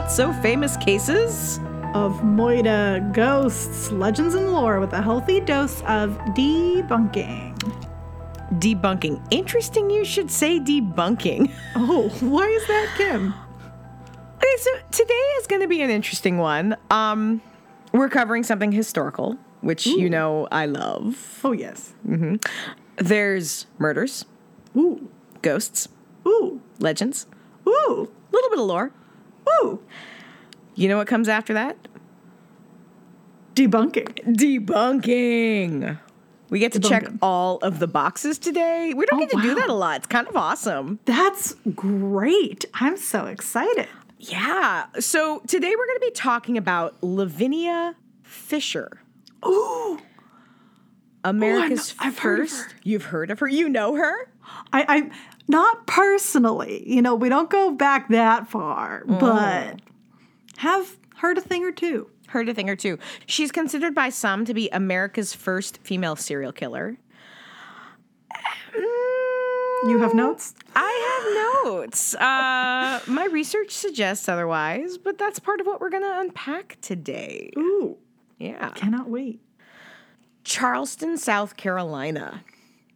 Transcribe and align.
not 0.00 0.10
so 0.10 0.32
famous 0.32 0.78
cases 0.78 1.58
of 1.92 2.22
Moida 2.22 3.12
ghosts, 3.12 3.92
legends, 3.92 4.34
and 4.34 4.50
lore 4.50 4.80
with 4.80 4.94
a 4.94 5.02
healthy 5.02 5.40
dose 5.40 5.82
of 5.82 6.16
debunking. 6.32 7.54
Debunking. 8.54 9.22
Interesting 9.30 9.90
you 9.90 10.06
should 10.06 10.30
say 10.30 10.58
debunking. 10.58 11.52
Oh, 11.76 12.08
why 12.20 12.46
is 12.46 12.66
that, 12.66 12.94
Kim? 12.96 13.34
Okay, 14.36 14.56
so 14.56 14.70
today 14.90 15.22
is 15.38 15.46
going 15.46 15.60
to 15.60 15.68
be 15.68 15.82
an 15.82 15.90
interesting 15.90 16.38
one. 16.38 16.78
Um, 16.90 17.42
we're 17.92 18.08
covering 18.08 18.42
something 18.42 18.72
historical, 18.72 19.36
which 19.60 19.86
Ooh. 19.86 20.00
you 20.00 20.08
know 20.08 20.48
I 20.50 20.64
love. 20.64 21.40
Oh, 21.44 21.52
yes. 21.52 21.92
Mm-hmm. 22.08 22.36
There's 22.96 23.66
murders. 23.78 24.24
Ooh. 24.74 25.10
Ghosts. 25.42 25.88
Ooh. 26.26 26.62
Legends. 26.78 27.26
Ooh. 27.68 28.10
A 28.32 28.32
little 28.32 28.50
bit 28.50 28.60
of 28.60 28.64
lore. 28.64 28.92
Ooh. 29.50 29.82
You 30.74 30.88
know 30.88 30.96
what 30.96 31.06
comes 31.06 31.28
after 31.28 31.54
that? 31.54 31.76
Debunking. 33.54 34.36
Debunking. 34.36 35.98
We 36.48 36.58
get 36.58 36.72
to 36.72 36.80
Debunking. 36.80 36.88
check 36.88 37.08
all 37.22 37.58
of 37.58 37.78
the 37.78 37.86
boxes 37.86 38.38
today. 38.38 38.92
We 38.94 39.06
don't 39.06 39.18
oh, 39.18 39.20
get 39.20 39.30
to 39.30 39.36
wow. 39.36 39.42
do 39.42 39.54
that 39.56 39.68
a 39.68 39.74
lot. 39.74 39.98
It's 39.98 40.06
kind 40.06 40.26
of 40.26 40.36
awesome. 40.36 40.98
That's 41.04 41.54
great. 41.74 42.64
I'm 42.74 42.96
so 42.96 43.26
excited. 43.26 43.88
Yeah. 44.18 44.86
So 44.98 45.40
today 45.46 45.74
we're 45.76 45.86
going 45.86 46.00
to 46.00 46.06
be 46.06 46.10
talking 46.12 46.58
about 46.58 46.96
Lavinia 47.02 47.96
Fisher. 48.22 49.02
Ooh. 49.46 49.98
America's 51.24 51.94
oh, 52.00 52.10
first. 52.10 52.62
Heard 52.62 52.74
You've 52.82 53.04
heard 53.04 53.30
of 53.30 53.38
her. 53.40 53.48
You 53.48 53.68
know 53.68 53.94
her. 53.94 54.30
I, 54.72 54.84
I 54.88 55.10
not 55.50 55.86
personally. 55.86 56.82
You 56.86 57.02
know, 57.02 57.14
we 57.14 57.28
don't 57.28 57.50
go 57.50 57.72
back 57.72 58.08
that 58.08 58.48
far, 58.48 59.04
mm. 59.04 59.20
but 59.20 59.80
have 60.58 60.96
heard 61.16 61.38
a 61.38 61.40
thing 61.40 61.64
or 61.64 61.72
two. 61.72 62.08
Heard 62.28 62.48
a 62.48 62.54
thing 62.54 62.70
or 62.70 62.76
two. 62.76 62.98
She's 63.26 63.50
considered 63.50 63.94
by 63.94 64.08
some 64.08 64.44
to 64.44 64.54
be 64.54 64.68
America's 64.70 65.34
first 65.34 65.78
female 65.78 66.14
serial 66.16 66.52
killer. 66.52 66.96
You 69.82 69.98
have 70.00 70.14
notes? 70.14 70.54
I 70.76 71.62
have 71.64 71.64
notes. 71.64 72.14
Uh, 72.14 73.00
my 73.06 73.26
research 73.32 73.70
suggests 73.70 74.28
otherwise, 74.28 74.98
but 74.98 75.16
that's 75.16 75.38
part 75.38 75.60
of 75.60 75.66
what 75.66 75.80
we're 75.80 75.90
going 75.90 76.02
to 76.02 76.20
unpack 76.20 76.76
today. 76.82 77.50
Ooh. 77.56 77.96
Yeah. 78.38 78.68
Cannot 78.70 79.08
wait. 79.08 79.40
Charleston, 80.44 81.16
South 81.16 81.56
Carolina. 81.56 82.44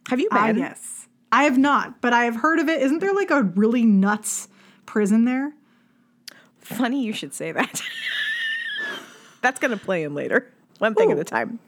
Have 0.09 0.19
you 0.19 0.29
ah, 0.31 0.47
been? 0.47 0.59
Yes. 0.59 0.94
I 1.35 1.43
have 1.43 1.57
not, 1.57 1.99
but 1.99 2.13
I 2.13 2.23
have 2.23 2.37
heard 2.37 2.59
of 2.59 2.69
it. 2.69 2.81
Isn't 2.81 2.99
there 2.99 3.13
like 3.13 3.29
a 3.29 3.43
really 3.43 3.83
nuts 3.83 4.47
prison 4.85 5.25
there? 5.25 5.51
Funny 6.59 7.03
you 7.03 7.11
should 7.11 7.33
say 7.33 7.51
that. 7.51 7.81
That's 9.41 9.59
going 9.59 9.77
to 9.77 9.85
play 9.85 10.03
in 10.03 10.15
later. 10.15 10.49
One 10.77 10.95
thing 10.95 11.09
Ooh. 11.09 11.11
at 11.11 11.19
a 11.19 11.25
time. 11.25 11.59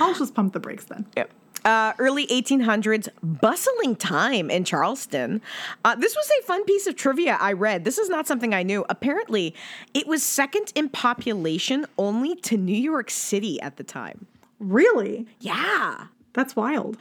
I'll 0.00 0.12
just 0.12 0.34
pump 0.34 0.52
the 0.52 0.60
brakes 0.60 0.84
then. 0.84 1.06
Yep. 1.16 1.30
Uh, 1.64 1.94
early 1.98 2.26
1800s, 2.26 3.08
bustling 3.22 3.96
time 3.96 4.50
in 4.50 4.64
Charleston. 4.64 5.40
Uh, 5.82 5.94
this 5.94 6.14
was 6.14 6.30
a 6.38 6.42
fun 6.42 6.62
piece 6.64 6.86
of 6.86 6.94
trivia 6.94 7.38
I 7.40 7.54
read. 7.54 7.84
This 7.84 7.96
is 7.96 8.10
not 8.10 8.26
something 8.26 8.52
I 8.52 8.64
knew. 8.64 8.84
Apparently, 8.90 9.54
it 9.94 10.06
was 10.06 10.22
second 10.22 10.74
in 10.74 10.90
population 10.90 11.86
only 11.96 12.36
to 12.42 12.58
New 12.58 12.76
York 12.76 13.10
City 13.10 13.58
at 13.62 13.78
the 13.78 13.82
time. 13.82 14.26
Really? 14.58 15.26
Yeah. 15.40 16.08
That's 16.34 16.54
wild. 16.54 16.98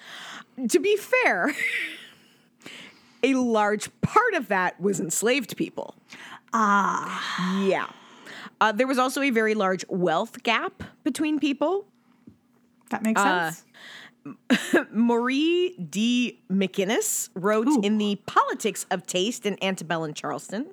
To 0.70 0.80
be 0.80 0.96
fair, 0.96 1.54
a 3.32 3.40
large 3.40 3.90
part 4.02 4.34
of 4.34 4.48
that 4.50 4.80
was 4.82 5.00
enslaved 5.00 5.58
people. 5.58 5.96
Ah. 6.54 7.64
Yeah. 7.66 7.88
Uh, 8.62 8.72
there 8.72 8.88
was 8.88 8.98
also 8.98 9.22
a 9.22 9.30
very 9.30 9.54
large 9.54 9.86
wealth 9.90 10.44
gap 10.44 10.84
between 11.04 11.40
people. 11.40 11.86
That 12.90 13.04
makes 13.04 13.20
uh, 13.20 13.52
sense. 13.52 13.66
Marie 14.92 15.76
D. 15.78 16.42
McInnis 16.50 17.30
wrote 17.36 17.68
Ooh. 17.68 17.82
in 17.82 17.98
the 17.98 18.16
Politics 18.26 18.86
of 18.90 19.06
Taste 19.06 19.46
in 19.46 19.62
Antebellum 19.64 20.14
Charleston. 20.14 20.68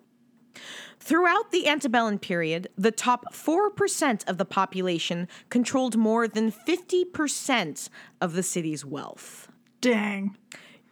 Throughout 1.00 1.50
the 1.50 1.66
antebellum 1.66 2.18
period, 2.18 2.68
the 2.78 2.92
top 2.92 3.34
4% 3.34 4.28
of 4.28 4.38
the 4.38 4.44
population 4.44 5.26
controlled 5.48 5.96
more 5.96 6.28
than 6.28 6.52
50% 6.52 7.88
of 8.20 8.34
the 8.34 8.42
city's 8.42 8.84
wealth. 8.84 9.48
Dang. 9.80 10.36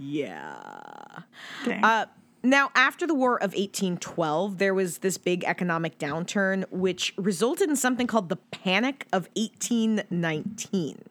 Yeah. 0.01 1.21
Uh, 1.67 2.07
now, 2.43 2.71
after 2.75 3.07
the 3.07 3.15
War 3.15 3.37
of 3.37 3.53
1812, 3.53 4.57
there 4.57 4.73
was 4.73 4.99
this 4.99 5.19
big 5.19 5.45
economic 5.45 5.99
downturn, 5.99 6.65
which 6.71 7.13
resulted 7.19 7.69
in 7.69 7.77
something 7.77 8.07
called 8.07 8.31
the 8.31 8.37
Panic 8.37 9.07
of 9.13 9.29
1819. 9.37 11.03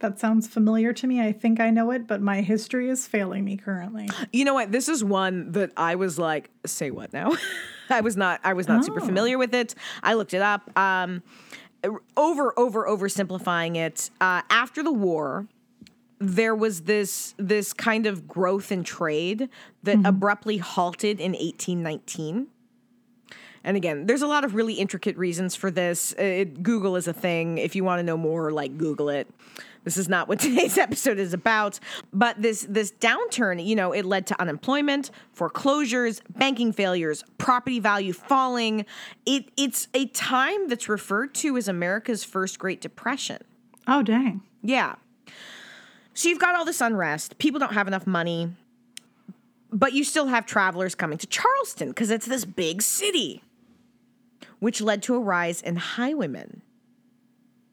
That 0.00 0.20
sounds 0.20 0.46
familiar 0.46 0.92
to 0.92 1.06
me. 1.06 1.22
I 1.22 1.32
think 1.32 1.60
I 1.60 1.70
know 1.70 1.90
it, 1.90 2.06
but 2.06 2.20
my 2.20 2.42
history 2.42 2.90
is 2.90 3.06
failing 3.06 3.42
me 3.42 3.56
currently. 3.56 4.10
You 4.30 4.44
know 4.44 4.52
what? 4.52 4.70
This 4.70 4.90
is 4.90 5.02
one 5.02 5.52
that 5.52 5.72
I 5.74 5.94
was 5.94 6.18
like, 6.18 6.50
say 6.66 6.90
what 6.90 7.14
now? 7.14 7.32
I 7.88 8.02
was 8.02 8.16
not 8.16 8.40
I 8.44 8.52
was 8.52 8.68
not 8.68 8.80
oh. 8.80 8.82
super 8.82 9.00
familiar 9.00 9.38
with 9.38 9.54
it. 9.54 9.74
I 10.02 10.12
looked 10.12 10.34
it 10.34 10.42
up. 10.42 10.78
Um, 10.78 11.22
over 12.16 12.58
over 12.58 12.84
oversimplifying 12.84 13.76
it. 13.76 14.10
Uh, 14.20 14.42
after 14.50 14.82
the 14.82 14.92
war, 14.92 15.46
there 16.18 16.54
was 16.54 16.82
this 16.82 17.34
this 17.36 17.72
kind 17.72 18.06
of 18.06 18.26
growth 18.26 18.72
in 18.72 18.84
trade 18.84 19.48
that 19.82 19.96
mm-hmm. 19.96 20.06
abruptly 20.06 20.58
halted 20.58 21.20
in 21.20 21.32
1819. 21.32 22.48
And 23.64 23.76
again, 23.76 24.06
there's 24.06 24.22
a 24.22 24.28
lot 24.28 24.44
of 24.44 24.54
really 24.54 24.74
intricate 24.74 25.16
reasons 25.16 25.56
for 25.56 25.72
this. 25.72 26.12
It, 26.12 26.62
Google 26.62 26.94
is 26.94 27.08
a 27.08 27.12
thing. 27.12 27.58
If 27.58 27.74
you 27.74 27.82
want 27.82 27.98
to 27.98 28.04
know 28.04 28.16
more, 28.16 28.52
like 28.52 28.78
Google 28.78 29.08
it. 29.08 29.28
This 29.82 29.96
is 29.96 30.08
not 30.08 30.28
what 30.28 30.38
today's 30.40 30.78
episode 30.78 31.18
is 31.18 31.34
about, 31.34 31.80
but 32.12 32.40
this 32.40 32.66
this 32.68 32.92
downturn, 32.92 33.64
you 33.64 33.74
know, 33.74 33.92
it 33.92 34.04
led 34.04 34.26
to 34.28 34.40
unemployment, 34.40 35.10
foreclosures, 35.32 36.22
banking 36.30 36.72
failures, 36.72 37.24
property 37.38 37.80
value 37.80 38.12
falling. 38.12 38.86
It 39.26 39.50
it's 39.56 39.88
a 39.94 40.06
time 40.06 40.68
that's 40.68 40.88
referred 40.88 41.34
to 41.36 41.56
as 41.56 41.68
America's 41.68 42.24
first 42.24 42.58
Great 42.58 42.80
Depression. 42.80 43.38
Oh 43.86 44.02
dang. 44.02 44.42
Yeah. 44.62 44.94
So 46.16 46.30
you've 46.30 46.38
got 46.38 46.54
all 46.54 46.64
this 46.64 46.80
unrest. 46.80 47.36
People 47.36 47.60
don't 47.60 47.74
have 47.74 47.86
enough 47.86 48.06
money. 48.06 48.50
But 49.70 49.92
you 49.92 50.02
still 50.02 50.28
have 50.28 50.46
travelers 50.46 50.94
coming 50.94 51.18
to 51.18 51.26
Charleston 51.26 51.88
because 51.88 52.10
it's 52.10 52.24
this 52.24 52.46
big 52.46 52.80
city, 52.80 53.42
which 54.58 54.80
led 54.80 55.02
to 55.04 55.14
a 55.14 55.20
rise 55.20 55.60
in 55.60 55.76
highwaymen, 55.76 56.62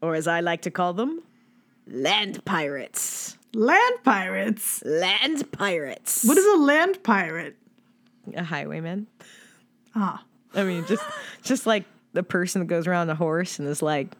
or 0.02 0.14
as 0.14 0.26
I 0.26 0.40
like 0.40 0.60
to 0.62 0.70
call 0.70 0.92
them, 0.92 1.22
land 1.86 2.44
pirates. 2.44 3.38
Land 3.54 4.04
pirates? 4.04 4.82
Land 4.84 5.50
pirates. 5.52 6.24
What 6.26 6.36
is 6.36 6.44
a 6.44 6.58
land 6.58 7.02
pirate? 7.02 7.56
A 8.36 8.44
highwayman. 8.44 9.06
Ah. 9.94 10.22
I 10.54 10.64
mean, 10.64 10.84
just 10.84 11.04
just 11.42 11.64
like 11.64 11.84
the 12.12 12.22
person 12.22 12.60
that 12.60 12.66
goes 12.66 12.86
around 12.86 13.08
a 13.08 13.14
horse 13.14 13.58
and 13.58 13.66
is 13.66 13.80
like, 13.80 14.14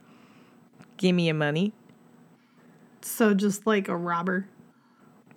"Give 0.96 1.14
me 1.14 1.26
your 1.26 1.34
money." 1.34 1.72
So 3.04 3.34
just 3.34 3.66
like 3.66 3.88
a 3.88 3.96
robber. 3.96 4.46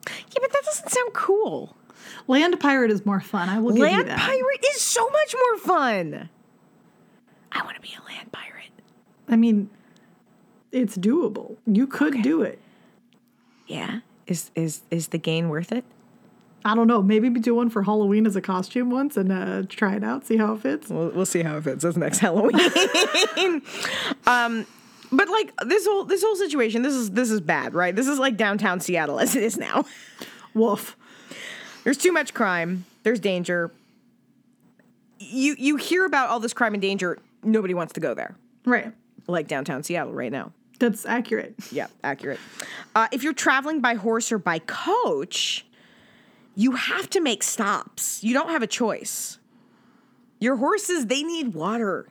Yeah, 0.08 0.40
but 0.42 0.52
that 0.52 0.64
doesn't 0.64 0.90
sound 0.90 1.14
cool. 1.14 1.76
Land 2.28 2.60
pirate 2.60 2.92
is 2.92 3.06
more 3.06 3.20
fun. 3.20 3.50
I 3.50 3.60
will 3.60 3.74
give 3.74 3.82
land 3.82 3.98
you 3.98 4.04
that. 4.06 4.20
pirate 4.20 4.66
is 4.74 4.82
so 4.82 5.10
much 5.10 5.36
more 5.36 5.58
fun. 5.58 6.30
I 7.52 7.64
want 7.64 7.76
to 7.76 7.82
be 7.82 7.94
a 7.94 8.06
land 8.06 8.32
pirate. 8.32 8.72
I 9.28 9.36
mean, 9.36 9.70
it's 10.72 10.98
doable. 10.98 11.58
You 11.66 11.88
could 11.88 12.14
okay. 12.14 12.22
do 12.22 12.42
it. 12.42 12.60
Yeah. 13.68 14.00
Is 14.28 14.52
is 14.56 14.82
is 14.92 15.10
the 15.10 15.18
gain 15.18 15.50
worth 15.50 15.72
it? 15.72 15.84
I 16.66 16.76
don't 16.76 16.88
know. 16.88 17.02
Maybe 17.02 17.30
do 17.30 17.56
one 17.56 17.70
for 17.70 17.84
Halloween 17.84 18.26
as 18.26 18.36
a 18.36 18.42
costume 18.42 18.90
once 18.90 19.16
and 19.16 19.32
uh, 19.32 19.64
try 19.70 19.96
it 19.96 20.04
out. 20.04 20.26
See 20.26 20.36
how 20.36 20.54
it 20.54 20.62
fits. 20.62 20.90
We'll, 20.90 21.10
we'll 21.10 21.26
see 21.26 21.42
how 21.42 21.58
it 21.58 21.64
fits. 21.64 21.84
That's 21.84 21.96
next 21.96 22.18
Halloween. 22.20 22.60
um, 24.28 24.66
but 25.12 25.30
like 25.30 25.54
this 25.66 25.86
whole 25.86 26.04
this 26.04 26.24
whole 26.24 26.36
situation, 26.36 26.82
this 26.82 26.94
is 26.94 27.12
this 27.12 27.32
is 27.32 27.42
bad, 27.42 27.74
right? 27.74 27.96
This 27.96 28.08
is 28.08 28.20
like 28.20 28.38
downtown 28.38 28.80
Seattle 28.80 29.20
as 29.20 29.36
it 29.36 29.44
is 29.44 29.58
now. 29.58 29.86
Woof. 30.54 30.98
There's 31.84 31.98
too 31.98 32.12
much 32.12 32.34
crime. 32.34 32.86
There's 33.04 33.20
danger. 33.20 33.72
You 35.20 35.56
you 35.58 35.76
hear 35.78 36.06
about 36.06 36.30
all 36.30 36.40
this 36.40 36.54
crime 36.54 36.74
and 36.74 36.82
danger. 36.82 37.20
Nobody 37.44 37.74
wants 37.74 37.94
to 37.94 38.00
go 38.00 38.14
there. 38.14 38.36
Right. 38.66 38.92
Like 39.28 39.48
downtown 39.48 39.84
Seattle 39.84 40.14
right 40.14 40.32
now. 40.32 40.52
That's 40.80 41.06
accurate. 41.06 41.56
Yeah, 41.72 41.88
accurate. 42.04 42.40
Uh, 42.96 43.08
if 43.12 43.24
you're 43.24 43.34
traveling 43.34 43.82
by 43.82 43.96
horse 43.96 44.32
or 44.32 44.38
by 44.38 44.60
coach, 44.60 45.66
you 46.56 46.74
have 46.74 47.10
to 47.12 47.20
make 47.20 47.44
stops. 47.44 48.24
You 48.24 48.34
don't 48.34 48.50
have 48.50 48.62
a 48.62 48.68
choice. 48.68 49.40
Your 50.40 50.58
horses, 50.58 51.08
they 51.08 51.24
need 51.24 51.54
water. 51.54 52.08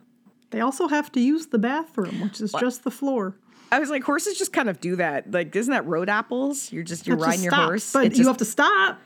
They 0.56 0.62
also 0.62 0.88
have 0.88 1.12
to 1.12 1.20
use 1.20 1.48
the 1.48 1.58
bathroom, 1.58 2.18
which 2.18 2.40
is 2.40 2.50
what? 2.50 2.60
just 2.60 2.82
the 2.82 2.90
floor. 2.90 3.34
I 3.70 3.78
was 3.78 3.90
like, 3.90 4.02
horses 4.02 4.38
just 4.38 4.54
kind 4.54 4.70
of 4.70 4.80
do 4.80 4.96
that. 4.96 5.30
Like, 5.30 5.54
isn't 5.54 5.70
that 5.70 5.84
road 5.84 6.08
apples? 6.08 6.72
You're 6.72 6.82
just 6.82 7.06
you're 7.06 7.18
riding 7.18 7.44
your 7.44 7.54
horse. 7.54 7.92
But 7.92 8.16
you 8.16 8.26
have 8.26 8.38
to 8.38 8.46
stop. 8.46 8.98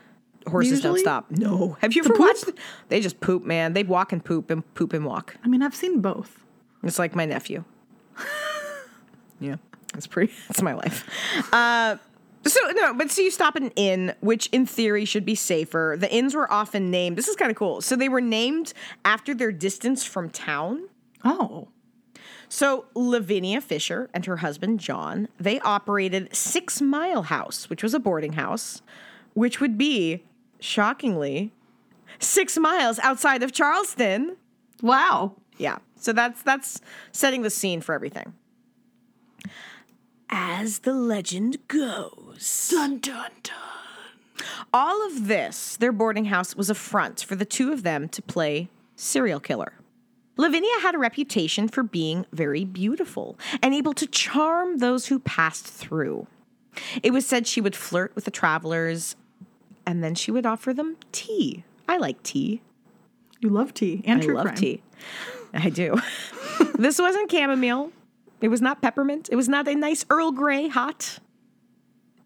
horses 0.46 0.70
usually? 0.70 1.02
don't 1.02 1.26
stop. 1.26 1.30
No. 1.32 1.76
Have 1.80 1.92
you 1.94 2.04
ever 2.04 2.10
poop? 2.10 2.20
watched? 2.20 2.44
They 2.88 3.00
just 3.00 3.18
poop, 3.18 3.42
man. 3.42 3.72
They 3.72 3.82
walk 3.82 4.12
and 4.12 4.24
poop 4.24 4.48
and 4.48 4.62
poop 4.74 4.92
and 4.92 5.04
walk. 5.04 5.38
I 5.42 5.48
mean, 5.48 5.60
I've 5.60 5.74
seen 5.74 6.00
both. 6.00 6.44
It's 6.84 7.00
like 7.00 7.16
my 7.16 7.24
nephew. 7.24 7.64
yeah, 9.40 9.56
that's 9.92 10.06
pretty. 10.06 10.32
That's 10.46 10.62
my 10.62 10.74
life. 10.74 11.04
Uh, 11.52 11.96
so 12.46 12.60
no, 12.76 12.94
but 12.94 13.10
so 13.10 13.22
you 13.22 13.32
stop 13.32 13.56
at 13.56 13.62
an 13.62 13.72
inn, 13.74 14.14
which 14.20 14.46
in 14.52 14.66
theory 14.66 15.04
should 15.04 15.24
be 15.24 15.34
safer. 15.34 15.96
The 15.98 16.14
inns 16.14 16.32
were 16.36 16.50
often 16.52 16.92
named. 16.92 17.18
This 17.18 17.26
is 17.26 17.34
kind 17.34 17.50
of 17.50 17.56
cool. 17.56 17.80
So 17.80 17.96
they 17.96 18.08
were 18.08 18.20
named 18.20 18.72
after 19.04 19.34
their 19.34 19.50
distance 19.50 20.04
from 20.04 20.30
town. 20.30 20.88
Oh, 21.24 21.68
So 22.48 22.86
Lavinia 22.94 23.60
Fisher 23.60 24.08
and 24.14 24.24
her 24.26 24.38
husband 24.38 24.80
John, 24.80 25.28
they 25.38 25.60
operated 25.60 26.34
Six 26.34 26.80
Mile 26.80 27.22
House, 27.24 27.68
which 27.70 27.82
was 27.82 27.94
a 27.94 28.00
boarding 28.00 28.32
house, 28.34 28.82
which 29.34 29.60
would 29.60 29.76
be 29.78 30.24
shockingly 30.58 31.52
six 32.18 32.58
miles 32.58 32.98
outside 32.98 33.42
of 33.42 33.52
Charleston. 33.52 34.36
wow. 34.82 35.34
Yeah. 35.58 35.78
So 35.96 36.12
that's 36.14 36.42
that's 36.42 36.80
setting 37.12 37.42
the 37.42 37.50
scene 37.50 37.80
for 37.82 37.94
everything. 37.94 38.32
As 40.30 40.80
the 40.80 40.94
legend 40.94 41.58
goes, 41.68 42.68
Dun 42.70 42.98
dun 42.98 43.30
dun. 43.42 44.46
all 44.72 45.04
of 45.06 45.26
this, 45.26 45.76
their 45.76 45.92
boarding 45.92 46.26
house 46.26 46.54
was 46.56 46.70
a 46.70 46.74
front 46.74 47.20
for 47.22 47.34
the 47.34 47.44
two 47.44 47.72
of 47.72 47.82
them 47.82 48.08
to 48.10 48.22
play 48.22 48.68
serial 48.96 49.40
killer. 49.40 49.72
Lavinia 50.40 50.80
had 50.80 50.94
a 50.94 50.98
reputation 50.98 51.68
for 51.68 51.82
being 51.82 52.24
very 52.32 52.64
beautiful 52.64 53.38
and 53.62 53.74
able 53.74 53.92
to 53.92 54.06
charm 54.06 54.78
those 54.78 55.06
who 55.06 55.18
passed 55.18 55.66
through. 55.66 56.26
It 57.02 57.12
was 57.12 57.26
said 57.26 57.46
she 57.46 57.60
would 57.60 57.76
flirt 57.76 58.14
with 58.14 58.24
the 58.24 58.30
travelers 58.30 59.16
and 59.86 60.02
then 60.02 60.14
she 60.14 60.30
would 60.30 60.46
offer 60.46 60.72
them 60.72 60.96
tea. 61.12 61.62
I 61.86 61.98
like 61.98 62.22
tea. 62.22 62.62
You 63.40 63.50
love 63.50 63.74
tea 63.74 64.02
and 64.06 64.22
I 64.22 64.24
true 64.24 64.34
love 64.34 64.46
crime. 64.46 64.56
tea. 64.56 64.82
I 65.52 65.68
do. 65.68 66.00
this 66.78 66.98
wasn't 66.98 67.30
chamomile. 67.30 67.92
It 68.40 68.48
was 68.48 68.62
not 68.62 68.80
peppermint. 68.80 69.28
It 69.30 69.36
was 69.36 69.48
not 69.48 69.68
a 69.68 69.74
nice 69.74 70.06
Earl 70.08 70.32
Grey 70.32 70.68
hot. 70.68 71.18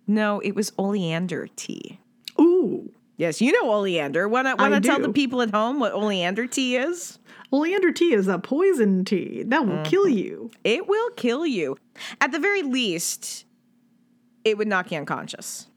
No, 0.07 0.39
it 0.39 0.55
was 0.55 0.71
oleander 0.79 1.49
tea. 1.57 1.99
Ooh, 2.41 2.93
Yes, 3.17 3.41
you 3.41 3.53
know 3.53 3.73
oleander. 3.73 4.29
Want 4.29 4.49
to 4.49 4.57
want 4.57 4.75
to 4.75 4.81
tell 4.81 4.99
the 4.99 5.13
people 5.13 5.41
at 5.41 5.51
home 5.51 5.79
what 5.79 5.93
oleander 5.93 6.47
tea 6.47 6.77
is? 6.77 7.19
Oleander 7.53 7.93
tea 7.93 8.13
is 8.13 8.29
a 8.29 8.39
poison 8.39 9.05
tea 9.05 9.43
that 9.47 9.67
will 9.67 9.83
kill 9.85 10.05
Mm-hmm. 10.07 10.19
you. 10.19 10.51
It 10.65 10.89
will 10.89 11.11
kill 11.11 11.47
you. 11.47 11.77
At 12.21 12.33
the 12.33 12.39
very 12.39 12.63
least, 12.63 13.45
it 14.45 14.59
would 14.59 14.69
knock 14.69 14.91
you 14.93 14.99
unconscious. 14.99 15.69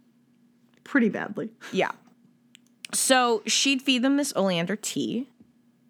Pretty 0.84 1.10
badly. 1.10 1.50
Yeah. 1.72 1.92
So 2.94 3.44
she'd 3.46 3.81
feed 3.81 4.02
them 4.02 4.18
this 4.18 4.34
oleander 4.36 4.75
tea. 4.75 5.30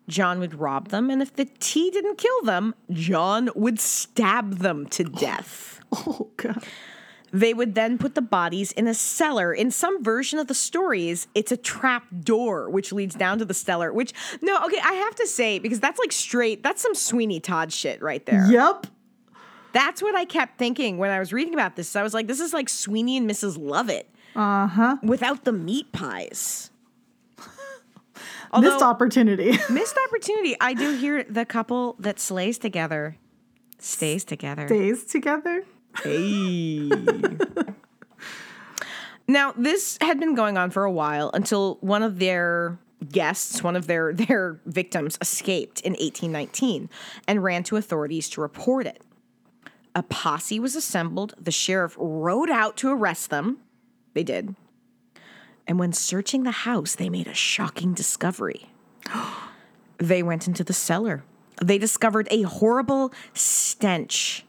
John 0.07 0.39
would 0.39 0.55
rob 0.55 0.87
them, 0.87 1.09
and 1.09 1.21
if 1.21 1.35
the 1.35 1.45
tea 1.59 1.91
didn't 1.91 2.17
kill 2.17 2.41
them, 2.43 2.73
John 2.91 3.49
would 3.55 3.79
stab 3.79 4.59
them 4.59 4.85
to 4.87 5.03
death. 5.03 5.73
Oh 5.93 6.29
god. 6.35 6.63
They 7.37 7.53
would 7.53 7.75
then 7.75 7.99
put 7.99 8.15
the 8.15 8.21
bodies 8.23 8.71
in 8.71 8.87
a 8.87 8.95
cellar. 8.95 9.53
In 9.53 9.69
some 9.69 10.03
version 10.03 10.39
of 10.39 10.47
the 10.47 10.55
stories, 10.55 11.27
it's 11.35 11.51
a 11.51 11.57
trap 11.57 12.03
door 12.23 12.67
which 12.67 12.91
leads 12.91 13.13
down 13.13 13.37
to 13.37 13.45
the 13.45 13.53
cellar. 13.53 13.93
Which, 13.93 14.11
no, 14.41 14.57
okay, 14.65 14.79
I 14.83 14.93
have 14.93 15.13
to 15.15 15.27
say, 15.27 15.59
because 15.59 15.79
that's 15.79 15.99
like 15.99 16.11
straight, 16.11 16.63
that's 16.63 16.81
some 16.81 16.95
Sweeney 16.95 17.39
Todd 17.39 17.71
shit 17.71 18.01
right 18.01 18.25
there. 18.25 18.47
Yep. 18.49 18.87
That's 19.71 20.01
what 20.01 20.15
I 20.15 20.25
kept 20.25 20.57
thinking 20.57 20.97
when 20.97 21.11
I 21.11 21.19
was 21.19 21.31
reading 21.31 21.53
about 21.53 21.75
this. 21.75 21.95
I 21.95 22.01
was 22.01 22.13
like, 22.15 22.25
this 22.25 22.39
is 22.39 22.53
like 22.53 22.69
Sweeney 22.69 23.17
and 23.17 23.29
Mrs. 23.29 23.55
Lovett 23.59 24.09
Uh 24.35 24.65
huh. 24.65 24.97
without 25.03 25.43
the 25.43 25.51
meat 25.51 25.91
pies. 25.91 26.71
Missed 28.59 28.81
opportunity. 28.81 29.51
missed 29.69 29.97
opportunity. 30.07 30.55
I 30.59 30.73
do 30.73 30.95
hear 30.97 31.23
the 31.23 31.45
couple 31.45 31.97
that 31.99 32.19
slays 32.19 32.57
together 32.57 33.17
stays 33.77 34.23
together. 34.23 34.65
Stays 34.67 35.03
together. 35.05 35.63
Hey. 36.03 36.89
now, 39.27 39.53
this 39.57 39.97
had 40.01 40.19
been 40.19 40.35
going 40.35 40.57
on 40.57 40.69
for 40.69 40.83
a 40.83 40.91
while 40.91 41.31
until 41.33 41.77
one 41.81 42.03
of 42.03 42.19
their 42.19 42.77
guests, 43.11 43.63
one 43.63 43.75
of 43.75 43.87
their 43.87 44.13
their 44.13 44.59
victims 44.65 45.17
escaped 45.21 45.81
in 45.81 45.93
1819 45.93 46.89
and 47.27 47.43
ran 47.43 47.63
to 47.63 47.77
authorities 47.77 48.29
to 48.29 48.41
report 48.41 48.85
it. 48.85 49.03
A 49.95 50.03
posse 50.03 50.59
was 50.59 50.75
assembled. 50.75 51.33
The 51.39 51.51
sheriff 51.51 51.95
rode 51.97 52.49
out 52.49 52.77
to 52.77 52.89
arrest 52.89 53.29
them. 53.29 53.59
They 54.13 54.23
did. 54.23 54.55
And 55.65 55.79
when 55.79 55.91
searching 55.91 56.43
the 56.43 56.51
house, 56.51 56.95
they 56.95 57.09
made 57.09 57.27
a 57.27 57.33
shocking 57.33 57.93
discovery. 57.93 58.69
they 59.97 60.23
went 60.23 60.47
into 60.47 60.63
the 60.63 60.73
cellar. 60.73 61.23
They 61.61 61.77
discovered 61.77 62.27
a 62.29 62.43
horrible 62.43 63.11
stench 63.33 64.45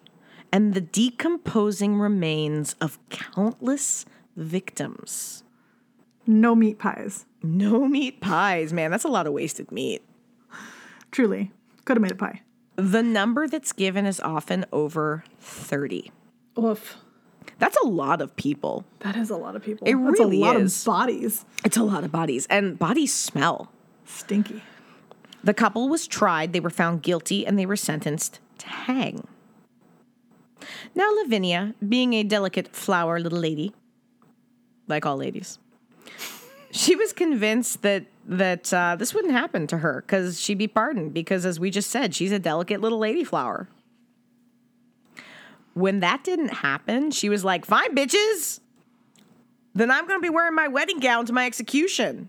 and 0.52 0.74
the 0.74 0.80
decomposing 0.80 1.98
remains 1.98 2.74
of 2.80 2.98
countless 3.10 4.06
victims. 4.36 5.42
No 6.26 6.54
meat 6.54 6.78
pies. 6.78 7.26
No 7.42 7.86
meat 7.86 8.20
pies, 8.20 8.72
man. 8.72 8.90
That's 8.90 9.04
a 9.04 9.08
lot 9.08 9.26
of 9.26 9.32
wasted 9.32 9.72
meat. 9.72 10.02
Truly. 11.10 11.52
Could 11.84 11.96
have 11.96 12.02
made 12.02 12.12
a 12.12 12.16
pie. 12.16 12.42
The 12.76 13.02
number 13.02 13.48
that's 13.48 13.72
given 13.72 14.06
is 14.06 14.20
often 14.20 14.64
over 14.72 15.24
30. 15.40 16.12
Oof. 16.58 16.98
That's 17.58 17.76
a 17.82 17.86
lot 17.86 18.20
of 18.20 18.36
people. 18.36 18.84
That 19.00 19.16
is 19.16 19.30
a 19.30 19.36
lot 19.36 19.56
of 19.56 19.62
people. 19.62 19.86
It 19.88 19.94
That's 19.94 20.20
really 20.20 20.36
a 20.36 20.44
lot 20.44 20.60
is. 20.60 20.80
of 20.80 20.86
bodies. 20.86 21.44
It's 21.64 21.76
a 21.76 21.82
lot 21.82 22.04
of 22.04 22.12
bodies, 22.12 22.46
and 22.50 22.78
bodies 22.78 23.12
smell. 23.14 23.72
Stinky. 24.04 24.62
The 25.42 25.54
couple 25.54 25.88
was 25.88 26.06
tried, 26.06 26.52
they 26.52 26.60
were 26.60 26.70
found 26.70 27.02
guilty, 27.02 27.46
and 27.46 27.58
they 27.58 27.66
were 27.66 27.76
sentenced 27.76 28.38
to 28.58 28.68
hang. 28.68 29.26
Now, 30.94 31.10
Lavinia, 31.22 31.74
being 31.86 32.14
a 32.14 32.22
delicate 32.22 32.74
flower 32.74 33.20
little 33.20 33.38
lady, 33.38 33.72
like 34.86 35.06
all 35.06 35.16
ladies, 35.16 35.58
she 36.70 36.96
was 36.96 37.12
convinced 37.12 37.82
that 37.82 38.06
that 38.26 38.72
uh, 38.74 38.94
this 38.96 39.14
wouldn't 39.14 39.32
happen 39.32 39.66
to 39.68 39.78
her 39.78 40.02
because 40.06 40.40
she'd 40.40 40.58
be 40.58 40.68
pardoned 40.68 41.14
because, 41.14 41.46
as 41.46 41.58
we 41.58 41.70
just 41.70 41.90
said, 41.90 42.14
she's 42.14 42.32
a 42.32 42.38
delicate 42.38 42.80
little 42.80 42.98
lady 42.98 43.24
flower. 43.24 43.68
When 45.72 46.00
that 46.00 46.24
didn't 46.24 46.52
happen, 46.52 47.10
she 47.10 47.28
was 47.28 47.44
like, 47.44 47.64
"Fine, 47.64 47.94
bitches. 47.94 48.60
Then 49.74 49.90
I'm 49.90 50.06
going 50.06 50.18
to 50.18 50.22
be 50.22 50.30
wearing 50.30 50.54
my 50.54 50.68
wedding 50.68 50.98
gown 50.98 51.24
to 51.26 51.32
my 51.32 51.46
execution." 51.46 52.28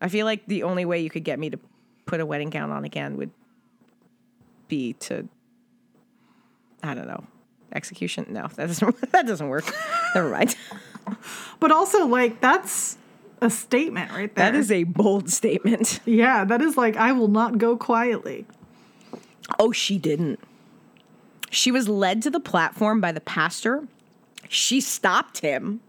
I 0.00 0.08
feel 0.08 0.24
like 0.24 0.46
the 0.46 0.62
only 0.62 0.84
way 0.84 1.00
you 1.00 1.10
could 1.10 1.24
get 1.24 1.38
me 1.38 1.50
to 1.50 1.58
put 2.06 2.20
a 2.20 2.26
wedding 2.26 2.50
gown 2.50 2.70
on 2.70 2.84
again 2.84 3.16
would 3.16 3.30
be 4.66 4.94
to 4.94 5.28
I 6.82 6.94
don't 6.94 7.06
know. 7.06 7.24
Execution? 7.72 8.26
No, 8.30 8.48
that 8.56 8.66
doesn't 8.66 9.00
that 9.12 9.26
doesn't 9.26 9.48
work. 9.48 9.72
Never 10.14 10.30
mind. 10.30 10.56
But 11.58 11.70
also, 11.70 12.06
like, 12.06 12.40
that's 12.40 12.96
a 13.40 13.50
statement 13.50 14.10
right 14.10 14.34
there. 14.34 14.52
That 14.52 14.58
is 14.58 14.70
a 14.70 14.84
bold 14.84 15.30
statement. 15.30 16.00
Yeah, 16.04 16.44
that 16.44 16.60
is 16.60 16.76
like, 16.76 16.96
I 16.96 17.12
will 17.12 17.28
not 17.28 17.58
go 17.58 17.76
quietly. 17.76 18.46
Oh, 19.58 19.72
she 19.72 19.98
didn't. 19.98 20.40
She 21.50 21.70
was 21.70 21.88
led 21.88 22.22
to 22.22 22.30
the 22.30 22.40
platform 22.40 23.00
by 23.00 23.12
the 23.12 23.20
pastor. 23.20 23.88
She 24.48 24.80
stopped 24.80 25.40
him. 25.40 25.80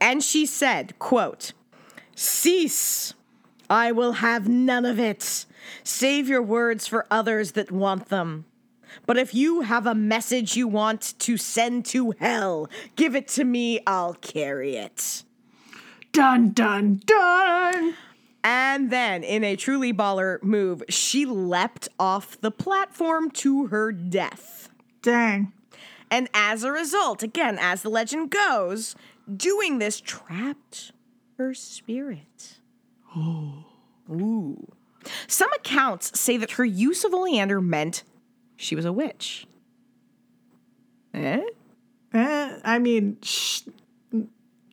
And 0.00 0.22
she 0.22 0.46
said, 0.46 0.98
quote, 0.98 1.52
Cease. 2.16 3.14
I 3.70 3.92
will 3.92 4.12
have 4.12 4.48
none 4.48 4.84
of 4.84 4.98
it. 4.98 5.46
Save 5.84 6.28
your 6.28 6.42
words 6.42 6.86
for 6.86 7.06
others 7.10 7.52
that 7.52 7.70
want 7.70 8.08
them. 8.08 8.44
But 9.06 9.18
if 9.18 9.34
you 9.34 9.62
have 9.62 9.86
a 9.86 9.94
message 9.94 10.56
you 10.56 10.68
want 10.68 11.14
to 11.20 11.36
send 11.36 11.84
to 11.86 12.12
hell, 12.18 12.68
give 12.96 13.14
it 13.14 13.28
to 13.28 13.44
me, 13.44 13.80
I'll 13.86 14.14
carry 14.14 14.76
it. 14.76 15.24
Dun, 16.12 16.50
dun, 16.50 17.00
dun. 17.06 17.94
And 18.44 18.90
then, 18.90 19.22
in 19.22 19.44
a 19.44 19.56
truly 19.56 19.92
baller 19.92 20.42
move, 20.42 20.82
she 20.88 21.24
leapt 21.24 21.88
off 21.98 22.40
the 22.40 22.50
platform 22.50 23.30
to 23.30 23.68
her 23.68 23.92
death. 23.92 24.68
Dang. 25.00 25.52
And 26.10 26.28
as 26.34 26.64
a 26.64 26.72
result, 26.72 27.22
again, 27.22 27.56
as 27.60 27.82
the 27.82 27.88
legend 27.88 28.30
goes, 28.30 28.94
doing 29.34 29.78
this 29.78 30.00
trapped 30.00 30.92
her 31.38 31.54
spirit. 31.54 32.58
Ooh. 33.16 34.68
Some 35.26 35.52
accounts 35.52 36.18
say 36.18 36.36
that 36.36 36.52
her 36.52 36.64
use 36.64 37.04
of 37.04 37.14
oleander 37.14 37.60
meant 37.60 38.02
she 38.62 38.76
was 38.76 38.84
a 38.84 38.92
witch. 38.92 39.46
Eh? 41.14 41.42
Eh, 42.14 42.58
I 42.64 42.78
mean, 42.78 43.18
sh- 43.22 43.62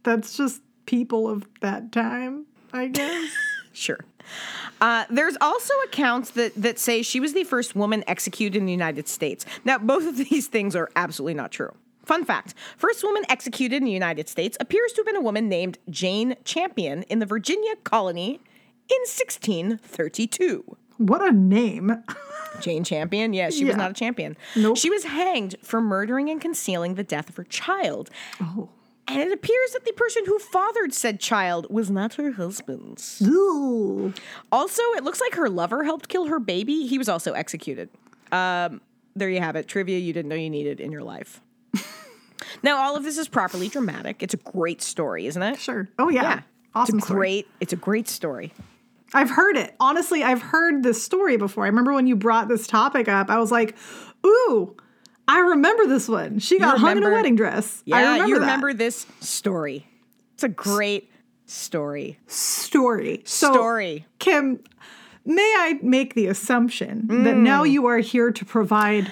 that's 0.03 0.37
just 0.37 0.61
people 0.85 1.27
of 1.27 1.47
that 1.61 1.91
time, 1.91 2.45
I 2.71 2.87
guess. 2.87 3.31
Sure. 3.71 3.99
Uh, 4.81 5.05
there's 5.09 5.37
also 5.39 5.73
accounts 5.85 6.31
that, 6.31 6.53
that 6.55 6.77
say 6.79 7.01
she 7.01 7.21
was 7.21 7.31
the 7.31 7.45
first 7.45 7.77
woman 7.77 8.03
executed 8.07 8.57
in 8.57 8.65
the 8.65 8.73
United 8.73 9.07
States. 9.07 9.45
Now, 9.63 9.77
both 9.77 10.05
of 10.05 10.17
these 10.29 10.47
things 10.47 10.75
are 10.75 10.89
absolutely 10.97 11.35
not 11.35 11.51
true. 11.51 11.71
Fun 12.03 12.25
fact 12.25 12.55
first 12.75 13.03
woman 13.03 13.23
executed 13.29 13.77
in 13.77 13.85
the 13.85 13.91
United 13.91 14.27
States 14.27 14.57
appears 14.59 14.91
to 14.93 14.97
have 14.97 15.05
been 15.05 15.15
a 15.15 15.21
woman 15.21 15.47
named 15.47 15.77
Jane 15.89 16.35
Champion 16.43 17.03
in 17.03 17.19
the 17.19 17.25
Virginia 17.25 17.75
colony 17.85 18.41
in 18.89 18.99
1632. 19.05 20.75
What 20.97 21.21
a 21.21 21.31
name. 21.31 22.03
Jane 22.61 22.83
Champion? 22.83 23.33
Yeah, 23.33 23.49
she 23.49 23.65
was 23.65 23.75
not 23.75 23.91
a 23.91 23.93
champion. 23.93 24.35
Nope. 24.55 24.77
She 24.77 24.89
was 24.89 25.03
hanged 25.05 25.55
for 25.61 25.81
murdering 25.81 26.29
and 26.29 26.39
concealing 26.41 26.95
the 26.95 27.03
death 27.03 27.29
of 27.29 27.35
her 27.37 27.43
child. 27.43 28.09
Oh. 28.41 28.69
And 29.07 29.19
it 29.21 29.31
appears 29.31 29.71
that 29.71 29.85
the 29.85 29.91
person 29.93 30.23
who 30.27 30.37
fathered 30.37 30.93
said 30.93 31.19
child 31.19 31.65
was 31.71 31.89
not 31.89 32.13
her 32.15 32.31
husband. 32.33 33.03
Ooh. 33.23 34.13
Also, 34.51 34.83
it 34.95 35.03
looks 35.03 35.19
like 35.19 35.33
her 35.33 35.49
lover 35.49 35.83
helped 35.83 36.09
kill 36.09 36.25
her 36.27 36.39
baby. 36.39 36.85
He 36.85 36.99
was 36.99 37.09
also 37.09 37.33
executed. 37.33 37.89
Um, 38.31 38.81
there 39.15 39.29
you 39.29 39.39
have 39.39 39.55
it. 39.55 39.67
Trivia 39.67 39.97
you 39.97 40.13
didn't 40.13 40.29
know 40.29 40.35
you 40.35 40.49
needed 40.49 40.79
in 40.79 40.91
your 40.91 41.01
life. 41.03 41.41
now, 42.63 42.77
all 42.77 42.95
of 42.95 43.03
this 43.03 43.17
is 43.17 43.27
properly 43.27 43.67
dramatic. 43.67 44.21
It's 44.21 44.35
a 44.35 44.37
great 44.37 44.81
story, 44.81 45.25
isn't 45.25 45.41
it? 45.41 45.59
Sure. 45.59 45.89
Oh 45.97 46.09
yeah. 46.09 46.21
Yeah. 46.21 46.41
Awesome 46.75 46.97
It's 46.99 47.05
a 47.05 47.07
story. 47.07 47.17
great. 47.19 47.47
It's 47.61 47.73
a 47.73 47.77
great 47.77 48.07
story. 48.07 48.53
I've 49.13 49.29
heard 49.29 49.57
it. 49.57 49.75
Honestly, 49.79 50.23
I've 50.23 50.41
heard 50.41 50.83
this 50.83 51.01
story 51.03 51.37
before. 51.37 51.63
I 51.65 51.67
remember 51.67 51.93
when 51.93 52.07
you 52.07 52.15
brought 52.15 52.47
this 52.47 52.67
topic 52.67 53.07
up, 53.07 53.29
I 53.29 53.39
was 53.39 53.51
like, 53.51 53.75
ooh, 54.25 54.75
I 55.27 55.39
remember 55.39 55.85
this 55.87 56.07
one. 56.07 56.39
She 56.39 56.59
got 56.59 56.77
hung 56.79 56.97
in 56.97 57.03
a 57.03 57.09
wedding 57.09 57.35
dress. 57.35 57.81
Yeah, 57.85 57.97
I 57.97 58.01
remember 58.01 58.27
you 58.27 58.33
that. 58.35 58.41
remember 58.41 58.73
this 58.73 59.05
story. 59.19 59.87
It's 60.35 60.43
a 60.43 60.49
great 60.49 61.11
story. 61.45 62.19
story. 62.27 63.21
So, 63.25 63.51
story. 63.53 64.05
Kim, 64.19 64.59
may 65.25 65.53
I 65.57 65.79
make 65.81 66.13
the 66.13 66.27
assumption 66.27 67.07
that 67.23 67.35
Mm. 67.35 67.41
now 67.41 67.63
you 67.63 67.85
are 67.87 67.97
here 67.99 68.31
to 68.31 68.45
provide 68.45 69.11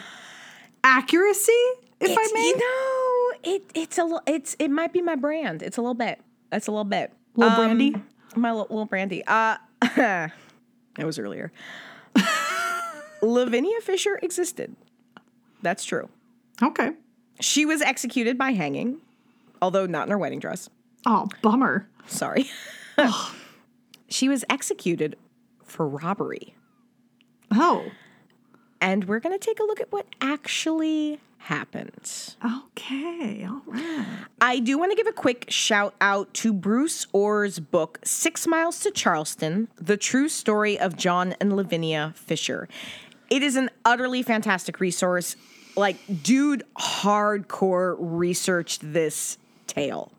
accuracy, 0.83 1.51
if 1.99 2.11
It's, 2.11 2.17
I 2.17 2.33
may? 2.33 2.47
you 2.47 2.57
know, 2.57 3.53
it 3.57 3.63
it's 3.73 3.97
a 3.97 4.21
it's 4.25 4.55
it 4.59 4.69
might 4.69 4.93
be 4.93 5.01
my 5.01 5.15
brand. 5.15 5.61
It's 5.63 5.77
a 5.77 5.81
little 5.81 5.93
bit. 5.95 6.19
It's 6.51 6.67
a 6.67 6.71
little 6.71 6.83
bit. 6.83 7.11
Little 7.35 7.53
Um, 7.53 7.57
brandy? 7.77 7.95
My 8.35 8.51
little, 8.51 8.67
little 8.69 8.85
brandy. 8.85 9.23
Uh, 9.25 9.57
that 9.95 10.31
was 10.97 11.19
earlier. 11.19 11.51
Lavinia 13.21 13.79
Fisher 13.81 14.19
existed. 14.21 14.75
That's 15.61 15.83
true. 15.85 16.09
Okay. 16.61 16.91
She 17.39 17.65
was 17.65 17.81
executed 17.81 18.37
by 18.37 18.51
hanging, 18.51 18.99
although 19.61 19.85
not 19.85 20.07
in 20.07 20.11
her 20.11 20.17
wedding 20.17 20.39
dress. 20.39 20.69
Oh, 21.05 21.27
bummer. 21.41 21.87
Sorry. 22.07 22.49
she 24.09 24.29
was 24.29 24.43
executed 24.49 25.15
for 25.63 25.87
robbery. 25.87 26.55
Oh, 27.51 27.85
And 28.81 29.05
we're 29.05 29.19
going 29.19 29.37
to 29.37 29.43
take 29.45 29.59
a 29.59 29.63
look 29.63 29.79
at 29.79 29.91
what 29.91 30.05
actually 30.21 31.19
happened. 31.37 32.35
okay. 32.43 33.45
All 33.45 33.61
right. 33.65 34.05
I 34.41 34.59
do 34.59 34.77
want 34.77 34.91
to 34.91 34.95
give 34.97 35.07
a 35.07 35.13
quick 35.13 35.45
shout 35.49 35.95
out 36.01 36.33
to 36.35 36.53
Bruce 36.53 37.07
Orr's 37.13 37.59
book, 37.59 37.99
Six 38.03 38.47
Miles 38.47 38.79
to 38.81 38.91
Charleston 38.91 39.67
The 39.75 39.97
True 39.97 40.29
Story 40.29 40.77
of 40.77 40.97
John 40.97 41.35
and 41.39 41.55
Lavinia 41.55 42.13
Fisher. 42.15 42.67
It 43.29 43.43
is 43.43 43.55
an 43.55 43.69
utterly 43.85 44.23
fantastic 44.23 44.79
resource. 44.79 45.35
Like, 45.75 45.97
dude, 46.23 46.63
hardcore 46.79 47.95
researched 47.99 48.81
this 48.93 49.37
tale. 49.67 50.11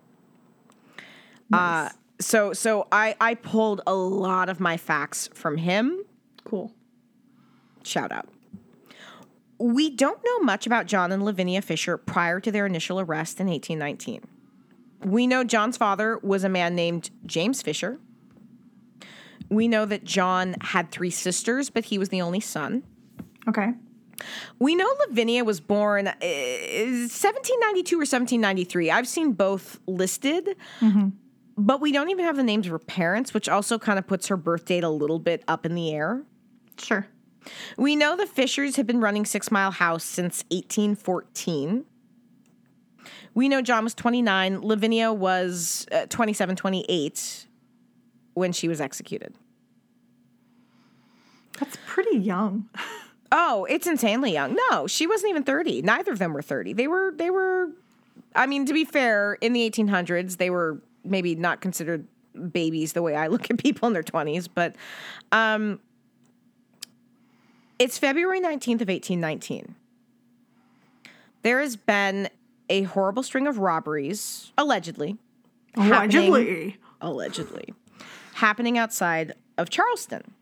Uh, 1.53 1.89
so 2.21 2.53
so 2.53 2.87
I, 2.93 3.17
I 3.21 3.35
pulled 3.35 3.81
a 3.87 3.95
lot 3.95 4.49
of 4.49 4.61
my 4.61 4.77
facts 4.77 5.29
from 5.35 5.57
him. 5.57 6.05
Cool. 6.45 6.73
Shout 7.83 8.13
out. 8.13 8.29
We 9.59 9.91
don't 9.91 10.21
know 10.25 10.41
much 10.41 10.67
about 10.67 10.87
John 10.87 11.11
and 11.11 11.25
Lavinia 11.25 11.63
Fisher 11.63 11.97
prior 11.97 12.41
to 12.41 12.53
their 12.53 12.67
initial 12.67 13.01
arrest 13.01 13.41
in 13.41 13.49
1819. 13.49 14.23
We 15.05 15.27
know 15.27 15.45
John's 15.45 15.77
father 15.77 16.19
was 16.23 16.45
a 16.45 16.49
man 16.49 16.75
named 16.75 17.11
James 17.27 17.63
Fisher. 17.63 17.99
We 19.49 19.67
know 19.69 19.85
that 19.87 20.05
John 20.05 20.57
had 20.61 20.91
three 20.91 21.11
sisters, 21.11 21.71
but 21.71 21.87
he 21.87 21.99
was 21.99 22.11
the 22.11 22.21
only 22.21 22.41
son. 22.41 22.83
Okay. 23.49 23.73
We 24.59 24.75
know 24.75 24.89
Lavinia 25.07 25.45
was 25.45 25.61
born 25.61 26.09
uh, 26.09 26.13
1792 26.13 27.97
or 27.97 28.01
1793. 28.01 28.91
I've 28.91 29.09
seen 29.09 29.33
both 29.33 29.79
listed, 29.87 30.57
but 31.57 31.81
we 31.81 31.93
don't 31.93 32.11
even 32.11 32.25
have 32.25 32.37
the 32.37 32.43
names 32.43 32.67
of 32.67 32.73
her 32.73 32.79
parents, 32.79 33.33
which 33.33 33.49
also 33.49 33.79
kind 33.79 33.99
of 33.99 34.07
puts 34.07 34.27
her 34.27 34.37
birth 34.37 34.65
date 34.65 34.85
a 34.85 34.91
little 34.91 35.19
bit 35.19 35.45
up 35.49 35.65
in 35.65 35.75
the 35.75 35.93
air. 35.93 36.23
Sure. 36.79 37.07
We 37.77 37.97
know 37.97 38.17
the 38.17 38.27
Fishers 38.27 38.77
have 38.77 38.87
been 38.87 39.01
running 39.01 39.25
Six 39.25 39.51
Mile 39.51 39.71
House 39.71 40.05
since 40.05 40.45
1814. 40.51 41.85
We 43.35 43.49
know 43.49 43.63
John 43.63 43.85
was 43.85 43.95
29. 43.95 44.61
Lavinia 44.63 45.13
was 45.13 45.87
uh, 45.93 46.07
27, 46.07 46.57
28 46.57 47.47
when 48.35 48.53
she 48.53 48.69
was 48.69 48.81
executed. 48.81 49.35
That's 51.59 51.79
pretty 51.87 52.19
young. 52.19 52.69
Oh, 53.31 53.67
it's 53.69 53.87
insanely 53.87 54.33
young. 54.33 54.57
No, 54.71 54.87
she 54.87 55.07
wasn't 55.07 55.31
even 55.31 55.43
30. 55.43 55.83
Neither 55.83 56.13
of 56.13 56.19
them 56.19 56.33
were 56.33 56.43
30. 56.43 56.73
They 56.73 56.89
were, 56.89 57.13
they 57.15 57.29
were, 57.31 57.69
I 58.35 58.47
mean, 58.47 58.65
to 58.67 58.73
be 58.73 58.85
fair, 58.85 59.35
in 59.35 59.53
the 59.53 59.69
1800s, 59.71 60.39
they 60.39 60.51
were 60.51 60.81
maybe 61.05 61.35
not 61.35 61.61
considered 61.61 62.07
babies 62.53 62.95
the 62.95 63.03
way 63.03 63.15
I 63.15 63.27
look 63.27 63.51
at 63.51 63.59
people 63.59 63.87
in 63.87 63.93
their 63.93 64.03
20s, 64.03 64.49
but 64.53 64.77
um, 65.33 65.81
it's 67.79 67.99
February 67.99 68.41
19th 68.41 68.81
of 68.83 68.89
1819. 68.89 69.75
There 71.43 71.61
has 71.61 71.77
been 71.77 72.29
a 72.69 72.83
horrible 72.83 73.23
string 73.23 73.47
of 73.47 73.59
robberies, 73.59 74.53
allegedly, 74.59 75.17
Allegedly. 75.77 76.77
allegedly, 77.01 77.73
happening 78.35 78.77
outside 78.77 79.33
of 79.57 79.71
Charleston. 79.71 80.35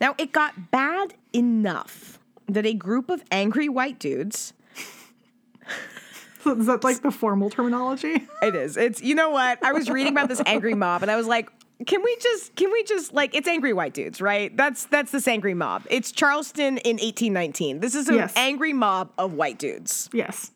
Now, 0.00 0.14
it 0.18 0.32
got 0.32 0.70
bad 0.70 1.14
enough 1.32 2.18
that 2.48 2.66
a 2.66 2.74
group 2.74 3.10
of 3.10 3.22
angry 3.30 3.68
white 3.68 3.98
dudes. 3.98 4.52
Is 6.46 6.66
that 6.66 6.82
like 6.82 7.02
the 7.02 7.12
formal 7.12 7.50
terminology? 7.50 8.26
It 8.42 8.54
is. 8.56 8.76
It's 8.76 9.00
you 9.00 9.14
know 9.14 9.30
what? 9.30 9.62
I 9.64 9.72
was 9.72 9.88
reading 9.88 10.12
about 10.12 10.28
this 10.28 10.42
angry 10.44 10.74
mob 10.74 11.02
and 11.02 11.10
I 11.10 11.16
was 11.16 11.26
like, 11.28 11.48
can 11.86 12.02
we 12.02 12.16
just 12.20 12.54
can 12.56 12.70
we 12.72 12.82
just 12.84 13.12
like 13.12 13.34
it's 13.34 13.48
angry 13.48 13.72
white 13.72 13.94
dudes, 13.94 14.20
right? 14.20 14.54
That's 14.56 14.86
that's 14.86 15.10
this 15.12 15.26
angry 15.28 15.54
mob. 15.54 15.84
It's 15.90 16.12
Charleston 16.12 16.78
in 16.78 16.96
1819. 16.96 17.80
This 17.80 17.94
is 17.94 18.08
an 18.08 18.16
Yes. 18.16 18.32
angry 18.36 18.72
mob 18.72 19.10
of 19.18 19.32
white 19.34 19.58
dudes. 19.58 20.08
yes. 20.12 20.50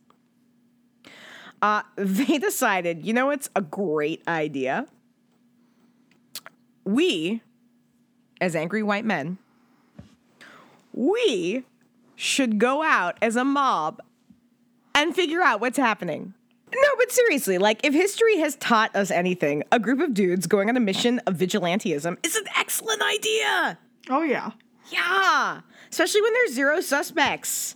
Uh, 1.62 1.82
they 1.96 2.38
decided, 2.38 3.04
you 3.04 3.12
know 3.14 3.30
it's 3.30 3.48
a 3.56 3.62
great 3.62 4.22
idea? 4.28 4.86
We, 6.84 7.42
as 8.40 8.54
angry 8.54 8.82
white 8.82 9.04
men, 9.04 9.38
we 10.92 11.64
should 12.14 12.58
go 12.58 12.82
out 12.82 13.16
as 13.20 13.36
a 13.36 13.44
mob 13.44 14.00
and 14.94 15.14
figure 15.14 15.42
out 15.42 15.60
what's 15.60 15.78
happening. 15.78 16.34
No, 16.72 16.88
but 16.98 17.12
seriously, 17.12 17.58
like 17.58 17.84
if 17.84 17.94
history 17.94 18.38
has 18.38 18.56
taught 18.56 18.94
us 18.96 19.10
anything, 19.10 19.62
a 19.70 19.78
group 19.78 20.00
of 20.00 20.14
dudes 20.14 20.46
going 20.46 20.68
on 20.68 20.76
a 20.76 20.80
mission 20.80 21.20
of 21.20 21.34
vigilantism 21.34 22.16
is 22.24 22.36
an 22.36 22.44
excellent 22.56 23.02
idea. 23.02 23.78
Oh 24.10 24.22
yeah. 24.22 24.50
Yeah, 24.90 25.60
especially 25.90 26.22
when 26.22 26.32
there's 26.32 26.52
zero 26.52 26.80
suspects. 26.80 27.74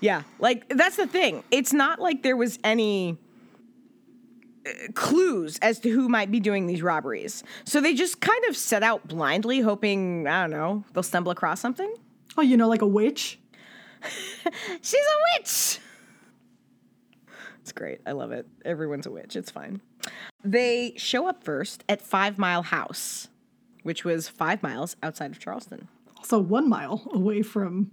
Yeah, 0.00 0.22
like 0.38 0.68
that's 0.68 0.96
the 0.96 1.06
thing. 1.06 1.42
It's 1.50 1.72
not 1.72 1.98
like 2.00 2.22
there 2.22 2.36
was 2.36 2.58
any 2.62 3.16
uh, 4.66 4.70
clues 4.94 5.58
as 5.58 5.78
to 5.80 5.90
who 5.90 6.08
might 6.08 6.30
be 6.30 6.40
doing 6.40 6.66
these 6.66 6.82
robberies. 6.82 7.42
So 7.64 7.80
they 7.80 7.94
just 7.94 8.20
kind 8.20 8.44
of 8.48 8.56
set 8.56 8.82
out 8.82 9.08
blindly, 9.08 9.60
hoping, 9.60 10.28
I 10.28 10.42
don't 10.42 10.50
know, 10.50 10.84
they'll 10.92 11.02
stumble 11.02 11.32
across 11.32 11.60
something. 11.60 11.92
Oh, 12.36 12.42
you 12.42 12.56
know, 12.56 12.68
like 12.68 12.82
a 12.82 12.86
witch. 12.86 13.38
She's 14.82 14.94
a 14.94 15.40
witch. 15.40 15.78
It's 17.64 17.72
great. 17.72 18.02
I 18.06 18.12
love 18.12 18.30
it. 18.30 18.46
Everyone's 18.66 19.06
a 19.06 19.10
witch. 19.10 19.36
It's 19.36 19.50
fine. 19.50 19.80
They 20.44 20.92
show 20.98 21.26
up 21.26 21.42
first 21.42 21.82
at 21.88 22.02
Five 22.02 22.36
Mile 22.36 22.60
House, 22.60 23.28
which 23.84 24.04
was 24.04 24.28
five 24.28 24.62
miles 24.62 24.96
outside 25.02 25.30
of 25.30 25.38
Charleston. 25.38 25.88
Also 26.18 26.38
one 26.38 26.68
mile 26.68 27.08
away 27.14 27.40
from 27.40 27.90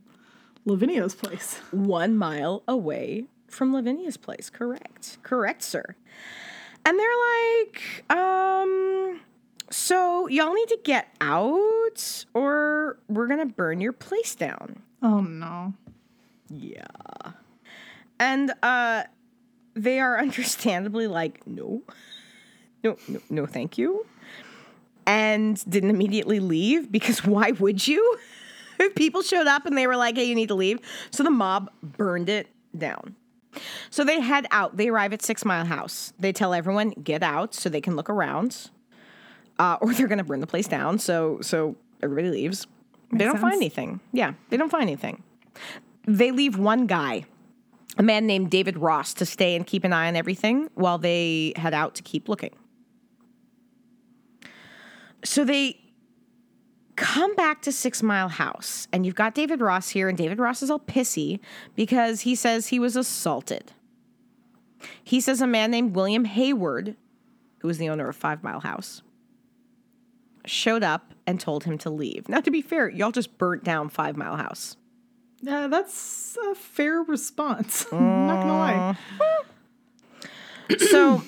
Lavinia's 0.66 1.16
place. 1.16 1.62
one 1.72 2.18
mile 2.18 2.64
away 2.68 3.28
from 3.48 3.72
Lavinia's 3.72 4.18
place. 4.18 4.50
Correct. 4.50 5.18
Correct, 5.24 5.62
sir. 5.64 5.96
And 6.86 7.00
they're 7.00 7.62
like, 7.62 8.04
um, 8.10 9.22
so 9.70 10.28
y'all 10.28 10.54
need 10.54 10.68
to 10.68 10.80
get 10.84 11.16
out 11.22 12.26
or 12.34 13.00
we're 13.08 13.28
gonna 13.28 13.46
burn 13.46 13.80
your 13.80 13.94
place 13.94 14.36
down. 14.36 14.84
Oh 15.02 15.22
no. 15.22 15.74
Yeah. 16.50 16.84
And 18.20 18.52
uh 18.62 19.04
they 19.74 20.00
are 20.00 20.20
understandably 20.20 21.08
like, 21.08 21.46
no. 21.46 21.82
No, 22.84 22.98
no, 23.08 23.20
no, 23.30 23.46
thank 23.46 23.78
you. 23.78 24.06
And 25.06 25.64
didn't 25.70 25.90
immediately 25.90 26.40
leave 26.40 26.92
because 26.92 27.24
why 27.26 27.52
would 27.52 27.88
you? 27.88 28.18
if 28.82 28.96
people 28.96 29.22
showed 29.22 29.48
up 29.48 29.66
and 29.66 29.78
they 29.78 29.88
were 29.88 29.96
like, 29.96 30.16
hey, 30.16 30.26
you 30.26 30.36
need 30.36 30.50
to 30.50 30.56
leave. 30.56 30.80
So 31.12 31.24
the 31.24 31.32
mob 31.32 31.72
burned 31.82 32.30
it 32.30 32.48
down. 32.78 33.16
So 33.90 34.04
they 34.04 34.22
head 34.22 34.48
out. 34.52 34.78
They 34.78 34.88
arrive 34.88 35.14
at 35.14 35.22
Six 35.22 35.44
Mile 35.44 35.66
House. 35.66 36.14
They 36.20 36.32
tell 36.32 36.54
everyone 36.54 36.92
get 36.92 37.22
out 37.22 37.54
so 37.54 37.70
they 37.70 37.82
can 37.82 37.96
look 37.96 38.10
around, 38.10 38.70
uh, 39.60 39.78
or 39.82 39.94
they're 39.94 40.08
going 40.08 40.20
to 40.20 40.24
burn 40.24 40.40
the 40.40 40.48
place 40.48 40.68
down. 40.68 41.00
So 41.00 41.40
so 41.42 41.76
everybody 42.02 42.30
leaves. 42.30 42.66
they 43.12 43.26
don't 43.26 43.40
find 43.40 43.56
anything. 43.56 44.00
Yeah, 44.14 44.34
they 44.50 44.58
don't 44.58 44.70
find 44.70 44.84
anything. 44.84 45.24
They 46.08 46.32
leave 46.32 46.58
one 46.58 46.88
guy, 46.88 47.26
a 47.98 48.04
man 48.04 48.26
named 48.26 48.50
David 48.50 48.78
Ross, 48.78 49.14
to 49.16 49.26
stay 49.26 49.56
and 49.56 49.66
keep 49.66 49.84
an 49.84 49.94
eye 49.94 50.08
on 50.08 50.16
everything 50.16 50.70
while 50.76 50.98
they 50.98 51.54
head 51.56 51.74
out 51.74 51.96
to 51.96 52.04
keep 52.04 52.30
looking. 52.30 52.54
So 55.24 55.44
they 55.44 55.78
come 56.96 57.36
back 57.36 57.62
to 57.64 57.72
Six 57.72 58.02
Mile 58.02 58.30
House, 58.30 58.88
and 58.92 59.06
you've 59.06 59.16
got 59.16 59.36
David 59.36 59.62
Ross 59.62 59.90
here, 59.90 60.08
and 60.08 60.18
David 60.18 60.40
Ross 60.40 60.62
is 60.62 60.70
all 60.70 60.80
pissy 60.80 61.40
because 61.76 62.22
he 62.22 62.36
says 62.36 62.68
he 62.68 62.80
was 62.80 62.96
assaulted. 62.96 63.74
He 65.04 65.22
says 65.22 65.42
a 65.42 65.48
man 65.48 65.72
named 65.72 65.96
William 65.96 66.26
Hayward, 66.26 66.96
who 67.60 67.68
was 67.68 67.78
the 67.78 67.90
owner 67.90 68.08
of 68.08 68.16
Five 68.16 68.44
Mile 68.44 68.62
House, 68.62 69.04
showed 70.46 70.84
up 70.84 71.14
and 71.28 71.40
told 71.40 71.66
him 71.66 71.78
to 71.80 71.90
leave. 71.90 72.28
Now, 72.28 72.40
to 72.40 72.50
be 72.52 72.62
fair, 72.62 72.90
y'all 72.90 73.12
just 73.12 73.38
burnt 73.38 73.64
down 73.64 73.90
Five 73.90 74.18
Mile 74.18 74.38
House. 74.38 74.76
Uh, 75.48 75.68
that's 75.68 76.38
a 76.52 76.56
fair 76.56 77.02
response. 77.02 77.86
I'm 77.92 78.00
not 78.28 78.42
gonna 78.42 78.54
lie. 78.54 78.98
So 80.78 81.24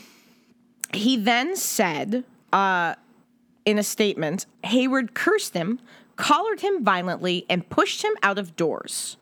he 0.94 1.18
then 1.18 1.56
said 1.56 2.24
uh, 2.52 2.96
in 3.66 3.78
a 3.78 3.84
statement 3.84 4.46
Hayward 4.64 5.14
cursed 5.14 5.54
him, 5.54 5.80
collared 6.16 6.62
him 6.62 6.84
violently, 6.84 7.46
and 7.50 7.68
pushed 7.70 8.04
him 8.04 8.14
out 8.22 8.38
of 8.38 8.56
doors. 8.56 9.18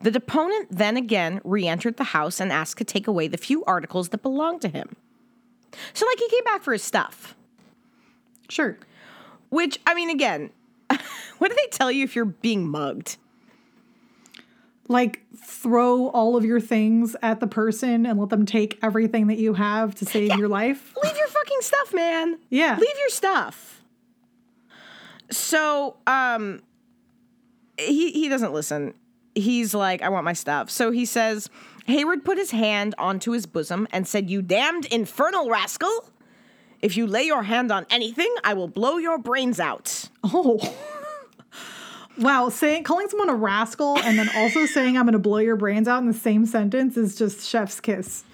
The 0.00 0.10
deponent 0.10 0.68
then 0.70 0.96
again 0.96 1.40
re 1.44 1.68
entered 1.68 1.98
the 1.98 2.04
house 2.04 2.40
and 2.40 2.50
asked 2.50 2.78
to 2.78 2.84
take 2.84 3.06
away 3.06 3.28
the 3.28 3.36
few 3.36 3.64
articles 3.64 4.08
that 4.08 4.22
belonged 4.22 4.62
to 4.62 4.68
him. 4.68 4.96
So, 5.92 6.06
like, 6.06 6.18
he 6.18 6.28
came 6.30 6.44
back 6.44 6.62
for 6.62 6.72
his 6.72 6.82
stuff. 6.82 7.36
Sure. 8.48 8.76
Which, 9.50 9.78
I 9.86 9.94
mean, 9.94 10.10
again, 10.10 10.50
what 11.38 11.50
do 11.50 11.54
they 11.54 11.68
tell 11.70 11.92
you 11.92 12.02
if 12.02 12.16
you're 12.16 12.24
being 12.24 12.66
mugged? 12.66 13.18
Like 14.90 15.22
throw 15.36 16.08
all 16.08 16.36
of 16.36 16.44
your 16.44 16.60
things 16.60 17.14
at 17.22 17.38
the 17.38 17.46
person 17.46 18.06
and 18.06 18.18
let 18.18 18.28
them 18.30 18.44
take 18.44 18.76
everything 18.82 19.28
that 19.28 19.38
you 19.38 19.54
have 19.54 19.94
to 19.96 20.04
save 20.04 20.36
your 20.36 20.48
life. 20.48 20.92
Leave 21.02 21.16
your 21.16 21.28
fucking 21.28 21.60
stuff, 21.60 21.94
man. 21.94 22.38
Yeah. 22.50 22.76
Leave 22.78 22.98
your 22.98 23.08
stuff. 23.08 23.82
So, 25.30 25.96
um, 26.08 26.60
he 27.78 28.10
he 28.10 28.28
doesn't 28.28 28.52
listen. 28.52 28.94
He's 29.36 29.74
like, 29.74 30.02
I 30.02 30.08
want 30.08 30.24
my 30.24 30.32
stuff. 30.32 30.70
So 30.70 30.90
he 30.90 31.04
says, 31.04 31.48
Hayward 31.86 32.24
put 32.24 32.36
his 32.36 32.50
hand 32.50 32.96
onto 32.98 33.30
his 33.30 33.46
bosom 33.46 33.86
and 33.92 34.08
said, 34.08 34.28
You 34.28 34.42
damned 34.42 34.86
infernal 34.86 35.48
rascal! 35.48 36.10
If 36.82 36.96
you 36.96 37.06
lay 37.06 37.24
your 37.24 37.42
hand 37.42 37.70
on 37.70 37.86
anything, 37.90 38.34
I 38.42 38.54
will 38.54 38.68
blow 38.68 38.96
your 38.96 39.18
brains 39.18 39.60
out. 39.60 40.08
Oh. 40.24 40.58
wow, 42.20 42.48
saying 42.48 42.84
calling 42.84 43.08
someone 43.08 43.28
a 43.28 43.34
rascal 43.34 43.98
and 43.98 44.18
then 44.18 44.30
also 44.36 44.66
saying 44.66 44.96
I'm 44.96 45.04
going 45.04 45.12
to 45.12 45.18
blow 45.18 45.38
your 45.38 45.56
brains 45.56 45.88
out 45.88 45.98
in 45.98 46.06
the 46.06 46.14
same 46.14 46.46
sentence 46.46 46.96
is 46.96 47.16
just 47.16 47.48
chef's 47.48 47.80
kiss. 47.80 48.24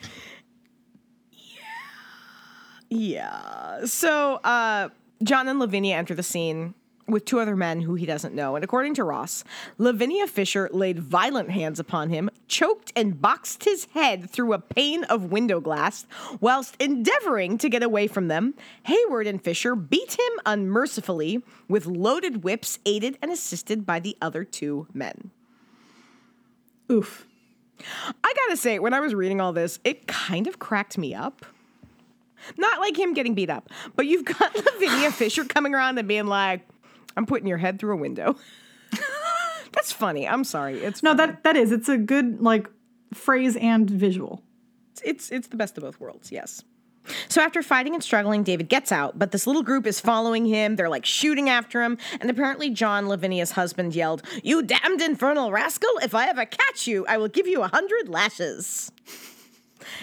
Yeah. 2.90 3.84
So 3.86 4.34
uh, 4.36 4.90
John 5.22 5.48
and 5.48 5.58
Lavinia 5.58 5.96
enter 5.96 6.14
the 6.14 6.22
scene 6.22 6.74
with 7.08 7.24
two 7.24 7.38
other 7.40 7.56
men 7.56 7.82
who 7.82 7.94
he 7.94 8.06
doesn't 8.06 8.34
know. 8.34 8.56
And 8.56 8.64
according 8.64 8.94
to 8.94 9.04
Ross, 9.04 9.44
Lavinia 9.78 10.26
Fisher 10.26 10.68
laid 10.72 10.98
violent 10.98 11.50
hands 11.50 11.78
upon 11.78 12.10
him, 12.10 12.30
choked 12.48 12.92
and 12.96 13.20
boxed 13.20 13.64
his 13.64 13.86
head 13.94 14.28
through 14.28 14.52
a 14.52 14.58
pane 14.58 15.04
of 15.04 15.30
window 15.30 15.60
glass, 15.60 16.06
whilst 16.40 16.76
endeavoring 16.80 17.58
to 17.58 17.68
get 17.68 17.82
away 17.82 18.06
from 18.06 18.28
them. 18.28 18.54
Hayward 18.84 19.26
and 19.26 19.42
Fisher 19.42 19.74
beat 19.76 20.18
him 20.18 20.40
unmercifully 20.44 21.42
with 21.68 21.86
loaded 21.86 22.42
whips, 22.42 22.78
aided 22.84 23.18
and 23.22 23.30
assisted 23.30 23.86
by 23.86 24.00
the 24.00 24.16
other 24.20 24.44
two 24.44 24.88
men. 24.92 25.30
Oof. 26.90 27.26
I 28.24 28.32
gotta 28.34 28.56
say, 28.56 28.78
when 28.78 28.94
I 28.94 29.00
was 29.00 29.14
reading 29.14 29.40
all 29.40 29.52
this, 29.52 29.78
it 29.84 30.06
kind 30.06 30.46
of 30.46 30.58
cracked 30.58 30.96
me 30.96 31.14
up. 31.14 31.44
Not 32.56 32.80
like 32.80 32.98
him 32.98 33.12
getting 33.12 33.34
beat 33.34 33.50
up, 33.50 33.70
but 33.96 34.06
you've 34.06 34.24
got 34.24 34.54
Lavinia 34.74 35.10
Fisher 35.10 35.44
coming 35.44 35.74
around 35.74 35.98
and 35.98 36.06
being 36.06 36.26
like, 36.26 36.66
I'm 37.16 37.26
putting 37.26 37.46
your 37.46 37.58
head 37.58 37.78
through 37.78 37.94
a 37.94 37.96
window. 38.00 38.36
That's 39.72 39.92
funny. 39.92 40.26
I'm 40.26 40.44
sorry. 40.44 40.78
It's 40.78 41.02
No, 41.02 41.16
funny. 41.16 41.32
that 41.32 41.42
that 41.44 41.56
is. 41.56 41.72
It's 41.72 41.88
a 41.88 41.98
good 41.98 42.40
like 42.40 42.68
phrase 43.14 43.56
and 43.56 43.88
visual. 43.88 44.42
it's 45.04 45.30
it's 45.30 45.48
the 45.48 45.56
best 45.56 45.76
of 45.76 45.84
both 45.84 46.00
worlds. 46.00 46.32
Yes. 46.32 46.62
So 47.28 47.40
after 47.40 47.62
fighting 47.62 47.94
and 47.94 48.02
struggling, 48.02 48.42
David 48.42 48.68
gets 48.68 48.90
out, 48.90 49.16
but 49.16 49.30
this 49.30 49.46
little 49.46 49.62
group 49.62 49.86
is 49.86 50.00
following 50.00 50.44
him. 50.44 50.74
They're 50.74 50.88
like 50.88 51.04
shooting 51.06 51.48
after 51.48 51.80
him, 51.82 51.98
and 52.20 52.28
apparently 52.28 52.68
John 52.70 53.06
Lavinia's 53.06 53.52
husband 53.52 53.94
yelled, 53.94 54.22
"You 54.42 54.62
damned 54.62 55.00
infernal 55.00 55.52
rascal! 55.52 55.90
If 56.02 56.14
I 56.16 56.26
ever 56.28 56.44
catch 56.44 56.86
you, 56.88 57.06
I 57.06 57.16
will 57.18 57.28
give 57.28 57.46
you 57.46 57.62
a 57.62 57.68
hundred 57.68 58.08
lashes." 58.08 58.90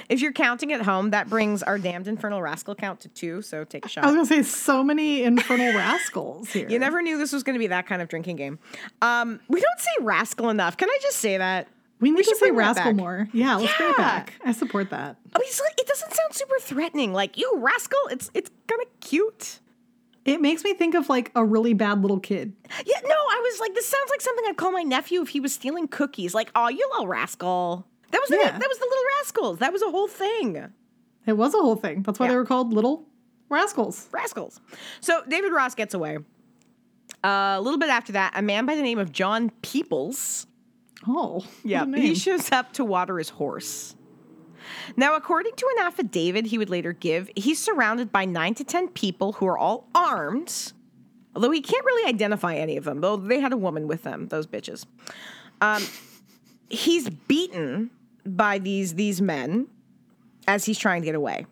If 0.09 0.21
you're 0.21 0.33
counting 0.33 0.73
at 0.73 0.81
home, 0.81 1.11
that 1.11 1.29
brings 1.29 1.63
our 1.63 1.77
damned 1.77 2.07
infernal 2.07 2.41
rascal 2.41 2.75
count 2.75 2.99
to 3.01 3.09
two. 3.09 3.41
So 3.41 3.63
take 3.63 3.85
a 3.85 3.89
shot. 3.89 4.03
I 4.03 4.07
was 4.07 4.15
gonna 4.15 4.43
say 4.43 4.43
so 4.43 4.83
many 4.83 5.23
infernal 5.23 5.73
rascals 5.73 6.49
here. 6.51 6.69
You 6.69 6.79
never 6.79 7.01
knew 7.01 7.17
this 7.17 7.33
was 7.33 7.43
going 7.43 7.55
to 7.55 7.59
be 7.59 7.67
that 7.67 7.87
kind 7.87 8.01
of 8.01 8.07
drinking 8.09 8.37
game. 8.37 8.59
Um, 9.01 9.39
we 9.47 9.61
don't 9.61 9.79
say 9.79 10.03
rascal 10.03 10.49
enough. 10.49 10.77
Can 10.77 10.89
I 10.89 10.97
just 11.01 11.17
say 11.17 11.37
that? 11.37 11.67
we 12.03 12.11
need 12.11 12.25
to 12.25 12.35
say 12.35 12.51
rascal 12.51 12.93
more. 12.93 13.29
Yeah, 13.31 13.55
let's 13.55 13.75
bring 13.77 13.91
it 13.91 13.97
back. 13.97 14.33
I 14.43 14.51
support 14.51 14.89
that. 14.89 15.15
I 15.33 15.39
mean, 15.39 15.49
like, 15.63 15.79
it 15.79 15.87
doesn't 15.87 16.13
sound 16.13 16.33
super 16.33 16.59
threatening. 16.59 17.13
Like 17.13 17.37
you 17.37 17.49
rascal. 17.55 17.99
It's 18.11 18.29
it's 18.33 18.51
kind 18.67 18.81
of 18.81 18.87
cute. 18.99 19.59
It 20.25 20.41
makes 20.41 20.63
me 20.63 20.73
think 20.73 20.95
of 20.95 21.09
like 21.09 21.31
a 21.35 21.43
really 21.43 21.73
bad 21.73 22.01
little 22.01 22.19
kid. 22.19 22.53
Yeah. 22.85 22.99
No, 23.03 23.15
I 23.15 23.41
was 23.51 23.59
like, 23.59 23.73
this 23.73 23.87
sounds 23.87 24.09
like 24.09 24.21
something 24.21 24.45
I'd 24.47 24.57
call 24.57 24.71
my 24.71 24.83
nephew 24.83 25.21
if 25.21 25.29
he 25.29 25.39
was 25.39 25.53
stealing 25.53 25.87
cookies. 25.87 26.33
Like, 26.33 26.51
oh, 26.55 26.69
you 26.69 26.87
little 26.91 27.07
rascal. 27.07 27.87
That 28.13 28.21
was 28.21 28.29
the 28.29 28.37
that 28.37 28.67
was 28.69 28.77
the 28.77 28.85
little 28.85 29.03
rascals. 29.19 29.59
That 29.59 29.73
was 29.73 29.81
a 29.81 29.89
whole 29.91 30.07
thing. 30.07 30.71
It 31.25 31.33
was 31.33 31.53
a 31.53 31.57
whole 31.57 31.75
thing. 31.75 32.03
That's 32.03 32.19
why 32.19 32.27
they 32.27 32.35
were 32.35 32.45
called 32.45 32.73
little 32.73 33.05
rascals. 33.49 34.07
rascals. 34.11 34.61
So 35.01 35.21
David 35.27 35.51
Ross 35.51 35.75
gets 35.75 35.93
away. 35.93 36.17
Uh, 37.23 37.55
a 37.57 37.61
little 37.61 37.79
bit 37.79 37.89
after 37.89 38.11
that, 38.13 38.33
a 38.35 38.41
man 38.41 38.65
by 38.65 38.75
the 38.75 38.81
name 38.81 38.99
of 38.99 39.11
John 39.11 39.49
Peoples. 39.61 40.45
Oh, 41.07 41.45
Yeah, 41.63 41.85
he 41.85 42.15
shows 42.15 42.51
up 42.51 42.73
to 42.73 42.85
water 42.85 43.17
his 43.17 43.29
horse. 43.29 43.95
Now, 44.95 45.15
according 45.15 45.53
to 45.55 45.67
an 45.77 45.85
affidavit 45.85 46.45
he 46.47 46.57
would 46.57 46.69
later 46.69 46.93
give, 46.93 47.29
he's 47.35 47.59
surrounded 47.61 48.11
by 48.11 48.25
nine 48.25 48.53
to 48.55 48.63
ten 48.63 48.87
people 48.89 49.33
who 49.33 49.45
are 49.47 49.57
all 49.57 49.89
armed. 49.95 50.71
Although 51.35 51.51
he 51.51 51.61
can't 51.61 51.83
really 51.85 52.07
identify 52.09 52.55
any 52.55 52.77
of 52.77 52.83
them, 52.83 53.01
though 53.01 53.17
they 53.17 53.39
had 53.39 53.51
a 53.53 53.57
woman 53.57 53.87
with 53.87 54.03
them, 54.03 54.27
those 54.27 54.45
bitches. 54.47 54.85
Um, 55.61 55.83
he's 56.69 57.09
beaten 57.09 57.89
by 58.25 58.59
these 58.59 58.95
these 58.95 59.21
men 59.21 59.67
as 60.47 60.65
he's 60.65 60.77
trying 60.77 61.01
to 61.01 61.05
get 61.05 61.15
away. 61.15 61.45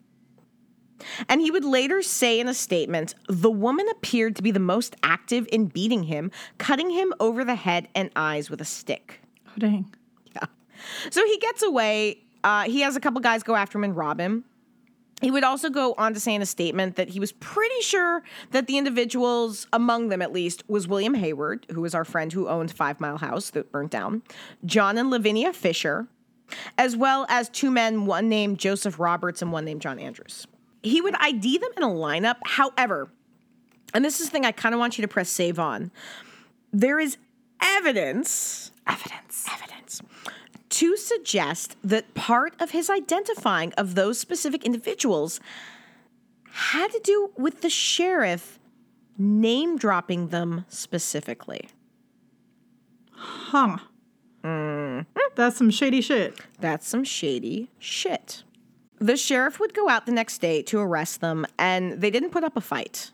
And 1.28 1.42
he 1.42 1.50
would 1.52 1.66
later 1.66 2.02
say 2.02 2.40
in 2.40 2.48
a 2.48 2.54
statement, 2.54 3.16
the 3.28 3.50
woman 3.50 3.88
appeared 3.90 4.36
to 4.36 4.44
be 4.44 4.52
the 4.52 4.60
most 4.60 4.96
active 5.02 5.48
in 5.52 5.66
beating 5.66 6.04
him, 6.04 6.32
cutting 6.58 6.92
him 6.92 7.14
over 7.20 7.44
the 7.44 7.56
head 7.56 7.88
and 7.96 8.12
eyes 8.16 8.50
with 8.50 8.62
a 8.62 8.66
stick. 8.66 9.22
oh 9.48 9.54
dang. 9.58 9.94
Yeah. 10.36 10.46
So 11.10 11.26
he 11.26 11.38
gets 11.38 11.64
away. 11.64 12.20
Uh, 12.44 12.64
he 12.64 12.82
has 12.82 12.96
a 12.96 13.00
couple 13.00 13.20
guys 13.22 13.44
go 13.44 13.56
after 13.56 13.78
him 13.78 13.84
and 13.84 13.96
rob 13.96 14.20
him. 14.20 14.46
He 15.22 15.30
would 15.30 15.44
also 15.44 15.70
go 15.70 15.94
on 16.00 16.16
to 16.16 16.20
say 16.20 16.34
in 16.34 16.42
a 16.42 16.48
statement 16.48 16.96
that 16.96 17.10
he 17.10 17.20
was 17.20 17.32
pretty 17.32 17.80
sure 17.82 18.24
that 18.52 18.66
the 18.66 18.80
individuals, 18.80 19.68
among 19.72 20.10
them 20.10 20.20
at 20.20 20.34
least, 20.34 20.64
was 20.68 20.88
William 20.88 21.14
Hayward, 21.14 21.68
who 21.72 21.82
was 21.82 21.94
our 21.94 22.04
friend 22.04 22.34
who 22.34 22.48
owned 22.48 22.72
Five 22.72 23.00
Mile 23.00 23.18
House 23.18 23.52
that 23.52 23.72
burnt 23.72 23.92
down, 23.92 24.24
John 24.66 24.98
and 24.98 25.12
Lavinia 25.12 25.54
Fisher, 25.54 26.08
as 26.78 26.96
well 26.96 27.26
as 27.30 27.50
two 27.50 27.72
men, 27.72 28.06
one 28.06 28.30
named 28.30 28.60
Joseph 28.60 29.00
Roberts 29.00 29.42
and 29.42 29.52
one 29.52 29.66
named 29.66 29.82
John 29.82 30.00
Andrews. 30.00 30.48
He 30.84 31.02
would 31.02 31.16
ID 31.16 31.58
them 31.60 31.72
in 31.78 31.84
a 31.84 31.88
lineup. 31.88 32.38
However, 32.44 33.10
and 33.94 34.04
this 34.04 34.20
is 34.20 34.28
the 34.28 34.32
thing 34.32 34.46
I 34.46 34.52
kind 34.52 34.74
of 34.74 34.80
want 34.80 34.98
you 34.98 35.02
to 35.02 35.08
press 35.08 35.30
save 35.30 35.60
on, 35.60 35.92
there 36.72 37.00
is 37.00 37.18
evidence 37.62 38.72
Evidence. 38.88 39.46
evidence 39.54 40.02
to 40.70 40.98
suggest 40.98 41.76
that 41.84 42.14
part 42.16 42.54
of 42.60 42.72
his 42.72 42.90
identifying 42.90 43.74
of 43.74 43.94
those 43.96 44.18
specific 44.18 44.64
individuals 44.64 45.40
had 46.52 46.88
to 46.92 47.00
do 47.04 47.32
with 47.38 47.62
the 47.62 47.70
sheriff 47.70 48.58
name 49.18 49.78
dropping 49.78 50.30
them 50.30 50.66
specifically. 50.70 51.70
Huh. 53.12 53.78
Mm. 54.44 54.91
That's 55.36 55.58
some 55.58 55.70
shady 55.70 56.02
shit. 56.02 56.40
That's 56.60 56.88
some 56.88 57.04
shady 57.04 57.70
shit. 57.80 58.44
The 59.00 59.18
sheriff 59.18 59.60
would 59.60 59.74
go 59.74 59.90
out 59.90 60.06
the 60.06 60.12
next 60.12 60.40
day 60.40 60.62
to 60.64 60.80
arrest 60.80 61.22
them, 61.22 61.46
and 61.58 62.00
they 62.02 62.12
didn't 62.12 62.30
put 62.30 62.44
up 62.44 62.56
a 62.56 62.62
fight. 62.62 63.12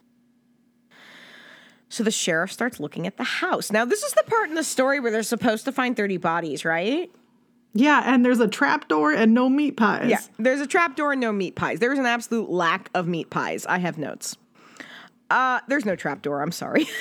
So 1.90 2.04
the 2.04 2.12
sheriff 2.12 2.52
starts 2.52 2.80
looking 2.80 3.08
at 3.08 3.16
the 3.18 3.24
house. 3.24 3.72
Now, 3.72 3.86
this 3.86 4.04
is 4.04 4.12
the 4.14 4.24
part 4.24 4.50
in 4.50 4.56
the 4.56 4.64
story 4.64 5.00
where 5.00 5.12
they're 5.12 5.24
supposed 5.24 5.64
to 5.66 5.72
find 5.72 5.96
30 5.96 6.18
bodies, 6.18 6.66
right? 6.66 7.10
Yeah, 7.74 8.02
and 8.06 8.26
there's 8.26 8.40
a 8.40 8.48
trap 8.48 8.88
door 8.88 9.14
and 9.14 9.34
no 9.34 9.50
meat 9.50 9.78
pies. 9.78 10.10
Yeah, 10.10 10.20
there's 10.40 10.60
a 10.60 10.68
trapdoor 10.68 11.14
and 11.14 11.22
no 11.22 11.32
meat 11.32 11.56
pies. 11.56 11.80
There's 11.80 12.00
an 12.00 12.06
absolute 12.06 12.50
lack 12.50 12.90
of 12.94 13.08
meat 13.08 13.30
pies. 13.30 13.66
I 13.66 13.78
have 13.78 13.98
notes. 13.98 14.36
Uh, 15.30 15.60
there's 15.68 15.86
no 15.86 15.96
trapdoor. 15.96 16.42
I'm 16.42 16.52
sorry. 16.52 16.88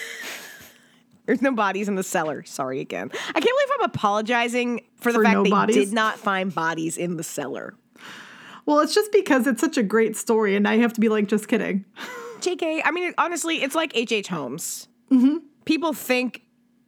there's 1.26 1.42
no 1.42 1.52
bodies 1.52 1.88
in 1.88 1.94
the 1.96 2.02
cellar. 2.02 2.44
Sorry 2.44 2.80
again. 2.80 3.10
I 3.12 3.32
can't 3.32 3.44
believe 3.44 3.68
I'm 3.78 3.82
apologizing 3.84 4.82
for 4.96 5.12
the 5.12 5.18
For 5.18 5.24
fact 5.24 5.34
no 5.34 5.42
they 5.44 5.50
bodies? 5.50 5.76
did 5.76 5.92
not 5.92 6.18
find 6.18 6.54
bodies 6.54 6.96
in 6.96 7.16
the 7.16 7.24
cellar. 7.24 7.74
Well, 8.64 8.80
it's 8.80 8.94
just 8.94 9.12
because 9.12 9.46
it's 9.46 9.60
such 9.60 9.76
a 9.76 9.82
great 9.82 10.16
story, 10.16 10.56
and 10.56 10.64
now 10.64 10.72
you 10.72 10.82
have 10.82 10.92
to 10.94 11.00
be 11.00 11.08
like, 11.08 11.28
just 11.28 11.46
kidding. 11.48 11.84
JK, 12.40 12.82
I 12.84 12.90
mean, 12.90 13.14
honestly, 13.16 13.62
it's 13.62 13.74
like 13.74 13.96
H.H. 13.96 14.12
H. 14.12 14.28
Holmes. 14.28 14.88
Mm-hmm. 15.10 15.36
People 15.64 15.92
think 15.92 16.42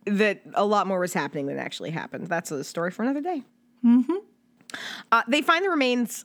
that 0.04 0.42
a 0.54 0.64
lot 0.64 0.86
more 0.86 0.98
was 1.00 1.12
happening 1.12 1.46
than 1.46 1.58
actually 1.58 1.90
happened. 1.90 2.26
That's 2.26 2.50
a 2.50 2.64
story 2.64 2.90
for 2.90 3.02
another 3.02 3.20
day. 3.20 3.42
Mm-hmm. 3.84 4.16
Uh, 5.12 5.22
they 5.28 5.40
find 5.42 5.64
the 5.64 5.70
remains 5.70 6.24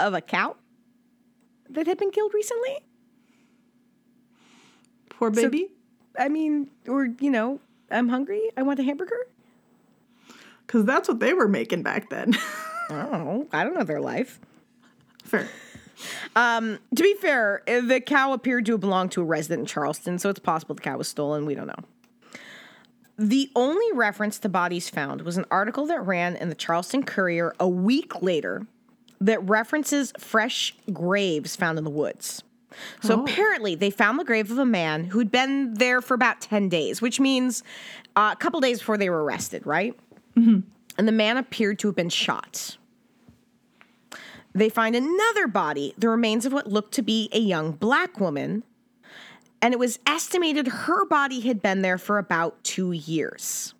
of 0.00 0.14
a 0.14 0.20
cow 0.20 0.56
that 1.70 1.86
had 1.86 1.98
been 1.98 2.10
killed 2.10 2.34
recently. 2.34 2.78
Poor 5.10 5.30
baby. 5.30 5.70
I 6.18 6.28
mean, 6.28 6.70
or, 6.88 7.06
you 7.20 7.30
know, 7.30 7.60
I'm 7.90 8.08
hungry. 8.08 8.50
I 8.56 8.62
want 8.62 8.78
a 8.78 8.82
hamburger. 8.82 9.26
Because 10.66 10.84
that's 10.84 11.08
what 11.08 11.20
they 11.20 11.32
were 11.32 11.48
making 11.48 11.82
back 11.82 12.10
then. 12.10 12.34
I 12.90 13.02
don't 13.02 13.12
know. 13.12 13.48
I 13.52 13.64
don't 13.64 13.74
know 13.74 13.84
their 13.84 14.00
life. 14.00 14.40
Fair. 15.24 15.48
To 16.34 16.78
be 16.96 17.14
fair, 17.14 17.62
uh, 17.68 17.80
the 17.82 18.00
cow 18.00 18.32
appeared 18.32 18.66
to 18.66 18.72
have 18.72 18.80
belonged 18.80 19.12
to 19.12 19.20
a 19.20 19.24
resident 19.24 19.60
in 19.60 19.66
Charleston, 19.66 20.18
so 20.18 20.30
it's 20.30 20.40
possible 20.40 20.74
the 20.74 20.80
cow 20.80 20.96
was 20.98 21.06
stolen. 21.06 21.46
We 21.46 21.54
don't 21.54 21.68
know. 21.68 21.84
The 23.18 23.50
only 23.54 23.86
reference 23.92 24.38
to 24.40 24.48
bodies 24.48 24.90
found 24.90 25.22
was 25.22 25.36
an 25.36 25.44
article 25.50 25.86
that 25.86 26.00
ran 26.04 26.34
in 26.34 26.48
the 26.48 26.54
Charleston 26.54 27.04
Courier 27.04 27.54
a 27.60 27.68
week 27.68 28.20
later 28.20 28.66
that 29.20 29.46
references 29.48 30.12
fresh 30.18 30.74
graves 30.92 31.54
found 31.54 31.78
in 31.78 31.84
the 31.84 31.90
woods. 31.90 32.42
So 33.02 33.18
Oh. 33.18 33.22
apparently, 33.24 33.74
they 33.74 33.90
found 33.90 34.18
the 34.18 34.24
grave 34.24 34.50
of 34.50 34.58
a 34.58 34.64
man 34.66 35.04
who'd 35.04 35.30
been 35.30 35.74
there 35.74 36.00
for 36.00 36.14
about 36.14 36.40
10 36.40 36.68
days, 36.68 37.00
which 37.02 37.20
means 37.20 37.62
uh, 38.16 38.30
a 38.32 38.36
couple 38.36 38.60
days 38.60 38.78
before 38.78 38.96
they 38.98 39.08
were 39.10 39.22
arrested, 39.24 39.66
right? 39.66 39.98
And 40.34 41.08
the 41.08 41.12
man 41.12 41.36
appeared 41.36 41.78
to 41.80 41.88
have 41.88 41.96
been 41.96 42.08
shot. 42.10 42.76
They 44.54 44.68
find 44.68 44.94
another 44.94 45.46
body, 45.46 45.94
the 45.96 46.08
remains 46.08 46.44
of 46.44 46.52
what 46.52 46.66
looked 46.66 46.92
to 46.94 47.02
be 47.02 47.28
a 47.32 47.38
young 47.38 47.72
black 47.72 48.20
woman, 48.20 48.62
and 49.62 49.72
it 49.72 49.78
was 49.78 49.98
estimated 50.06 50.66
her 50.68 51.06
body 51.06 51.40
had 51.40 51.62
been 51.62 51.82
there 51.82 51.96
for 51.98 52.18
about 52.18 52.62
two 52.64 52.92
years. 52.92 53.74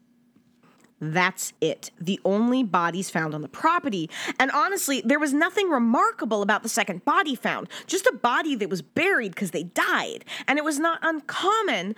That's 1.04 1.52
it. 1.60 1.90
The 2.00 2.20
only 2.24 2.62
bodies 2.62 3.10
found 3.10 3.34
on 3.34 3.42
the 3.42 3.48
property. 3.48 4.08
And 4.38 4.52
honestly, 4.52 5.02
there 5.04 5.18
was 5.18 5.32
nothing 5.32 5.68
remarkable 5.68 6.42
about 6.42 6.62
the 6.62 6.68
second 6.68 7.04
body 7.04 7.34
found, 7.34 7.68
just 7.88 8.06
a 8.06 8.12
body 8.12 8.54
that 8.54 8.70
was 8.70 8.82
buried 8.82 9.34
because 9.34 9.50
they 9.50 9.64
died. 9.64 10.24
And 10.46 10.60
it 10.60 10.64
was 10.64 10.78
not 10.78 11.00
uncommon, 11.02 11.96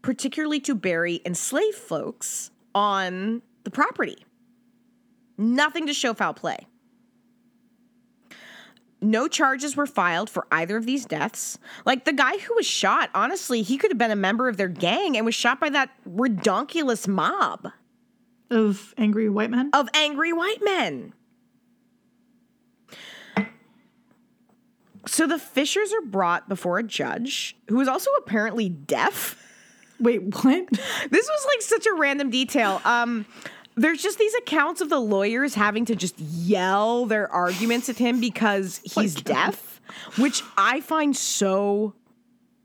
particularly 0.00 0.60
to 0.60 0.76
bury 0.76 1.20
enslaved 1.26 1.76
folks 1.76 2.52
on 2.72 3.42
the 3.64 3.70
property. 3.70 4.18
Nothing 5.36 5.88
to 5.88 5.92
show 5.92 6.14
foul 6.14 6.34
play. 6.34 6.68
No 9.02 9.26
charges 9.26 9.76
were 9.76 9.86
filed 9.86 10.30
for 10.30 10.46
either 10.52 10.76
of 10.76 10.86
these 10.86 11.04
deaths. 11.04 11.58
Like 11.84 12.04
the 12.04 12.12
guy 12.12 12.38
who 12.38 12.54
was 12.54 12.66
shot, 12.66 13.10
honestly, 13.12 13.62
he 13.62 13.76
could 13.76 13.90
have 13.90 13.98
been 13.98 14.12
a 14.12 14.16
member 14.16 14.46
of 14.46 14.56
their 14.56 14.68
gang 14.68 15.16
and 15.16 15.26
was 15.26 15.34
shot 15.34 15.58
by 15.58 15.70
that 15.70 15.90
redonkulous 16.08 17.08
mob 17.08 17.72
Of 18.50 18.94
angry 18.98 19.28
white 19.28 19.50
men. 19.50 19.70
of 19.72 19.88
angry 19.94 20.32
white 20.32 20.62
men. 20.62 21.12
So 25.06 25.26
the 25.26 25.38
Fishers 25.38 25.92
are 25.92 26.02
brought 26.02 26.48
before 26.48 26.78
a 26.78 26.82
judge 26.82 27.56
who 27.68 27.80
is 27.80 27.88
also 27.88 28.10
apparently 28.18 28.68
deaf. 28.68 29.36
Wait, 29.98 30.22
what? 30.22 30.68
This 31.10 31.28
was 31.28 31.46
like 31.46 31.62
such 31.62 31.86
a 31.86 31.94
random 31.94 32.30
detail. 32.30 32.80
Um, 32.84 33.26
there's 33.76 34.02
just 34.02 34.18
these 34.18 34.34
accounts 34.34 34.80
of 34.80 34.88
the 34.90 34.98
lawyers 35.00 35.54
having 35.54 35.84
to 35.86 35.96
just 35.96 36.18
yell 36.18 37.06
their 37.06 37.30
arguments 37.32 37.88
at 37.88 37.98
him 37.98 38.20
because 38.20 38.78
he's 38.84 39.14
God. 39.14 39.24
deaf, 39.24 39.80
which 40.18 40.42
I 40.56 40.80
find 40.80 41.16
so 41.16 41.94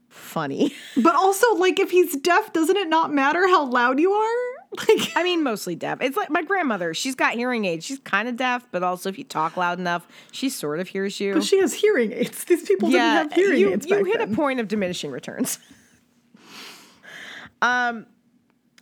funny. 0.09 0.73
But 0.97 1.15
also, 1.15 1.55
like, 1.55 1.79
if 1.79 1.91
he's 1.91 2.15
deaf, 2.17 2.51
doesn't 2.53 2.77
it 2.77 2.89
not 2.89 3.13
matter 3.13 3.47
how 3.47 3.65
loud 3.65 3.99
you 3.99 4.11
are? 4.11 4.54
Like, 4.77 5.11
I 5.15 5.23
mean, 5.23 5.43
mostly 5.43 5.75
deaf. 5.75 5.99
It's 6.01 6.17
like 6.17 6.29
my 6.29 6.41
grandmother. 6.41 6.93
She's 6.93 7.15
got 7.15 7.33
hearing 7.33 7.65
aids. 7.65 7.85
She's 7.85 7.99
kind 7.99 8.27
of 8.27 8.35
deaf, 8.35 8.67
but 8.71 8.83
also 8.83 9.09
if 9.09 9.17
you 9.17 9.23
talk 9.23 9.55
loud 9.57 9.79
enough, 9.79 10.07
she 10.31 10.49
sort 10.49 10.79
of 10.79 10.87
hears 10.89 11.19
you. 11.19 11.33
but 11.35 11.43
she 11.43 11.59
has 11.59 11.73
hearing 11.73 12.11
aids. 12.11 12.43
These 12.45 12.63
people 12.67 12.89
didn't 12.89 13.01
have 13.01 13.33
hearing 13.33 13.59
you, 13.59 13.73
aids 13.73 13.85
you 13.87 14.03
hit 14.05 14.17
then. 14.19 14.33
a 14.33 14.35
point 14.35 14.59
of 14.59 14.67
diminishing 14.67 15.11
returns. 15.11 15.59
um, 17.61 18.05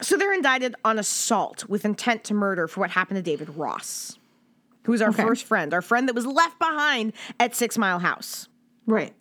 so 0.02 0.18
they're 0.18 0.34
indicted 0.34 0.76
on 0.84 1.00
assault 1.00 1.68
with 1.70 1.86
intent 1.86 2.24
to 2.26 2.34
murder 2.34 2.68
for 2.68 2.80
what 2.82 2.90
happened 2.92 3.18
to 3.18 3.22
David 3.22 3.50
Ross, 3.56 4.18
who 4.84 4.92
was 4.92 5.02
our 5.02 5.10
Okay. 5.10 5.24
first 5.24 5.46
friend, 5.46 5.74
our 5.74 5.82
friend 5.82 6.08
that 6.10 6.16
was 6.16 6.26
left 6.26 6.60
behind 6.60 7.14
at 7.40 7.56
Six 7.56 7.78
Mile 7.78 8.00
House, 8.00 8.48
Right. 8.88 9.14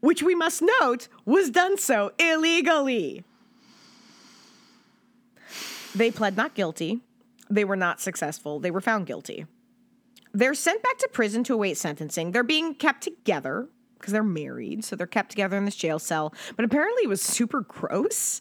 which 0.00 0.22
we 0.22 0.34
must 0.34 0.62
note 0.80 1.08
was 1.24 1.50
done 1.50 1.76
so 1.78 2.12
illegally. 2.18 3.24
They 5.94 6.10
pled 6.10 6.36
not 6.36 6.54
guilty. 6.54 7.00
They 7.50 7.64
were 7.64 7.76
not 7.76 8.00
successful. 8.00 8.58
They 8.58 8.70
were 8.70 8.80
found 8.80 9.06
guilty. 9.06 9.46
They're 10.32 10.54
sent 10.54 10.82
back 10.82 10.98
to 10.98 11.08
prison 11.12 11.44
to 11.44 11.54
await 11.54 11.76
sentencing. 11.76 12.32
They're 12.32 12.42
being 12.42 12.74
kept 12.74 13.02
together 13.02 13.68
because 13.98 14.12
they're 14.12 14.22
married. 14.22 14.84
So 14.84 14.96
they're 14.96 15.06
kept 15.06 15.30
together 15.30 15.56
in 15.56 15.64
this 15.64 15.76
jail 15.76 15.98
cell. 15.98 16.34
But 16.56 16.64
apparently 16.64 17.04
it 17.04 17.08
was 17.08 17.22
super 17.22 17.60
gross. 17.60 18.40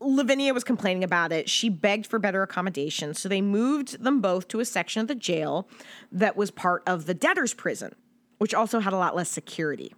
Lavinia 0.00 0.52
was 0.52 0.64
complaining 0.64 1.04
about 1.04 1.32
it. 1.32 1.48
She 1.48 1.68
begged 1.68 2.06
for 2.06 2.18
better 2.18 2.42
accommodation. 2.42 3.14
So 3.14 3.28
they 3.28 3.40
moved 3.40 4.02
them 4.02 4.20
both 4.20 4.48
to 4.48 4.60
a 4.60 4.64
section 4.64 5.00
of 5.00 5.08
the 5.08 5.14
jail 5.14 5.68
that 6.12 6.36
was 6.36 6.50
part 6.50 6.82
of 6.86 7.06
the 7.06 7.14
debtor's 7.14 7.54
prison, 7.54 7.94
which 8.38 8.52
also 8.52 8.80
had 8.80 8.92
a 8.92 8.98
lot 8.98 9.16
less 9.16 9.30
security, 9.30 9.94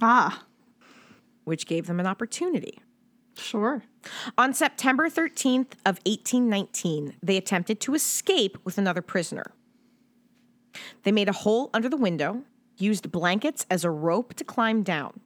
Ah, 0.00 0.44
which 1.44 1.66
gave 1.66 1.86
them 1.86 2.00
an 2.00 2.06
opportunity. 2.06 2.78
Sure. 3.36 3.84
On 4.38 4.52
September 4.54 5.08
13th 5.08 5.72
of 5.84 5.98
1819, 6.06 7.16
they 7.22 7.36
attempted 7.36 7.80
to 7.80 7.94
escape 7.94 8.58
with 8.64 8.78
another 8.78 9.02
prisoner. 9.02 9.52
They 11.02 11.12
made 11.12 11.28
a 11.28 11.32
hole 11.32 11.70
under 11.74 11.88
the 11.88 11.96
window, 11.96 12.42
used 12.78 13.10
blankets 13.12 13.66
as 13.70 13.84
a 13.84 13.90
rope 13.90 14.34
to 14.34 14.44
climb 14.44 14.82
down. 14.82 15.20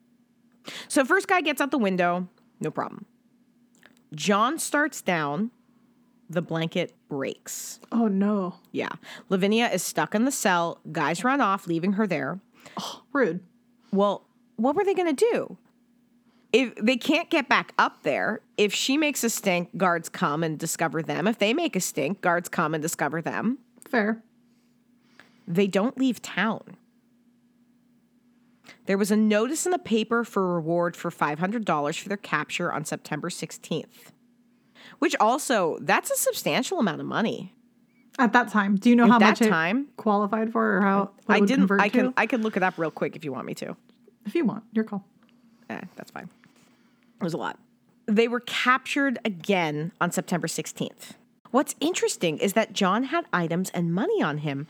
So 0.88 1.04
first 1.04 1.28
guy 1.28 1.40
gets 1.40 1.60
out 1.60 1.70
the 1.70 1.78
window, 1.78 2.28
no 2.60 2.70
problem. 2.70 3.06
John 4.14 4.58
starts 4.58 5.02
down, 5.02 5.50
the 6.30 6.42
blanket 6.42 6.94
breaks. 7.08 7.80
Oh, 7.92 8.08
no. 8.08 8.56
Yeah. 8.72 8.90
Lavinia 9.28 9.68
is 9.68 9.82
stuck 9.82 10.14
in 10.14 10.24
the 10.24 10.32
cell, 10.32 10.80
guys 10.90 11.24
run 11.24 11.40
off, 11.40 11.66
leaving 11.66 11.94
her 11.94 12.06
there. 12.06 12.40
Oh, 12.78 13.02
Rude. 13.12 13.40
Well, 13.92 14.26
what 14.56 14.74
were 14.74 14.84
they 14.84 14.94
going 14.94 15.14
to 15.14 15.30
do? 15.32 15.58
If 16.54 16.76
they 16.76 16.96
can't 16.96 17.28
get 17.30 17.48
back 17.48 17.72
up 17.78 18.04
there, 18.04 18.40
if 18.56 18.72
she 18.72 18.96
makes 18.96 19.24
a 19.24 19.28
stink, 19.30 19.76
guards 19.76 20.08
come 20.08 20.44
and 20.44 20.56
discover 20.56 21.02
them. 21.02 21.26
If 21.26 21.38
they 21.38 21.52
make 21.52 21.74
a 21.74 21.80
stink, 21.80 22.20
guards 22.20 22.48
come 22.48 22.74
and 22.74 22.80
discover 22.80 23.20
them. 23.20 23.58
Fair. 23.88 24.22
They 25.48 25.66
don't 25.66 25.98
leave 25.98 26.22
town. 26.22 26.76
There 28.86 28.96
was 28.96 29.10
a 29.10 29.16
notice 29.16 29.66
in 29.66 29.72
the 29.72 29.80
paper 29.80 30.22
for 30.22 30.44
a 30.44 30.54
reward 30.54 30.96
for 30.96 31.10
$500 31.10 31.98
for 31.98 32.08
their 32.08 32.16
capture 32.16 32.72
on 32.72 32.84
September 32.84 33.30
16th. 33.30 34.12
Which 35.00 35.16
also, 35.18 35.78
that's 35.80 36.12
a 36.12 36.16
substantial 36.16 36.78
amount 36.78 37.00
of 37.00 37.06
money. 37.08 37.52
At 38.16 38.32
that 38.32 38.48
time, 38.48 38.76
do 38.76 38.90
you 38.90 38.94
know 38.94 39.08
how 39.08 39.18
that 39.18 39.40
much 39.40 39.48
time- 39.48 39.88
qualified 39.96 40.52
for, 40.52 40.76
or 40.76 40.80
how 40.82 41.10
I 41.28 41.40
didn't 41.40 41.68
I 41.72 41.88
to? 41.88 41.98
can 41.98 42.14
I 42.16 42.26
could 42.26 42.44
look 42.44 42.56
it 42.56 42.62
up 42.62 42.78
real 42.78 42.92
quick 42.92 43.16
if 43.16 43.24
you 43.24 43.32
want 43.32 43.44
me 43.44 43.54
to. 43.54 43.76
if 44.24 44.36
you 44.36 44.44
want, 44.44 44.62
your 44.72 44.84
call. 44.84 45.04
Eh, 45.68 45.80
that's 45.96 46.12
fine. 46.12 46.28
It 47.20 47.24
was 47.24 47.34
a 47.34 47.38
lot. 47.38 47.58
They 48.06 48.28
were 48.28 48.40
captured 48.40 49.18
again 49.24 49.92
on 50.00 50.10
September 50.10 50.46
16th. 50.46 51.12
What's 51.50 51.74
interesting 51.80 52.38
is 52.38 52.54
that 52.54 52.72
John 52.72 53.04
had 53.04 53.26
items 53.32 53.70
and 53.70 53.94
money 53.94 54.22
on 54.22 54.38
him 54.38 54.66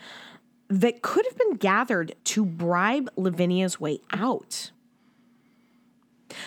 that 0.69 1.03
could 1.03 1.25
have 1.27 1.37
been 1.39 1.55
gathered 1.55 2.15
to 2.25 2.45
bribe 2.45 3.11
Lavinia's 3.17 3.81
way 3.81 4.01
out. 4.13 4.71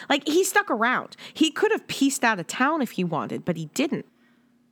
Like 0.10 0.27
he 0.27 0.43
stuck 0.43 0.69
around. 0.69 1.15
He 1.33 1.51
could 1.51 1.71
have 1.71 1.88
pieced 1.88 2.23
out 2.23 2.39
of 2.39 2.47
town 2.47 2.81
if 2.81 2.91
he 2.91 3.03
wanted, 3.03 3.45
but 3.45 3.57
he 3.57 3.65
didn't. 3.73 4.05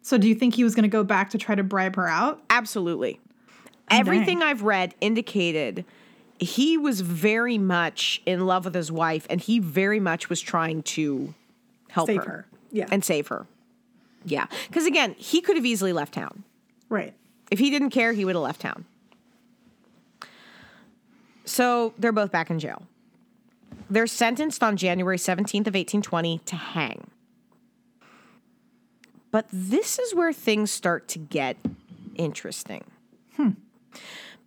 So, 0.01 0.19
do 0.19 0.27
you 0.27 0.35
think 0.35 0.53
he 0.53 0.63
was 0.63 0.75
going 0.75 0.83
to 0.83 0.89
go 0.89 1.03
back 1.03 1.31
to 1.31 1.37
try 1.39 1.55
to 1.55 1.63
bribe 1.63 1.95
her 1.95 2.07
out? 2.07 2.43
Absolutely. 2.49 3.19
Oh, 3.57 3.71
Everything 3.89 4.43
I've 4.43 4.61
read 4.61 4.93
indicated 5.01 5.83
he 6.39 6.77
was 6.77 7.01
very 7.01 7.57
much 7.57 8.21
in 8.25 8.45
love 8.45 8.65
with 8.65 8.75
his 8.75 8.91
wife 8.91 9.25
and 9.29 9.39
he 9.39 9.59
very 9.59 9.99
much 9.99 10.29
was 10.29 10.41
trying 10.41 10.83
to 10.83 11.33
help 11.89 12.07
Save 12.07 12.23
her. 12.23 12.23
her. 12.23 12.45
Yeah. 12.71 12.87
And 12.91 13.03
save 13.03 13.27
her. 13.27 13.47
Yeah. 14.25 14.47
Because 14.67 14.85
again, 14.85 15.15
he 15.17 15.39
could 15.41 15.55
have 15.55 15.65
easily 15.65 15.93
left 15.93 16.13
town. 16.13 16.43
Right. 16.89 17.13
If 17.51 17.59
he 17.59 17.69
didn't 17.69 17.91
care, 17.91 18.11
he 18.11 18.25
would 18.25 18.35
have 18.35 18.43
left 18.43 18.61
town. 18.61 18.85
So 21.45 21.93
they're 21.97 22.11
both 22.11 22.31
back 22.31 22.49
in 22.49 22.59
jail. 22.59 22.83
They're 23.89 24.07
sentenced 24.07 24.63
on 24.63 24.77
January 24.77 25.17
17th 25.17 25.67
of 25.67 25.75
1820 25.75 26.39
to 26.39 26.55
hang. 26.55 27.07
But 29.31 29.47
this 29.51 29.99
is 29.99 30.15
where 30.15 30.33
things 30.33 30.71
start 30.71 31.07
to 31.09 31.19
get 31.19 31.57
interesting. 32.15 32.83
Hmm. 33.35 33.49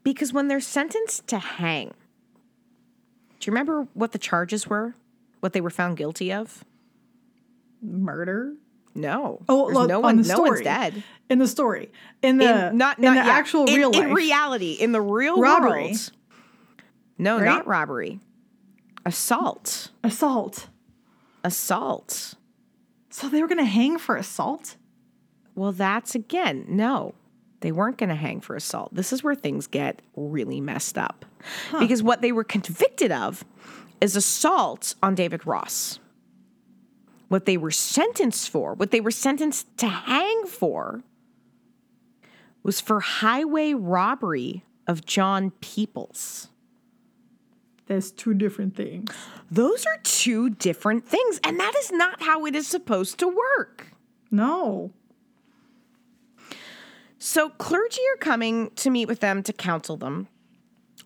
Because 0.08 0.32
when 0.32 0.48
they're 0.48 0.58
sentenced 0.58 1.26
to 1.26 1.38
hang, 1.38 1.88
do 1.88 3.44
you 3.46 3.52
remember 3.52 3.88
what 3.92 4.12
the 4.12 4.18
charges 4.18 4.66
were? 4.66 4.94
What 5.40 5.52
they 5.52 5.60
were 5.60 5.68
found 5.68 5.98
guilty 5.98 6.32
of? 6.32 6.64
Murder. 7.82 8.54
No. 8.94 9.42
Oh, 9.50 9.66
There's 9.66 9.76
look, 9.76 9.88
no 9.90 9.96
on 9.98 10.02
one 10.16 10.22
no 10.22 10.40
one's 10.40 10.62
dead. 10.62 11.02
In 11.28 11.38
the 11.38 11.46
story. 11.46 11.92
In 12.22 12.38
the 12.38 12.68
in, 12.70 12.78
not, 12.78 12.96
in 12.96 13.04
the 13.04 13.16
yeah. 13.16 13.26
actual 13.28 13.66
in, 13.66 13.74
real 13.74 13.92
life. 13.92 14.02
in 14.02 14.14
reality, 14.14 14.72
in 14.72 14.92
the 14.92 15.00
real 15.02 15.38
Robbery. 15.42 15.82
world. 15.82 16.12
No, 17.18 17.36
Right? 17.36 17.44
not 17.44 17.66
robbery. 17.66 18.18
Assault. 19.04 19.90
assault. 20.02 20.68
Assault. 21.44 22.34
So 23.10 23.28
they 23.28 23.42
were 23.42 23.48
going 23.48 23.58
to 23.58 23.64
hang 23.66 23.98
for 23.98 24.16
assault? 24.16 24.76
Well, 25.54 25.72
that's 25.72 26.14
again, 26.14 26.64
no. 26.66 27.14
They 27.60 27.72
weren't 27.72 27.98
going 27.98 28.08
to 28.08 28.14
hang 28.14 28.40
for 28.40 28.54
assault. 28.54 28.94
This 28.94 29.12
is 29.12 29.24
where 29.24 29.34
things 29.34 29.66
get 29.66 30.00
really 30.14 30.60
messed 30.60 30.96
up. 30.96 31.24
Because 31.78 32.02
what 32.02 32.22
they 32.22 32.32
were 32.32 32.44
convicted 32.44 33.10
of 33.10 33.44
is 34.00 34.14
assault 34.14 34.94
on 35.02 35.14
David 35.14 35.46
Ross. 35.46 35.98
What 37.28 37.46
they 37.46 37.56
were 37.56 37.70
sentenced 37.70 38.48
for, 38.48 38.74
what 38.74 38.90
they 38.90 39.00
were 39.00 39.10
sentenced 39.10 39.76
to 39.78 39.88
hang 39.88 40.46
for, 40.46 41.02
was 42.62 42.80
for 42.80 43.00
highway 43.00 43.74
robbery 43.74 44.64
of 44.86 45.04
John 45.04 45.50
Peoples. 45.60 46.48
There's 47.86 48.12
two 48.12 48.34
different 48.34 48.76
things. 48.76 49.10
Those 49.50 49.84
are 49.86 49.98
two 50.02 50.50
different 50.50 51.06
things, 51.06 51.40
and 51.42 51.58
that 51.58 51.74
is 51.76 51.90
not 51.90 52.22
how 52.22 52.44
it 52.46 52.54
is 52.54 52.66
supposed 52.68 53.18
to 53.18 53.28
work. 53.28 53.88
No. 54.30 54.92
So, 57.18 57.50
clergy 57.50 58.00
are 58.14 58.18
coming 58.18 58.70
to 58.76 58.90
meet 58.90 59.06
with 59.06 59.20
them 59.20 59.42
to 59.42 59.52
counsel 59.52 59.96
them. 59.96 60.28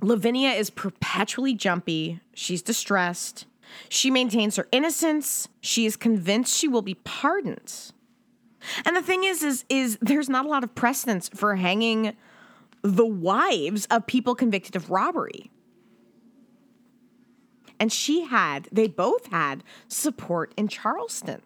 Lavinia 0.00 0.50
is 0.50 0.68
perpetually 0.68 1.54
jumpy. 1.54 2.20
She's 2.34 2.60
distressed. 2.60 3.46
She 3.88 4.10
maintains 4.10 4.56
her 4.56 4.68
innocence. 4.72 5.48
She 5.60 5.86
is 5.86 5.96
convinced 5.96 6.56
she 6.56 6.68
will 6.68 6.82
be 6.82 6.94
pardoned. 6.94 7.92
And 8.84 8.96
the 8.96 9.02
thing 9.02 9.24
is, 9.24 9.42
is, 9.42 9.64
is 9.68 9.98
there's 10.00 10.28
not 10.28 10.44
a 10.44 10.48
lot 10.48 10.64
of 10.64 10.74
precedence 10.74 11.30
for 11.30 11.56
hanging 11.56 12.16
the 12.82 13.06
wives 13.06 13.86
of 13.86 14.06
people 14.06 14.34
convicted 14.34 14.76
of 14.76 14.90
robbery. 14.90 15.50
And 17.80 17.92
she 17.92 18.24
had, 18.24 18.68
they 18.70 18.86
both 18.86 19.26
had 19.26 19.64
support 19.88 20.52
in 20.56 20.68
Charleston. 20.68 21.42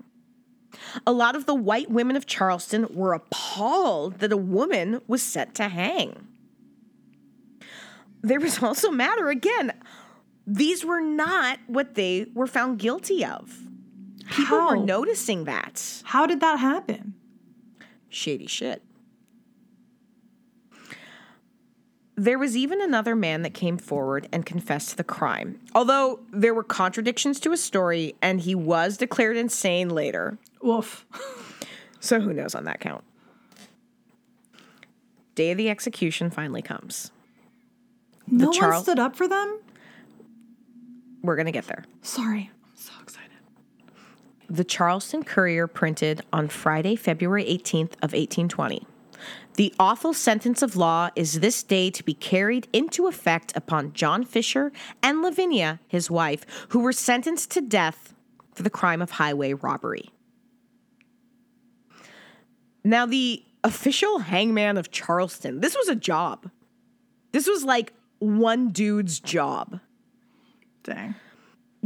A 1.06 1.12
lot 1.12 1.36
of 1.36 1.46
the 1.46 1.54
white 1.54 1.90
women 1.90 2.16
of 2.16 2.26
Charleston 2.26 2.86
were 2.90 3.12
appalled 3.12 4.18
that 4.20 4.32
a 4.32 4.36
woman 4.36 5.00
was 5.06 5.22
set 5.22 5.54
to 5.56 5.68
hang. 5.68 6.26
There 8.22 8.40
was 8.40 8.62
also 8.62 8.90
matter 8.90 9.28
again. 9.28 9.72
These 10.46 10.84
were 10.84 11.00
not 11.00 11.58
what 11.66 11.94
they 11.94 12.26
were 12.34 12.46
found 12.46 12.78
guilty 12.78 13.24
of. 13.24 13.56
People 14.30 14.58
were 14.58 14.76
noticing 14.76 15.44
that. 15.44 16.02
How 16.04 16.26
did 16.26 16.40
that 16.40 16.58
happen? 16.58 17.14
Shady 18.08 18.46
shit. 18.46 18.82
There 22.18 22.38
was 22.38 22.56
even 22.56 22.80
another 22.80 23.14
man 23.14 23.42
that 23.42 23.52
came 23.52 23.76
forward 23.76 24.26
and 24.32 24.46
confessed 24.46 24.90
to 24.90 24.96
the 24.96 25.04
crime. 25.04 25.60
Although 25.74 26.20
there 26.32 26.54
were 26.54 26.64
contradictions 26.64 27.38
to 27.40 27.50
his 27.50 27.62
story 27.62 28.14
and 28.22 28.40
he 28.40 28.54
was 28.54 28.96
declared 28.96 29.36
insane 29.36 29.90
later. 29.90 30.38
Woof. 30.62 31.06
So 32.00 32.20
who 32.20 32.32
knows 32.32 32.54
on 32.54 32.64
that 32.64 32.80
count? 32.80 33.04
Day 35.34 35.50
of 35.50 35.58
the 35.58 35.68
execution 35.68 36.30
finally 36.30 36.62
comes. 36.62 37.10
No 38.28 38.52
Charl- 38.52 38.74
one 38.74 38.82
stood 38.82 38.98
up 38.98 39.16
for 39.16 39.28
them? 39.28 39.60
We're 41.22 41.36
going 41.36 41.46
to 41.46 41.52
get 41.52 41.66
there. 41.66 41.84
Sorry. 42.02 42.50
I'm 42.64 42.76
so 42.76 42.92
excited. 43.02 43.30
The 44.48 44.64
Charleston 44.64 45.24
Courier 45.24 45.66
printed 45.66 46.22
on 46.32 46.48
Friday, 46.48 46.96
February 46.96 47.44
18th 47.44 47.94
of 47.94 48.12
1820. 48.12 48.86
The 49.54 49.74
awful 49.78 50.12
sentence 50.14 50.62
of 50.62 50.76
law 50.76 51.10
is 51.16 51.40
this 51.40 51.62
day 51.62 51.90
to 51.90 52.04
be 52.04 52.14
carried 52.14 52.68
into 52.72 53.06
effect 53.06 53.52
upon 53.56 53.92
John 53.94 54.24
Fisher 54.24 54.70
and 55.02 55.22
Lavinia, 55.22 55.80
his 55.88 56.10
wife, 56.10 56.44
who 56.68 56.80
were 56.80 56.92
sentenced 56.92 57.50
to 57.52 57.60
death 57.60 58.14
for 58.54 58.62
the 58.62 58.70
crime 58.70 59.02
of 59.02 59.12
highway 59.12 59.54
robbery. 59.54 60.10
Now, 62.86 63.04
the 63.04 63.42
official 63.64 64.20
hangman 64.20 64.76
of 64.76 64.92
Charleston, 64.92 65.60
this 65.60 65.74
was 65.74 65.88
a 65.88 65.96
job. 65.96 66.48
This 67.32 67.48
was 67.48 67.64
like 67.64 67.92
one 68.20 68.68
dude's 68.68 69.18
job 69.18 69.80
Dang. 70.84 71.16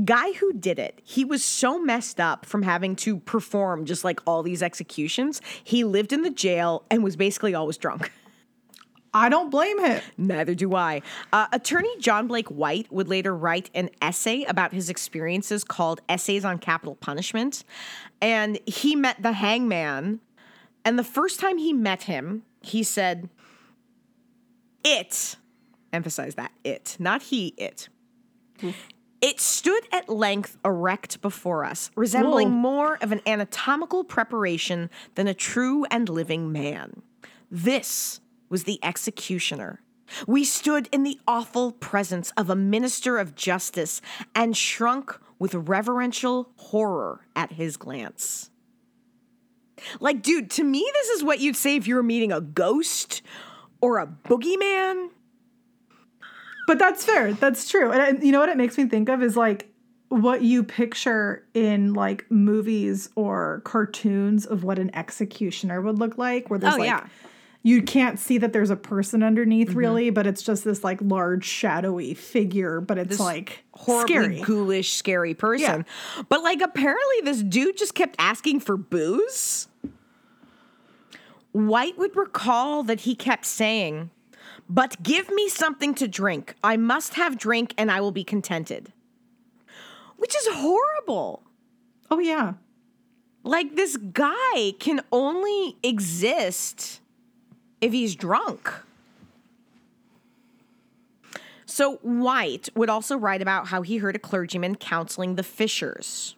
guy 0.05 0.33
who 0.33 0.53
did 0.53 0.79
it, 0.79 1.01
he 1.03 1.25
was 1.25 1.43
so 1.43 1.81
messed 1.81 2.21
up 2.21 2.45
from 2.45 2.63
having 2.63 2.97
to 2.97 3.19
perform 3.19 3.87
just 3.87 4.05
like 4.05 4.21
all 4.27 4.43
these 4.43 4.63
executions. 4.63 5.41
He 5.65 5.85
lived 5.85 6.13
in 6.13 6.21
the 6.21 6.31
jail 6.31 6.85
and 6.91 7.03
was 7.03 7.17
basically 7.17 7.55
always 7.55 7.79
drunk. 7.79 8.13
I 9.15 9.31
don't 9.31 9.51
blame 9.51 9.83
him. 9.83 10.03
Neither 10.19 10.55
do 10.55 10.75
I. 10.75 11.01
Uh, 11.33 11.47
attorney 11.51 11.97
John 11.99 12.27
Blake 12.27 12.49
White 12.49 12.93
would 12.93 13.09
later 13.09 13.35
write 13.35 13.71
an 13.75 13.89
essay 14.03 14.45
about 14.45 14.73
his 14.75 14.91
experiences 14.91 15.65
called 15.65 16.03
Essays 16.11 16.45
on 16.45 16.59
Capital 16.59 16.95
Punishment. 16.95 17.65
And 18.21 18.61
he 18.67 18.95
met 18.95 19.21
the 19.23 19.33
hangman. 19.33 20.21
And 20.85 20.99
the 20.99 21.05
first 21.05 21.41
time 21.41 21.59
he 21.59 21.73
met 21.73 22.05
him, 22.05 22.45
he 22.63 22.83
said, 22.83 23.29
It, 24.85 25.37
emphasize 25.93 26.35
that, 26.37 26.53
it, 26.65 26.97
not 26.99 27.25
he, 27.25 27.49
it. 27.57 27.89
It 29.21 29.39
stood 29.39 29.87
at 29.93 30.09
length 30.09 30.57
erect 30.65 31.21
before 31.21 31.65
us, 31.65 31.91
resembling 31.95 32.49
Whoa. 32.49 32.57
more 32.57 32.99
of 33.03 33.13
an 33.13 33.21
anatomical 33.27 34.03
preparation 34.03 34.89
than 35.15 35.29
a 35.29 35.35
true 35.35 35.85
and 35.91 36.09
living 36.09 36.53
man. 36.53 37.03
This 37.51 38.21
was 38.49 38.65
the 38.65 38.79
executioner. 38.83 39.81
We 40.27 40.45
stood 40.45 40.89
in 40.91 41.03
the 41.03 41.21
awful 41.27 41.73
presence 41.73 42.33
of 42.37 42.51
a 42.51 42.57
minister 42.57 43.19
of 43.19 43.35
justice 43.35 44.01
and 44.35 44.57
shrunk 44.57 45.19
with 45.39 45.55
reverential 45.55 46.51
horror 46.57 47.27
at 47.37 47.53
his 47.53 47.77
glance. 47.77 48.50
Like, 50.01 50.23
dude, 50.23 50.51
to 50.53 50.65
me, 50.65 50.89
this 50.95 51.09
is 51.09 51.25
what 51.25 51.41
you'd 51.41 51.57
say 51.57 51.77
if 51.77 51.87
you 51.87 51.95
were 51.95 52.03
meeting 52.03 52.33
a 52.33 52.41
ghost 52.41 53.23
or 53.81 53.99
a 53.99 54.07
boogeyman. 54.07 55.09
But 56.67 56.79
that's 56.79 57.05
fair. 57.05 57.33
That's 57.33 57.69
true. 57.69 57.91
And 57.91 58.23
you 58.23 58.31
know 58.33 58.41
what 58.41 58.49
it 58.49 58.57
makes 58.57 58.79
me 58.79 58.87
think 58.87 59.09
of 59.09 59.23
is 59.23 59.37
like 59.37 59.71
what 60.09 60.43
you 60.43 60.63
picture 60.63 61.45
in 61.55 61.95
like 61.95 62.31
movies 62.31 63.09
or 63.15 63.63
cartoons 63.65 64.45
of 64.45 64.65
what 64.65 64.79
an 64.79 64.95
executioner 64.95 65.81
would 65.81 65.99
look 65.99 66.19
like, 66.19 66.51
where 66.51 66.59
there's 66.59 66.75
Oh, 66.75 66.79
like 66.79 66.87
yeah. 66.87 67.07
you 67.63 67.83
can't 67.83 68.19
see 68.19 68.39
that 68.39 68.53
there's 68.53 68.71
a 68.71 68.77
person 68.77 69.23
underneath 69.23 69.69
mm-hmm. 69.71 69.79
really, 69.79 70.11
but 70.11 70.27
it's 70.27 70.43
just 70.43 70.65
this 70.65 70.85
like 70.85 71.01
large 71.01 71.45
shadowy 71.45 72.15
figure, 72.15 72.81
but 72.81 72.99
it's 72.99 73.21
like 73.21 73.65
horribly 73.73 74.15
scary. 74.15 74.41
ghoulish, 74.43 74.93
scary 74.93 75.35
person. 75.35 75.85
Yeah. 76.17 76.23
But 76.29 76.43
like 76.43 76.61
apparently 76.61 77.21
this 77.23 77.43
dude 77.43 77.77
just 77.77 77.95
kept 77.95 78.17
asking 78.19 78.61
for 78.61 78.77
booze. 78.77 79.69
White 81.53 81.99
would 81.99 82.17
recall 82.17 82.83
that 82.85 83.01
he 83.01 83.15
kept 83.15 83.45
saying, 83.45 84.11
But 84.69 85.03
give 85.03 85.31
me 85.31 85.49
something 85.49 85.95
to 85.95 86.07
drink. 86.07 86.55
I 86.63 86.77
must 86.77 87.15
have 87.15 87.39
drink 87.39 87.75
and 87.77 87.91
I 87.91 88.01
will 88.01 88.13
be 88.13 88.25
contented. 88.25 88.93
Which 90.17 90.37
is 90.37 90.47
horrible. 90.51 91.43
Oh 92.11 92.19
yeah. 92.19 92.55
Like 93.43 93.75
this 93.75 93.97
guy 93.97 94.75
can 94.79 95.01
only 95.11 95.77
exist 95.83 97.01
if 97.81 97.93
he's 97.93 98.15
drunk. 98.15 98.71
So 101.65 101.97
White 102.03 102.69
would 102.75 102.91
also 102.91 103.17
write 103.17 103.41
about 103.41 103.69
how 103.69 103.83
he 103.83 103.99
heard 103.99 104.17
a 104.17 104.19
clergyman 104.19 104.75
counseling 104.75 105.37
the 105.37 105.43
Fishers, 105.43 106.35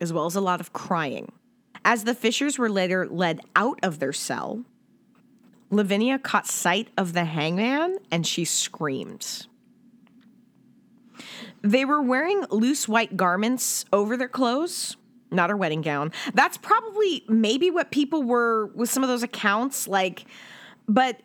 as 0.00 0.12
well 0.12 0.26
as 0.26 0.36
a 0.36 0.40
lot 0.40 0.60
of 0.60 0.72
crying. 0.72 1.32
As 1.84 2.04
the 2.04 2.14
Fishers 2.14 2.58
were 2.58 2.70
later 2.70 3.06
led 3.06 3.40
out 3.56 3.78
of 3.82 3.98
their 3.98 4.12
cell, 4.12 4.64
Lavinia 5.70 6.18
caught 6.18 6.46
sight 6.46 6.88
of 6.96 7.12
the 7.12 7.24
hangman 7.24 7.98
and 8.10 8.26
she 8.26 8.44
screamed. 8.44 9.46
They 11.62 11.84
were 11.84 12.02
wearing 12.02 12.44
loose 12.50 12.88
white 12.88 13.16
garments 13.16 13.84
over 13.92 14.16
their 14.16 14.28
clothes, 14.28 14.96
not 15.30 15.50
her 15.50 15.56
wedding 15.56 15.80
gown. 15.82 16.12
That's 16.34 16.58
probably 16.58 17.24
maybe 17.28 17.70
what 17.70 17.90
people 17.90 18.22
were 18.22 18.66
with 18.74 18.90
some 18.90 19.02
of 19.02 19.08
those 19.08 19.22
accounts. 19.22 19.88
Like 19.88 20.26
but 20.88 21.20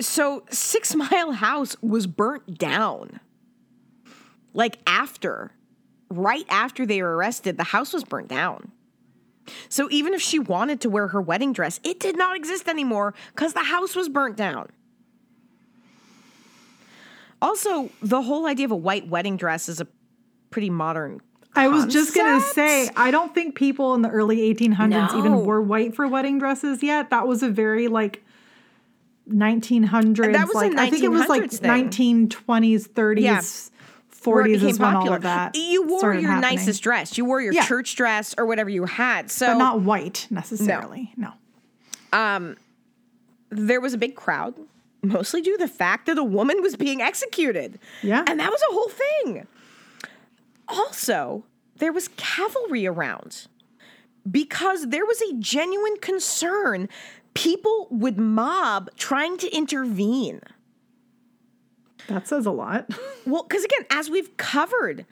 so 0.00 0.44
Six 0.50 0.94
Mile 0.94 1.32
House 1.32 1.76
was 1.82 2.06
burnt 2.06 2.58
down. 2.58 3.20
Like 4.54 4.78
after, 4.86 5.52
right 6.08 6.46
after 6.48 6.86
they 6.86 7.02
were 7.02 7.16
arrested, 7.16 7.56
the 7.56 7.64
house 7.64 7.92
was 7.92 8.04
burnt 8.04 8.28
down. 8.28 8.72
So 9.68 9.88
even 9.90 10.14
if 10.14 10.20
she 10.22 10.38
wanted 10.38 10.80
to 10.82 10.90
wear 10.90 11.08
her 11.08 11.20
wedding 11.20 11.52
dress, 11.52 11.80
it 11.84 12.00
did 12.00 12.16
not 12.16 12.36
exist 12.36 12.68
anymore 12.68 13.14
because 13.34 13.52
the 13.54 13.64
house 13.64 13.94
was 13.96 14.08
burnt 14.08 14.36
down. 14.36 14.68
Also, 17.40 17.90
the 18.02 18.22
whole 18.22 18.46
idea 18.46 18.66
of 18.66 18.72
a 18.72 18.76
white 18.76 19.08
wedding 19.08 19.36
dress 19.36 19.68
is 19.68 19.80
a 19.80 19.86
pretty 20.50 20.70
modern. 20.70 21.20
I 21.54 21.68
was 21.68 21.86
just 21.86 22.14
gonna 22.14 22.40
say, 22.40 22.88
I 22.96 23.10
don't 23.10 23.34
think 23.34 23.54
people 23.54 23.94
in 23.94 24.02
the 24.02 24.08
early 24.10 24.52
1800s 24.54 25.12
No. 25.12 25.18
even 25.18 25.34
wore 25.44 25.60
white 25.60 25.94
for 25.94 26.06
wedding 26.06 26.38
dresses 26.38 26.82
yet. 26.82 27.10
That 27.10 27.26
was 27.26 27.42
a 27.42 27.48
very 27.48 27.88
like 27.88 28.22
1900s. 29.28 30.32
That 30.32 30.46
was 30.48 30.54
a 30.54 30.68
like 30.68 30.78
I 30.78 30.90
think 30.90 31.04
it 31.04 31.10
was 31.10 31.28
like 31.28 31.50
thing. 31.50 31.90
1920s, 31.90 32.88
30s, 32.88 33.20
Yeah. 33.20 33.40
Where 34.28 34.46
it 34.46 34.48
40s 34.48 34.52
became 34.54 34.68
is 34.68 34.78
when 34.78 34.88
all 34.94 35.00
popular. 35.00 35.16
of 35.16 35.22
that. 35.22 35.56
You 35.56 35.86
wore 35.86 36.14
your 36.14 36.30
happening. 36.30 36.56
nicest 36.58 36.82
dress. 36.82 37.16
You 37.18 37.24
wore 37.24 37.40
your 37.40 37.52
Yeah. 37.52 37.64
church 37.66 37.96
dress 37.96 38.34
or 38.38 38.46
whatever 38.46 38.70
you 38.70 38.84
had. 38.84 39.30
So 39.30 39.46
but 39.48 39.58
not 39.58 39.80
white 39.80 40.26
necessarily. 40.30 41.12
No. 41.16 41.32
Um, 42.12 42.56
there 43.50 43.80
was 43.80 43.94
a 43.94 43.98
big 43.98 44.14
crowd, 44.14 44.54
mostly 45.02 45.40
due 45.40 45.56
to 45.56 45.64
the 45.64 45.70
fact 45.72 46.06
that 46.06 46.18
a 46.18 46.24
woman 46.24 46.62
was 46.62 46.76
being 46.76 47.00
executed. 47.02 47.78
Yeah. 48.02 48.24
And 48.26 48.38
that 48.40 48.50
was 48.50 48.60
a 48.68 48.72
whole 48.72 48.90
thing. 48.90 49.46
Also, 50.68 51.44
there 51.78 51.92
was 51.92 52.08
cavalry 52.16 52.86
around 52.86 53.46
because 54.30 54.88
there 54.88 55.06
was 55.06 55.20
a 55.22 55.34
genuine 55.38 55.96
concern. 56.00 56.88
People 57.34 57.88
would 57.90 58.18
mob 58.18 58.90
trying 58.96 59.38
to 59.38 59.48
intervene. 59.54 60.40
That 62.08 62.26
says 62.28 62.44
a 62.46 62.50
lot. 62.50 62.90
Well, 63.26 63.42
because 63.42 63.62
again, 63.64 63.84
as 63.90 64.08
we've 64.08 64.34
covered, 64.38 65.04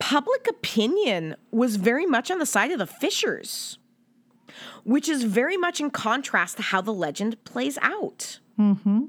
public 0.00 0.48
opinion 0.48 1.36
was 1.52 1.76
very 1.76 2.04
much 2.04 2.28
on 2.30 2.38
the 2.40 2.46
side 2.46 2.72
of 2.72 2.78
the 2.80 2.86
Fishers, 2.86 3.78
which 4.84 5.08
is 5.08 5.22
very 5.22 5.56
much 5.56 5.78
in 5.80 5.90
contrast 5.90 6.56
to 6.56 6.62
how 6.64 6.80
the 6.80 6.92
legend 6.92 7.42
plays 7.44 7.78
out. 7.80 8.40
Mm-hmm. 8.58 9.04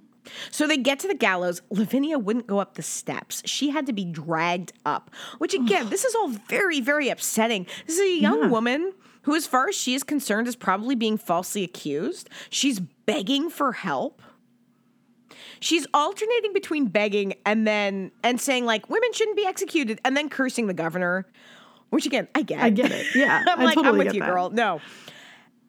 So 0.51 0.67
they 0.67 0.77
get 0.77 0.99
to 0.99 1.07
the 1.07 1.15
gallows. 1.15 1.63
Lavinia 1.71 2.19
wouldn't 2.19 2.45
go 2.45 2.59
up 2.59 2.75
the 2.75 2.83
steps. 2.83 3.41
She 3.47 3.71
had 3.71 3.87
to 3.87 3.93
be 3.93 4.05
dragged 4.05 4.73
up, 4.85 5.09
which 5.39 5.55
again, 5.55 5.89
this 5.89 6.05
is 6.05 6.13
all 6.13 6.27
very, 6.27 6.79
very 6.79 7.09
upsetting. 7.09 7.65
This 7.87 7.97
is 7.97 8.17
a 8.17 8.21
young 8.21 8.41
Yeah. 8.43 8.47
woman 8.49 8.93
who, 9.23 9.33
as 9.35 9.47
far 9.47 9.69
as 9.69 9.75
she 9.75 9.95
is 9.95 10.03
concerned, 10.03 10.47
is 10.47 10.55
probably 10.55 10.93
being 10.93 11.17
falsely 11.17 11.63
accused. 11.63 12.29
She's 12.51 12.79
begging 12.79 13.49
for 13.49 13.71
help. 13.71 14.21
She's 15.59 15.85
alternating 15.93 16.53
between 16.53 16.87
begging 16.87 17.33
and 17.45 17.67
then 17.67 18.11
and 18.23 18.39
saying 18.39 18.65
like 18.65 18.89
women 18.89 19.11
shouldn't 19.13 19.37
be 19.37 19.45
executed 19.45 19.99
and 20.05 20.15
then 20.15 20.29
cursing 20.29 20.67
the 20.67 20.73
governor, 20.73 21.27
which 21.89 22.05
again 22.05 22.27
I 22.35 22.41
get. 22.43 22.59
I 22.59 22.69
get 22.69 22.91
it. 22.91 23.05
Yeah. 23.15 23.43
I'm 23.49 23.59
I 23.59 23.63
like 23.63 23.77
I'm 23.77 23.97
with 23.97 24.13
you, 24.13 24.19
that. 24.21 24.29
girl. 24.29 24.49
No, 24.49 24.81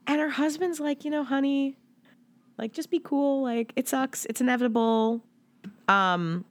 and 0.06 0.20
her 0.20 0.30
husband's 0.30 0.80
like, 0.80 1.04
you 1.04 1.10
know, 1.10 1.24
honey, 1.24 1.76
like 2.58 2.72
just 2.72 2.90
be 2.90 3.00
cool. 3.02 3.42
Like 3.42 3.72
it 3.76 3.88
sucks. 3.88 4.24
It's 4.26 4.40
inevitable. 4.40 5.22
Um, 5.88 6.44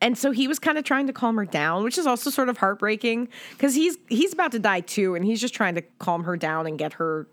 and 0.00 0.16
so 0.16 0.30
he 0.30 0.46
was 0.46 0.58
kind 0.58 0.78
of 0.78 0.84
trying 0.84 1.06
to 1.08 1.12
calm 1.12 1.36
her 1.36 1.44
down, 1.44 1.82
which 1.84 1.98
is 1.98 2.06
also 2.06 2.30
sort 2.30 2.48
of 2.48 2.58
heartbreaking 2.58 3.28
because 3.52 3.74
he's 3.74 3.98
he's 4.08 4.32
about 4.32 4.52
to 4.52 4.58
die 4.58 4.80
too, 4.80 5.14
and 5.14 5.24
he's 5.24 5.40
just 5.40 5.54
trying 5.54 5.74
to 5.74 5.82
calm 5.98 6.24
her 6.24 6.36
down 6.36 6.66
and 6.66 6.78
get 6.78 6.94
her 6.94 7.26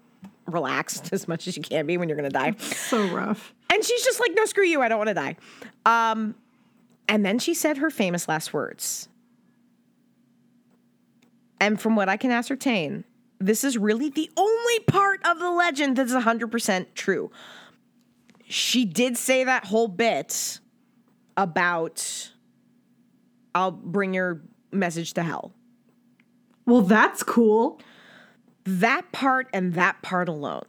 relaxed 0.48 1.10
as 1.12 1.28
much 1.28 1.48
as 1.48 1.58
you 1.58 1.64
can 1.64 1.86
be 1.86 1.98
when 1.98 2.10
you're 2.10 2.16
gonna 2.16 2.30
die. 2.30 2.56
So 2.60 3.08
rough. 3.08 3.54
And 3.76 3.84
she's 3.84 4.06
just 4.06 4.22
like, 4.22 4.32
no, 4.34 4.46
screw 4.46 4.64
you, 4.64 4.82
I 4.82 4.88
don't 4.88 4.98
want 4.98 5.10
to 5.10 5.14
die. 5.14 5.36
Um, 5.86 6.34
and 7.10 7.26
then 7.26 7.40
she 7.40 7.54
said 7.54 7.76
her 7.80 7.90
famous 7.90 8.30
last 8.30 8.54
words. 8.54 9.10
And 11.60 11.80
from 11.80 11.98
what 11.98 12.08
I 12.08 12.16
can 12.16 12.32
ascertain, 12.32 13.04
this 13.38 13.66
is 13.66 13.78
really 13.78 14.08
the 14.08 14.32
only 14.38 14.80
part 14.88 15.20
of 15.26 15.40
the 15.40 15.52
legend 15.52 15.98
that's 15.98 16.14
100% 16.14 16.86
true. 16.96 17.32
She 18.48 18.86
did 18.86 19.18
say 19.18 19.44
that 19.44 19.66
whole 19.66 19.90
bit 19.90 20.62
about, 21.36 22.32
I'll 23.54 23.72
bring 23.72 24.14
your 24.14 24.42
message 24.72 25.16
to 25.16 25.24
hell. 25.24 25.52
Well, 26.66 26.82
that's 26.82 27.24
cool. 27.24 27.82
That 28.64 29.12
part 29.12 29.50
and 29.52 29.74
that 29.74 30.02
part 30.02 30.30
alone. 30.30 30.64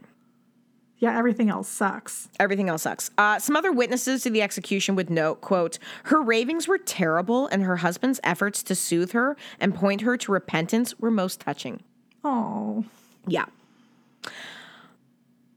Yeah, 1.06 1.16
everything 1.16 1.50
else 1.50 1.68
sucks. 1.68 2.28
Everything 2.40 2.68
else 2.68 2.82
sucks. 2.82 3.12
Uh, 3.16 3.38
some 3.38 3.54
other 3.54 3.70
witnesses 3.70 4.24
to 4.24 4.30
the 4.30 4.42
execution 4.42 4.96
would 4.96 5.08
note, 5.08 5.40
quote, 5.40 5.78
her 6.06 6.20
ravings 6.20 6.66
were 6.66 6.78
terrible 6.78 7.46
and 7.46 7.62
her 7.62 7.76
husband's 7.76 8.18
efforts 8.24 8.60
to 8.64 8.74
soothe 8.74 9.12
her 9.12 9.36
and 9.60 9.72
point 9.72 10.00
her 10.00 10.16
to 10.16 10.32
repentance 10.32 10.98
were 10.98 11.12
most 11.12 11.38
touching. 11.38 11.80
Oh. 12.24 12.84
Yeah. 13.28 13.44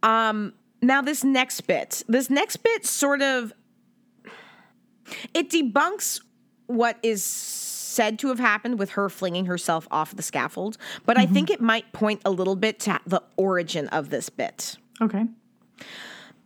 Um, 0.04 0.54
now 0.84 1.02
this 1.02 1.24
next 1.24 1.62
bit, 1.62 2.04
this 2.08 2.30
next 2.30 2.58
bit 2.58 2.86
sort 2.86 3.24
of 3.24 3.52
it 5.34 5.50
debunks 5.50 6.22
what 6.68 7.00
is 7.02 7.24
said 7.24 8.20
to 8.20 8.28
have 8.28 8.38
happened 8.38 8.78
with 8.78 8.92
her 8.92 9.10
flinging 9.10 9.48
herself 9.48 9.88
off 9.90 10.16
the 10.16 10.22
scaffold, 10.22 10.78
but 11.08 11.18
I 11.18 11.26
think 11.26 11.50
it 11.50 11.60
might 11.60 11.92
point 11.92 12.22
a 12.24 12.30
little 12.30 12.56
bit 12.56 12.80
to 12.82 13.00
the 13.08 13.24
origin 13.36 13.88
of 13.88 14.12
this 14.12 14.30
bit. 14.30 14.78
Okay. 15.02 15.26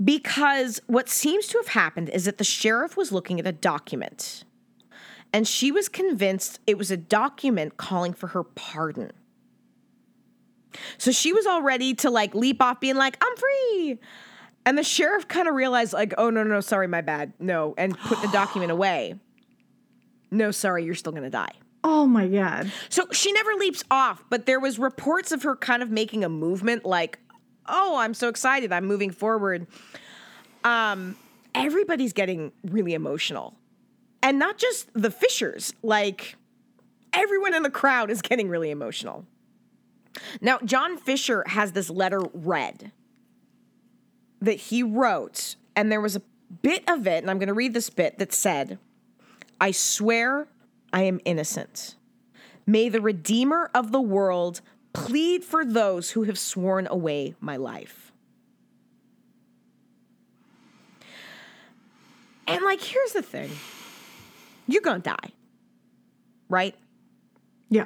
Because 0.04 0.82
what 0.88 1.10
seems 1.10 1.48
to 1.48 1.58
have 1.60 1.70
happened 1.70 2.10
is 2.10 2.26
that 2.26 2.38
the 2.38 2.44
sheriff 2.44 2.98
was 2.98 3.12
looking 3.12 3.39
at 3.39 3.48
a 3.48 3.52
document 3.52 4.44
and 5.34 5.48
she 5.48 5.72
was 5.72 5.89
convinced 5.89 6.60
it 6.68 6.78
was 6.78 6.92
a 6.92 6.98
document 6.98 7.78
calling 7.78 8.13
for 8.13 8.28
her 8.28 8.44
pardon. 8.44 9.12
So 10.98 11.12
she 11.12 11.34
was 11.34 11.46
all 11.46 11.62
ready 11.62 11.94
to 11.96 12.10
like 12.10 12.36
leap 12.36 12.62
off, 12.62 12.80
being 12.80 12.96
like, 12.96 13.18
I'm 13.22 13.36
free. 13.36 14.00
And 14.66 14.78
the 14.78 14.84
sheriff 14.84 15.28
kind 15.28 15.48
of 15.48 15.56
realized, 15.56 15.92
like, 15.92 16.13
oh, 16.18 16.30
no, 16.30 16.44
no, 16.44 16.62
sorry, 16.62 16.88
my 16.88 17.02
bad. 17.02 17.34
No. 17.38 17.74
And 17.78 17.98
put 17.98 18.22
the 18.22 18.30
document 18.30 18.72
away. 18.72 19.16
No, 20.32 20.52
sorry, 20.52 20.86
you're 20.86 20.96
still 20.96 21.12
going 21.12 21.24
to 21.24 21.30
die. 21.30 21.52
Oh 21.84 22.08
my 22.08 22.28
god. 22.28 22.72
So 22.88 23.08
she 23.12 23.34
never 23.34 23.54
leaps 23.56 23.84
off, 23.92 24.24
but 24.30 24.46
there 24.46 24.60
was 24.60 24.80
reports 24.80 25.34
of 25.34 25.44
her 25.44 25.56
kind 25.56 25.84
of 25.84 25.92
making 25.92 26.24
a 26.24 26.30
movement 26.30 26.86
like, 26.86 27.20
"Oh, 27.67 27.97
I'm 27.97 28.13
so 28.13 28.28
excited. 28.30 28.71
I'm 28.71 28.86
moving 28.86 29.12
forward." 29.12 29.67
Um 30.63 31.17
everybody's 31.56 32.13
getting 32.13 32.52
really 32.63 32.93
emotional. 32.93 33.56
And 34.21 34.39
not 34.39 34.58
just 34.58 34.89
the 34.93 35.12
Fishers, 35.12 35.73
like 35.84 36.36
everyone 37.12 37.54
in 37.54 37.63
the 37.63 37.69
crowd 37.69 38.10
is 38.10 38.21
getting 38.21 38.49
really 38.49 38.71
emotional. 38.71 39.26
Now, 40.41 40.60
John 40.63 40.97
Fisher 40.97 41.43
has 41.47 41.71
this 41.71 41.89
letter 41.89 42.21
read 42.34 42.91
that 44.41 44.54
he 44.54 44.84
wrote, 44.84 45.56
and 45.76 45.91
there 45.91 46.02
was 46.02 46.15
a 46.15 46.21
bit 46.62 46.84
of 46.89 47.08
it, 47.08 47.23
and 47.23 47.32
I'm 47.32 47.39
going 47.39 47.47
to 47.47 47.54
read 47.54 47.73
this 47.73 47.89
bit 47.89 48.19
that 48.19 48.34
said, 48.34 48.78
I 49.60 49.71
swear 49.71 50.47
I 50.91 51.04
am 51.04 51.19
innocent. 51.26 51.95
May 52.65 52.89
the 52.89 53.02
Redeemer 53.02 53.69
of 53.73 53.91
the 53.91 54.02
world 54.02 54.62
plead 54.94 55.44
for 55.44 55.66
those 55.66 56.12
who 56.12 56.24
have 56.24 56.38
sworn 56.38 56.88
away 56.88 57.36
my 57.39 57.58
life. 57.58 58.12
And, 62.48 62.64
like, 62.64 62.82
here's 62.82 63.14
the 63.14 63.22
thing 63.22 63.50
you're 64.68 64.82
going 64.82 65.02
to 65.02 65.10
die, 65.10 65.30
right? 66.50 66.76
Yeah. 67.70 67.86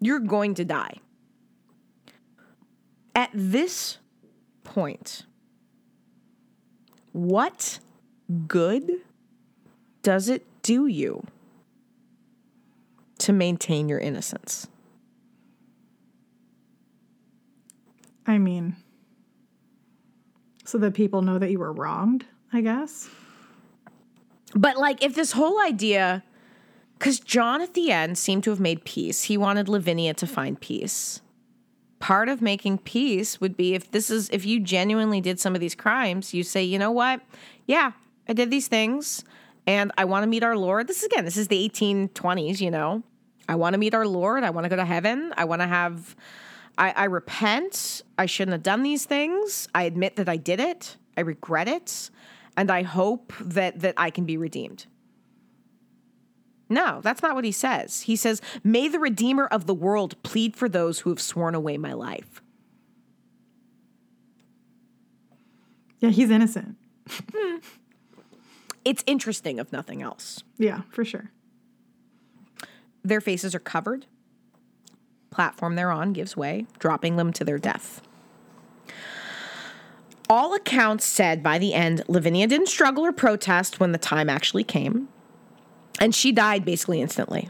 You're 0.00 0.20
going 0.20 0.54
to 0.54 0.64
die. 0.64 0.94
At 3.14 3.30
this 3.34 3.98
point, 4.64 5.26
what 7.12 7.80
good 8.46 8.90
does 10.02 10.28
it 10.28 10.46
do 10.62 10.86
you 10.86 11.26
to 13.18 13.32
maintain 13.32 13.88
your 13.88 13.98
innocence? 13.98 14.68
I 18.30 18.38
mean, 18.38 18.76
so 20.64 20.78
that 20.78 20.94
people 20.94 21.20
know 21.20 21.40
that 21.40 21.50
you 21.50 21.58
were 21.58 21.72
wronged, 21.72 22.26
I 22.52 22.60
guess. 22.60 23.10
But 24.54 24.76
like, 24.76 25.02
if 25.02 25.16
this 25.16 25.32
whole 25.32 25.60
idea, 25.60 26.22
because 26.96 27.18
John 27.18 27.60
at 27.60 27.74
the 27.74 27.90
end 27.90 28.16
seemed 28.18 28.44
to 28.44 28.50
have 28.50 28.60
made 28.60 28.84
peace, 28.84 29.24
he 29.24 29.36
wanted 29.36 29.68
Lavinia 29.68 30.14
to 30.14 30.28
find 30.28 30.60
peace. 30.60 31.20
Part 31.98 32.28
of 32.28 32.40
making 32.40 32.78
peace 32.78 33.40
would 33.40 33.56
be 33.56 33.74
if 33.74 33.90
this 33.90 34.10
is, 34.10 34.30
if 34.30 34.46
you 34.46 34.60
genuinely 34.60 35.20
did 35.20 35.40
some 35.40 35.56
of 35.56 35.60
these 35.60 35.74
crimes, 35.74 36.32
you 36.32 36.44
say, 36.44 36.62
you 36.62 36.78
know 36.78 36.92
what? 36.92 37.20
Yeah, 37.66 37.92
I 38.28 38.32
did 38.32 38.52
these 38.52 38.68
things 38.68 39.24
and 39.66 39.90
I 39.98 40.04
want 40.04 40.22
to 40.22 40.28
meet 40.28 40.44
our 40.44 40.56
Lord. 40.56 40.86
This 40.86 40.98
is 40.98 41.04
again, 41.04 41.24
this 41.24 41.36
is 41.36 41.48
the 41.48 41.68
1820s, 41.68 42.60
you 42.60 42.70
know. 42.70 43.02
I 43.48 43.56
want 43.56 43.74
to 43.74 43.78
meet 43.78 43.92
our 43.92 44.06
Lord. 44.06 44.44
I 44.44 44.50
want 44.50 44.66
to 44.66 44.68
go 44.68 44.76
to 44.76 44.84
heaven. 44.84 45.34
I 45.36 45.44
want 45.46 45.62
to 45.62 45.66
have, 45.66 46.14
I, 46.80 46.90
I 46.96 47.04
repent. 47.04 48.02
I 48.18 48.26
shouldn't 48.26 48.52
have 48.52 48.62
done 48.62 48.82
these 48.82 49.04
things. 49.04 49.68
I 49.74 49.84
admit 49.84 50.16
that 50.16 50.28
I 50.28 50.36
did 50.36 50.58
it. 50.58 50.96
I 51.16 51.20
regret 51.20 51.68
it, 51.68 52.10
and 52.56 52.70
I 52.70 52.82
hope 52.82 53.32
that 53.40 53.80
that 53.80 53.94
I 53.96 54.10
can 54.10 54.24
be 54.24 54.36
redeemed. 54.36 54.86
No, 56.68 57.00
that's 57.02 57.22
not 57.22 57.34
what 57.34 57.44
he 57.44 57.52
says. 57.52 58.02
He 58.02 58.16
says, 58.16 58.40
May 58.62 58.88
the 58.88 59.00
Redeemer 59.00 59.46
of 59.46 59.66
the 59.66 59.74
world 59.74 60.20
plead 60.22 60.56
for 60.56 60.68
those 60.68 61.00
who 61.00 61.10
have 61.10 61.20
sworn 61.20 61.54
away 61.54 61.76
my 61.76 61.92
life. 61.92 62.40
Yeah, 65.98 66.10
he's 66.10 66.30
innocent. 66.30 66.76
It's 68.84 69.04
interesting, 69.06 69.58
if 69.58 69.72
nothing 69.72 70.02
else. 70.02 70.42
Yeah, 70.58 70.82
for 70.90 71.04
sure. 71.04 71.30
Their 73.04 73.20
faces 73.20 73.54
are 73.54 73.60
covered. 73.60 74.06
Platform 75.30 75.76
they're 75.76 75.90
on 75.92 76.12
gives 76.12 76.36
way, 76.36 76.66
dropping 76.78 77.16
them 77.16 77.32
to 77.34 77.44
their 77.44 77.58
death. 77.58 78.02
All 80.28 80.54
accounts 80.54 81.04
said 81.06 81.42
by 81.42 81.58
the 81.58 81.74
end, 81.74 82.02
Lavinia 82.08 82.46
didn't 82.46 82.68
struggle 82.68 83.04
or 83.04 83.12
protest 83.12 83.80
when 83.80 83.92
the 83.92 83.98
time 83.98 84.28
actually 84.28 84.64
came, 84.64 85.08
and 86.00 86.14
she 86.14 86.30
died 86.32 86.64
basically 86.64 87.00
instantly. 87.00 87.48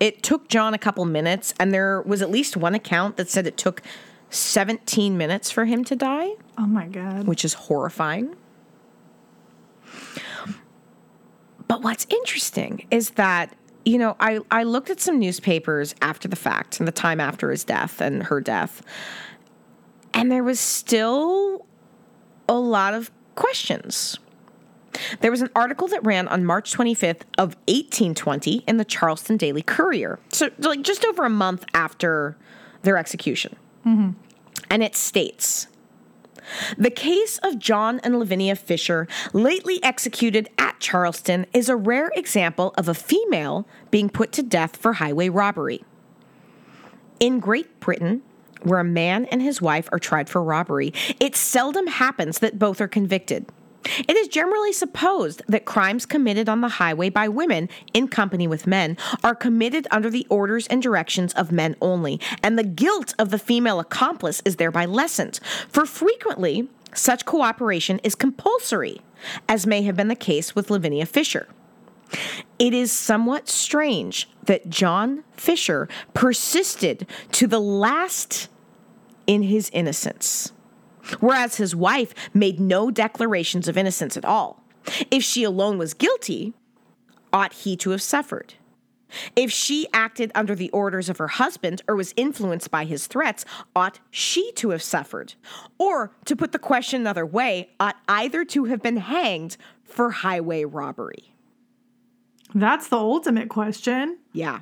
It 0.00 0.22
took 0.22 0.48
John 0.48 0.74
a 0.74 0.78
couple 0.78 1.04
minutes, 1.04 1.54
and 1.58 1.72
there 1.72 2.02
was 2.02 2.20
at 2.20 2.30
least 2.30 2.56
one 2.56 2.74
account 2.74 3.16
that 3.16 3.28
said 3.28 3.46
it 3.46 3.56
took 3.56 3.80
17 4.30 5.16
minutes 5.16 5.50
for 5.52 5.66
him 5.66 5.84
to 5.84 5.94
die, 5.94 6.30
Oh 6.58 6.66
my 6.66 6.86
god. 6.88 7.26
which 7.28 7.44
is 7.44 7.54
horrifying. 7.54 8.34
But 11.68 11.82
what's 11.82 12.06
interesting 12.10 12.86
is 12.90 13.10
that, 13.10 13.54
you 13.84 13.98
know, 13.98 14.16
I, 14.20 14.40
I 14.50 14.62
looked 14.64 14.90
at 14.90 15.00
some 15.00 15.18
newspapers 15.18 15.94
after 16.00 16.28
the 16.28 16.36
fact 16.36 16.78
and 16.78 16.88
the 16.88 16.92
time 16.92 17.20
after 17.20 17.50
his 17.50 17.64
death 17.64 18.00
and 18.00 18.24
her 18.24 18.40
death, 18.40 18.82
and 20.12 20.30
there 20.30 20.44
was 20.44 20.60
still 20.60 21.66
a 22.48 22.54
lot 22.54 22.94
of 22.94 23.10
questions. 23.34 24.18
There 25.20 25.30
was 25.30 25.42
an 25.42 25.50
article 25.56 25.88
that 25.88 26.04
ran 26.04 26.28
on 26.28 26.44
March 26.44 26.72
25th 26.72 27.22
of 27.36 27.56
1820 27.66 28.64
in 28.66 28.76
the 28.76 28.84
Charleston 28.84 29.36
Daily 29.36 29.62
Courier. 29.62 30.20
So 30.28 30.50
like 30.58 30.82
just 30.82 31.04
over 31.04 31.24
a 31.24 31.30
month 31.30 31.64
after 31.74 32.36
their 32.82 32.96
execution. 32.96 33.56
Mm-hmm. 33.84 34.10
And 34.70 34.82
it 34.82 34.94
states 34.94 35.66
The 36.76 36.90
case 36.90 37.38
of 37.38 37.58
John 37.58 38.00
and 38.00 38.18
Lavinia 38.18 38.56
Fisher, 38.56 39.08
lately 39.32 39.82
executed 39.82 40.48
at 40.58 40.80
Charleston, 40.80 41.46
is 41.52 41.68
a 41.68 41.76
rare 41.76 42.10
example 42.14 42.74
of 42.76 42.88
a 42.88 42.94
female 42.94 43.66
being 43.90 44.08
put 44.08 44.32
to 44.32 44.42
death 44.42 44.76
for 44.76 44.94
highway 44.94 45.28
robbery. 45.28 45.84
In 47.20 47.40
Great 47.40 47.80
Britain, 47.80 48.22
where 48.62 48.80
a 48.80 48.84
man 48.84 49.26
and 49.26 49.42
his 49.42 49.62
wife 49.62 49.88
are 49.92 49.98
tried 49.98 50.28
for 50.28 50.42
robbery, 50.42 50.92
it 51.20 51.36
seldom 51.36 51.86
happens 51.86 52.38
that 52.40 52.58
both 52.58 52.80
are 52.80 52.88
convicted. 52.88 53.46
It 54.08 54.16
is 54.16 54.28
generally 54.28 54.72
supposed 54.72 55.42
that 55.46 55.64
crimes 55.64 56.06
committed 56.06 56.48
on 56.48 56.60
the 56.60 56.68
highway 56.68 57.10
by 57.10 57.28
women 57.28 57.68
in 57.92 58.08
company 58.08 58.46
with 58.46 58.66
men 58.66 58.96
are 59.22 59.34
committed 59.34 59.86
under 59.90 60.10
the 60.10 60.26
orders 60.30 60.66
and 60.68 60.82
directions 60.82 61.32
of 61.34 61.52
men 61.52 61.76
only, 61.80 62.20
and 62.42 62.58
the 62.58 62.64
guilt 62.64 63.14
of 63.18 63.30
the 63.30 63.38
female 63.38 63.80
accomplice 63.80 64.42
is 64.44 64.56
thereby 64.56 64.86
lessened. 64.86 65.40
For 65.68 65.86
frequently, 65.86 66.68
such 66.94 67.24
cooperation 67.24 67.98
is 68.04 68.14
compulsory, 68.14 69.00
as 69.48 69.66
may 69.66 69.82
have 69.82 69.96
been 69.96 70.08
the 70.08 70.14
case 70.14 70.54
with 70.54 70.70
Lavinia 70.70 71.06
Fisher. 71.06 71.48
It 72.58 72.72
is 72.72 72.92
somewhat 72.92 73.48
strange 73.48 74.28
that 74.44 74.70
John 74.70 75.24
Fisher 75.32 75.88
persisted 76.12 77.06
to 77.32 77.46
the 77.46 77.60
last 77.60 78.48
in 79.26 79.42
his 79.42 79.70
innocence, 79.72 80.52
whereas 81.20 81.56
his 81.56 81.74
wife 81.74 82.14
made 82.32 82.60
no 82.60 82.90
declarations 82.90 83.68
of 83.68 83.76
innocence 83.76 84.16
at 84.16 84.24
all. 84.24 84.62
If 85.10 85.22
she 85.22 85.44
alone 85.44 85.78
was 85.78 85.94
guilty, 85.94 86.52
ought 87.32 87.52
he 87.52 87.76
to 87.78 87.90
have 87.90 88.02
suffered? 88.02 88.54
If 89.36 89.50
she 89.50 89.86
acted 89.92 90.32
under 90.34 90.54
the 90.54 90.70
orders 90.70 91.08
of 91.08 91.18
her 91.18 91.28
husband 91.28 91.82
or 91.86 91.96
was 91.96 92.14
influenced 92.16 92.70
by 92.70 92.84
his 92.84 93.06
threats, 93.06 93.44
ought 93.74 94.00
she 94.10 94.52
to 94.52 94.70
have 94.70 94.82
suffered? 94.82 95.34
Or, 95.78 96.12
to 96.24 96.36
put 96.36 96.52
the 96.52 96.58
question 96.58 97.00
another 97.00 97.24
way, 97.24 97.70
ought 97.78 97.96
either 98.08 98.44
to 98.46 98.64
have 98.64 98.82
been 98.82 98.96
hanged 98.96 99.56
for 99.84 100.10
highway 100.10 100.64
robbery? 100.64 101.34
That's 102.54 102.88
the 102.88 102.96
ultimate 102.96 103.48
question. 103.48 104.18
Yeah. 104.32 104.60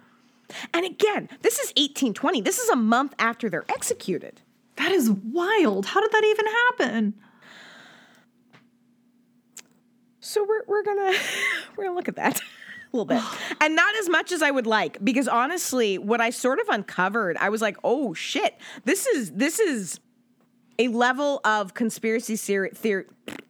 And 0.74 0.84
again, 0.84 1.28
this 1.40 1.54
is 1.58 1.68
1820. 1.70 2.42
This 2.42 2.58
is 2.58 2.68
a 2.68 2.76
month 2.76 3.14
after 3.18 3.48
they're 3.48 3.64
executed. 3.68 4.40
That 4.76 4.92
is 4.92 5.10
wild. 5.10 5.86
How 5.86 6.00
did 6.00 6.12
that 6.12 6.24
even 6.24 6.46
happen? 6.46 7.14
So 10.20 10.44
we're 10.44 10.62
we're 10.66 10.82
gonna 10.82 11.12
we're 11.76 11.84
gonna 11.84 11.96
look 11.96 12.08
at 12.08 12.16
that 12.16 12.38
a 12.92 12.96
little 12.96 13.04
bit, 13.04 13.22
and 13.60 13.76
not 13.76 13.94
as 13.96 14.08
much 14.08 14.32
as 14.32 14.42
I 14.42 14.50
would 14.50 14.66
like, 14.66 15.04
because 15.04 15.28
honestly, 15.28 15.98
what 15.98 16.20
I 16.20 16.30
sort 16.30 16.58
of 16.60 16.68
uncovered, 16.68 17.36
I 17.38 17.48
was 17.48 17.60
like, 17.60 17.76
oh 17.84 18.14
shit, 18.14 18.56
this 18.84 19.06
is 19.06 19.32
this 19.32 19.58
is 19.58 20.00
a 20.78 20.88
level 20.88 21.40
of 21.44 21.74
conspiracy 21.74 22.36
theory. 22.36 22.70
theory 22.70 23.04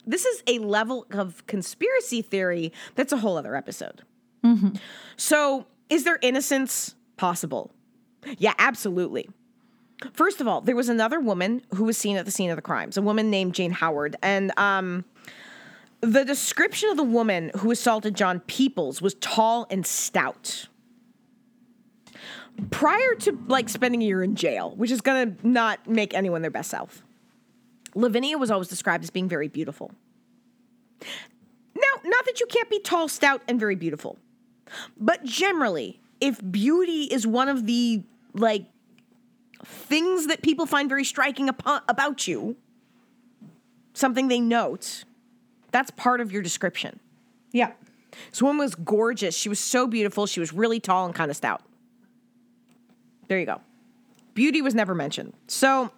this 0.06 0.24
is 0.24 0.42
a 0.46 0.58
level 0.58 1.06
of 1.12 1.46
conspiracy 1.46 2.22
theory 2.22 2.72
that's 2.94 3.12
a 3.12 3.18
whole 3.18 3.36
other 3.36 3.54
episode. 3.54 4.02
Mm-hmm. 4.44 4.70
So, 5.16 5.66
is 5.88 6.04
there 6.04 6.18
innocence 6.22 6.94
possible? 7.16 7.72
Yeah, 8.38 8.54
absolutely. 8.58 9.28
First 10.12 10.40
of 10.40 10.48
all, 10.48 10.60
there 10.60 10.76
was 10.76 10.88
another 10.88 11.20
woman 11.20 11.62
who 11.74 11.84
was 11.84 11.96
seen 11.96 12.16
at 12.16 12.24
the 12.24 12.30
scene 12.30 12.50
of 12.50 12.56
the 12.56 12.62
crimes, 12.62 12.96
a 12.96 13.02
woman 13.02 13.30
named 13.30 13.54
Jane 13.54 13.70
Howard, 13.70 14.16
and 14.22 14.52
um, 14.58 15.04
the 16.00 16.24
description 16.24 16.90
of 16.90 16.96
the 16.96 17.04
woman 17.04 17.50
who 17.58 17.70
assaulted 17.70 18.14
John 18.14 18.40
Peoples 18.40 19.00
was 19.00 19.14
tall 19.14 19.66
and 19.70 19.86
stout. 19.86 20.66
Prior 22.70 23.14
to 23.20 23.38
like 23.46 23.68
spending 23.68 24.02
a 24.02 24.04
year 24.04 24.22
in 24.22 24.34
jail, 24.34 24.74
which 24.76 24.90
is 24.90 25.00
gonna 25.00 25.34
not 25.42 25.86
make 25.88 26.12
anyone 26.12 26.42
their 26.42 26.50
best 26.50 26.70
self, 26.70 27.02
Lavinia 27.94 28.36
was 28.36 28.50
always 28.50 28.68
described 28.68 29.04
as 29.04 29.10
being 29.10 29.28
very 29.28 29.48
beautiful. 29.48 29.92
Now, 31.74 32.00
not 32.04 32.24
that 32.26 32.40
you 32.40 32.46
can't 32.46 32.68
be 32.68 32.80
tall, 32.80 33.08
stout, 33.08 33.42
and 33.48 33.58
very 33.58 33.74
beautiful, 33.74 34.18
but 34.96 35.24
generally, 35.24 36.00
if 36.20 36.40
beauty 36.50 37.04
is 37.04 37.26
one 37.26 37.48
of 37.48 37.66
the 37.66 38.02
like 38.34 38.66
things 39.64 40.26
that 40.26 40.42
people 40.42 40.66
find 40.66 40.88
very 40.88 41.04
striking 41.04 41.48
upon, 41.48 41.82
about 41.88 42.26
you, 42.26 42.56
something 43.94 44.28
they 44.28 44.40
note, 44.40 45.04
that's 45.70 45.90
part 45.90 46.20
of 46.20 46.32
your 46.32 46.42
description. 46.42 47.00
Yeah. 47.52 47.72
This 48.30 48.42
woman 48.42 48.58
was 48.58 48.74
gorgeous. 48.74 49.36
She 49.36 49.48
was 49.48 49.58
so 49.58 49.86
beautiful. 49.86 50.26
She 50.26 50.40
was 50.40 50.52
really 50.52 50.80
tall 50.80 51.06
and 51.06 51.14
kind 51.14 51.30
of 51.30 51.36
stout. 51.36 51.62
There 53.28 53.38
you 53.38 53.46
go. 53.46 53.60
Beauty 54.34 54.62
was 54.62 54.74
never 54.74 54.94
mentioned. 54.94 55.32
So 55.46 55.90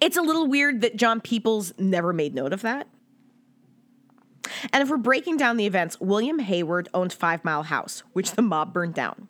it's 0.00 0.16
a 0.16 0.22
little 0.22 0.46
weird 0.46 0.80
that 0.82 0.96
John 0.96 1.20
Peoples 1.20 1.72
never 1.78 2.12
made 2.12 2.34
note 2.34 2.52
of 2.52 2.62
that. 2.62 2.86
And 4.72 4.82
if 4.82 4.88
we're 4.88 4.96
breaking 4.96 5.36
down 5.36 5.56
the 5.56 5.66
events, 5.66 6.00
William 6.00 6.38
Hayward 6.38 6.88
owned 6.94 7.12
Five 7.12 7.44
Mile 7.44 7.64
House, 7.64 8.02
which 8.12 8.32
the 8.32 8.42
mob 8.42 8.72
burned 8.72 8.94
down. 8.94 9.28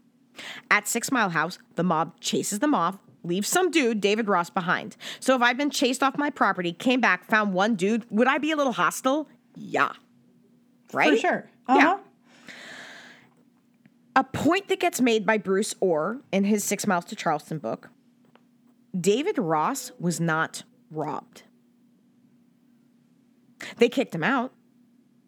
At 0.70 0.86
Six 0.86 1.10
Mile 1.10 1.30
House, 1.30 1.58
the 1.74 1.82
mob 1.82 2.20
chases 2.20 2.60
them 2.60 2.74
off, 2.74 2.98
leaves 3.28 3.48
some 3.48 3.70
dude, 3.70 4.00
David 4.00 4.28
Ross, 4.28 4.50
behind. 4.50 4.96
So 5.20 5.36
if 5.36 5.42
I'd 5.42 5.56
been 5.56 5.70
chased 5.70 6.02
off 6.02 6.18
my 6.18 6.30
property, 6.30 6.72
came 6.72 7.00
back, 7.00 7.24
found 7.24 7.52
one 7.52 7.76
dude, 7.76 8.04
would 8.10 8.26
I 8.26 8.38
be 8.38 8.50
a 8.50 8.56
little 8.56 8.72
hostile? 8.72 9.28
Yeah. 9.54 9.92
Right? 10.92 11.10
For 11.10 11.16
sure. 11.16 11.50
Uh-huh. 11.68 11.98
A 14.16 14.24
point 14.24 14.68
that 14.68 14.80
gets 14.80 15.00
made 15.00 15.24
by 15.24 15.38
Bruce 15.38 15.74
Orr 15.78 16.22
in 16.32 16.44
his 16.44 16.64
Six 16.64 16.86
Miles 16.86 17.04
to 17.04 17.14
Charleston 17.14 17.58
book 17.58 17.90
David 18.98 19.38
Ross 19.38 19.92
was 20.00 20.18
not 20.18 20.64
robbed. 20.90 21.42
They 23.76 23.88
kicked 23.88 24.14
him 24.14 24.24
out. 24.24 24.52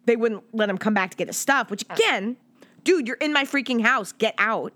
They 0.05 0.15
wouldn't 0.15 0.43
let 0.53 0.69
him 0.69 0.77
come 0.77 0.93
back 0.93 1.11
to 1.11 1.17
get 1.17 1.27
his 1.27 1.37
stuff, 1.37 1.69
which 1.69 1.85
again, 1.89 2.37
dude, 2.83 3.07
you're 3.07 3.17
in 3.17 3.31
my 3.31 3.43
freaking 3.45 3.81
house. 3.81 4.11
Get 4.11 4.33
out. 4.37 4.73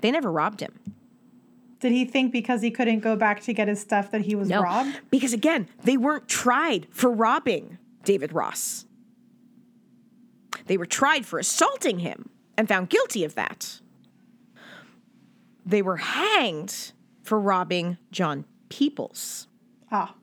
They 0.00 0.10
never 0.10 0.30
robbed 0.30 0.60
him. 0.60 0.78
Did 1.80 1.92
he 1.92 2.04
think 2.04 2.32
because 2.32 2.62
he 2.62 2.70
couldn't 2.70 3.00
go 3.00 3.16
back 3.16 3.40
to 3.42 3.52
get 3.52 3.68
his 3.68 3.80
stuff 3.80 4.10
that 4.10 4.22
he 4.22 4.34
was 4.34 4.48
No. 4.48 4.62
robbed? 4.62 4.98
Because 5.10 5.32
again, 5.32 5.68
they 5.84 5.96
weren't 5.96 6.26
tried 6.28 6.86
for 6.90 7.10
robbing 7.10 7.78
David 8.04 8.32
Ross. 8.32 8.86
They 10.66 10.76
were 10.76 10.86
tried 10.86 11.26
for 11.26 11.38
assaulting 11.38 11.98
him 12.00 12.30
and 12.56 12.66
found 12.68 12.88
guilty 12.88 13.24
of 13.24 13.34
that. 13.34 13.80
They 15.64 15.82
were 15.82 15.98
hanged 15.98 16.92
for 17.22 17.38
robbing 17.38 17.98
John 18.10 18.44
Peoples. 18.68 19.46
Ah. 19.92 20.14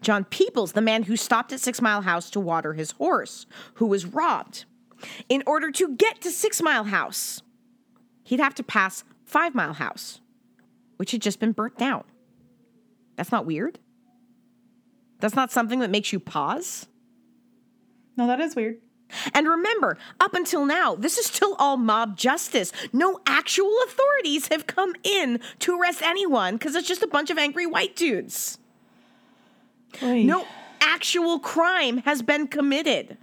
John 0.00 0.24
Peoples, 0.24 0.72
the 0.72 0.80
man 0.82 1.04
who 1.04 1.16
stopped 1.16 1.52
at 1.52 1.60
Six 1.60 1.80
Mile 1.80 2.02
House 2.02 2.28
to 2.30 2.40
water 2.40 2.74
his 2.74 2.90
horse, 2.92 3.46
who 3.74 3.86
was 3.86 4.04
robbed. 4.06 4.64
In 5.28 5.42
order 5.46 5.70
to 5.70 5.94
get 5.96 6.20
to 6.22 6.30
Six 6.30 6.60
Mile 6.60 6.84
House, 6.84 7.42
he'd 8.24 8.40
have 8.40 8.54
to 8.56 8.62
pass 8.64 9.04
Five 9.24 9.54
Mile 9.54 9.74
House, 9.74 10.20
which 10.98 11.10
had 11.10 11.22
just 11.22 11.40
been 11.40 11.52
burnt 11.52 11.78
down. 11.78 12.04
That's 13.16 13.32
not 13.32 13.46
weird. 13.46 13.78
That's 15.20 15.34
not 15.34 15.50
something 15.50 15.80
that 15.80 15.90
makes 15.90 16.12
you 16.12 16.20
pause? 16.20 16.86
No, 18.16 18.26
that 18.26 18.40
is 18.40 18.54
weird. 18.54 18.76
And 19.32 19.48
remember, 19.48 19.96
up 20.20 20.34
until 20.34 20.66
now, 20.66 20.94
this 20.94 21.16
is 21.16 21.26
still 21.26 21.56
all 21.58 21.76
mob 21.76 22.16
justice. 22.16 22.72
No 22.92 23.20
actual 23.26 23.74
authorities 23.86 24.48
have 24.48 24.66
come 24.66 24.94
in 25.02 25.40
to 25.60 25.80
arrest 25.80 26.02
anyone 26.02 26.56
because 26.56 26.74
it's 26.74 26.86
just 26.86 27.02
a 27.02 27.08
bunch 27.08 27.30
of 27.30 27.38
angry 27.38 27.66
white 27.66 27.96
dudes. 27.96 28.58
Oy. 30.02 30.22
No 30.22 30.46
actual 30.80 31.38
crime 31.38 31.98
has 31.98 32.22
been 32.22 32.46
committed. 32.46 33.16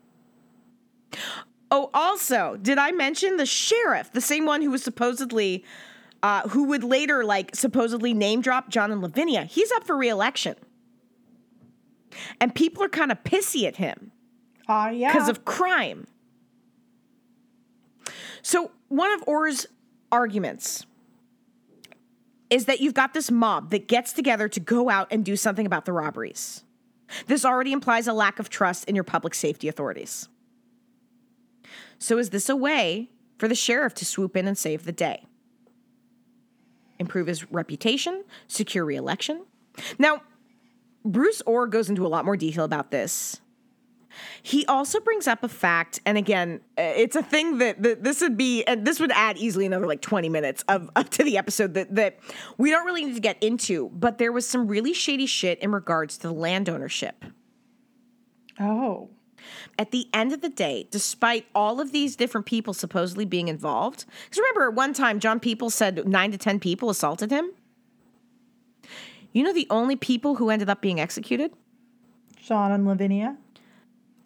Oh, 1.70 1.90
also, 1.94 2.58
did 2.62 2.78
I 2.78 2.92
mention 2.92 3.38
the 3.38 3.46
sheriff, 3.46 4.12
the 4.12 4.22
same 4.22 4.46
one 4.46 4.62
who 4.62 4.72
was 4.72 4.84
supposedly, 4.84 5.64
uh, 6.26 6.42
who 6.50 6.64
would 6.64 6.84
later 6.84 7.24
like 7.24 7.56
supposedly 7.56 8.12
name 8.12 8.42
drop 8.42 8.68
John 8.68 8.92
and 8.92 9.00
Lavinia? 9.00 9.44
He's 9.44 9.72
up 9.74 9.84
for 9.84 9.96
reelection, 9.96 10.56
and 12.42 12.56
people 12.56 12.82
are 12.84 12.90
kind 12.90 13.12
of 13.12 13.24
pissy 13.24 13.68
at 13.68 13.76
him 13.76 14.12
Ah, 14.68 14.90
yeah. 14.90 15.14
because 15.14 15.30
of 15.30 15.46
crime. 15.46 16.08
So, 18.42 18.72
one 18.88 19.12
of 19.14 19.24
Orr's 19.28 19.68
arguments 20.12 20.88
is 22.50 22.66
that 22.66 22.82
you've 22.82 22.96
got 22.96 23.14
this 23.14 23.30
mob 23.30 23.70
that 23.70 23.88
gets 23.88 24.12
together 24.12 24.48
to 24.50 24.60
go 24.60 24.90
out 24.90 25.08
and 25.12 25.24
do 25.24 25.36
something 25.36 25.68
about 25.68 25.86
the 25.86 25.94
robberies. 25.94 26.64
This 27.28 27.46
already 27.46 27.72
implies 27.72 28.08
a 28.08 28.14
lack 28.14 28.40
of 28.40 28.50
trust 28.50 28.86
in 28.86 28.96
your 28.96 29.04
public 29.04 29.36
safety 29.36 29.68
authorities. 29.68 30.28
So, 32.00 32.18
is 32.18 32.32
this 32.32 32.50
a 32.50 32.56
way 32.56 33.12
for 33.38 33.48
the 33.48 33.54
sheriff 33.54 33.94
to 33.96 34.06
swoop 34.06 34.36
in 34.36 34.48
and 34.48 34.58
save 34.58 34.86
the 34.86 34.92
day? 34.92 35.26
Improve 37.00 37.28
his 37.28 37.52
reputation, 37.52 38.24
secure 38.48 38.86
reelection? 38.86 39.46
Now, 40.00 40.22
Bruce 41.04 41.42
Orr 41.46 41.68
goes 41.68 41.90
into 41.90 42.06
a 42.06 42.10
lot 42.10 42.26
more 42.26 42.38
detail 42.38 42.64
about 42.64 42.92
this 42.92 43.42
he 44.42 44.66
also 44.66 45.00
brings 45.00 45.28
up 45.28 45.44
a 45.44 45.48
fact, 45.48 46.00
and 46.06 46.18
again, 46.18 46.62
uh, 46.78 46.82
it's 46.82 47.16
a 47.16 47.24
thing 47.24 47.58
that, 47.60 47.82
that 47.84 48.04
this 48.04 48.22
would 48.22 48.38
be, 48.38 48.64
and 48.64 48.86
this 48.86 49.00
would 49.00 49.12
add 49.12 49.38
easily 49.38 49.66
another 49.66 49.88
like 49.88 50.02
20 50.02 50.30
minutes 50.30 50.64
of 50.68 50.90
up 50.96 51.10
to 51.10 51.24
the 51.24 51.38
episode 51.38 51.74
that 51.74 51.94
that 51.96 52.20
we 52.58 52.70
don't 52.70 52.86
really 52.86 53.06
need 53.06 53.16
to 53.16 53.22
get 53.22 53.42
into. 53.42 53.90
But 53.94 54.18
there 54.18 54.32
was 54.32 54.48
some 54.48 54.68
really 54.68 54.94
shady 54.94 55.26
shit 55.26 55.60
in 55.60 55.72
regards 55.72 56.18
to 56.18 56.28
the 56.28 56.34
land 56.34 56.70
ownership. 56.70 57.26
oh. 58.60 59.10
At 59.78 59.92
the 59.92 60.08
end 60.14 60.34
of 60.34 60.42
the 60.42 60.50
day, 60.50 60.88
despite 60.92 61.46
all 61.54 61.80
of 61.80 61.92
these 61.92 62.16
different 62.16 62.46
people 62.46 62.74
supposedly 62.74 63.26
being 63.26 63.48
involved, 63.48 64.06
because 64.26 64.40
remember 64.40 64.68
at 64.70 64.74
one 64.74 64.94
time 64.94 65.20
John 65.20 65.40
People 65.40 65.70
said 65.70 66.08
nine 66.08 66.32
to 66.32 66.38
ten 66.38 66.60
people 66.60 66.90
assaulted 66.90 67.32
him. 67.32 67.52
You 69.32 69.44
know 69.44 69.54
the 69.54 69.68
only 69.70 69.96
people 69.96 70.36
who 70.36 70.50
ended 70.50 70.70
up 70.70 70.82
being 70.82 71.00
executed? 71.00 71.52
John 72.42 72.72
and 72.72 72.86
Lavinia. 72.86 73.38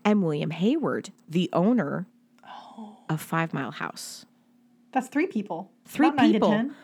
And 0.05 0.23
William 0.23 0.51
Hayward, 0.51 1.11
the 1.27 1.49
owner 1.51 2.05
oh. 2.47 2.97
of 3.09 3.21
Five 3.21 3.53
Mile 3.53 3.71
House. 3.71 4.25
That's 4.91 5.07
three 5.07 5.27
people. 5.27 5.71
Three 5.85 6.09
Not 6.09 6.19
people. 6.19 6.51
10. 6.51 6.75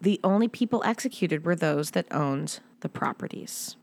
The 0.00 0.20
only 0.22 0.48
people 0.48 0.82
executed 0.84 1.44
were 1.44 1.56
those 1.56 1.92
that 1.92 2.06
owned 2.10 2.60
the 2.80 2.88
properties. 2.88 3.76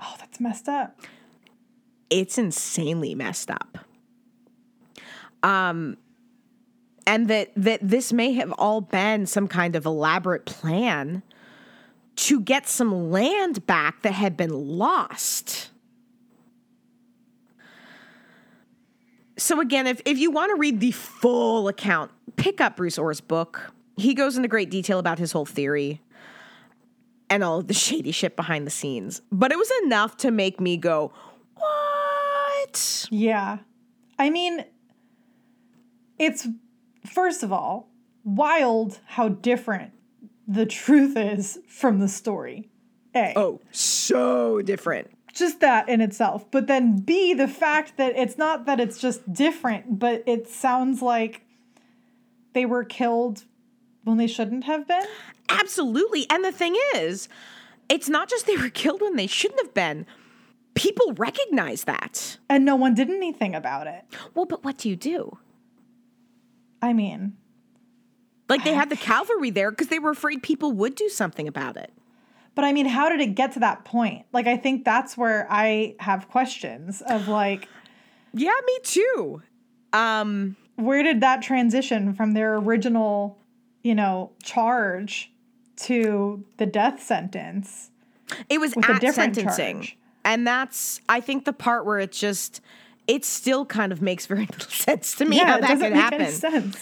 Oh, 0.00 0.14
that's 0.18 0.40
messed 0.40 0.68
up. 0.68 1.00
It's 2.10 2.38
insanely 2.38 3.14
messed 3.14 3.50
up. 3.50 3.78
Um 5.42 5.96
and 7.06 7.28
that 7.28 7.50
that 7.56 7.80
this 7.82 8.12
may 8.12 8.32
have 8.34 8.52
all 8.52 8.80
been 8.80 9.26
some 9.26 9.48
kind 9.48 9.74
of 9.76 9.86
elaborate 9.86 10.44
plan 10.44 11.22
to 12.16 12.40
get 12.40 12.68
some 12.68 13.10
land 13.10 13.64
back 13.66 14.02
that 14.02 14.12
had 14.12 14.36
been 14.36 14.50
lost. 14.50 15.70
So 19.38 19.60
again, 19.60 19.86
if, 19.86 20.02
if 20.04 20.18
you 20.18 20.32
want 20.32 20.50
to 20.50 20.56
read 20.56 20.80
the 20.80 20.90
full 20.90 21.68
account, 21.68 22.10
pick 22.34 22.60
up 22.60 22.76
Bruce 22.76 22.98
Orr's 22.98 23.20
book. 23.20 23.72
He 23.96 24.14
goes 24.14 24.36
into 24.36 24.48
great 24.48 24.68
detail 24.68 24.98
about 24.98 25.20
his 25.20 25.30
whole 25.30 25.46
theory 25.46 26.02
and 27.30 27.44
all 27.44 27.60
of 27.60 27.68
the 27.68 27.74
shady 27.86 28.10
shit 28.10 28.34
behind 28.34 28.66
the 28.66 28.70
scenes. 28.70 29.22
But 29.30 29.52
it 29.52 29.58
was 29.58 29.70
enough 29.84 30.16
to 30.18 30.32
make 30.32 30.60
me 30.60 30.76
go, 30.76 31.12
What? 32.68 33.06
Yeah. 33.10 33.58
I 34.18 34.30
mean, 34.30 34.64
it's 36.18 36.48
first 37.06 37.42
of 37.42 37.52
all 37.52 37.88
wild 38.24 39.00
how 39.06 39.28
different 39.28 39.92
the 40.46 40.66
truth 40.66 41.16
is 41.16 41.58
from 41.68 42.00
the 42.00 42.08
story. 42.08 42.68
A. 43.14 43.32
Oh, 43.36 43.60
so 43.70 44.60
different. 44.62 45.10
Just 45.32 45.60
that 45.60 45.88
in 45.88 46.00
itself. 46.00 46.50
But 46.50 46.66
then 46.66 46.96
B, 46.98 47.32
the 47.32 47.48
fact 47.48 47.96
that 47.96 48.16
it's 48.16 48.36
not 48.36 48.66
that 48.66 48.80
it's 48.80 48.98
just 48.98 49.32
different, 49.32 49.98
but 49.98 50.22
it 50.26 50.48
sounds 50.48 51.00
like 51.00 51.42
they 52.54 52.66
were 52.66 52.84
killed 52.84 53.44
when 54.04 54.16
they 54.16 54.26
shouldn't 54.26 54.64
have 54.64 54.86
been. 54.88 55.04
Absolutely. 55.48 56.26
And 56.30 56.44
the 56.44 56.52
thing 56.52 56.76
is, 56.94 57.28
it's 57.88 58.08
not 58.08 58.28
just 58.28 58.46
they 58.46 58.56
were 58.56 58.68
killed 58.68 59.00
when 59.00 59.16
they 59.16 59.26
shouldn't 59.26 59.60
have 59.60 59.74
been. 59.74 60.06
People 60.78 61.12
recognize 61.14 61.84
that. 61.84 62.38
And 62.48 62.64
no 62.64 62.76
one 62.76 62.94
did 62.94 63.10
anything 63.10 63.54
about 63.54 63.86
it. 63.86 64.04
Well, 64.34 64.46
but 64.46 64.64
what 64.64 64.78
do 64.78 64.88
you 64.88 64.96
do? 64.96 65.38
I 66.80 66.92
mean, 66.92 67.36
Like 68.48 68.64
they 68.64 68.74
had 68.74 68.88
the 68.88 68.96
cavalry 68.96 69.50
there 69.50 69.70
because 69.70 69.88
they 69.88 69.98
were 69.98 70.10
afraid 70.10 70.42
people 70.42 70.72
would 70.72 70.94
do 70.94 71.08
something 71.08 71.48
about 71.48 71.76
it. 71.76 71.92
But 72.54 72.64
I 72.64 72.72
mean, 72.72 72.86
how 72.86 73.08
did 73.08 73.20
it 73.20 73.34
get 73.34 73.52
to 73.52 73.60
that 73.60 73.84
point? 73.84 74.26
Like, 74.32 74.46
I 74.46 74.56
think 74.56 74.84
that's 74.84 75.16
where 75.16 75.46
I 75.50 75.94
have 76.00 76.28
questions 76.28 77.02
of 77.02 77.28
like, 77.28 77.68
Yeah, 78.34 78.52
me 78.66 78.78
too. 78.82 79.42
Um, 79.92 80.56
where 80.76 81.02
did 81.02 81.20
that 81.22 81.42
transition 81.42 82.14
from 82.14 82.34
their 82.34 82.56
original, 82.56 83.38
you 83.82 83.94
know, 83.94 84.32
charge 84.42 85.32
to 85.76 86.44
the 86.58 86.66
death 86.66 87.02
sentence? 87.02 87.90
it 88.48 88.60
was 88.60 88.74
at 88.76 89.00
different 89.00 89.34
sentencing. 89.34 89.80
charge. 89.82 89.98
And 90.28 90.46
that's 90.46 91.00
I 91.08 91.20
think 91.20 91.46
the 91.46 91.54
part 91.54 91.86
where 91.86 91.98
it 91.98 92.12
just 92.12 92.60
it 93.06 93.24
still 93.24 93.64
kind 93.64 93.90
of 93.92 94.02
makes 94.02 94.26
very 94.26 94.46
little 94.52 94.70
sense 94.70 95.14
to 95.16 95.24
me 95.24 95.38
how 95.38 95.58
that 95.58 95.62
doesn't 95.62 95.80
could 95.80 95.92
make 95.94 96.42
happen. 96.42 96.74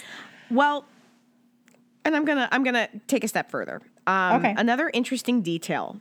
Well, 0.51 0.85
and 2.03 2.15
I'm 2.15 2.25
gonna 2.25 2.49
I'm 2.51 2.63
gonna 2.63 2.89
take 3.07 3.23
a 3.23 3.27
step 3.27 3.49
further. 3.49 3.81
Um, 4.05 4.35
Okay. 4.35 4.53
Another 4.57 4.91
interesting 4.93 5.41
detail 5.41 5.99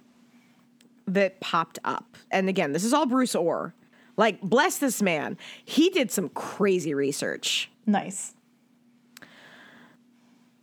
that 1.07 1.38
popped 1.40 1.78
up, 1.84 2.16
and 2.32 2.49
again, 2.49 2.72
this 2.72 2.82
is 2.82 2.92
all 2.92 3.07
Bruce 3.07 3.36
Orr. 3.36 3.72
Like, 4.16 4.40
bless 4.40 4.78
this 4.78 5.01
man. 5.01 5.36
He 5.64 5.90
did 5.90 6.11
some 6.11 6.30
crazy 6.30 6.94
research. 6.94 7.70
Nice. 7.86 8.34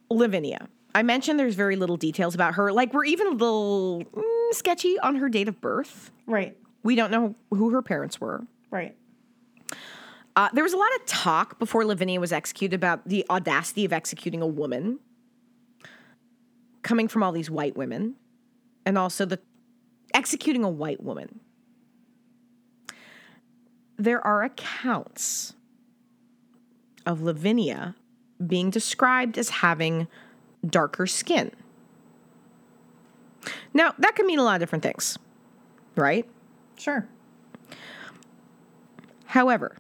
Lavinia. 0.10 0.68
I 0.96 1.04
mentioned 1.04 1.40
there's 1.40 1.56
very 1.56 1.76
little 1.76 1.98
details 1.98 2.36
about 2.36 2.56
her. 2.56 2.72
Like, 2.74 2.94
we're 2.94 3.06
even 3.06 3.28
a 3.28 3.32
little 3.32 4.04
mm, 4.06 4.54
sketchy 4.54 5.00
on 5.00 5.16
her 5.16 5.30
date 5.30 5.48
of 5.48 5.62
birth. 5.62 6.12
Right. 6.26 6.58
We 6.84 6.96
don't 6.96 7.12
know 7.12 7.36
who 7.50 7.72
her 7.72 7.82
parents 7.82 8.20
were. 8.20 8.46
Right. 8.70 8.96
Uh, 10.36 10.50
there 10.54 10.64
was 10.64 10.74
a 10.74 10.78
lot 10.78 10.90
of 10.96 11.06
talk 11.06 11.60
before 11.60 11.86
Lavinia 11.86 12.20
was 12.20 12.32
executed 12.32 12.76
about 12.76 13.08
the 13.08 13.26
audacity 13.30 13.86
of 13.86 13.94
executing 13.94 14.42
a 14.42 14.48
woman 14.48 15.00
coming 16.82 17.08
from 17.08 17.24
all 17.24 17.32
these 17.32 17.50
white 17.50 17.78
women 17.78 18.16
and 18.86 18.98
also 18.98 19.26
the 19.26 19.40
executing 20.14 20.64
a 20.64 20.70
white 20.70 21.02
woman. 21.02 21.40
There 23.98 24.26
are 24.26 24.44
accounts 24.44 25.54
of 27.06 27.22
Lavinia 27.22 27.96
being 28.46 28.70
described 28.70 29.38
as 29.38 29.50
having 29.50 30.08
darker 30.66 31.06
skin. 31.08 31.52
Now, 33.74 33.94
that 34.00 34.16
could 34.16 34.26
mean 34.26 34.40
a 34.40 34.44
lot 34.44 34.56
of 34.56 34.60
different 34.62 34.84
things, 34.84 35.18
right? 35.96 36.28
Sure. 36.78 37.08
However, 39.26 39.78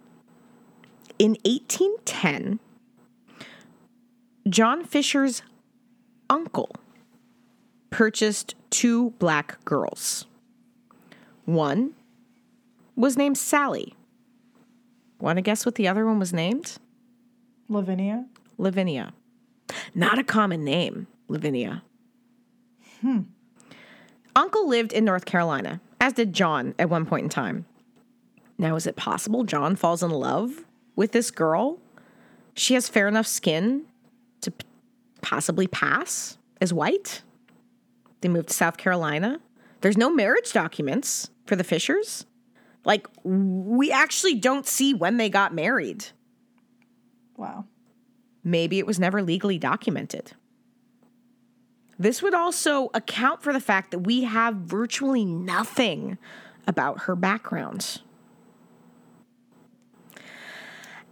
in 1.19 1.37
1810, 1.45 2.59
John 4.49 4.83
Fisher's 4.83 5.41
uncle 6.29 6.75
purchased 7.89 8.55
two 8.69 9.11
black 9.11 9.63
girls. 9.65 10.25
One 11.45 11.93
was 12.95 13.17
named 13.17 13.37
Sally. 13.37 13.95
Want 15.19 15.37
to 15.37 15.41
guess 15.41 15.65
what 15.65 15.75
the 15.75 15.87
other 15.87 16.05
one 16.05 16.19
was 16.19 16.33
named? 16.33 16.77
Lavinia. 17.69 18.25
Lavinia. 18.57 19.13
Not 19.95 20.19
a 20.19 20.23
common 20.23 20.63
name, 20.63 21.07
Lavinia. 21.27 21.83
Hmm. 23.01 23.21
Uncle 24.35 24.67
lived 24.67 24.91
in 24.93 25.05
North 25.05 25.25
Carolina, 25.25 25.79
as 26.03 26.11
did 26.11 26.33
John 26.33 26.75
at 26.77 26.89
one 26.89 27.05
point 27.05 27.23
in 27.23 27.29
time. 27.29 27.65
Now, 28.57 28.75
is 28.75 28.85
it 28.85 28.97
possible 28.97 29.45
John 29.45 29.77
falls 29.77 30.03
in 30.03 30.11
love 30.11 30.65
with 30.97 31.13
this 31.13 31.31
girl? 31.31 31.79
She 32.55 32.73
has 32.73 32.89
fair 32.89 33.07
enough 33.07 33.25
skin 33.25 33.85
to 34.41 34.51
p- 34.51 34.65
possibly 35.21 35.65
pass 35.65 36.37
as 36.59 36.73
white. 36.73 37.21
They 38.19 38.27
moved 38.27 38.49
to 38.49 38.53
South 38.53 38.75
Carolina. 38.75 39.39
There's 39.79 39.95
no 39.95 40.13
marriage 40.13 40.51
documents 40.51 41.29
for 41.45 41.55
the 41.55 41.63
Fishers. 41.63 42.25
Like, 42.83 43.07
we 43.23 43.89
actually 43.89 44.35
don't 44.35 44.67
see 44.67 44.93
when 44.93 45.15
they 45.15 45.29
got 45.29 45.53
married. 45.53 46.07
Wow. 47.37 47.63
Maybe 48.43 48.77
it 48.77 48.85
was 48.85 48.99
never 48.99 49.23
legally 49.23 49.57
documented. 49.57 50.33
This 51.97 52.21
would 52.21 52.33
also 52.33 52.89
account 52.93 53.41
for 53.41 53.53
the 53.53 53.59
fact 53.59 53.91
that 53.91 53.99
we 53.99 54.23
have 54.23 54.55
virtually 54.55 55.25
nothing 55.25 56.17
about 56.67 57.03
her 57.03 57.15
background. 57.15 58.01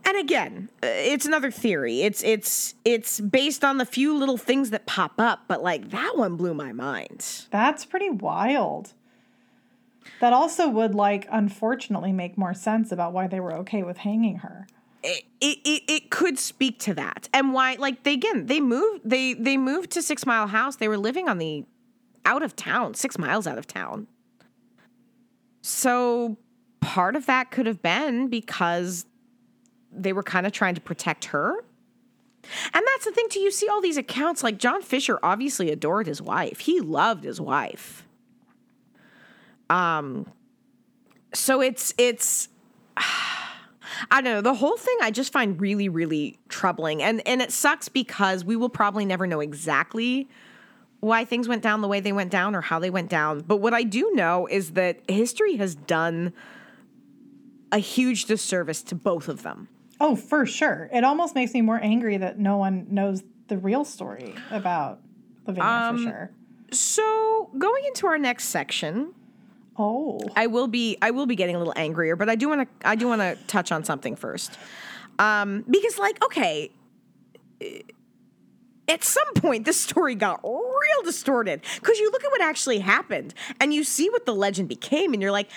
And 0.04 0.18
again, 0.18 0.70
uh, 0.84 0.88
it's 0.88 1.26
another 1.26 1.52
theory. 1.52 2.02
It's 2.02 2.24
it's 2.24 2.76
it's 2.84 3.20
based 3.20 3.64
on 3.64 3.78
the 3.78 3.86
few 3.86 4.18
little 4.18 4.38
things 4.38 4.72
that 4.72 4.86
pop 4.86 5.14
up, 5.20 5.44
but 5.48 5.62
like 5.62 5.92
that 5.92 6.18
one 6.18 6.36
blew 6.36 6.54
my 6.54 6.74
mind. 6.74 7.46
That's 7.52 7.86
pretty 7.86 8.10
wild. 8.10 8.94
That 10.20 10.34
also 10.34 10.68
would 10.68 10.96
like 10.96 11.28
unfortunately 11.32 12.12
make 12.12 12.38
more 12.38 12.54
sense 12.54 12.92
about 12.92 13.14
why 13.14 13.28
they 13.28 13.40
were 13.40 13.54
okay 13.58 13.84
with 13.84 13.98
hanging 13.98 14.38
her. 14.38 14.68
It, 15.04 15.24
it, 15.40 15.84
it, 15.88 16.12
could 16.12 16.38
speak 16.38 16.78
to 16.82 16.94
that. 16.94 17.28
And 17.34 17.54
why 17.54 17.76
like 17.80 18.04
they 18.04 18.14
again 18.14 18.46
they 18.46 18.60
moved 18.60 19.02
they 19.04 19.34
they 19.34 19.58
moved 19.58 19.92
to 19.92 20.02
six 20.02 20.26
mile 20.26 20.48
house. 20.48 20.76
They 20.76 20.88
were 20.88 20.98
living 20.98 21.28
on 21.28 21.40
the 21.40 21.66
out 22.24 22.44
of 22.44 22.56
town 22.56 22.94
six 22.94 23.18
miles 23.18 23.48
out 23.48 23.58
of 23.58 23.66
town. 23.66 24.08
So 25.62 26.38
part 26.82 27.16
of 27.16 27.26
that 27.26 27.50
could 27.52 27.66
have 27.66 27.82
been 27.82 28.28
because 28.28 29.06
they 29.92 30.14
were 30.14 30.24
kind 30.24 30.46
of 30.46 30.52
trying 30.52 30.76
to 30.76 30.82
protect 30.82 31.26
her. 31.26 31.58
And 32.74 32.84
that's 32.86 33.06
the 33.06 33.12
thing 33.12 33.28
too. 33.30 33.40
You 33.40 33.52
see 33.52 33.68
all 33.68 33.82
these 33.82 33.98
accounts 33.98 34.44
like 34.44 34.60
john 34.60 34.84
fisher 34.84 35.18
obviously 35.24 35.72
adored 35.72 36.06
his 36.06 36.22
wife. 36.22 36.60
He 36.60 36.80
loved 36.80 37.24
his 37.24 37.42
wife. 37.42 38.06
Um 39.68 40.28
so 41.34 41.62
it's 41.62 41.94
it's 41.98 42.50
I 44.10 44.22
don't 44.22 44.34
know. 44.34 44.42
The 44.42 44.56
whole 44.56 44.78
thing 44.78 44.98
I 45.02 45.12
just 45.12 45.32
find 45.32 45.60
really, 45.60 45.90
really 45.90 46.40
troubling. 46.50 47.02
And 47.02 47.26
and 47.28 47.42
it 47.42 47.52
sucks 47.52 47.90
because 47.90 48.46
we 48.46 48.56
will 48.56 48.70
probably 48.70 49.06
never 49.06 49.28
know 49.28 49.40
exactly 49.40 50.30
why 51.00 51.26
things 51.26 51.48
went 51.48 51.64
down 51.64 51.82
the 51.82 51.88
way 51.88 52.00
they 52.00 52.12
went 52.12 52.32
down 52.32 52.56
or 52.56 52.62
how 52.62 52.80
they 52.80 52.90
went 52.90 53.10
down. 53.10 53.42
But 53.42 53.58
what 53.58 53.74
I 53.74 53.84
do 53.84 54.12
know 54.14 54.48
is 54.48 54.72
that 54.74 55.00
history 55.10 55.56
has 55.58 55.76
done 55.76 56.32
a 57.72 57.80
huge 57.80 58.26
disservice 58.26 58.84
to 58.84 58.96
both 58.96 59.28
of 59.28 59.44
them. 59.44 59.68
Oh, 60.00 60.16
for 60.16 60.46
sure. 60.46 60.90
It 60.94 61.04
almost 61.04 61.36
makes 61.36 61.54
me 61.54 61.62
more 61.62 61.80
angry 61.82 62.18
that 62.18 62.40
no 62.40 62.58
one 62.58 62.88
knows 62.90 63.24
the 63.48 63.58
real 63.58 63.84
story 63.86 64.36
about 64.50 65.00
Lavinia 65.46 65.70
Um, 65.70 65.98
Fisher. 65.98 66.32
So 66.72 67.50
going 67.58 67.84
into 67.86 68.08
our 68.08 68.18
next 68.18 68.46
section, 68.46 69.14
Oh. 69.84 70.20
I 70.36 70.46
will 70.46 70.68
be 70.68 70.96
I 71.02 71.10
will 71.10 71.26
be 71.26 71.36
getting 71.36 71.56
a 71.56 71.58
little 71.58 71.74
angrier, 71.76 72.16
but 72.16 72.30
I 72.30 72.36
do 72.36 72.48
want 72.48 72.62
to 72.62 72.88
I 72.88 72.96
do 72.96 73.08
want 73.08 73.22
to 73.22 73.36
touch 73.48 73.72
on 73.72 73.84
something 73.84 74.16
first. 74.16 74.60
Um, 75.18 75.66
because 75.68 75.98
like 75.98 76.24
okay, 76.24 76.72
at 78.88 79.04
some 79.04 79.34
point 79.36 79.66
this 79.66 79.82
story 79.82 80.14
got 80.14 80.40
real 80.44 81.04
distorted 81.04 81.62
because 81.80 81.98
you 81.98 82.12
look 82.12 82.24
at 82.24 82.30
what 82.30 82.42
actually 82.42 82.78
happened 82.78 83.34
and 83.60 83.74
you 83.74 83.84
see 83.84 84.08
what 84.12 84.28
the 84.28 84.36
legend 84.36 84.70
became 84.70 85.14
and 85.14 85.22
you're 85.22 85.32
like, 85.32 85.50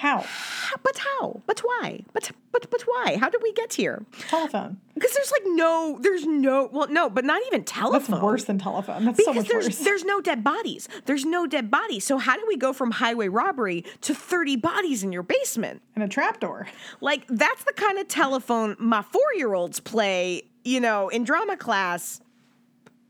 How? 0.00 0.18
"How- 0.20 0.76
but 0.82 0.98
how? 0.98 1.40
But 1.46 1.60
why? 1.60 2.02
But 2.12 2.30
but 2.52 2.70
but 2.70 2.82
why? 2.82 3.16
How 3.18 3.30
did 3.30 3.40
we 3.42 3.52
get 3.54 3.72
here? 3.72 4.04
Telephone. 4.28 4.78
Because 4.94 5.12
there's 5.14 5.30
like 5.32 5.42
no 5.46 5.98
there's 6.02 6.26
no 6.26 6.68
well 6.70 6.88
no, 6.88 7.08
but 7.08 7.24
not 7.24 7.40
even 7.46 7.64
telephone. 7.64 8.10
That's 8.10 8.22
worse 8.22 8.44
than 8.44 8.58
telephone. 8.58 9.06
That's 9.06 9.24
so 9.24 9.32
Because 9.32 9.44
much 9.44 9.48
there's 9.50 9.64
worse. 9.66 9.78
there's 9.78 10.04
no 10.04 10.20
dead 10.20 10.44
bodies. 10.44 10.86
There's 11.06 11.24
no 11.24 11.46
dead 11.46 11.70
bodies. 11.70 12.04
So 12.04 12.18
how 12.18 12.36
do 12.36 12.44
we 12.46 12.58
go 12.58 12.74
from 12.74 12.90
highway 12.90 13.28
robbery 13.28 13.84
to 14.02 14.14
30 14.14 14.56
bodies 14.56 15.02
in 15.02 15.12
your 15.12 15.22
basement? 15.22 15.80
And 15.94 16.04
a 16.04 16.08
trapdoor. 16.08 16.68
Like 17.00 17.26
that's 17.28 17.64
the 17.64 17.72
kind 17.72 17.98
of 17.98 18.06
telephone 18.06 18.76
my 18.78 19.00
4-year-olds 19.00 19.80
play, 19.80 20.42
you 20.62 20.78
know, 20.80 21.08
in 21.08 21.24
drama 21.24 21.56
class. 21.56 22.20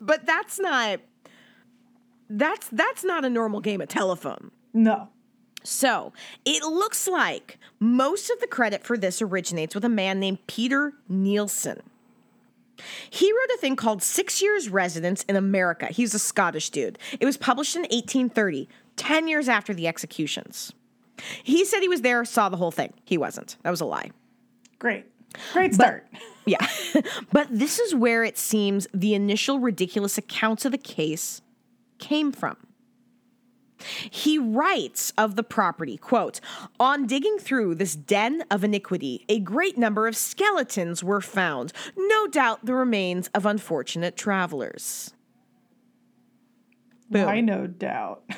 But 0.00 0.24
that's 0.24 0.60
not 0.60 1.00
that's 2.30 2.68
that's 2.68 3.02
not 3.04 3.24
a 3.24 3.30
normal 3.30 3.60
game 3.60 3.80
of 3.80 3.88
telephone. 3.88 4.50
No. 4.72 5.08
So 5.66 6.12
it 6.44 6.62
looks 6.62 7.08
like 7.08 7.58
most 7.80 8.30
of 8.30 8.40
the 8.40 8.46
credit 8.46 8.84
for 8.84 8.96
this 8.96 9.20
originates 9.20 9.74
with 9.74 9.84
a 9.84 9.88
man 9.88 10.20
named 10.20 10.46
Peter 10.46 10.92
Neilson. 11.10 11.80
He 13.10 13.32
wrote 13.32 13.54
a 13.54 13.58
thing 13.58 13.74
called 13.74 14.02
Six 14.02 14.42
Years 14.42 14.68
Residence 14.68 15.24
in 15.24 15.34
America. 15.34 15.86
He's 15.86 16.14
a 16.14 16.18
Scottish 16.18 16.70
dude. 16.70 16.98
It 17.18 17.26
was 17.26 17.36
published 17.36 17.74
in 17.74 17.82
1830, 17.82 18.68
10 18.96 19.28
years 19.28 19.48
after 19.48 19.74
the 19.74 19.88
executions. 19.88 20.72
He 21.42 21.64
said 21.64 21.80
he 21.80 21.88
was 21.88 22.02
there, 22.02 22.24
saw 22.24 22.48
the 22.48 22.58
whole 22.58 22.70
thing. 22.70 22.92
He 23.04 23.18
wasn't. 23.18 23.56
That 23.62 23.70
was 23.70 23.80
a 23.80 23.86
lie. 23.86 24.10
Great. 24.78 25.06
Great 25.52 25.74
start. 25.74 26.06
Yeah. 26.48 26.64
but 27.32 27.48
this 27.50 27.80
is 27.80 27.92
where 27.92 28.22
it 28.22 28.38
seems 28.38 28.86
the 28.94 29.14
initial 29.14 29.58
ridiculous 29.58 30.16
accounts 30.16 30.64
of 30.64 30.70
the 30.70 30.78
case 30.78 31.42
came 31.98 32.30
from. 32.30 32.56
He 34.10 34.38
writes 34.38 35.12
of 35.16 35.36
the 35.36 35.42
property, 35.42 35.96
quote, 35.96 36.40
on 36.78 37.06
digging 37.06 37.38
through 37.38 37.76
this 37.76 37.94
den 37.94 38.44
of 38.50 38.64
iniquity, 38.64 39.24
a 39.28 39.40
great 39.40 39.78
number 39.78 40.06
of 40.06 40.16
skeletons 40.16 41.02
were 41.02 41.20
found, 41.20 41.72
no 41.96 42.26
doubt 42.26 42.64
the 42.64 42.74
remains 42.74 43.28
of 43.34 43.46
unfortunate 43.46 44.16
travelers. 44.16 45.12
Boom. 47.10 47.28
I 47.28 47.40
no 47.40 47.66
doubt. 47.66 48.24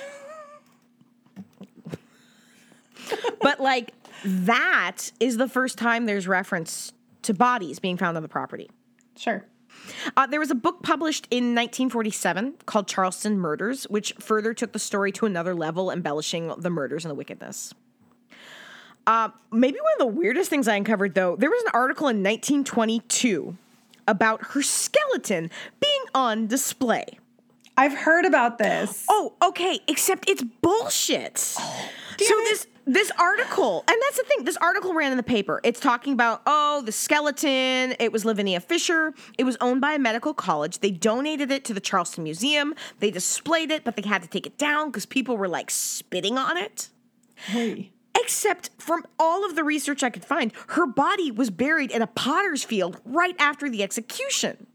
But 3.40 3.60
like 3.60 3.92
that 4.24 5.12
is 5.20 5.36
the 5.36 5.48
first 5.48 5.78
time 5.78 6.06
there's 6.06 6.26
reference 6.26 6.92
to 7.22 7.34
bodies 7.34 7.78
being 7.78 7.96
found 7.96 8.16
on 8.16 8.22
the 8.22 8.28
property. 8.28 8.70
sure. 9.16 9.44
Uh, 10.16 10.26
there 10.26 10.40
was 10.40 10.50
a 10.50 10.54
book 10.54 10.82
published 10.82 11.26
in 11.30 11.54
1947 11.54 12.54
called 12.66 12.88
Charleston 12.88 13.38
Murders, 13.38 13.84
which 13.84 14.12
further 14.18 14.54
took 14.54 14.72
the 14.72 14.78
story 14.78 15.12
to 15.12 15.26
another 15.26 15.54
level, 15.54 15.90
embellishing 15.90 16.52
the 16.58 16.70
murders 16.70 17.04
and 17.04 17.10
the 17.10 17.14
wickedness. 17.14 17.74
Uh, 19.06 19.30
maybe 19.50 19.78
one 19.78 20.08
of 20.08 20.14
the 20.14 20.20
weirdest 20.20 20.50
things 20.50 20.68
I 20.68 20.76
uncovered, 20.76 21.14
though, 21.14 21.34
there 21.36 21.50
was 21.50 21.62
an 21.62 21.70
article 21.72 22.08
in 22.08 22.22
1922 22.22 23.56
about 24.06 24.42
her 24.48 24.62
skeleton 24.62 25.50
being 25.80 26.02
on 26.14 26.46
display. 26.46 27.18
I've 27.78 27.94
heard 27.94 28.24
about 28.24 28.58
this. 28.58 29.06
Oh, 29.08 29.34
okay, 29.42 29.80
except 29.86 30.28
it's 30.28 30.42
bullshit. 30.42 31.38
so 31.38 31.64
this 32.18 32.66
this 32.88 33.12
article, 33.18 33.84
and 33.86 33.96
that's 34.02 34.16
the 34.16 34.24
thing, 34.24 34.44
this 34.44 34.56
article 34.56 34.94
ran 34.94 35.10
in 35.10 35.18
the 35.18 35.22
paper. 35.22 35.60
It's 35.62 35.78
talking 35.78 36.14
about, 36.14 36.40
oh, 36.46 36.82
the 36.82 36.92
skeleton, 36.92 37.94
it 38.00 38.12
was 38.12 38.24
Lavinia 38.24 38.60
Fisher. 38.60 39.12
It 39.36 39.44
was 39.44 39.58
owned 39.60 39.82
by 39.82 39.92
a 39.92 39.98
medical 39.98 40.32
college. 40.32 40.78
They 40.78 40.90
donated 40.90 41.50
it 41.50 41.64
to 41.66 41.74
the 41.74 41.80
Charleston 41.80 42.24
Museum. 42.24 42.74
They 42.98 43.10
displayed 43.10 43.70
it, 43.70 43.84
but 43.84 43.96
they 43.96 44.08
had 44.08 44.22
to 44.22 44.28
take 44.28 44.46
it 44.46 44.56
down 44.56 44.88
because 44.88 45.04
people 45.04 45.36
were 45.36 45.48
like 45.48 45.70
spitting 45.70 46.38
on 46.38 46.56
it. 46.56 46.88
Hey. 47.34 47.92
Except 48.18 48.70
from 48.78 49.04
all 49.18 49.44
of 49.44 49.54
the 49.54 49.64
research 49.64 50.02
I 50.02 50.10
could 50.10 50.24
find, 50.24 50.50
her 50.68 50.86
body 50.86 51.30
was 51.30 51.50
buried 51.50 51.90
in 51.90 52.00
a 52.00 52.06
potter's 52.06 52.64
field 52.64 53.00
right 53.04 53.36
after 53.38 53.68
the 53.68 53.82
execution. 53.82 54.66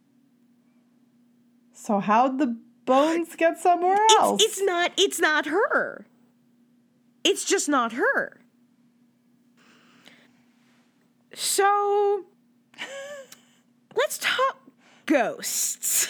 So 1.73 1.99
how'd 1.99 2.37
the 2.37 2.57
bones 2.85 3.35
get 3.35 3.59
somewhere 3.59 3.97
else? 4.17 4.41
It's, 4.41 4.59
it's 4.59 4.61
not 4.61 4.91
it's 4.97 5.19
not 5.19 5.47
her. 5.47 6.05
It's 7.23 7.45
just 7.45 7.69
not 7.69 7.93
her. 7.93 8.39
So 11.33 12.25
let's 13.95 14.17
talk 14.19 14.57
ghosts. 15.05 16.07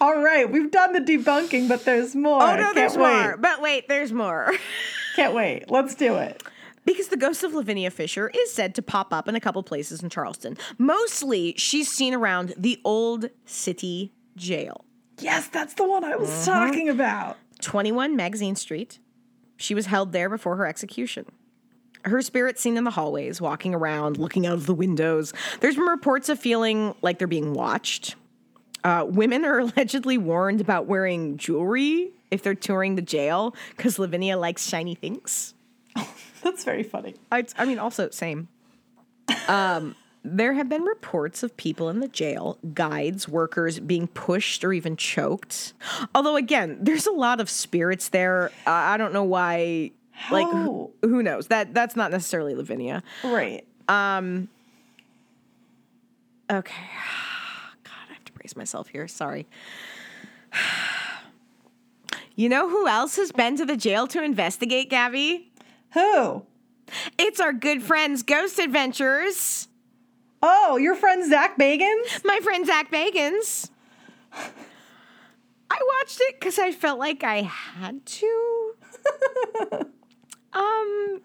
All 0.00 0.22
right, 0.22 0.50
we've 0.50 0.70
done 0.70 0.92
the 0.92 1.00
debunking, 1.00 1.68
but 1.68 1.84
there's 1.84 2.14
more. 2.14 2.42
Oh 2.42 2.56
no, 2.56 2.62
Can't 2.62 2.74
there's 2.74 2.96
wait. 2.96 3.12
more. 3.22 3.36
But 3.36 3.60
wait, 3.60 3.88
there's 3.88 4.12
more. 4.12 4.52
Can't 5.16 5.34
wait. 5.34 5.70
Let's 5.70 5.94
do 5.94 6.14
it. 6.16 6.42
Because 6.86 7.08
the 7.08 7.16
ghost 7.18 7.44
of 7.44 7.52
Lavinia 7.52 7.90
Fisher 7.90 8.30
is 8.34 8.52
said 8.52 8.74
to 8.76 8.82
pop 8.82 9.12
up 9.12 9.28
in 9.28 9.34
a 9.36 9.40
couple 9.40 9.62
places 9.62 10.02
in 10.02 10.08
Charleston. 10.08 10.56
Mostly, 10.78 11.54
she's 11.58 11.90
seen 11.90 12.14
around 12.14 12.54
the 12.56 12.80
old 12.84 13.28
city 13.44 14.12
jail. 14.36 14.84
Yes, 15.18 15.48
that's 15.48 15.74
the 15.74 15.84
one 15.86 16.04
I 16.04 16.16
was 16.16 16.30
Mm-hmm. 16.30 16.44
talking 16.50 16.88
about. 16.88 17.36
21 17.60 18.16
Magazine 18.16 18.56
Street. 18.56 18.98
She 19.60 19.74
was 19.74 19.86
held 19.86 20.12
there 20.12 20.30
before 20.30 20.56
her 20.56 20.66
execution. 20.66 21.26
Her 22.06 22.22
spirit 22.22 22.58
seen 22.58 22.78
in 22.78 22.84
the 22.84 22.90
hallways, 22.90 23.42
walking 23.42 23.74
around, 23.74 24.16
looking 24.16 24.46
out 24.46 24.54
of 24.54 24.64
the 24.64 24.72
windows. 24.72 25.34
There's 25.60 25.76
been 25.76 25.84
reports 25.84 26.30
of 26.30 26.38
feeling 26.38 26.94
like 27.02 27.18
they're 27.18 27.28
being 27.28 27.52
watched. 27.52 28.14
Uh, 28.82 29.04
women 29.06 29.44
are 29.44 29.58
allegedly 29.60 30.16
warned 30.16 30.62
about 30.62 30.86
wearing 30.86 31.36
jewelry 31.36 32.10
if 32.30 32.42
they're 32.42 32.54
touring 32.54 32.94
the 32.94 33.02
jail 33.02 33.54
because 33.76 33.98
Lavinia 33.98 34.38
likes 34.38 34.66
shiny 34.66 34.94
things. 34.94 35.52
That's 36.42 36.64
very 36.64 36.82
funny. 36.82 37.16
I, 37.30 37.44
I 37.58 37.66
mean, 37.66 37.78
also 37.78 38.08
same. 38.08 38.48
Um, 39.46 39.94
there 40.22 40.52
have 40.52 40.68
been 40.68 40.82
reports 40.82 41.42
of 41.42 41.56
people 41.56 41.88
in 41.88 42.00
the 42.00 42.08
jail, 42.08 42.58
guides, 42.74 43.28
workers 43.28 43.80
being 43.80 44.06
pushed 44.06 44.64
or 44.64 44.72
even 44.72 44.96
choked. 44.96 45.72
Although, 46.14 46.36
again, 46.36 46.78
there's 46.80 47.06
a 47.06 47.12
lot 47.12 47.40
of 47.40 47.48
spirits 47.48 48.08
there. 48.08 48.50
Uh, 48.66 48.70
I 48.70 48.96
don't 48.96 49.12
know 49.12 49.24
why. 49.24 49.92
Like, 50.30 50.46
who, 50.48 50.90
who 51.00 51.22
knows? 51.22 51.46
That 51.46 51.72
that's 51.72 51.96
not 51.96 52.10
necessarily 52.10 52.54
Lavinia. 52.54 53.02
Right. 53.24 53.66
Um. 53.88 54.48
Okay. 56.50 56.74
God, 57.84 57.92
I 58.10 58.12
have 58.12 58.24
to 58.26 58.32
brace 58.32 58.54
myself 58.54 58.88
here. 58.88 59.08
Sorry. 59.08 59.46
You 62.36 62.48
know 62.48 62.70
who 62.70 62.88
else 62.88 63.16
has 63.16 63.32
been 63.32 63.58
to 63.58 63.66
the 63.66 63.76
jail 63.76 64.06
to 64.06 64.22
investigate, 64.22 64.88
Gabby? 64.88 65.52
Who? 65.92 66.46
It's 67.18 67.38
our 67.38 67.52
good 67.52 67.82
friends, 67.82 68.22
Ghost 68.22 68.58
Adventures. 68.58 69.68
Oh, 70.42 70.76
your 70.76 70.94
friend 70.94 71.28
Zak 71.28 71.58
Bagans? 71.58 72.24
My 72.24 72.40
friend 72.42 72.66
Zak 72.66 72.90
Bagans. 72.90 73.70
I 74.32 75.78
watched 75.98 76.20
it 76.20 76.40
because 76.40 76.58
I 76.58 76.72
felt 76.72 76.98
like 76.98 77.22
I 77.22 77.42
had 77.42 78.04
to. 78.04 78.74
um, 80.52 81.20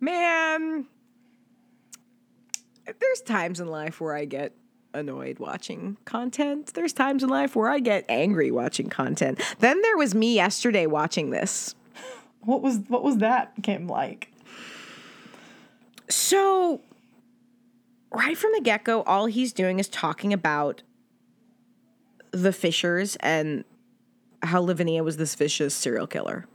man, 0.00 0.86
there's 2.86 3.20
times 3.22 3.60
in 3.60 3.68
life 3.68 4.00
where 4.00 4.14
I 4.14 4.24
get 4.24 4.54
annoyed 4.94 5.38
watching 5.38 5.96
content. 6.04 6.74
There's 6.74 6.92
times 6.92 7.22
in 7.22 7.28
life 7.28 7.56
where 7.56 7.68
I 7.68 7.78
get 7.80 8.04
angry 8.08 8.50
watching 8.50 8.88
content. 8.88 9.40
Then 9.58 9.82
there 9.82 9.96
was 9.96 10.14
me 10.14 10.34
yesterday 10.34 10.86
watching 10.86 11.30
this. 11.30 11.74
What 12.40 12.62
was 12.62 12.78
what 12.88 13.02
was 13.02 13.18
that 13.18 13.60
game 13.62 13.86
like? 13.86 14.31
So, 16.12 16.82
right 18.12 18.36
from 18.36 18.52
the 18.52 18.60
get 18.60 18.84
go, 18.84 19.02
all 19.04 19.24
he's 19.24 19.54
doing 19.54 19.78
is 19.78 19.88
talking 19.88 20.34
about 20.34 20.82
the 22.32 22.52
Fishers 22.52 23.16
and 23.20 23.64
how 24.42 24.60
Lavinia 24.60 25.02
was 25.02 25.16
this 25.16 25.34
vicious 25.34 25.74
serial 25.74 26.06
killer. 26.06 26.46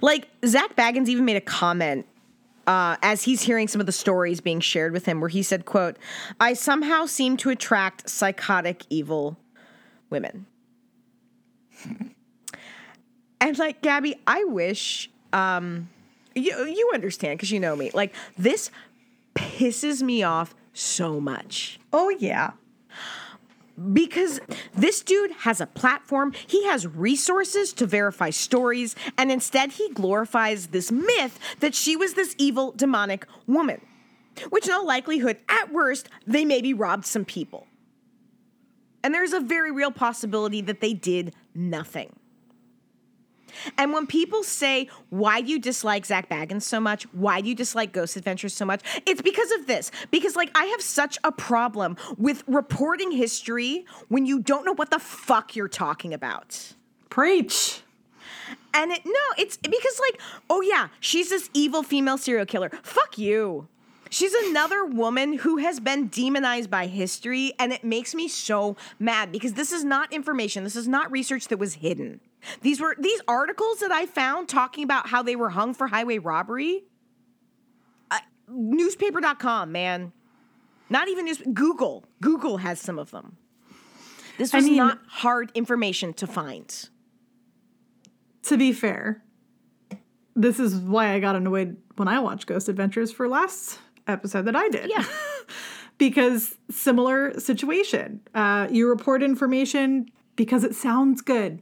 Like, 0.00 0.28
Zak 0.46 0.76
Bagans 0.76 1.08
even 1.08 1.24
made 1.24 1.36
a 1.36 1.40
comment 1.40 2.06
uh, 2.68 2.96
as 3.02 3.24
he's 3.24 3.42
hearing 3.42 3.66
some 3.66 3.80
of 3.80 3.86
the 3.86 3.92
stories 3.92 4.40
being 4.40 4.60
shared 4.60 4.92
with 4.92 5.06
him 5.06 5.18
where 5.20 5.28
he 5.28 5.42
said, 5.42 5.64
quote, 5.64 5.96
I 6.38 6.52
somehow 6.52 7.06
seem 7.06 7.36
to 7.38 7.50
attract 7.50 8.08
psychotic, 8.08 8.84
evil 8.88 9.36
women. 10.10 10.46
and 13.40 13.58
like, 13.58 13.82
Gabby, 13.82 14.14
I 14.28 14.44
wish 14.44 15.10
um, 15.32 15.88
you 16.34 16.64
you 16.66 16.90
understand 16.94 17.38
because 17.38 17.50
you 17.50 17.60
know 17.60 17.76
me. 17.76 17.90
Like 17.92 18.14
this 18.38 18.70
pisses 19.34 20.02
me 20.02 20.22
off 20.22 20.54
so 20.72 21.20
much 21.20 21.78
Oh 21.92 22.08
yeah. 22.10 22.52
because 23.92 24.40
this 24.74 25.02
dude 25.02 25.30
has 25.32 25.60
a 25.60 25.66
platform, 25.66 26.32
he 26.46 26.64
has 26.66 26.86
resources 26.86 27.72
to 27.74 27.86
verify 27.86 28.30
stories, 28.30 28.94
and 29.16 29.30
instead 29.32 29.72
he 29.72 29.88
glorifies 29.90 30.68
this 30.68 30.92
myth 30.92 31.38
that 31.60 31.74
she 31.74 31.96
was 31.96 32.14
this 32.14 32.34
evil 32.38 32.72
demonic 32.72 33.26
woman. 33.46 33.80
Which 34.50 34.66
in 34.66 34.72
all 34.72 34.86
likelihood, 34.86 35.38
at 35.48 35.72
worst, 35.72 36.08
they 36.26 36.44
maybe 36.44 36.72
robbed 36.72 37.04
some 37.04 37.24
people. 37.24 37.66
And 39.02 39.12
there's 39.12 39.32
a 39.32 39.40
very 39.40 39.70
real 39.70 39.90
possibility 39.90 40.60
that 40.62 40.80
they 40.80 40.94
did 40.94 41.34
nothing. 41.54 42.14
And 43.78 43.92
when 43.92 44.06
people 44.06 44.42
say, 44.42 44.88
why 45.10 45.40
do 45.40 45.50
you 45.50 45.58
dislike 45.58 46.06
Zak 46.06 46.28
Bagans 46.28 46.62
so 46.62 46.80
much? 46.80 47.04
Why 47.12 47.40
do 47.40 47.48
you 47.48 47.54
dislike 47.54 47.92
Ghost 47.92 48.16
Adventures 48.16 48.54
so 48.54 48.64
much? 48.64 48.82
It's 49.06 49.22
because 49.22 49.50
of 49.52 49.66
this. 49.66 49.90
Because, 50.10 50.36
like, 50.36 50.50
I 50.54 50.66
have 50.66 50.80
such 50.80 51.18
a 51.24 51.32
problem 51.32 51.96
with 52.18 52.44
reporting 52.46 53.10
history 53.12 53.84
when 54.08 54.26
you 54.26 54.40
don't 54.40 54.64
know 54.64 54.74
what 54.74 54.90
the 54.90 54.98
fuck 54.98 55.56
you're 55.56 55.68
talking 55.68 56.14
about. 56.14 56.74
Preach. 57.08 57.82
And 58.72 58.92
it, 58.92 59.04
no, 59.04 59.12
it's 59.36 59.56
because, 59.56 60.00
like, 60.00 60.20
oh 60.48 60.60
yeah, 60.60 60.88
she's 61.00 61.30
this 61.30 61.50
evil 61.54 61.82
female 61.82 62.18
serial 62.18 62.46
killer. 62.46 62.70
Fuck 62.82 63.18
you. 63.18 63.68
She's 64.12 64.34
another 64.34 64.84
woman 64.84 65.34
who 65.34 65.58
has 65.58 65.78
been 65.78 66.08
demonized 66.08 66.68
by 66.68 66.88
history, 66.88 67.52
and 67.60 67.72
it 67.72 67.84
makes 67.84 68.12
me 68.12 68.26
so 68.26 68.76
mad 68.98 69.30
because 69.30 69.52
this 69.52 69.70
is 69.70 69.84
not 69.84 70.12
information. 70.12 70.64
This 70.64 70.74
is 70.74 70.88
not 70.88 71.12
research 71.12 71.46
that 71.46 71.58
was 71.58 71.74
hidden. 71.74 72.20
These 72.62 72.80
were 72.80 72.96
these 72.98 73.20
articles 73.28 73.80
that 73.80 73.92
I 73.92 74.06
found 74.06 74.48
talking 74.48 74.84
about 74.84 75.08
how 75.08 75.22
they 75.22 75.36
were 75.36 75.50
hung 75.50 75.74
for 75.74 75.88
highway 75.88 76.18
robbery. 76.18 76.84
Uh, 78.10 78.18
newspaper.com, 78.48 79.72
man. 79.72 80.12
Not 80.88 81.08
even 81.08 81.24
news. 81.26 81.42
Google. 81.52 82.04
Google 82.20 82.58
has 82.58 82.80
some 82.80 82.98
of 82.98 83.10
them. 83.10 83.36
This 84.38 84.54
I 84.54 84.58
was 84.58 84.66
mean- 84.66 84.76
not 84.76 85.00
hard 85.06 85.52
information 85.54 86.12
to 86.14 86.26
find. 86.26 86.88
To 88.44 88.56
be 88.56 88.72
fair, 88.72 89.22
this 90.34 90.58
is 90.58 90.74
why 90.76 91.12
I 91.12 91.20
got 91.20 91.36
annoyed 91.36 91.76
when 91.96 92.08
I 92.08 92.18
watched 92.20 92.46
Ghost 92.46 92.68
Adventures 92.70 93.12
for 93.12 93.28
last 93.28 93.78
episode 94.06 94.46
that 94.46 94.56
I 94.56 94.68
did. 94.70 94.88
Yeah. 94.90 95.04
because 95.98 96.56
similar 96.70 97.38
situation. 97.38 98.20
Uh, 98.34 98.66
you 98.70 98.88
report 98.88 99.22
information 99.22 100.10
because 100.36 100.64
it 100.64 100.74
sounds 100.74 101.20
good, 101.20 101.60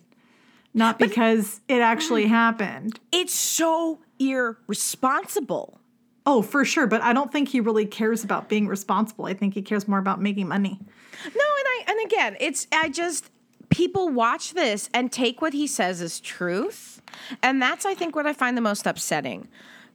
not 0.74 0.98
because 0.98 1.60
it 1.68 1.80
actually 1.80 2.26
mm. 2.26 2.28
happened. 2.28 3.00
It's 3.12 3.34
so 3.34 4.00
irresponsible. 4.18 5.80
Oh, 6.26 6.42
for 6.42 6.64
sure. 6.64 6.86
But 6.86 7.00
I 7.02 7.12
don't 7.12 7.32
think 7.32 7.48
he 7.48 7.60
really 7.60 7.86
cares 7.86 8.22
about 8.22 8.48
being 8.48 8.68
responsible. 8.68 9.26
I 9.26 9.34
think 9.34 9.54
he 9.54 9.62
cares 9.62 9.88
more 9.88 9.98
about 9.98 10.20
making 10.20 10.48
money. 10.48 10.78
No, 11.24 11.28
and 11.30 11.34
I 11.34 11.84
and 11.88 12.06
again, 12.06 12.36
it's 12.38 12.66
I 12.72 12.90
just 12.90 13.30
people 13.70 14.08
watch 14.08 14.54
this 14.54 14.90
and 14.92 15.10
take 15.10 15.40
what 15.40 15.52
he 15.52 15.66
says 15.66 16.00
as 16.00 16.20
truth. 16.20 17.00
And 17.42 17.60
that's 17.60 17.86
I 17.86 17.94
think 17.94 18.14
what 18.14 18.26
I 18.26 18.32
find 18.32 18.56
the 18.56 18.62
most 18.62 18.86
upsetting 18.86 19.48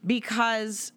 because 0.05 0.91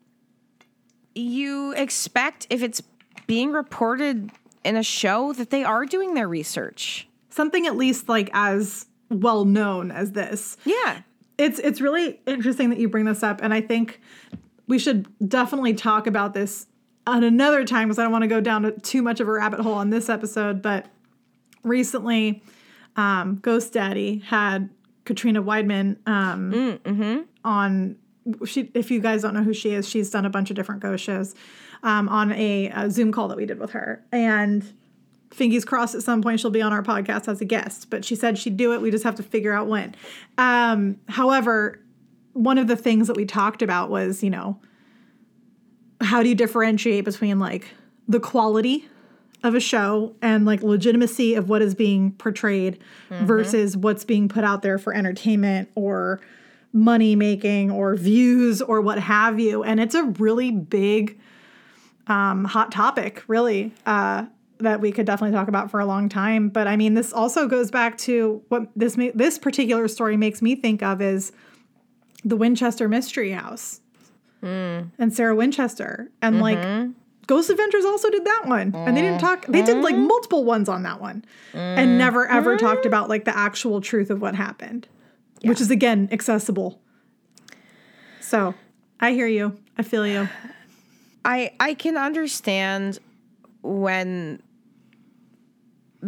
you 1.14 1.72
expect 1.72 2.46
if 2.50 2.62
it's 2.62 2.82
being 3.26 3.52
reported 3.52 4.30
in 4.64 4.76
a 4.76 4.82
show 4.82 5.32
that 5.34 5.50
they 5.50 5.64
are 5.64 5.84
doing 5.84 6.14
their 6.14 6.28
research. 6.28 7.08
Something 7.28 7.66
at 7.66 7.76
least 7.76 8.08
like 8.08 8.30
as 8.32 8.86
well 9.10 9.44
known 9.44 9.90
as 9.90 10.12
this. 10.12 10.56
Yeah. 10.64 11.02
It's 11.38 11.58
it's 11.58 11.80
really 11.80 12.20
interesting 12.26 12.70
that 12.70 12.78
you 12.78 12.88
bring 12.88 13.04
this 13.04 13.22
up, 13.22 13.40
and 13.42 13.52
I 13.52 13.60
think 13.60 14.00
we 14.66 14.78
should 14.78 15.06
definitely 15.28 15.74
talk 15.74 16.06
about 16.06 16.32
this 16.32 16.66
at 17.06 17.22
another 17.22 17.64
time 17.64 17.88
because 17.88 17.98
I 17.98 18.02
don't 18.02 18.12
want 18.12 18.22
to 18.22 18.28
go 18.28 18.40
down 18.40 18.62
to 18.62 18.72
too 18.72 19.02
much 19.02 19.20
of 19.20 19.28
a 19.28 19.32
rabbit 19.32 19.60
hole 19.60 19.74
on 19.74 19.90
this 19.90 20.08
episode. 20.08 20.62
But 20.62 20.86
recently, 21.62 22.42
um, 22.96 23.36
Ghost 23.42 23.74
Daddy 23.74 24.22
had 24.26 24.70
Katrina 25.04 25.42
Weidman 25.42 25.98
um, 26.06 26.80
on. 27.44 27.96
She, 28.44 28.70
if 28.74 28.90
you 28.90 28.98
guys 28.98 29.22
don't 29.22 29.34
know 29.34 29.44
who 29.44 29.52
she 29.52 29.70
is, 29.70 29.88
she's 29.88 30.10
done 30.10 30.24
a 30.24 30.30
bunch 30.30 30.50
of 30.50 30.56
different 30.56 30.80
ghost 30.80 31.04
shows 31.04 31.34
um, 31.84 32.08
on 32.08 32.32
a, 32.32 32.70
a 32.74 32.90
Zoom 32.90 33.12
call 33.12 33.28
that 33.28 33.36
we 33.36 33.46
did 33.46 33.60
with 33.60 33.70
her, 33.70 34.04
and 34.10 34.72
fingers 35.36 35.64
crossed 35.64 35.94
at 35.94 36.02
some 36.02 36.22
point 36.22 36.40
she'll 36.40 36.50
be 36.50 36.62
on 36.62 36.72
our 36.72 36.82
podcast 36.82 37.28
as 37.28 37.40
a 37.40 37.44
guest 37.44 37.90
but 37.90 38.04
she 38.04 38.14
said 38.14 38.38
she'd 38.38 38.56
do 38.56 38.72
it. 38.72 38.80
We 38.80 38.90
just 38.90 39.04
have 39.04 39.16
to 39.16 39.22
figure 39.22 39.52
out 39.52 39.66
when. 39.66 39.94
Um, 40.38 40.98
however 41.08 41.80
one 42.32 42.58
of 42.58 42.66
the 42.66 42.76
things 42.76 43.06
that 43.06 43.16
we 43.16 43.24
talked 43.24 43.62
about 43.62 43.90
was 43.90 44.22
you 44.22 44.30
know 44.30 44.58
how 46.00 46.22
do 46.22 46.28
you 46.28 46.34
differentiate 46.34 47.04
between 47.04 47.38
like 47.38 47.74
the 48.08 48.20
quality 48.20 48.88
of 49.42 49.54
a 49.54 49.60
show 49.60 50.14
and 50.22 50.44
like 50.44 50.62
legitimacy 50.62 51.34
of 51.34 51.48
what 51.48 51.62
is 51.62 51.74
being 51.74 52.12
portrayed 52.12 52.78
versus 53.10 53.76
what's 53.76 54.04
being 54.04 54.28
put 54.28 54.44
out 54.44 54.62
there 54.62 54.78
for 54.78 54.94
entertainment 54.94 55.68
or 55.74 56.20
money 56.72 57.16
making 57.16 57.70
or 57.70 57.96
views 57.96 58.60
or 58.60 58.80
what 58.80 58.98
have 58.98 59.38
you? 59.40 59.62
And 59.62 59.80
it's 59.80 59.94
a 59.94 60.04
really 60.04 60.50
big 60.50 61.18
um, 62.06 62.44
hot 62.44 62.72
topic 62.72 63.22
really. 63.28 63.72
Uh, 63.84 64.26
that 64.58 64.80
we 64.80 64.90
could 64.92 65.06
definitely 65.06 65.36
talk 65.36 65.48
about 65.48 65.70
for 65.70 65.80
a 65.80 65.86
long 65.86 66.08
time 66.08 66.48
but 66.48 66.66
i 66.66 66.76
mean 66.76 66.94
this 66.94 67.12
also 67.12 67.46
goes 67.46 67.70
back 67.70 67.96
to 67.98 68.42
what 68.48 68.68
this 68.74 68.96
ma- 68.96 69.10
this 69.14 69.38
particular 69.38 69.88
story 69.88 70.16
makes 70.16 70.40
me 70.40 70.54
think 70.54 70.82
of 70.82 71.00
is 71.02 71.32
the 72.26 72.36
winchester 72.36 72.88
mystery 72.88 73.30
house. 73.30 73.80
Hmm. 74.40 74.80
And 74.98 75.14
sarah 75.14 75.34
winchester 75.34 76.10
and 76.20 76.40
like 76.40 76.58
mm-hmm. 76.58 76.92
ghost 77.26 77.48
adventures 77.48 77.84
also 77.84 78.10
did 78.10 78.24
that 78.26 78.42
one. 78.46 78.74
And 78.74 78.96
they 78.96 79.00
didn't 79.00 79.20
talk 79.20 79.46
they 79.46 79.62
did 79.62 79.78
like 79.78 79.94
mm-hmm. 79.94 80.06
multiple 80.06 80.44
ones 80.44 80.68
on 80.68 80.82
that 80.82 81.00
one 81.00 81.24
and 81.54 81.88
mm-hmm. 81.88 81.98
never 81.98 82.26
ever 82.26 82.56
talked 82.58 82.84
about 82.84 83.08
like 83.08 83.24
the 83.24 83.36
actual 83.36 83.80
truth 83.80 84.10
of 84.10 84.20
what 84.20 84.34
happened 84.34 84.88
which 85.42 85.60
is 85.60 85.70
again 85.70 86.08
accessible. 86.12 86.80
So 88.20 88.54
i 89.00 89.12
hear 89.12 89.26
you. 89.26 89.56
I 89.78 89.82
feel 89.82 90.06
you. 90.06 90.28
I 91.24 91.52
I 91.58 91.74
can 91.74 91.96
understand 91.96 92.98
when 93.62 94.42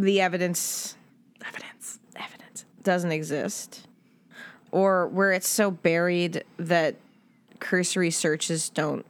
the 0.03 0.21
evidence 0.21 0.97
evidence 1.47 1.99
evidence 2.17 2.65
doesn't 2.83 3.13
exist 3.13 3.87
or 4.71 5.09
where 5.09 5.33
it's 5.33 5.49
so 5.49 5.71
buried 5.71 6.45
that 6.59 6.97
cursory 7.59 8.11
searches 8.11 8.69
don't 8.69 9.05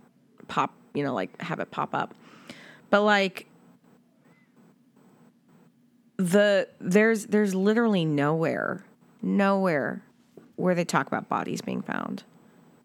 pop, 0.47 0.73
you 0.95 1.03
know, 1.03 1.15
like 1.15 1.41
have 1.43 1.61
it 1.61 1.71
pop 1.71 1.95
up. 1.95 2.15
But 2.91 3.03
like 3.03 3.47
the 6.17 6.69
there's 6.81 7.27
there's 7.27 7.55
literally 7.55 8.05
nowhere, 8.05 8.85
nowhere 9.23 10.03
where 10.57 10.75
they 10.75 10.85
talk 10.85 11.07
about 11.07 11.29
bodies 11.29 11.61
being 11.61 11.83
found. 11.83 12.25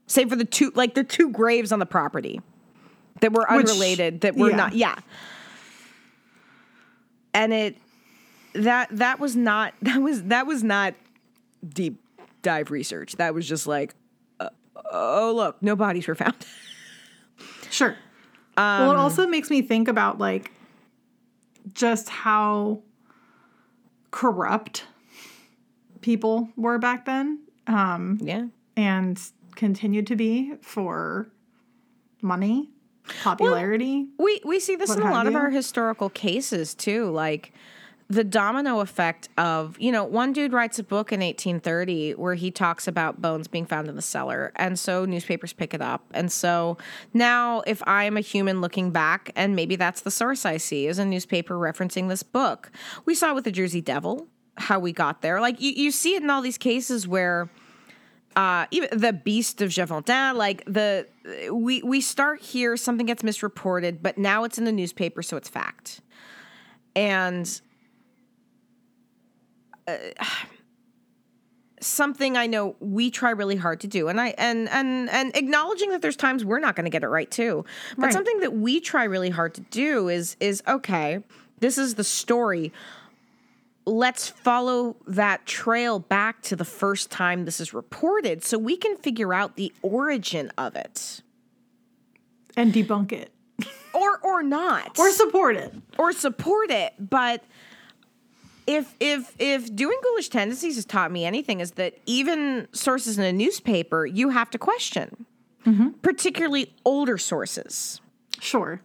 Save 0.07 0.29
for 0.29 0.35
the 0.35 0.45
two 0.45 0.71
like 0.75 0.93
the 0.93 1.03
two 1.03 1.29
graves 1.29 1.71
on 1.71 1.79
the 1.79 1.85
property 1.85 2.41
that 3.21 3.31
were 3.31 3.45
Which- 3.49 3.69
unrelated 3.69 4.21
that 4.21 4.35
were 4.35 4.49
yeah. 4.49 4.55
not 4.55 4.73
yeah. 4.73 4.95
And 7.35 7.51
it 7.51 7.77
that 8.53 8.89
that 8.91 9.19
was 9.19 9.35
not 9.35 9.73
that 9.81 10.01
was 10.01 10.23
that 10.23 10.47
was 10.47 10.63
not 10.63 10.95
deep 11.67 12.01
dive 12.41 12.71
research. 12.71 13.15
That 13.17 13.33
was 13.33 13.47
just 13.47 13.67
like 13.67 13.95
uh, 14.39 14.49
oh 14.91 15.33
look, 15.35 15.61
no 15.61 15.75
bodies 15.75 16.07
were 16.07 16.15
found. 16.15 16.35
Sure. 17.69 17.97
well, 18.55 18.91
it 18.91 18.97
also 18.97 19.25
makes 19.25 19.49
me 19.49 19.63
think 19.63 19.87
about 19.87 20.19
like 20.19 20.51
just 21.73 22.07
how 22.07 22.83
corrupt 24.11 24.85
people 26.01 26.49
were 26.55 26.77
back 26.77 27.05
then 27.05 27.39
um, 27.67 28.19
yeah. 28.21 28.45
and 28.77 29.19
continued 29.55 30.07
to 30.07 30.15
be 30.15 30.53
for 30.61 31.29
money, 32.21 32.69
popularity. 33.23 34.07
We 34.17 34.41
we 34.45 34.59
see 34.59 34.75
this 34.75 34.95
in 34.95 35.01
a 35.01 35.11
lot 35.11 35.27
of 35.27 35.35
our 35.35 35.49
historical 35.49 36.09
cases 36.09 36.75
too, 36.75 37.09
like 37.09 37.53
the 38.13 38.23
domino 38.23 38.79
effect 38.79 39.29
of, 39.37 39.79
you 39.79 39.91
know, 39.91 40.03
one 40.03 40.33
dude 40.33 40.53
writes 40.53 40.77
a 40.79 40.83
book 40.83 41.11
in 41.11 41.19
1830 41.19 42.13
where 42.13 42.35
he 42.35 42.51
talks 42.51 42.87
about 42.87 43.21
bones 43.21 43.47
being 43.47 43.65
found 43.65 43.87
in 43.87 43.95
the 43.95 44.01
cellar. 44.01 44.51
And 44.55 44.77
so 44.77 45.05
newspapers 45.05 45.53
pick 45.53 45.73
it 45.73 45.81
up. 45.81 46.05
And 46.13 46.31
so 46.31 46.77
now 47.13 47.61
if 47.65 47.81
I 47.87 48.03
am 48.03 48.17
a 48.17 48.21
human 48.21 48.61
looking 48.61 48.91
back 48.91 49.31
and 49.35 49.55
maybe 49.55 49.75
that's 49.75 50.01
the 50.01 50.11
source 50.11 50.45
I 50.45 50.57
see 50.57 50.87
is 50.87 50.99
a 50.99 51.05
newspaper 51.05 51.55
referencing 51.55 52.09
this 52.09 52.23
book. 52.23 52.71
We 53.05 53.15
saw 53.15 53.33
with 53.33 53.45
the 53.45 53.51
Jersey 53.51 53.81
Devil 53.81 54.27
how 54.57 54.79
we 54.79 54.91
got 54.91 55.21
there. 55.21 55.41
Like 55.41 55.59
you, 55.59 55.71
you 55.71 55.91
see 55.91 56.15
it 56.15 56.23
in 56.23 56.29
all 56.29 56.41
these 56.41 56.57
cases 56.57 57.07
where 57.07 57.49
uh, 58.35 58.65
even 58.71 58.89
the 58.97 59.13
Beast 59.13 59.61
of 59.61 59.69
Gévaudan, 59.69 60.35
like 60.35 60.63
the 60.65 61.07
we 61.51 61.83
we 61.83 62.01
start 62.01 62.41
here, 62.41 62.75
something 62.77 63.05
gets 63.05 63.23
misreported, 63.23 64.01
but 64.01 64.17
now 64.17 64.43
it's 64.43 64.57
in 64.57 64.65
the 64.65 64.71
newspaper, 64.71 65.21
so 65.21 65.37
it's 65.37 65.49
fact. 65.49 66.01
And 66.95 67.61
uh, 69.87 69.97
something 71.81 72.37
I 72.37 72.47
know 72.47 72.75
we 72.79 73.11
try 73.11 73.31
really 73.31 73.57
hard 73.57 73.81
to 73.81 73.87
do, 73.87 74.07
and 74.07 74.19
I 74.19 74.29
and 74.37 74.69
and 74.69 75.09
and 75.09 75.35
acknowledging 75.35 75.89
that 75.91 76.01
there's 76.01 76.15
times 76.15 76.45
we're 76.45 76.59
not 76.59 76.75
going 76.75 76.85
to 76.85 76.89
get 76.89 77.03
it 77.03 77.09
right 77.09 77.29
too, 77.29 77.65
but 77.97 78.05
Right. 78.05 78.13
something 78.13 78.39
that 78.39 78.53
we 78.53 78.79
try 78.79 79.03
really 79.03 79.29
hard 79.29 79.53
to 79.55 79.61
do 79.61 80.07
is 80.09 80.37
is 80.39 80.63
okay. 80.67 81.23
This 81.59 81.77
is 81.77 81.95
the 81.95 82.03
story 82.03 82.71
let's 83.85 84.29
follow 84.29 84.95
that 85.05 85.45
trail 85.45 85.99
back 85.99 86.41
to 86.41 86.55
the 86.55 86.63
first 86.63 87.11
time 87.11 87.43
this 87.43 87.59
is 87.59 87.73
reported 87.73 88.41
so 88.41 88.57
we 88.57 88.77
can 88.77 88.95
figure 88.95 89.33
out 89.33 89.57
the 89.57 89.73
origin 89.81 90.49
of 90.57 90.73
it 90.77 91.21
and 92.55 92.73
debunk 92.73 93.11
it 93.11 93.29
or 93.93 94.19
or 94.19 94.41
not 94.41 94.97
or 94.97 95.11
support 95.11 95.57
it. 95.57 95.73
or 95.97 96.13
support 96.13 96.71
it 96.71 96.93
but 96.97 97.43
if 98.67 98.95
if 98.99 99.33
if 99.39 99.75
doing 99.75 99.97
ghoulish 100.03 100.29
tendencies 100.29 100.75
has 100.75 100.85
taught 100.85 101.11
me 101.11 101.25
anything 101.25 101.59
is 101.59 101.71
that 101.71 101.95
even 102.05 102.67
sources 102.71 103.17
in 103.17 103.23
a 103.25 103.33
newspaper 103.33 104.05
you 104.05 104.29
have 104.29 104.49
to 104.49 104.57
question 104.57 105.25
particularly 106.01 106.73
older 106.83 107.17
sources. 107.17 108.01
Sure. 108.41 108.81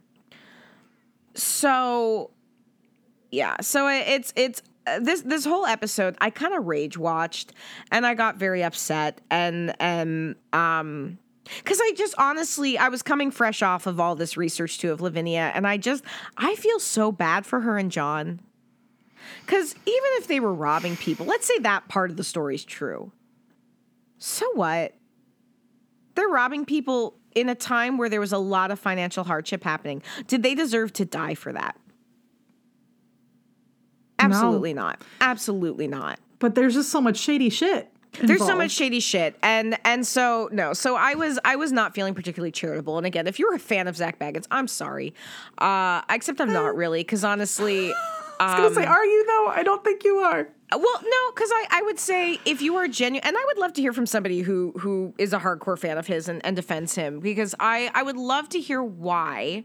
so 1.34 2.30
yeah 3.30 3.56
so 3.60 3.88
it's 3.88 4.32
it's 4.36 4.62
uh, 4.86 4.98
this 5.00 5.22
this 5.22 5.44
whole 5.44 5.66
episode 5.66 6.16
i 6.20 6.30
kind 6.30 6.54
of 6.54 6.66
rage 6.66 6.96
watched 6.96 7.52
and 7.92 8.06
i 8.06 8.14
got 8.14 8.36
very 8.36 8.62
upset 8.62 9.20
and 9.30 9.74
and 9.80 10.34
um 10.52 11.18
because 11.58 11.78
i 11.80 11.92
just 11.96 12.14
honestly 12.18 12.78
i 12.78 12.88
was 12.88 13.02
coming 13.02 13.30
fresh 13.30 13.60
off 13.62 13.86
of 13.86 14.00
all 14.00 14.14
this 14.14 14.36
research 14.36 14.78
too 14.78 14.90
of 14.92 15.00
lavinia 15.00 15.50
and 15.54 15.66
i 15.66 15.76
just 15.76 16.02
i 16.36 16.54
feel 16.54 16.78
so 16.78 17.12
bad 17.12 17.44
for 17.44 17.60
her 17.60 17.76
and 17.76 17.90
john 17.92 18.40
because 19.44 19.74
even 19.74 20.10
if 20.14 20.26
they 20.26 20.40
were 20.40 20.54
robbing 20.54 20.96
people 20.96 21.26
let's 21.26 21.46
say 21.46 21.58
that 21.58 21.86
part 21.88 22.10
of 22.10 22.16
the 22.16 22.24
story's 22.24 22.64
true 22.64 23.12
so 24.18 24.50
what 24.54 24.94
they're 26.14 26.28
robbing 26.28 26.64
people 26.64 27.14
in 27.34 27.48
a 27.48 27.54
time 27.54 27.96
where 27.96 28.08
there 28.08 28.20
was 28.20 28.32
a 28.32 28.38
lot 28.38 28.70
of 28.70 28.78
financial 28.78 29.24
hardship 29.24 29.62
happening. 29.62 30.02
Did 30.26 30.42
they 30.42 30.54
deserve 30.54 30.92
to 30.94 31.04
die 31.04 31.34
for 31.34 31.52
that? 31.52 31.76
Absolutely 34.18 34.74
not. 34.74 35.00
Absolutely 35.20 35.86
not. 35.86 36.18
But 36.40 36.54
there's 36.54 36.74
just 36.74 36.90
so 36.90 37.00
much 37.00 37.18
shady 37.18 37.50
shit. 37.50 37.92
There's 38.20 38.44
so 38.44 38.56
much 38.56 38.72
shady 38.72 39.00
shit, 39.00 39.36
and 39.42 39.78
and 39.84 40.04
so 40.04 40.48
no, 40.50 40.72
so 40.72 40.96
I 40.96 41.14
was 41.14 41.38
I 41.44 41.56
was 41.56 41.70
not 41.70 41.94
feeling 41.94 42.14
particularly 42.14 42.50
charitable. 42.50 42.96
And 42.96 43.06
again, 43.06 43.26
if 43.26 43.38
you're 43.38 43.54
a 43.54 43.58
fan 43.58 43.86
of 43.86 43.96
Zak 43.96 44.18
Bagans, 44.18 44.46
I'm 44.50 44.66
sorry, 44.66 45.14
uh, 45.58 46.00
except 46.10 46.40
I'm 46.40 46.52
not 46.52 46.74
really, 46.76 47.00
because 47.00 47.22
honestly, 47.22 47.92
I 48.40 48.60
was 48.60 48.74
gonna 48.74 48.86
say, 48.86 48.86
um, 48.86 48.96
are 48.96 49.04
you 49.04 49.26
though? 49.26 49.46
I 49.48 49.62
don't 49.62 49.82
think 49.84 50.04
you 50.04 50.18
are. 50.18 50.48
well, 50.70 51.00
no, 51.02 51.32
because 51.34 51.50
I, 51.52 51.66
I 51.70 51.82
would 51.82 51.98
say 51.98 52.38
if 52.44 52.62
you 52.62 52.76
are 52.76 52.86
genuine, 52.88 53.26
and 53.26 53.36
I 53.36 53.44
would 53.46 53.58
love 53.58 53.72
to 53.74 53.80
hear 53.80 53.92
from 53.92 54.06
somebody 54.06 54.42
who 54.42 54.72
who 54.78 55.14
is 55.18 55.32
a 55.32 55.38
hardcore 55.38 55.78
fan 55.78 55.98
of 55.98 56.06
his 56.06 56.28
and, 56.28 56.44
and 56.44 56.54
defends 56.56 56.94
him, 56.94 57.20
because 57.20 57.54
I 57.58 57.90
I 57.94 58.02
would 58.02 58.16
love 58.16 58.48
to 58.50 58.60
hear 58.60 58.82
why. 58.82 59.64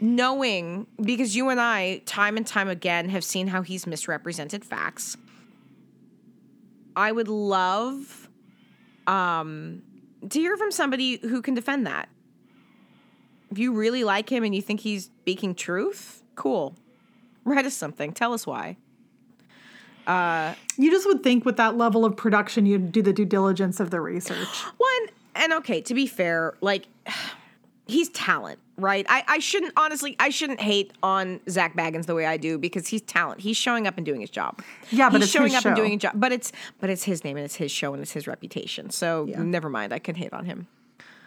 Knowing 0.00 0.86
because 1.00 1.36
you 1.36 1.48
and 1.50 1.60
I 1.60 2.02
time 2.04 2.36
and 2.36 2.46
time 2.46 2.68
again 2.68 3.08
have 3.10 3.22
seen 3.24 3.46
how 3.46 3.62
he's 3.62 3.86
misrepresented 3.86 4.64
facts. 4.64 5.16
I 6.96 7.12
would 7.12 7.28
love 7.28 8.28
um 9.06 9.82
to 10.28 10.38
hear 10.38 10.56
from 10.56 10.72
somebody 10.72 11.18
who 11.18 11.40
can 11.42 11.54
defend 11.54 11.86
that. 11.86 12.08
If 13.50 13.58
you 13.58 13.72
really 13.72 14.04
like 14.04 14.30
him 14.30 14.42
and 14.42 14.54
you 14.54 14.62
think 14.62 14.80
he's 14.80 15.04
speaking 15.04 15.54
truth, 15.54 16.22
cool. 16.34 16.76
Write 17.44 17.66
us 17.66 17.74
something. 17.74 18.12
Tell 18.12 18.32
us 18.32 18.46
why. 18.46 18.76
You 20.76 20.90
just 20.90 21.06
would 21.06 21.22
think 21.22 21.44
with 21.44 21.56
that 21.56 21.76
level 21.76 22.04
of 22.04 22.16
production, 22.16 22.66
you'd 22.66 22.92
do 22.92 23.02
the 23.02 23.12
due 23.12 23.24
diligence 23.24 23.80
of 23.80 23.90
the 23.90 24.00
research. 24.00 24.48
One 24.76 25.06
and 25.36 25.52
okay, 25.54 25.80
to 25.82 25.94
be 25.94 26.06
fair, 26.06 26.54
like 26.60 26.86
he's 27.86 28.08
talent, 28.10 28.58
right? 28.76 29.04
I, 29.08 29.24
I 29.26 29.38
shouldn't 29.38 29.72
honestly 29.76 30.16
I 30.18 30.30
shouldn't 30.30 30.60
hate 30.60 30.92
on 31.02 31.40
Zak 31.48 31.76
Bagans 31.76 32.06
the 32.06 32.14
way 32.14 32.26
I 32.26 32.36
do 32.36 32.58
because 32.58 32.88
he's 32.88 33.02
talent. 33.02 33.40
He's 33.40 33.56
showing 33.56 33.86
up 33.86 33.96
and 33.96 34.04
doing 34.06 34.20
his 34.20 34.30
job. 34.30 34.62
Yeah, 34.90 35.10
but 35.10 35.20
he's 35.20 35.30
showing 35.30 35.54
up 35.54 35.64
and 35.64 35.76
doing 35.76 35.94
a 35.94 35.98
job. 35.98 36.12
But 36.16 36.32
it's 36.32 36.52
but 36.80 36.90
it's 36.90 37.04
his 37.04 37.24
name 37.24 37.36
and 37.36 37.44
it's 37.44 37.56
his 37.56 37.70
show 37.70 37.92
and 37.94 38.02
it's 38.02 38.12
his 38.12 38.26
reputation. 38.26 38.90
So 38.90 39.26
Yeah. 39.28 39.42
never 39.42 39.68
mind. 39.68 39.92
I 39.92 39.98
can 39.98 40.14
hate 40.14 40.32
on 40.32 40.44
him. 40.44 40.66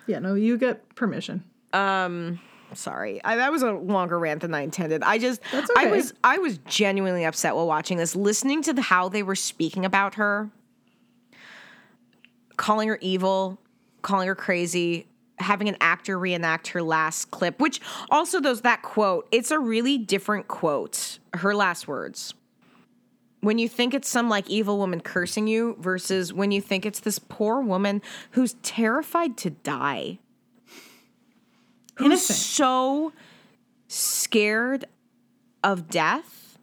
Yeah, 0.07 0.19
no, 0.19 0.35
you 0.35 0.57
get 0.57 0.95
permission. 0.95 1.43
Um, 1.73 2.39
Sorry, 2.73 3.23
I, 3.23 3.37
that 3.37 3.51
was 3.51 3.61
a 3.61 3.71
longer 3.71 4.19
rant 4.19 4.41
than 4.41 4.53
I 4.53 4.61
intended. 4.61 5.01
I 5.03 5.17
just, 5.17 5.41
That's 5.51 5.69
I 5.75 5.87
was, 5.87 6.13
I 6.23 6.37
was 6.37 6.57
genuinely 6.59 7.23
upset 7.23 7.55
while 7.55 7.67
watching 7.67 7.97
this, 7.97 8.15
listening 8.15 8.61
to 8.63 8.73
the, 8.73 8.81
how 8.81 9.09
they 9.09 9.23
were 9.23 9.35
speaking 9.35 9.85
about 9.85 10.15
her, 10.15 10.49
calling 12.57 12.89
her 12.89 12.99
evil, 13.01 13.57
calling 14.01 14.27
her 14.27 14.35
crazy, 14.35 15.07
having 15.39 15.69
an 15.69 15.77
actor 15.79 16.19
reenact 16.19 16.69
her 16.69 16.81
last 16.81 17.31
clip, 17.31 17.59
which 17.59 17.79
also 18.09 18.39
those 18.39 18.61
that 18.61 18.81
quote. 18.81 19.27
It's 19.31 19.51
a 19.51 19.59
really 19.59 19.97
different 19.97 20.47
quote. 20.47 21.19
Her 21.33 21.55
last 21.55 21.87
words. 21.87 22.33
When 23.41 23.59
you 23.59 23.69
think 23.69 23.93
it's 23.93 24.09
some 24.09 24.29
like 24.29 24.49
evil 24.49 24.77
woman 24.77 24.99
cursing 24.99 25.47
you 25.47 25.77
versus 25.79 26.33
when 26.33 26.51
you 26.51 26.59
think 26.59 26.85
it's 26.85 26.99
this 26.99 27.19
poor 27.19 27.61
woman 27.61 28.01
who's 28.31 28.55
terrified 28.63 29.37
to 29.37 29.51
die 29.51 30.19
who's 31.97 32.05
Innocent. 32.05 32.37
so 32.37 33.13
scared 33.87 34.85
of 35.63 35.89
death, 35.89 36.57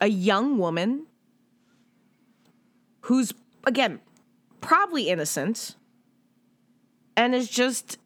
a 0.00 0.08
young 0.08 0.58
woman 0.58 1.06
who's 3.02 3.32
again 3.66 4.00
probably 4.60 5.08
innocent 5.08 5.76
and 7.16 7.34
is 7.34 7.48
just 7.48 7.98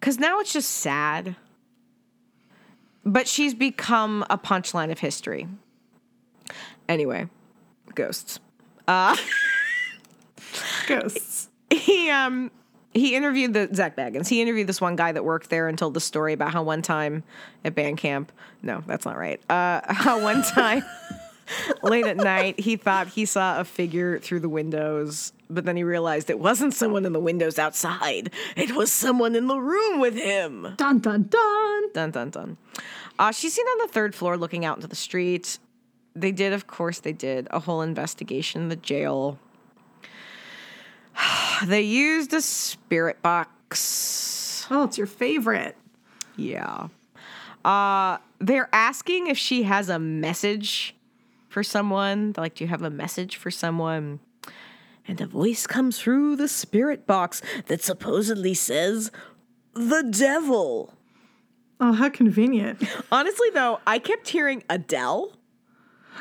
cuz 0.00 0.18
now 0.18 0.40
it's 0.40 0.52
just 0.52 0.70
sad. 0.70 1.36
But 3.04 3.26
she's 3.26 3.54
become 3.54 4.24
a 4.28 4.36
punchline 4.36 4.90
of 4.92 4.98
history. 4.98 5.48
Anyway, 6.88 7.28
ghosts. 7.94 8.40
Uh 8.88 9.16
Ghosts. 10.88 11.48
he 11.70 12.10
um 12.10 12.50
he 12.92 13.14
interviewed 13.14 13.52
the 13.52 13.68
Zak 13.74 13.96
Bagans. 13.96 14.28
He 14.28 14.40
interviewed 14.42 14.66
this 14.66 14.80
one 14.80 14.96
guy 14.96 15.12
that 15.12 15.24
worked 15.24 15.50
there 15.50 15.68
and 15.68 15.78
told 15.78 15.94
the 15.94 16.00
story 16.00 16.32
about 16.32 16.52
how 16.52 16.62
one 16.62 16.82
time 16.82 17.22
at 17.64 17.74
band 17.74 17.98
camp. 17.98 18.32
No, 18.62 18.82
that's 18.86 19.04
not 19.04 19.16
right. 19.16 19.40
Uh, 19.50 19.80
how 19.92 20.22
one 20.22 20.42
time 20.42 20.82
Late 21.82 22.06
at 22.06 22.16
night, 22.16 22.60
he 22.60 22.76
thought 22.76 23.08
he 23.08 23.24
saw 23.24 23.60
a 23.60 23.64
figure 23.64 24.18
through 24.18 24.40
the 24.40 24.48
windows, 24.48 25.32
but 25.48 25.64
then 25.64 25.76
he 25.76 25.82
realized 25.82 26.30
it 26.30 26.38
wasn't 26.38 26.74
someone 26.74 27.04
in 27.04 27.12
the 27.12 27.20
windows 27.20 27.58
outside. 27.58 28.30
It 28.56 28.74
was 28.74 28.92
someone 28.92 29.34
in 29.34 29.46
the 29.46 29.58
room 29.58 30.00
with 30.00 30.14
him. 30.14 30.74
Dun 30.76 30.98
dun 30.98 31.24
dun. 31.24 31.92
Dun 31.92 32.10
dun 32.10 32.30
dun. 32.30 32.56
Uh, 33.18 33.32
she's 33.32 33.54
seen 33.54 33.66
on 33.66 33.86
the 33.86 33.92
third 33.92 34.14
floor 34.14 34.36
looking 34.36 34.64
out 34.64 34.76
into 34.76 34.88
the 34.88 34.96
street. 34.96 35.58
They 36.14 36.32
did, 36.32 36.52
of 36.52 36.66
course, 36.66 37.00
they 37.00 37.12
did 37.12 37.48
a 37.50 37.60
whole 37.60 37.82
investigation 37.82 38.62
in 38.62 38.68
the 38.68 38.76
jail. 38.76 39.38
they 41.64 41.82
used 41.82 42.32
a 42.32 42.40
spirit 42.40 43.22
box. 43.22 44.66
Oh, 44.70 44.84
it's 44.84 44.98
your 44.98 45.06
favorite. 45.06 45.76
Yeah. 46.36 46.88
Uh, 47.64 48.18
they're 48.38 48.68
asking 48.72 49.26
if 49.26 49.36
she 49.36 49.64
has 49.64 49.88
a 49.88 49.98
message 49.98 50.94
for 51.48 51.62
someone. 51.62 52.32
They're 52.32 52.44
like, 52.44 52.54
do 52.54 52.64
you 52.64 52.68
have 52.68 52.82
a 52.82 52.90
message 52.90 53.36
for 53.36 53.50
someone? 53.50 54.20
And 55.06 55.20
a 55.20 55.26
voice 55.26 55.66
comes 55.66 55.98
through 55.98 56.36
the 56.36 56.48
spirit 56.48 57.06
box 57.06 57.42
that 57.66 57.82
supposedly 57.82 58.54
says, 58.54 59.10
the 59.74 60.02
devil. 60.02 60.94
Oh, 61.80 61.92
how 61.92 62.10
convenient. 62.10 62.82
Honestly, 63.10 63.48
though, 63.50 63.80
I 63.86 63.98
kept 63.98 64.28
hearing 64.28 64.62
Adele. 64.68 65.32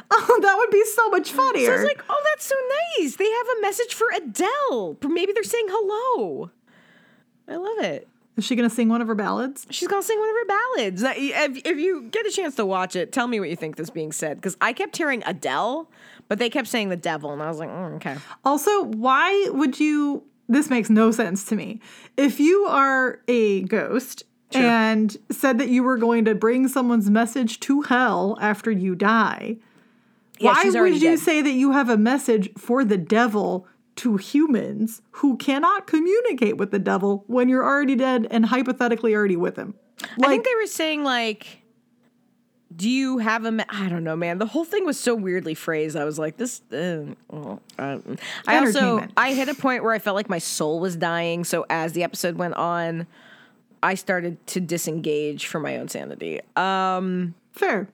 Oh, 0.12 0.40
that 0.42 0.56
would 0.58 0.72
be 0.72 0.84
so 0.86 1.10
much 1.10 1.32
funnier. 1.32 1.66
So 1.68 1.72
I 1.72 1.76
was 1.76 1.86
like, 1.86 2.04
oh, 2.10 2.24
that's 2.32 2.46
so 2.46 2.56
nice. 3.00 3.16
They 3.16 3.30
have 3.30 3.48
a 3.58 3.62
message 3.62 3.94
for 3.94 4.08
Adele. 4.16 4.98
Maybe 5.08 5.34
they're 5.34 5.44
saying 5.44 5.68
hello. 5.70 6.52
I 7.48 7.56
love 7.56 7.80
it. 7.80 8.08
Is 8.38 8.46
she 8.46 8.56
going 8.56 8.70
to 8.70 8.74
sing 8.74 8.88
one 8.88 9.02
of 9.02 9.08
her 9.08 9.16
ballads? 9.16 9.68
She's 9.70 9.88
going 9.88 10.02
to 10.02 10.08
sing 10.08 10.18
one 10.18 10.30
of 10.30 10.36
her 10.36 10.46
ballads. 10.46 11.04
If, 11.04 11.62
if 11.66 11.78
you 11.78 12.04
get 12.10 12.26
a 12.26 12.32
chance 12.32 12.56
to 12.56 12.66
watch 12.66 12.96
it, 12.96 13.12
tell 13.12 13.28
me 13.28 13.40
what 13.40 13.50
you 13.50 13.56
think 13.58 13.76
this 13.76 13.90
being 13.90 14.14
said. 14.14 14.38
Because 14.38 14.56
I 14.62 14.72
kept 14.72 14.96
hearing 14.96 15.24
Adele, 15.26 15.90
but 16.30 16.40
they 16.40 16.50
kept 16.50 16.70
saying 16.70 16.88
the 16.88 16.96
devil. 16.96 17.34
And 17.34 17.42
I 17.44 17.50
was 17.50 17.60
like, 17.60 17.70
mm, 17.70 17.96
okay. 17.96 18.16
Also, 18.46 18.84
why 18.84 19.50
would 19.50 19.80
you? 19.80 20.24
This 20.48 20.70
makes 20.70 20.90
no 20.90 21.12
sense 21.12 21.44
to 21.46 21.56
me. 21.56 21.82
If 22.16 22.40
you 22.40 22.64
are 22.64 23.20
a 23.28 23.64
ghost 23.64 24.24
and 24.52 25.16
said 25.30 25.58
that 25.60 25.68
you 25.68 25.84
were 25.84 25.98
going 25.98 26.26
to 26.26 26.34
bring 26.34 26.68
someone's 26.70 27.10
message 27.10 27.60
to 27.62 27.82
hell 27.84 28.38
after 28.42 28.72
you 28.72 28.96
die, 28.96 29.58
Yeah, 30.40 30.54
why 30.54 30.82
would 30.82 30.94
you 30.94 31.00
dead. 31.00 31.20
say 31.20 31.42
that 31.42 31.52
you 31.52 31.72
have 31.72 31.90
a 31.90 31.98
message 31.98 32.50
for 32.58 32.84
the 32.86 32.98
devil 32.98 33.68
to 33.98 34.16
humans 34.18 35.02
who 35.12 35.36
cannot 35.38 35.86
communicate 35.86 36.58
with 36.58 36.72
the 36.72 36.80
devil 36.80 37.26
when 37.28 37.50
you're 37.50 37.64
already 37.64 37.96
dead 37.96 38.28
and 38.32 38.46
hypothetically 38.46 39.14
already 39.14 39.36
with 39.36 39.58
him? 39.58 39.74
I 40.24 40.28
think 40.28 40.46
they 40.46 40.56
were 40.56 40.68
saying, 40.68 41.04
like, 41.04 41.60
do 42.76 42.90
you 42.90 43.18
have 43.18 43.46
a. 43.46 43.52
Me- 43.52 43.66
I 43.68 43.90
don't 43.90 44.04
know, 44.04 44.16
man. 44.16 44.38
The 44.38 44.46
whole 44.46 44.64
thing 44.64 44.86
was 44.86 45.00
so 45.00 45.16
weirdly 45.16 45.56
phrased. 45.56 45.98
I 45.98 46.06
was 46.06 46.20
like, 46.20 46.38
this. 46.38 46.62
Uh, 46.72 47.16
uh, 47.30 47.98
I 48.48 48.60
also. 48.60 49.06
I 49.18 49.34
hit 49.34 49.50
a 49.50 49.56
point 49.56 49.84
where 49.84 49.92
I 49.92 50.00
felt 50.00 50.16
like 50.16 50.30
my 50.30 50.38
soul 50.38 50.80
was 50.80 50.96
dying. 50.96 51.44
So 51.44 51.66
as 51.70 51.94
the 51.94 52.04
episode 52.04 52.38
went 52.38 52.54
on, 52.54 53.08
I 53.82 53.96
started 53.96 54.46
to 54.48 54.60
disengage 54.60 55.48
for 55.48 55.60
my 55.60 55.78
own 55.78 55.90
sanity. 55.90 56.40
Um. 56.56 57.34
fair. 57.52 57.90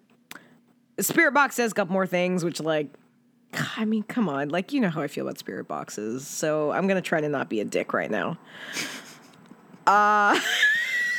Spirit 0.99 1.33
Box 1.33 1.55
says 1.55 1.71
a 1.71 1.75
couple 1.75 1.93
more 1.93 2.07
things, 2.07 2.43
which 2.43 2.59
like, 2.59 2.87
I 3.77 3.85
mean, 3.85 4.03
come 4.03 4.29
on, 4.29 4.49
like 4.49 4.73
you 4.73 4.81
know 4.81 4.89
how 4.89 5.01
I 5.01 5.07
feel 5.07 5.25
about 5.25 5.37
Spirit 5.37 5.67
Boxes, 5.67 6.27
so 6.27 6.71
I'm 6.71 6.87
gonna 6.87 7.01
try 7.01 7.21
to 7.21 7.29
not 7.29 7.49
be 7.49 7.59
a 7.59 7.65
dick 7.65 7.93
right 7.93 8.11
now. 8.11 8.37
Uh, 9.87 10.39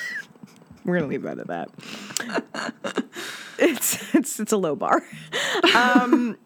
we're 0.85 0.97
gonna 0.99 1.07
leave 1.09 1.23
that 1.23 1.39
at 1.39 1.47
that. 1.47 1.71
it's 3.61 4.13
it's 4.13 4.41
it's 4.41 4.51
a 4.51 4.57
low 4.57 4.75
bar. 4.75 5.05
Um, 5.73 6.37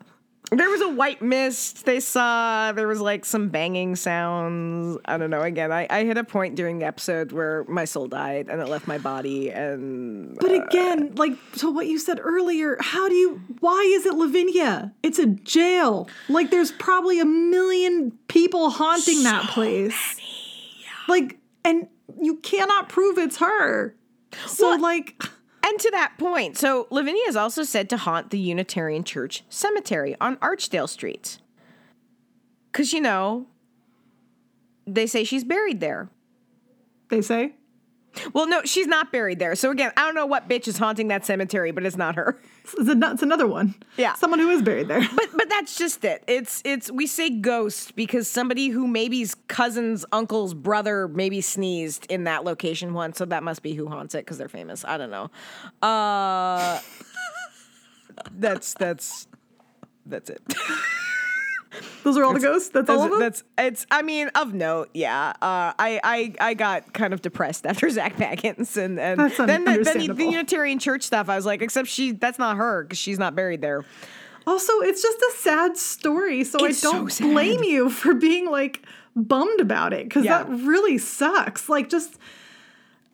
there 0.51 0.69
was 0.69 0.81
a 0.81 0.89
white 0.89 1.23
mist 1.23 1.85
they 1.85 2.01
saw. 2.01 2.73
There 2.73 2.89
was 2.89 3.01
like 3.01 3.25
some 3.25 3.49
banging 3.49 3.95
sounds. 3.95 4.99
I 5.05 5.17
don't 5.17 5.31
know. 5.31 5.43
Again, 5.43 5.71
I, 5.71 5.87
I 5.89 6.05
hit 6.05 6.19
a 6.19 6.25
point 6.25 6.57
during 6.57 6.81
the 6.81 6.87
episode 6.87 7.31
where 7.31 7.65
my 7.69 7.85
soul 7.85 8.09
died 8.09 8.49
and 8.49 8.61
it 8.61 8.69
left 8.69 8.89
my 8.89 8.99
body, 8.99 9.51
and 9.51 10.37
But 10.41 10.51
uh, 10.51 10.63
again, 10.65 11.15
like 11.15 11.33
to 11.59 11.71
what 11.71 11.87
you 11.87 11.99
said 11.99 12.19
earlier, 12.21 12.77
how 12.81 13.09
do 13.09 13.15
you 13.15 13.41
why 13.61 13.81
is 13.95 14.07
it 14.07 14.15
Lavinia? 14.15 14.93
It's 15.03 15.19
a 15.19 15.27
jail. 15.27 16.09
Like 16.29 16.51
there's 16.51 16.73
probably 16.73 17.21
a 17.21 17.25
million 17.25 18.13
people 18.29 18.71
haunting 18.71 19.23
that 19.23 19.49
place. 19.51 20.21
Like 21.09 21.39
and 21.65 21.87
you 22.21 22.37
cannot 22.37 22.89
prove 22.89 23.19
it's 23.19 23.37
her. 23.39 23.95
So 24.47 24.71
Well, 24.71 24.81
like 24.81 25.23
And 25.65 25.79
to 25.79 25.91
that 25.91 26.15
point, 26.19 26.57
so 26.57 26.87
Lavinia 26.91 27.25
is 27.29 27.37
also 27.37 27.63
said 27.63 27.91
to 27.91 27.97
haunt 27.97 28.31
the 28.31 28.39
Unitarian 28.39 29.05
Church 29.05 29.45
Cemetery 29.49 30.17
on 30.21 30.37
Archdale 30.37 30.89
Street. 30.89 31.39
Because, 32.73 32.93
you 32.93 33.01
know, 33.01 33.47
they 34.87 35.07
say 35.07 35.25
she's 35.25 35.45
buried 35.45 35.81
there. 35.81 36.09
they 37.09 37.21
say. 37.21 37.55
Well, 38.33 38.47
no, 38.49 38.63
she's 38.65 38.87
not 38.87 39.13
buried 39.13 39.39
there. 39.39 39.55
So, 39.55 39.71
again, 39.71 39.93
I 39.97 40.05
don't 40.05 40.15
know 40.15 40.27
what 40.27 40.49
bitch 40.49 40.67
is 40.67 40.79
haunting 40.79 41.09
that 41.09 41.25
cemetery, 41.25 41.71
but 41.71 41.85
it's 41.85 41.97
not 41.97 42.17
her. 42.17 42.41
It's, 42.65 42.89
an- 42.89 43.03
it's 43.03 43.23
another 43.23 43.47
one. 43.47 43.75
Yeah. 43.97 44.15
Someone 44.15 44.39
who 44.39 44.51
is 44.51 44.63
buried 44.63 44.89
there. 44.89 45.07
But 45.15 45.29
but 45.33 45.49
that's 45.49 45.77
just 45.77 46.05
it. 46.05 46.23
It's 46.27 46.63
it's 46.65 46.91
we 46.91 47.07
say 47.07 47.31
ghost 47.31 47.97
because 47.97 48.29
somebody 48.29 48.69
who 48.69 48.87
maybe's 48.87 49.35
cousin's 49.49 50.05
uncle's 50.13 50.55
brother 50.55 51.09
maybe 51.09 51.41
sneezed 51.41 52.07
in 52.11 52.25
that 52.25 52.45
location 52.45 52.95
once, 52.95 53.19
so 53.19 53.25
that 53.25 53.43
must 53.43 53.63
be 53.63 53.75
who 53.75 53.87
haunts 53.89 54.15
it 54.15 54.25
because 54.25 54.39
they're 54.39 54.49
famous. 54.49 54.85
I 54.85 54.97
don't 54.99 55.11
know. 55.11 55.31
Uh, 55.87 56.81
that's 58.39 58.75
that's 58.75 59.27
that's 60.07 60.31
it. 60.31 60.43
Those 62.03 62.17
are 62.17 62.25
all 62.25 62.33
the 62.35 62.41
ghosts? 62.41 62.71
That's, 62.71 62.91
all 62.91 63.05
of 63.05 63.11
them? 63.11 63.21
that's 63.21 63.45
it's. 63.57 63.87
I 63.91 64.03
mean, 64.03 64.29
of 64.35 64.55
note, 64.55 64.91
yeah. 64.93 65.31
Uh, 65.41 65.73
I 65.79 66.01
I 66.03 66.35
I 66.41 66.55
got 66.55 66.93
kind 66.93 67.15
of 67.15 67.23
depressed 67.23 67.65
after 67.67 67.89
Zak 67.91 68.17
Bagans, 68.17 68.77
and 68.77 68.99
and 68.99 69.21
un- 69.21 69.33
then 69.47 69.65
the, 69.65 69.83
then 69.85 69.99
the, 69.99 70.13
the. 70.15 70.25
Unitarian 70.25 70.79
Church 70.79 71.03
stuff. 71.05 71.29
I 71.29 71.37
was 71.37 71.47
like, 71.47 71.63
except 71.63 71.89
she 71.89 72.13
that's 72.13 72.39
not 72.39 72.57
her 72.57 72.83
because 72.85 72.99
she's 72.99 73.19
not 73.19 73.37
buried 73.37 73.61
there. 73.61 73.85
Also, 74.47 74.73
it's 74.81 75.03
just 75.03 75.19
a 75.19 75.33
sad 75.37 75.77
story, 75.77 76.43
so 76.45 76.65
It's 76.65 76.85
I 76.85 76.91
don't 76.91 77.11
sad. 77.13 77.31
blame 77.31 77.63
you 77.63 77.89
for 77.91 78.15
being 78.15 78.51
like 78.51 78.83
bummed 79.15 79.61
about 79.61 79.93
it 79.93 80.09
because 80.09 80.25
Yeah. 80.25 80.43
that 80.43 80.51
really 80.51 80.99
sucks. 80.99 81.69
Like, 81.69 81.89
just 81.89 82.19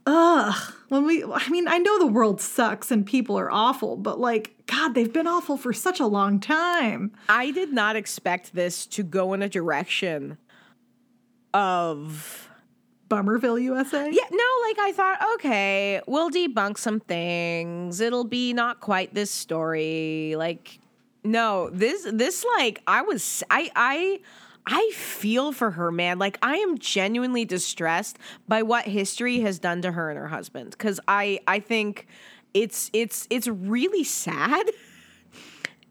ugh. 0.06 0.72
When 0.88 1.04
we, 1.04 1.24
I 1.24 1.48
mean, 1.48 1.66
I 1.66 1.78
know 1.78 1.98
the 1.98 2.06
world 2.06 2.40
sucks 2.40 2.90
and 2.92 3.04
people 3.04 3.36
are 3.38 3.50
awful, 3.50 3.96
but 3.96 4.20
like, 4.20 4.54
God, 4.66 4.94
they've 4.94 5.12
been 5.12 5.26
awful 5.26 5.56
for 5.56 5.72
such 5.72 5.98
a 5.98 6.06
long 6.06 6.38
time. 6.38 7.12
I 7.28 7.50
did 7.50 7.72
not 7.72 7.96
expect 7.96 8.54
this 8.54 8.86
to 8.86 9.02
go 9.02 9.32
in 9.32 9.42
a 9.42 9.48
direction 9.48 10.38
of 11.52 12.48
Bummerville, 13.08 13.58
USA. 13.58 14.10
yeah 14.10 14.24
no 14.30 14.44
like 14.66 14.78
I 14.80 14.92
thought 14.94 15.18
okay 15.34 16.00
we'll 16.08 16.30
debunk 16.30 16.76
some 16.76 16.98
things 17.00 18.00
it'll 18.00 18.24
be 18.24 18.52
not 18.52 18.80
quite 18.80 19.14
this 19.14 19.30
story 19.30 20.34
like 20.36 20.80
no 21.22 21.70
this 21.72 22.06
this 22.12 22.44
like 22.56 22.82
I 22.86 23.02
was 23.02 23.44
I 23.48 23.70
I 23.76 24.20
I 24.66 24.90
feel 24.94 25.52
for 25.52 25.72
her 25.72 25.92
man. 25.92 26.18
Like 26.18 26.38
I 26.42 26.56
am 26.56 26.78
genuinely 26.78 27.44
distressed 27.44 28.18
by 28.48 28.62
what 28.62 28.86
history 28.86 29.40
has 29.40 29.58
done 29.58 29.82
to 29.82 29.92
her 29.92 30.10
and 30.10 30.18
her 30.18 30.28
husband. 30.28 30.76
Cuz 30.76 30.98
I 31.06 31.38
I 31.46 31.60
think 31.60 32.06
it's 32.52 32.90
it's 32.92 33.26
it's 33.30 33.46
really 33.46 34.02
sad. 34.02 34.68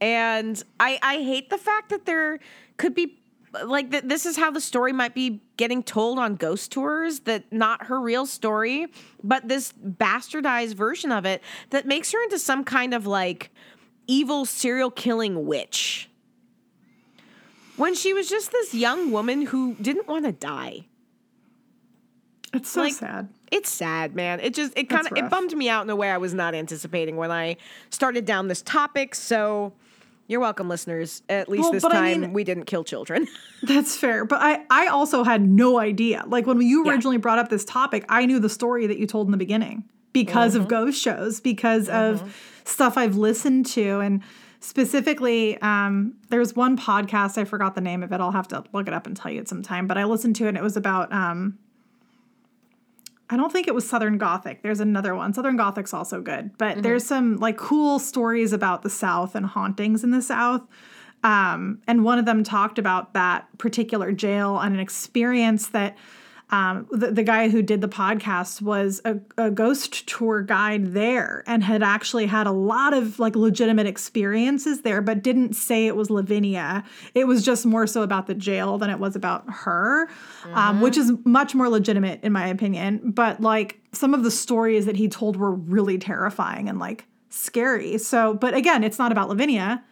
And 0.01 0.61
I 0.79 0.99
I 1.01 1.15
hate 1.23 1.49
the 1.49 1.57
fact 1.57 1.89
that 1.89 2.05
there 2.05 2.39
could 2.77 2.93
be 2.93 3.19
like 3.63 3.91
that 3.91 4.09
this 4.09 4.25
is 4.25 4.35
how 4.35 4.51
the 4.51 4.59
story 4.59 4.91
might 4.91 5.15
be 5.15 5.41
getting 5.55 5.81
told 5.81 6.19
on 6.19 6.35
ghost 6.35 6.71
tours 6.71 7.21
that 7.21 7.45
not 7.53 7.85
her 7.85 8.01
real 8.01 8.25
story 8.25 8.87
but 9.23 9.47
this 9.47 9.71
bastardized 9.73 10.73
version 10.73 11.09
of 11.09 11.25
it 11.25 11.41
that 11.69 11.85
makes 11.85 12.11
her 12.11 12.21
into 12.23 12.37
some 12.37 12.65
kind 12.65 12.93
of 12.93 13.07
like 13.07 13.51
evil 14.07 14.43
serial 14.43 14.91
killing 14.91 15.45
witch 15.45 16.09
when 17.77 17.93
she 17.95 18.13
was 18.13 18.29
just 18.29 18.51
this 18.51 18.73
young 18.73 19.11
woman 19.11 19.43
who 19.47 19.75
didn't 19.75 20.07
want 20.07 20.25
to 20.25 20.31
die 20.31 20.85
It's 22.53 22.69
so 22.69 22.81
Like- 22.83 22.93
sad. 22.93 23.27
it's 23.51 23.69
sad, 23.69 24.15
man. 24.15 24.39
It 24.39 24.53
just 24.53 24.71
it 24.77 24.87
kind 24.89 25.05
of 25.07 25.17
it 25.17 25.29
bummed 25.29 25.55
me 25.57 25.67
out 25.67 25.83
in 25.83 25.89
a 25.89 25.95
way 25.95 26.09
I 26.09 26.17
was 26.17 26.33
not 26.33 26.55
anticipating 26.55 27.17
when 27.17 27.29
I 27.31 27.57
started 27.89 28.23
down 28.25 28.47
this 28.47 28.61
topic. 28.61 29.13
So 29.13 29.73
you're 30.27 30.39
welcome, 30.39 30.69
listeners. 30.69 31.21
At 31.27 31.49
least 31.49 31.63
Well, 31.63 31.71
this 31.73 31.83
but 31.83 31.91
I 31.91 32.13
time 32.13 32.21
mean- 32.21 32.33
we 32.33 32.45
didn't 32.45 32.63
kill 32.65 32.85
children. 32.85 33.27
That's 33.63 33.97
fair. 33.97 34.23
But 34.23 34.41
I, 34.41 34.61
I 34.69 34.87
also 34.87 35.23
had 35.25 35.45
no 35.47 35.79
idea. 35.79 36.23
Like 36.27 36.47
when 36.47 36.61
you 36.61 36.85
Yeah. 36.85 36.91
originally 36.93 37.17
brought 37.17 37.39
up 37.39 37.49
this 37.49 37.65
topic, 37.65 38.05
I 38.07 38.25
knew 38.25 38.39
the 38.39 38.49
story 38.49 38.87
that 38.87 38.97
you 38.99 39.05
told 39.05 39.27
in 39.27 39.31
the 39.31 39.37
beginning 39.37 39.83
because 40.13 40.53
Mm-hmm. 40.53 40.61
of 40.63 40.67
ghost 40.69 41.01
shows, 41.01 41.41
because 41.41 41.89
of 41.89 42.33
stuff 42.63 42.97
I've 42.97 43.17
listened 43.17 43.65
to. 43.67 43.99
And 43.99 44.21
specifically, 44.65 45.61
um, 45.61 46.15
there's 46.29 46.55
one 46.55 46.75
podcast, 46.75 47.37
I 47.37 47.45
forgot 47.45 47.75
the 47.75 47.81
name 47.81 48.01
of 48.01 48.11
it. 48.11 48.19
I'll 48.19 48.31
have 48.31 48.47
to 48.49 48.63
look 48.73 48.87
it 48.87 48.93
up 48.93 49.05
and 49.05 49.15
tell 49.15 49.31
you 49.31 49.39
at 49.39 49.47
some 49.47 49.61
time. 49.61 49.85
But 49.85 49.97
I 49.97 50.05
listened 50.05 50.35
to 50.37 50.45
it 50.45 50.49
and 50.49 50.57
it 50.57 50.63
was 50.63 50.75
about 50.75 51.13
um, 51.13 51.59
I 53.29 53.37
don't 53.37 53.51
think 53.51 53.67
it 53.67 53.75
was 53.75 53.87
Southern 53.87 54.17
Gothic. 54.17 54.63
There's 54.63 54.79
another 54.79 55.15
one. 55.15 55.33
Southern 55.33 55.55
Gothic's 55.55 55.93
also 55.93 56.21
good, 56.21 56.57
but 56.57 56.81
there's 56.81 57.05
some 57.05 57.37
like 57.37 57.57
cool 57.57 57.99
stories 57.99 58.53
about 58.53 58.81
the 58.81 58.89
South 58.89 59.35
and 59.35 59.45
hauntings 59.45 60.03
in 60.03 60.11
the 60.11 60.21
South. 60.21 60.61
Um, 61.23 61.81
and 61.87 62.03
one 62.03 62.19
of 62.19 62.25
them 62.25 62.43
talked 62.43 62.77
about 62.77 63.13
that 63.13 63.47
particular 63.57 64.11
jail 64.11 64.59
and 64.59 64.75
an 64.75 64.79
experience 64.79 65.69
that 65.69 65.95
um, 66.51 66.87
the, 66.91 67.11
the 67.11 67.23
guy 67.23 67.49
who 67.49 67.61
did 67.61 67.81
the 67.81 67.87
podcast 67.87 68.61
was 68.61 69.01
a, 69.03 69.19
a 69.37 69.49
ghost 69.49 70.07
tour 70.07 70.43
guide 70.43 70.93
there 70.93 71.43
and 71.47 71.63
had 71.63 71.81
actually 71.81 72.27
had 72.27 72.45
a 72.45 72.51
lot 72.51 72.93
of 72.93 73.17
like 73.17 73.35
legitimate 73.35 73.87
experiences 73.87 74.81
there, 74.81 75.01
but 75.01 75.23
didn't 75.23 75.53
say 75.53 75.87
it 75.87 75.95
was 75.95 76.09
Lavinia. 76.09 76.83
It 77.15 77.25
was 77.25 77.43
just 77.43 77.65
more 77.65 77.87
so 77.87 78.03
about 78.03 78.27
the 78.27 78.35
jail 78.35 78.77
than 78.77 78.91
it 78.91 78.99
was 78.99 79.15
about 79.15 79.43
her, 79.47 80.07
um, 80.53 80.81
which 80.81 80.97
is 80.97 81.13
much 81.25 81.55
more 81.55 81.67
legitimate 81.67 82.23
in 82.23 82.31
my 82.31 82.47
opinion. 82.47 83.11
But 83.11 83.41
like 83.41 83.79
some 83.91 84.13
of 84.13 84.23
the 84.23 84.31
stories 84.31 84.85
that 84.85 84.95
he 84.95 85.07
told 85.07 85.37
were 85.37 85.51
really 85.51 85.97
terrifying 85.97 86.69
and 86.69 86.77
like 86.77 87.05
scary. 87.29 87.97
So, 87.97 88.35
but 88.35 88.53
again, 88.53 88.83
it's 88.83 88.99
not 88.99 89.11
about 89.11 89.29
Lavinia, 89.29 89.83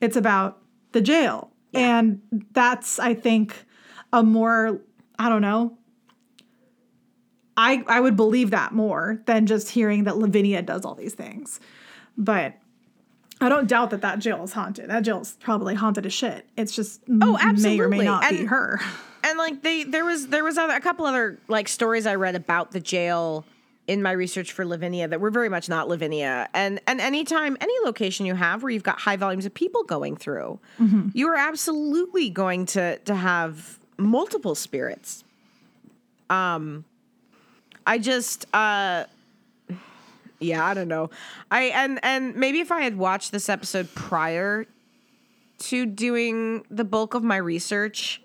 it's 0.00 0.16
about 0.16 0.58
the 0.92 1.00
jail. 1.00 1.50
And 1.72 2.20
that's, 2.52 3.00
I 3.00 3.14
think, 3.14 3.64
a 4.12 4.22
more, 4.22 4.80
I 5.18 5.28
don't 5.28 5.42
know, 5.42 5.76
I 7.56 7.84
I 7.86 8.00
would 8.00 8.16
believe 8.16 8.50
that 8.50 8.72
more 8.72 9.20
than 9.26 9.46
just 9.46 9.70
hearing 9.70 10.04
that 10.04 10.16
Lavinia 10.16 10.62
does 10.62 10.84
all 10.84 10.94
these 10.94 11.14
things. 11.14 11.60
But 12.16 12.54
I 13.40 13.48
don't 13.48 13.68
doubt 13.68 13.90
that 13.90 14.00
that 14.02 14.18
jail 14.20 14.42
is 14.44 14.52
haunted. 14.52 14.90
That 14.90 15.00
jail 15.00 15.20
is 15.20 15.36
probably 15.40 15.74
haunted 15.74 16.06
as 16.06 16.12
shit. 16.12 16.46
It's 16.56 16.74
just 16.74 17.00
Oh, 17.22 17.36
m- 17.40 17.60
may 17.62 17.78
or 17.80 17.88
may 17.88 17.98
absolutely. 17.98 18.04
not 18.04 18.28
be 18.30 18.38
And- 18.38 18.48
her. 18.48 18.80
and 19.22 19.38
like 19.38 19.62
they 19.62 19.84
there 19.84 20.04
was 20.04 20.28
there 20.28 20.44
was 20.44 20.56
other, 20.58 20.74
a 20.74 20.80
couple 20.80 21.06
other 21.06 21.38
like 21.48 21.68
stories 21.68 22.06
I 22.06 22.14
read 22.14 22.34
about 22.36 22.70
the 22.72 22.80
jail 22.80 23.44
in 23.86 24.02
my 24.02 24.12
research 24.12 24.50
for 24.52 24.64
Lavinia 24.64 25.06
that 25.08 25.20
were 25.20 25.30
very 25.30 25.48
much 25.50 25.68
not 25.68 25.88
Lavinia. 25.88 26.48
And 26.54 26.80
and 26.86 27.00
anytime 27.00 27.56
any 27.60 27.74
location 27.84 28.24
you 28.24 28.34
have 28.34 28.62
where 28.62 28.70
you've 28.70 28.82
got 28.82 29.00
high 29.00 29.16
volumes 29.16 29.44
of 29.46 29.52
people 29.54 29.84
going 29.84 30.16
through, 30.16 30.58
you 31.12 31.28
are 31.28 31.36
absolutely 31.36 32.30
going 32.30 32.66
to 32.66 32.98
to 32.98 33.14
have 33.14 33.78
multiple 33.98 34.54
spirits. 34.54 35.22
Um 36.30 36.84
I 37.86 37.98
just 37.98 38.46
uh 38.54 39.04
yeah, 40.40 40.64
I 40.64 40.74
don't 40.74 40.88
know. 40.88 41.10
I 41.50 41.64
and 41.64 41.98
and 42.02 42.36
maybe 42.36 42.60
if 42.60 42.70
I 42.70 42.82
had 42.82 42.96
watched 42.96 43.32
this 43.32 43.48
episode 43.48 43.94
prior 43.94 44.66
to 45.58 45.86
doing 45.86 46.64
the 46.70 46.84
bulk 46.84 47.14
of 47.14 47.22
my 47.22 47.36
research, 47.36 48.20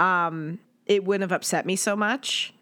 um, 0.00 0.58
it 0.86 1.04
wouldn't 1.04 1.30
have 1.30 1.36
upset 1.36 1.66
me 1.66 1.76
so 1.76 1.94
much. 1.94 2.52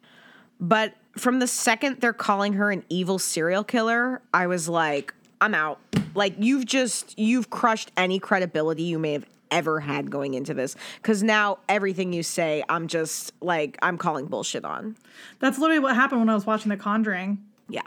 But 0.60 0.94
from 1.16 1.38
the 1.38 1.46
second 1.46 2.00
they're 2.00 2.12
calling 2.12 2.54
her 2.54 2.70
an 2.70 2.84
evil 2.88 3.18
serial 3.18 3.64
killer, 3.64 4.20
I 4.32 4.46
was 4.46 4.68
like, 4.68 5.14
I'm 5.40 5.54
out. 5.54 5.78
Like 6.14 6.34
you've 6.38 6.66
just 6.66 7.18
you've 7.18 7.50
crushed 7.50 7.90
any 7.96 8.18
credibility 8.18 8.82
you 8.82 8.98
may 8.98 9.12
have 9.12 9.26
ever 9.50 9.80
had 9.80 10.10
going 10.10 10.34
into 10.34 10.54
this 10.54 10.74
cuz 11.02 11.22
now 11.22 11.58
everything 11.68 12.12
you 12.12 12.22
say 12.22 12.62
I'm 12.68 12.88
just 12.88 13.32
like 13.40 13.78
I'm 13.82 13.98
calling 13.98 14.26
bullshit 14.26 14.64
on. 14.64 14.96
That's 15.38 15.58
literally 15.58 15.80
what 15.80 15.94
happened 15.94 16.20
when 16.20 16.28
I 16.28 16.34
was 16.34 16.46
watching 16.46 16.70
The 16.70 16.76
Conjuring 16.76 17.38
Yeah. 17.68 17.82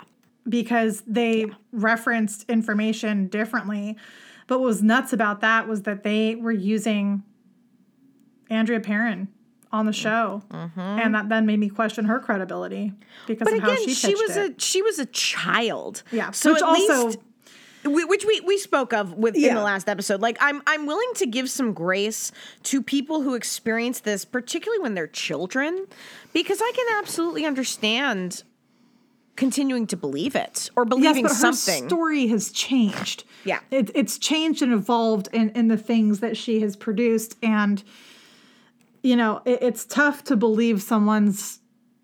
because 0.48 1.02
they 1.08 1.48
referenced 1.72 2.50
information 2.50 3.28
differently. 3.28 3.98
But 4.48 4.60
what 4.60 4.66
was 4.68 4.82
nuts 4.82 5.12
about 5.12 5.42
that 5.42 5.68
was 5.68 5.82
that 5.84 6.04
they 6.04 6.36
were 6.36 6.52
using 6.54 7.24
Andrea 8.50 8.80
Perron 8.80 9.28
on 9.74 9.86
the 9.86 9.92
show, 9.92 10.42
mm-hmm. 10.50 10.80
and 10.80 11.14
that 11.14 11.28
then 11.28 11.46
made 11.46 11.60
me 11.60 11.68
question 11.68 12.06
her 12.06 12.20
credibility 12.20 12.94
because 13.28 13.46
But 13.46 13.56
of 13.58 13.64
how 13.64 13.72
again, 13.74 13.86
she 13.86 13.94
she, 13.94 14.16
was 14.16 14.38
it. 14.38 14.52
a 14.58 14.60
she 14.62 14.82
was 14.82 15.00
a 15.00 15.06
child. 15.08 16.04
Yeah, 16.12 16.32
So 16.32 16.54
which 16.54 16.62
at 16.62 16.68
also- 16.68 17.06
least 17.08 17.20
which 17.88 18.26
we, 18.26 18.40
we 18.42 18.58
spoke 18.58 18.94
of 18.94 19.14
with 19.14 19.36
in 19.36 19.42
Yeah. 19.42 19.56
the 19.56 19.62
last 19.64 19.88
episode. 19.90 20.22
Like 20.22 20.38
I'm 20.40 20.62
I'm 20.68 20.86
willing 20.86 21.12
to 21.16 21.26
give 21.26 21.50
some 21.50 21.74
grace 21.74 22.32
to 22.64 22.82
people 22.82 23.22
who 23.22 23.34
experience 23.36 24.00
this, 24.02 24.26
particularly 24.26 24.82
when 24.82 24.94
they're 24.94 25.08
children, 25.08 25.86
because 26.34 26.60
I 26.62 26.72
can 26.76 26.98
absolutely 27.00 27.46
understand 27.46 28.44
continuing 29.36 29.86
to 29.86 29.96
believe 29.96 30.36
it 30.36 30.70
or 30.76 30.84
believing 30.84 31.26
yes, 31.26 31.40
but 31.42 31.54
something. 31.56 31.84
her 31.84 31.90
story 31.90 32.26
has 32.28 32.52
changed. 32.52 33.24
Yeah. 33.46 33.60
it, 33.70 33.92
it's 33.94 34.18
changed 34.18 34.62
and 34.64 34.74
evolved 34.74 35.30
in 35.32 35.50
in 35.52 35.68
the 35.68 35.78
things 35.78 36.20
that 36.22 36.36
she 36.38 36.60
has 36.62 36.76
produced, 36.76 37.38
and 37.44 37.84
you 39.04 39.16
know 39.16 39.42
it, 39.46 39.60
it's 39.62 39.86
tough 39.86 40.24
to 40.26 40.36
believe 40.36 40.82
someone's 40.82 41.60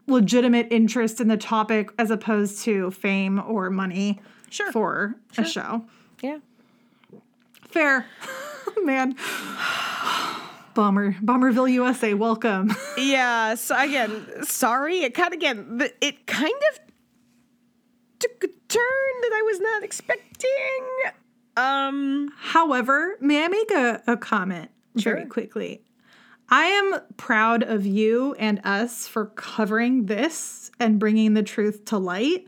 legitimate 0.06 0.68
interest 0.70 1.22
in 1.22 1.30
the 1.30 1.38
topic 1.38 1.90
as 1.98 2.12
opposed 2.12 2.62
to 2.64 2.92
fame 2.92 3.40
or 3.48 3.70
money 3.70 4.20
Sure. 4.54 4.72
for 4.72 5.16
a 5.38 5.44
show. 5.46 5.86
yeah. 6.22 6.38
Fair, 7.70 8.06
man. 8.84 9.16
Bummer, 10.76 11.16
Bummerville, 11.22 11.68
USA. 11.68 12.14
Welcome. 12.14 12.72
Yeah. 12.98 13.56
So 13.56 13.76
again, 13.78 14.44
sorry. 14.44 15.00
It 15.02 15.14
kind 15.16 15.34
of 15.34 15.38
again, 15.38 15.82
it 16.02 16.28
kind 16.28 16.54
of 16.72 16.80
took 18.20 18.44
a 18.44 18.48
turn 18.48 19.14
that 19.22 19.32
I 19.34 19.42
was 19.46 19.60
not 19.60 19.84
expecting. 19.84 20.80
Um. 21.58 22.32
However, 22.38 23.18
may 23.20 23.44
I 23.44 23.48
make 23.48 23.72
a, 23.72 24.02
a 24.08 24.16
comment 24.18 24.70
very 24.96 25.26
quickly? 25.26 25.82
I 26.50 26.66
am 26.66 27.00
proud 27.18 27.64
of 27.64 27.86
you 27.86 28.36
and 28.38 28.62
us 28.64 29.08
for 29.08 29.26
covering 29.28 30.06
this 30.06 30.70
and 30.80 31.00
bringing 31.00 31.34
the 31.34 31.44
truth 31.44 31.86
to 31.86 31.98
light 31.98 32.48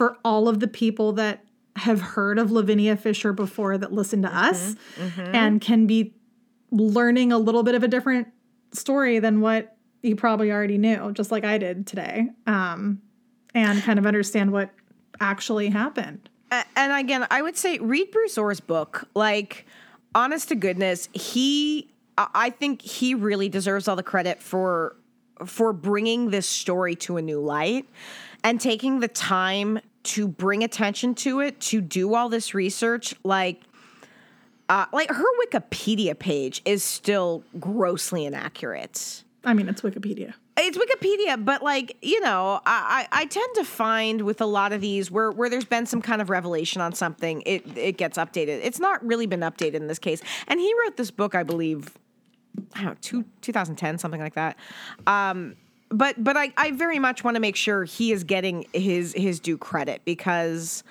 for 0.00 0.16
all 0.24 0.48
of 0.48 0.60
the 0.60 0.66
people 0.66 1.12
that 1.12 1.44
have 1.76 2.00
heard 2.00 2.38
of 2.38 2.50
Lavinia 2.50 2.96
Fisher 2.96 3.34
before 3.34 3.76
that 3.76 3.92
listen 3.92 4.22
to 4.22 4.34
us 4.34 4.74
and 5.18 5.60
can 5.60 5.86
be 5.86 6.14
learning 6.70 7.32
a 7.32 7.36
little 7.36 7.62
bit 7.62 7.74
of 7.74 7.82
a 7.82 7.88
different 7.88 8.28
story 8.72 9.18
than 9.18 9.42
what 9.42 9.76
you 10.00 10.16
probably 10.16 10.50
already 10.50 10.78
knew, 10.78 11.12
just 11.12 11.30
like 11.30 11.44
I 11.44 11.58
did 11.58 11.86
today, 11.86 12.30
um, 12.46 13.02
and 13.54 13.82
kind 13.82 13.98
of 13.98 14.06
understand 14.06 14.52
what 14.52 14.70
actually 15.20 15.68
happened. 15.68 16.30
And 16.50 16.92
again, 16.94 17.26
I 17.30 17.42
would 17.42 17.58
say 17.58 17.76
read 17.76 18.10
Bruce 18.10 18.38
Orr's 18.38 18.60
book. 18.60 19.06
Like, 19.14 19.66
honest 20.14 20.48
to 20.48 20.54
goodness, 20.54 21.10
he, 21.12 21.92
I 22.16 22.28
I 22.32 22.48
think 22.48 22.80
he 22.80 23.14
really 23.14 23.50
deserves 23.50 23.86
all 23.86 23.96
the 23.96 24.02
credit 24.02 24.40
for 24.40 24.96
for 25.44 25.74
bringing 25.74 26.30
this 26.30 26.46
story 26.46 26.94
to 26.94 27.18
a 27.18 27.22
new 27.22 27.38
light 27.38 27.86
and 28.42 28.60
taking 28.60 29.00
the 29.00 29.08
time 29.08 29.78
to 30.02 30.28
bring 30.28 30.62
attention 30.62 31.14
to 31.16 31.40
it, 31.40 31.60
to 31.60 31.80
do 31.80 32.14
all 32.14 32.28
this 32.28 32.54
research. 32.54 33.14
Like, 33.24 33.62
uh, 34.68 34.86
like 34.92 35.10
her 35.10 35.24
Wikipedia 35.44 36.18
page 36.18 36.62
is 36.64 36.82
still 36.82 37.44
grossly 37.58 38.24
inaccurate. 38.24 39.24
I 39.44 39.54
mean, 39.54 39.68
it's 39.68 39.80
Wikipedia. 39.80 40.34
It's 40.56 40.76
Wikipedia, 40.76 41.42
but 41.42 41.62
like 41.62 41.96
you 42.02 42.20
know, 42.20 42.60
I, 42.66 43.06
I 43.12 43.22
I 43.22 43.24
tend 43.24 43.54
to 43.54 43.64
find 43.64 44.22
with 44.22 44.40
a 44.40 44.46
lot 44.46 44.72
of 44.72 44.80
these 44.80 45.10
where 45.10 45.30
where 45.30 45.48
there's 45.48 45.64
been 45.64 45.86
some 45.86 46.02
kind 46.02 46.20
of 46.20 46.28
revelation 46.28 46.82
on 46.82 46.92
something, 46.92 47.42
it 47.46 47.66
it 47.76 47.96
gets 47.96 48.18
updated. 48.18 48.60
It's 48.62 48.78
not 48.78 49.04
really 49.04 49.26
been 49.26 49.40
updated 49.40 49.74
in 49.74 49.86
this 49.86 49.98
case, 49.98 50.20
and 50.48 50.60
he 50.60 50.72
wrote 50.82 50.98
this 50.98 51.10
book, 51.10 51.34
I 51.34 51.42
believe, 51.42 51.96
I 52.74 52.82
don't 52.82 52.90
know, 52.90 52.96
two 53.00 53.24
2010, 53.40 53.96
something 53.98 54.20
like 54.20 54.34
that. 54.34 54.56
Um, 55.06 55.56
but 55.90 56.22
but 56.22 56.36
I 56.36 56.52
I 56.56 56.70
very 56.72 56.98
much 56.98 57.22
want 57.22 57.34
to 57.34 57.40
make 57.40 57.56
sure 57.56 57.84
he 57.84 58.12
is 58.12 58.24
getting 58.24 58.66
his 58.72 59.12
his 59.14 59.40
due 59.40 59.58
credit 59.58 60.02
because. 60.04 60.82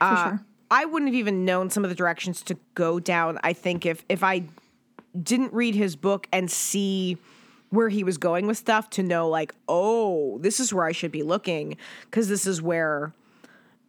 Uh, 0.00 0.30
sure. 0.30 0.46
I 0.72 0.84
wouldn't 0.84 1.08
have 1.08 1.16
even 1.16 1.44
known 1.44 1.68
some 1.68 1.82
of 1.84 1.90
the 1.90 1.96
directions 1.96 2.42
to 2.42 2.56
go 2.74 3.00
down. 3.00 3.40
I 3.42 3.52
think 3.52 3.84
if 3.84 4.04
if 4.08 4.22
I 4.22 4.44
didn't 5.20 5.52
read 5.52 5.74
his 5.74 5.96
book 5.96 6.26
and 6.32 6.50
see 6.50 7.18
where 7.70 7.88
he 7.88 8.04
was 8.04 8.18
going 8.18 8.46
with 8.46 8.58
stuff 8.58 8.90
to 8.90 9.02
know 9.02 9.28
like 9.28 9.54
oh 9.68 10.38
this 10.38 10.60
is 10.60 10.74
where 10.74 10.84
i 10.84 10.92
should 10.92 11.12
be 11.12 11.22
looking 11.22 11.76
because 12.04 12.28
this 12.28 12.46
is 12.46 12.60
where 12.60 13.12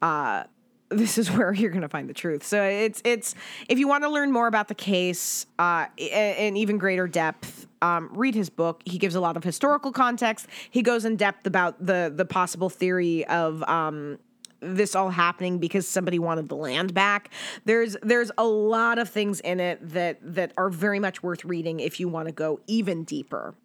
uh 0.01 0.43
this 0.91 1.17
is 1.17 1.31
where 1.35 1.53
you're 1.53 1.71
going 1.71 1.81
to 1.81 1.89
find 1.89 2.09
the 2.09 2.13
truth 2.13 2.43
so 2.43 2.63
it's 2.63 3.01
it's 3.03 3.35
if 3.69 3.79
you 3.79 3.87
want 3.87 4.03
to 4.03 4.09
learn 4.09 4.31
more 4.31 4.47
about 4.47 4.67
the 4.67 4.75
case 4.75 5.45
uh 5.59 5.85
in 5.97 6.57
even 6.57 6.77
greater 6.77 7.07
depth 7.07 7.67
um, 7.83 8.11
read 8.13 8.35
his 8.35 8.51
book 8.51 8.83
he 8.85 8.99
gives 8.99 9.15
a 9.15 9.19
lot 9.19 9.35
of 9.35 9.43
historical 9.43 9.91
context 9.91 10.47
he 10.69 10.83
goes 10.83 11.03
in 11.03 11.15
depth 11.15 11.47
about 11.47 11.83
the 11.83 12.13
the 12.15 12.25
possible 12.25 12.69
theory 12.69 13.25
of 13.25 13.63
um 13.63 14.19
this 14.61 14.95
all 14.95 15.09
happening 15.09 15.57
because 15.57 15.87
somebody 15.87 16.19
wanted 16.19 16.47
the 16.47 16.55
land 16.55 16.93
back. 16.93 17.31
There's 17.65 17.97
there's 18.03 18.31
a 18.37 18.45
lot 18.45 18.99
of 18.99 19.09
things 19.09 19.39
in 19.39 19.59
it 19.59 19.79
that 19.89 20.19
that 20.21 20.53
are 20.55 20.69
very 20.69 20.99
much 20.99 21.23
worth 21.23 21.43
reading 21.43 21.79
if 21.79 21.99
you 21.99 22.07
want 22.07 22.27
to 22.27 22.31
go 22.31 22.59
even 22.67 23.03
deeper. 23.03 23.55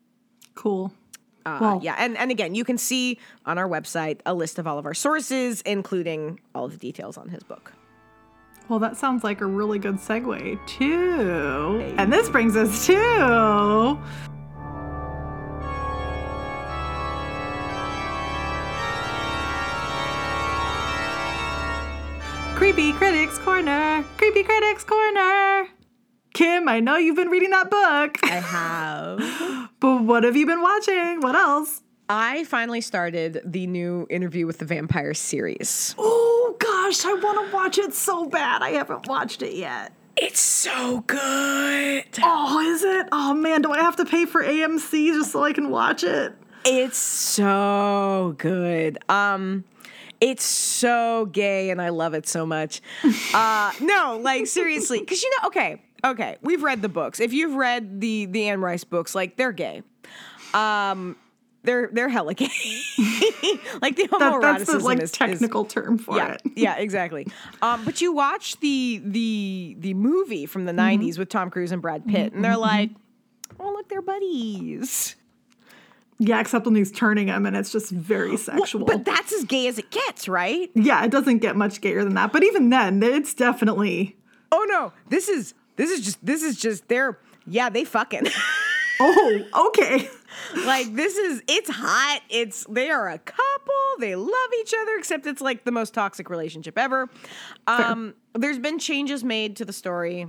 Cool. 0.54 0.92
Uh. 1.46 1.78
Yeah, 1.80 1.94
and 1.96 2.16
and 2.18 2.30
again, 2.30 2.54
you 2.54 2.64
can 2.64 2.76
see 2.76 3.18
on 3.44 3.56
our 3.56 3.68
website 3.68 4.20
a 4.26 4.34
list 4.34 4.58
of 4.58 4.66
all 4.66 4.78
of 4.78 4.84
our 4.84 4.94
sources, 4.94 5.62
including 5.62 6.40
all 6.54 6.66
the 6.68 6.76
details 6.76 7.16
on 7.16 7.28
his 7.28 7.42
book. 7.44 7.72
Well, 8.68 8.80
that 8.80 8.96
sounds 8.96 9.22
like 9.22 9.40
a 9.40 9.46
really 9.46 9.78
good 9.78 9.96
segue 9.96 10.66
too, 10.66 11.78
hey. 11.78 11.94
and 11.98 12.12
this 12.12 12.28
brings 12.28 12.56
us 12.56 12.86
to. 12.86 13.96
Creepy 22.56 22.92
Critics 22.94 23.38
Corner! 23.38 24.04
Creepy 24.16 24.42
Critics 24.42 24.82
Corner! 24.82 25.68
Kim, 26.34 26.68
I 26.68 26.80
know 26.80 26.96
you've 26.96 27.14
been 27.14 27.28
reading 27.28 27.50
that 27.50 27.70
book. 27.70 28.18
I 28.24 28.40
have. 28.40 29.65
but 29.80 30.02
what 30.02 30.24
have 30.24 30.36
you 30.36 30.46
been 30.46 30.62
watching? 30.62 31.20
What 31.20 31.34
else? 31.34 31.82
I 32.08 32.44
finally 32.44 32.80
started 32.80 33.40
the 33.44 33.66
new 33.66 34.06
interview 34.08 34.46
with 34.46 34.58
the 34.58 34.64
vampire 34.64 35.12
series. 35.12 35.94
Oh 35.98 36.54
gosh, 36.58 37.04
I 37.04 37.14
want 37.14 37.48
to 37.48 37.54
watch 37.54 37.78
it 37.78 37.92
so 37.94 38.26
bad. 38.26 38.62
I 38.62 38.70
haven't 38.70 39.08
watched 39.08 39.42
it 39.42 39.54
yet. 39.54 39.92
It's 40.16 40.40
so 40.40 41.00
good. 41.06 42.04
Oh, 42.22 42.60
is 42.72 42.82
it? 42.84 43.08
Oh 43.12 43.34
man, 43.34 43.60
do 43.62 43.72
I 43.72 43.80
have 43.80 43.96
to 43.96 44.04
pay 44.04 44.24
for 44.24 44.42
AMC 44.42 45.12
just 45.14 45.32
so 45.32 45.42
I 45.44 45.52
can 45.52 45.68
watch 45.70 46.04
it? 46.04 46.32
It's 46.64 46.96
so 46.98 48.34
good. 48.38 48.98
Um 49.08 49.64
it's 50.20 50.44
so 50.44 51.26
gay 51.26 51.70
and 51.70 51.82
I 51.82 51.90
love 51.90 52.14
it 52.14 52.26
so 52.26 52.46
much. 52.46 52.80
Uh 53.34 53.72
no, 53.80 54.18
like 54.22 54.46
seriously, 54.46 55.04
cuz 55.04 55.22
you 55.22 55.30
know, 55.30 55.48
okay, 55.48 55.82
okay, 56.04 56.36
we've 56.42 56.62
read 56.62 56.82
the 56.82 56.88
books. 56.88 57.20
If 57.20 57.32
you've 57.32 57.54
read 57.54 58.00
the 58.00 58.26
the 58.26 58.48
Anne 58.48 58.60
Rice 58.60 58.84
books, 58.84 59.14
like 59.14 59.36
they're 59.36 59.52
gay. 59.52 59.82
Um 60.54 61.16
they're 61.62 61.88
they're 61.92 62.08
hella 62.08 62.34
gay. 62.34 62.46
like 63.82 63.96
the 63.96 64.06
That, 64.06 64.38
that's 64.40 64.66
the 64.66 64.72
homoeroticism 64.78 64.82
like 64.82 64.98
is, 64.98 65.10
is 65.10 65.12
technical 65.12 65.64
term 65.64 65.98
for 65.98 66.16
yeah, 66.16 66.32
it. 66.34 66.42
yeah, 66.54 66.76
exactly. 66.76 67.26
Um, 67.60 67.84
but 67.84 68.00
you 68.00 68.12
watch 68.12 68.58
the 68.60 69.00
the 69.04 69.76
the 69.80 69.94
movie 69.94 70.46
from 70.46 70.64
the 70.64 70.72
Mm-hmm. 70.72 71.02
'90s 71.02 71.18
with 71.18 71.28
Tom 71.28 71.50
Cruise 71.50 71.72
and 71.72 71.82
Brad 71.82 72.06
Pitt, 72.06 72.32
and 72.32 72.44
they're 72.44 72.56
like, 72.56 72.90
"Oh, 73.58 73.72
look, 73.72 73.88
they're 73.88 74.00
buddies." 74.02 75.16
Yeah, 76.18 76.40
except 76.40 76.64
when 76.64 76.74
he's 76.76 76.90
turning 76.92 77.26
him 77.26 77.44
and 77.44 77.54
it's 77.56 77.70
just 77.70 77.90
very 77.90 78.36
sexual. 78.38 78.86
But 78.86 79.04
that's 79.04 79.34
as 79.34 79.44
gay 79.44 79.66
as 79.66 79.78
it 79.78 79.90
gets, 79.90 80.28
right? 80.28 80.70
yeah, 80.74 81.04
it 81.04 81.10
doesn't 81.10 81.38
get 81.38 81.56
much 81.56 81.82
gayer 81.82 82.04
than 82.04 82.14
that. 82.14 82.32
But 82.32 82.42
even 82.42 82.70
then, 82.70 83.02
it's 83.02 83.34
definitely 83.34 84.16
Oh 84.52 84.64
no, 84.68 84.92
this 85.10 85.28
is 85.28 85.52
this 85.76 85.90
is 85.90 86.04
just 86.04 86.24
this 86.24 86.42
is 86.42 86.56
just 86.56 86.88
they're 86.88 87.18
yeah 87.46 87.68
they 87.68 87.84
fucking 87.84 88.26
oh 89.00 89.68
okay. 89.68 90.08
like 90.64 90.94
this 90.94 91.16
is 91.16 91.42
it's 91.48 91.70
hot. 91.70 92.20
It's 92.28 92.64
they 92.68 92.90
are 92.90 93.08
a 93.08 93.18
couple. 93.18 93.74
They 93.98 94.14
love 94.14 94.50
each 94.60 94.74
other, 94.78 94.96
except 94.96 95.26
it's 95.26 95.40
like 95.40 95.64
the 95.64 95.72
most 95.72 95.94
toxic 95.94 96.28
relationship 96.30 96.78
ever. 96.78 97.08
Um, 97.66 98.14
there's 98.34 98.58
been 98.58 98.78
changes 98.78 99.24
made 99.24 99.56
to 99.56 99.64
the 99.64 99.72
story. 99.72 100.26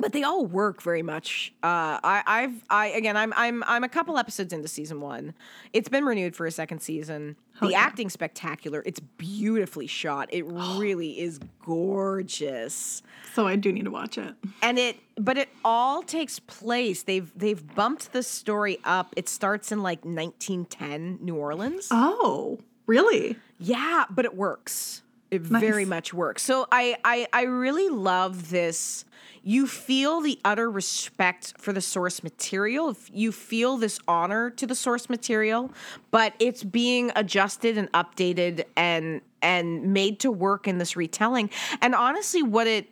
But 0.00 0.12
they 0.12 0.22
all 0.22 0.44
work 0.46 0.82
very 0.82 1.02
much. 1.02 1.52
Uh, 1.62 2.00
I, 2.02 2.22
I've, 2.26 2.64
I 2.70 2.86
again, 2.88 3.16
I'm, 3.16 3.32
I'm, 3.36 3.62
I'm 3.66 3.84
a 3.84 3.88
couple 3.88 4.18
episodes 4.18 4.52
into 4.52 4.68
season 4.68 5.00
one. 5.00 5.34
It's 5.72 5.88
been 5.88 6.04
renewed 6.04 6.34
for 6.34 6.46
a 6.46 6.50
second 6.50 6.80
season. 6.80 7.36
the 7.60 7.68
yeah. 7.70 7.80
acting 7.80 8.10
spectacular. 8.10 8.82
It's 8.86 9.00
beautifully 9.00 9.86
shot. 9.86 10.28
It 10.32 10.44
really 10.46 11.20
is 11.20 11.38
gorgeous, 11.64 13.02
So 13.34 13.46
I 13.46 13.56
do 13.56 13.72
need 13.72 13.84
to 13.84 13.90
watch 13.90 14.18
it. 14.18 14.34
and 14.62 14.78
it, 14.78 14.96
but 15.16 15.36
it 15.38 15.48
all 15.64 16.02
takes 16.02 16.38
place. 16.38 17.02
They've, 17.02 17.30
they've 17.36 17.74
bumped 17.74 18.12
the 18.12 18.22
story 18.22 18.78
up. 18.84 19.12
It 19.16 19.28
starts 19.28 19.70
in 19.72 19.82
like 19.82 20.04
1910 20.04 21.18
New 21.20 21.36
Orleans. 21.36 21.88
Oh, 21.90 22.58
really? 22.86 23.36
Yeah, 23.58 24.04
but 24.10 24.24
it 24.24 24.34
works. 24.36 25.02
It 25.30 25.42
very 25.42 25.84
much 25.84 26.12
works. 26.12 26.42
So 26.42 26.66
I, 26.72 26.96
I 27.04 27.28
I 27.32 27.42
really 27.42 27.88
love 27.88 28.50
this. 28.50 29.04
You 29.42 29.66
feel 29.66 30.20
the 30.20 30.38
utter 30.44 30.70
respect 30.70 31.54
for 31.56 31.72
the 31.72 31.80
source 31.80 32.22
material. 32.22 32.96
You 33.12 33.32
feel 33.32 33.78
this 33.78 33.98
honor 34.06 34.50
to 34.50 34.66
the 34.66 34.74
source 34.74 35.08
material, 35.08 35.72
but 36.10 36.34
it's 36.38 36.62
being 36.62 37.10
adjusted 37.16 37.78
and 37.78 37.90
updated 37.92 38.64
and 38.76 39.22
and 39.42 39.94
made 39.94 40.20
to 40.20 40.30
work 40.30 40.68
in 40.68 40.76
this 40.76 40.96
retelling. 40.96 41.48
And 41.80 41.94
honestly, 41.94 42.42
what 42.42 42.66
it 42.66 42.88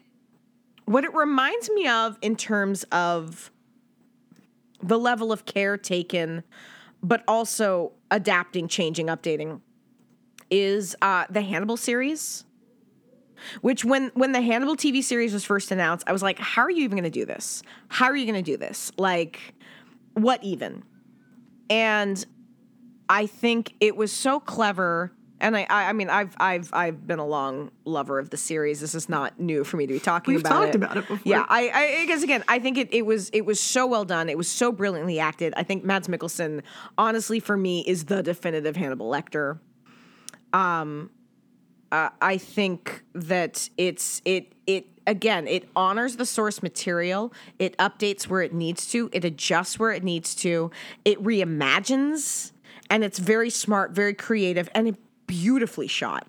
what 0.87 1.05
it 1.05 1.13
reminds 1.13 1.71
me 1.71 1.87
of 1.87 2.17
in 2.23 2.35
terms 2.35 2.85
of 2.85 3.51
the 4.83 4.99
level 4.99 5.33
of 5.33 5.45
care 5.45 5.77
taken, 5.77 6.45
but 7.03 7.23
also 7.29 7.93
adapting, 8.11 8.69
changing, 8.69 9.09
updating 9.09 9.61
is 10.51 10.97
uh, 11.03 11.27
the 11.29 11.43
Hannibal 11.43 11.77
series. 11.77 12.45
Which 13.61 13.85
when 13.85 14.11
when 14.15 14.33
the 14.33 14.41
Hannibal 14.41 14.77
TV 14.77 15.03
series 15.03 15.33
was 15.33 15.45
first 15.45 15.71
announced, 15.71 16.05
I 16.07 16.13
was 16.13 16.23
like, 16.23 16.39
how 16.39 16.63
are 16.63 16.71
you 16.71 16.85
even 16.85 16.97
going 16.97 17.05
to 17.05 17.11
do 17.11 17.25
this? 17.25 17.63
How 17.89 18.07
are 18.07 18.17
you 18.17 18.25
going 18.25 18.43
to 18.43 18.51
do 18.51 18.57
this? 18.57 18.93
Like, 18.97 19.55
what 20.15 20.43
even? 20.43 20.83
And 21.71 22.25
I 23.09 23.27
think 23.27 23.75
it 23.81 23.97
was 23.97 24.13
so 24.13 24.41
clever. 24.41 25.13
And 25.41 25.57
I, 25.57 25.67
I, 25.71 25.91
I 25.91 25.93
mean, 25.93 26.11
I've, 26.11 26.35
I've, 26.39 26.69
I've 26.73 27.07
been 27.07 27.21
a 27.21 27.27
long 27.27 27.71
lover 27.85 28.19
of 28.19 28.31
the 28.31 28.37
series. 28.37 28.81
This 28.81 28.95
is 28.97 29.09
not 29.09 29.39
new 29.39 29.63
for 29.63 29.77
me 29.77 29.87
to 29.87 29.93
be 29.93 30.01
talking 30.01 30.35
We've 30.35 30.41
about 30.41 30.51
talked 30.51 30.69
it. 30.71 30.75
about 30.75 30.97
it 30.97 31.07
before. 31.07 31.21
Yeah, 31.25 31.47
I, 31.49 31.71
I, 31.73 32.05
because 32.05 32.25
again, 32.25 32.43
I 32.49 32.59
think 32.59 32.77
it, 32.77 32.89
it 32.93 33.07
was, 33.07 33.31
it 33.31 33.47
was 33.47 33.61
so 33.61 33.87
well 33.87 34.05
done. 34.05 34.29
It 34.29 34.37
was 34.37 34.49
so 34.49 34.73
brilliantly 34.73 35.21
acted. 35.21 35.55
I 35.57 35.63
think 35.63 35.85
Mads 35.85 36.09
Mikkelsen, 36.09 36.63
honestly, 36.97 37.39
for 37.39 37.57
me, 37.57 37.85
is 37.87 38.07
the 38.07 38.21
definitive 38.23 38.75
Hannibal 38.75 39.09
Lecter. 39.09 39.61
Um, 40.53 41.11
Uh, 41.91 42.11
I 42.21 42.37
think 42.37 43.03
that 43.15 43.71
it's 43.79 44.21
it 44.25 44.53
it 44.67 44.87
again 45.07 45.47
it 45.47 45.69
honors 45.75 46.17
the 46.17 46.27
source 46.27 46.63
material. 46.63 47.33
It 47.59 47.77
updates 47.79 48.25
where 48.25 48.43
it 48.43 48.53
needs 48.53 48.91
to. 48.93 49.09
It 49.13 49.25
adjusts 49.25 49.79
where 49.79 49.93
it 49.93 50.05
needs 50.05 50.35
to. 50.37 50.71
It 51.05 51.23
reimagines, 51.23 52.53
and 52.91 53.03
it's 53.03 53.19
very 53.19 53.49
smart, 53.49 53.93
very 53.93 54.15
creative, 54.15 54.69
and 54.75 54.89
it 54.89 54.97
beautifully 55.27 55.87
shot. 55.87 56.27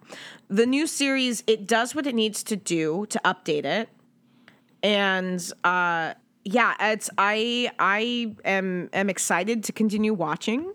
The 0.48 0.66
new 0.66 0.88
series 0.88 1.44
it 1.46 1.68
does 1.68 1.94
what 1.94 2.08
it 2.08 2.16
needs 2.16 2.42
to 2.44 2.56
do 2.56 3.06
to 3.10 3.20
update 3.26 3.66
it, 3.66 3.90
and 4.82 5.52
uh, 5.66 6.14
yeah, 6.46 6.74
it's 6.80 7.10
I 7.18 7.70
I 7.80 8.36
am 8.46 8.90
am 8.94 9.10
excited 9.10 9.66
to 9.66 9.74
continue 9.74 10.14
watching 10.14 10.72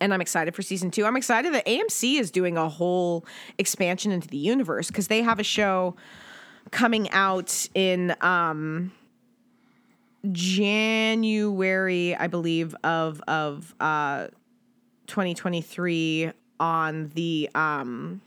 and 0.00 0.12
I'm 0.12 0.20
excited 0.20 0.54
for 0.54 0.62
season 0.62 0.90
two. 0.90 1.04
I'm 1.04 1.16
excited 1.16 1.54
that 1.54 1.66
AMC 1.66 2.18
is 2.18 2.30
doing 2.30 2.56
a 2.56 2.68
whole 2.68 3.24
expansion 3.58 4.12
into 4.12 4.28
the 4.28 4.36
universe 4.36 4.88
because 4.88 5.08
they 5.08 5.22
have 5.22 5.38
a 5.38 5.44
show 5.44 5.96
coming 6.70 7.10
out 7.10 7.68
in 7.74 8.14
um, 8.20 8.92
January, 10.32 12.14
I 12.16 12.26
believe, 12.26 12.74
of 12.84 13.20
of 13.28 13.74
uh, 13.80 14.28
2023 15.06 16.32
on 16.58 17.10
the 17.14 17.50
um, 17.54 18.20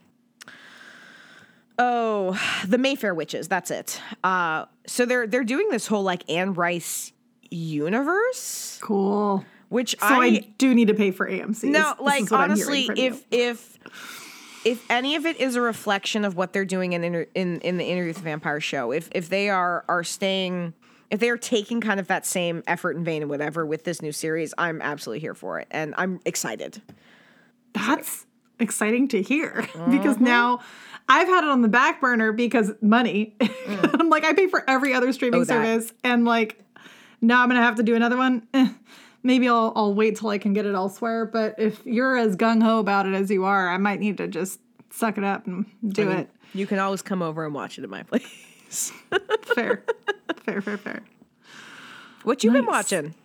oh 1.78 2.40
the 2.68 2.78
Mayfair 2.78 3.14
Witches. 3.14 3.48
That's 3.48 3.72
it. 3.72 4.02
Uh, 4.24 4.66
so 4.88 5.06
they're 5.06 5.28
they're 5.28 5.44
doing 5.44 5.70
this 5.70 5.88
whole 5.88 6.04
like 6.04 6.30
Anne 6.30 6.54
Rice 6.54 7.12
universe, 7.52 8.80
Cool. 8.82 9.46
Which 9.70 9.96
So 10.00 10.08
I, 10.08 10.40
do 10.58 10.74
need 10.76 10.88
to 10.90 10.94
pay 10.94 11.12
for 11.12 11.28
AMC. 11.30 11.64
no, 11.66 11.92
This- 11.94 12.00
like 12.02 12.24
is 12.24 12.32
what 12.32 12.40
I'm 12.42 12.52
honestly, 12.52 12.90
if 12.96 12.98
you. 12.98 13.24
if 13.32 13.78
if 14.66 14.86
any 14.92 15.16
of 15.16 15.26
it 15.26 15.40
is 15.40 15.56
a 15.56 15.62
reflection 15.62 16.26
of 16.26 16.36
what 16.36 16.52
they're 16.52 16.66
doing 16.66 16.92
in 16.94 17.04
inter- 17.04 17.28
in 17.34 17.60
in 17.62 17.78
the 17.78 17.86
interview 17.86 18.10
with 18.10 18.18
the 18.18 18.24
vampire 18.24 18.60
show, 18.60 18.92
if 18.92 19.08
if 19.14 19.30
they 19.30 19.50
are 19.50 19.86
are 19.88 20.04
staying, 20.04 20.74
if 21.10 21.20
they 21.22 21.30
are 21.30 21.38
taking 21.38 21.80
kind 21.80 22.00
of 22.00 22.08
that 22.08 22.26
same 22.26 22.62
effort 22.68 22.96
and 22.98 23.06
vein 23.06 23.22
and 23.22 23.30
whatever 23.30 23.66
with 23.66 23.86
this 23.86 24.02
new 24.02 24.12
series, 24.12 24.54
I'm 24.58 24.82
absolutely 24.82 25.22
here 25.22 25.34
for 25.34 25.60
it, 25.60 25.68
and 25.72 25.94
I'm 25.98 26.20
excited. 26.26 26.82
That's 27.74 28.26
exciting 28.60 29.08
to 29.10 29.22
hear 29.22 29.52
Mm-hmm. 29.74 29.92
because 29.92 30.18
now 30.20 30.60
I've 31.08 31.28
had 31.28 31.44
it 31.46 31.50
on 31.50 31.62
the 31.62 31.70
back 31.70 32.02
burner 32.02 32.32
because 32.34 32.72
money. 32.82 33.36
I'm 33.68 34.10
like, 34.10 34.26
I 34.26 34.34
pay 34.34 34.48
for 34.48 34.70
every 34.70 34.94
other 34.94 35.14
streaming 35.14 35.40
Mm. 35.42 35.44
Oh, 35.44 35.48
service, 35.48 35.94
and 36.04 36.26
like 36.26 36.60
now 37.22 37.42
I'm 37.44 37.48
gonna 37.50 37.62
have 37.64 37.76
to 37.76 37.84
do 37.84 37.96
another 37.96 38.18
one. 38.18 38.46
Maybe 39.24 39.48
I'll 39.50 39.74
I'll 39.76 39.94
wait 39.94 40.16
till 40.18 40.30
I 40.30 40.38
can 40.38 40.54
get 40.54 40.66
it 40.66 40.74
elsewhere. 40.76 41.26
But 41.26 41.56
if 41.58 41.82
you're 41.86 42.16
as 42.18 42.36
gung 42.36 42.64
ho 42.64 42.80
about 42.80 43.06
it 43.06 43.14
as 43.14 43.30
you 43.30 43.44
are, 43.46 43.70
I 43.70 43.78
might 43.78 44.00
need 44.00 44.18
to 44.18 44.28
just 44.28 44.60
suck 44.92 45.18
it 45.18 45.24
up 45.24 45.46
and 45.48 45.66
do 45.88 46.10
it. 46.10 46.30
You 46.54 46.66
can 46.66 46.80
always 46.80 47.02
come 47.02 47.22
over 47.22 47.46
and 47.46 47.54
watch 47.54 47.78
it 47.78 47.84
at 47.84 47.90
my 47.90 48.04
place. 48.04 48.92
Fair, 49.56 49.84
fair, 50.46 50.62
fair, 50.62 50.78
fair. 50.78 51.04
what 52.24 52.44
you 52.44 52.52
been 52.52 52.66
Nice. 52.66 52.92
watching? 52.92 53.16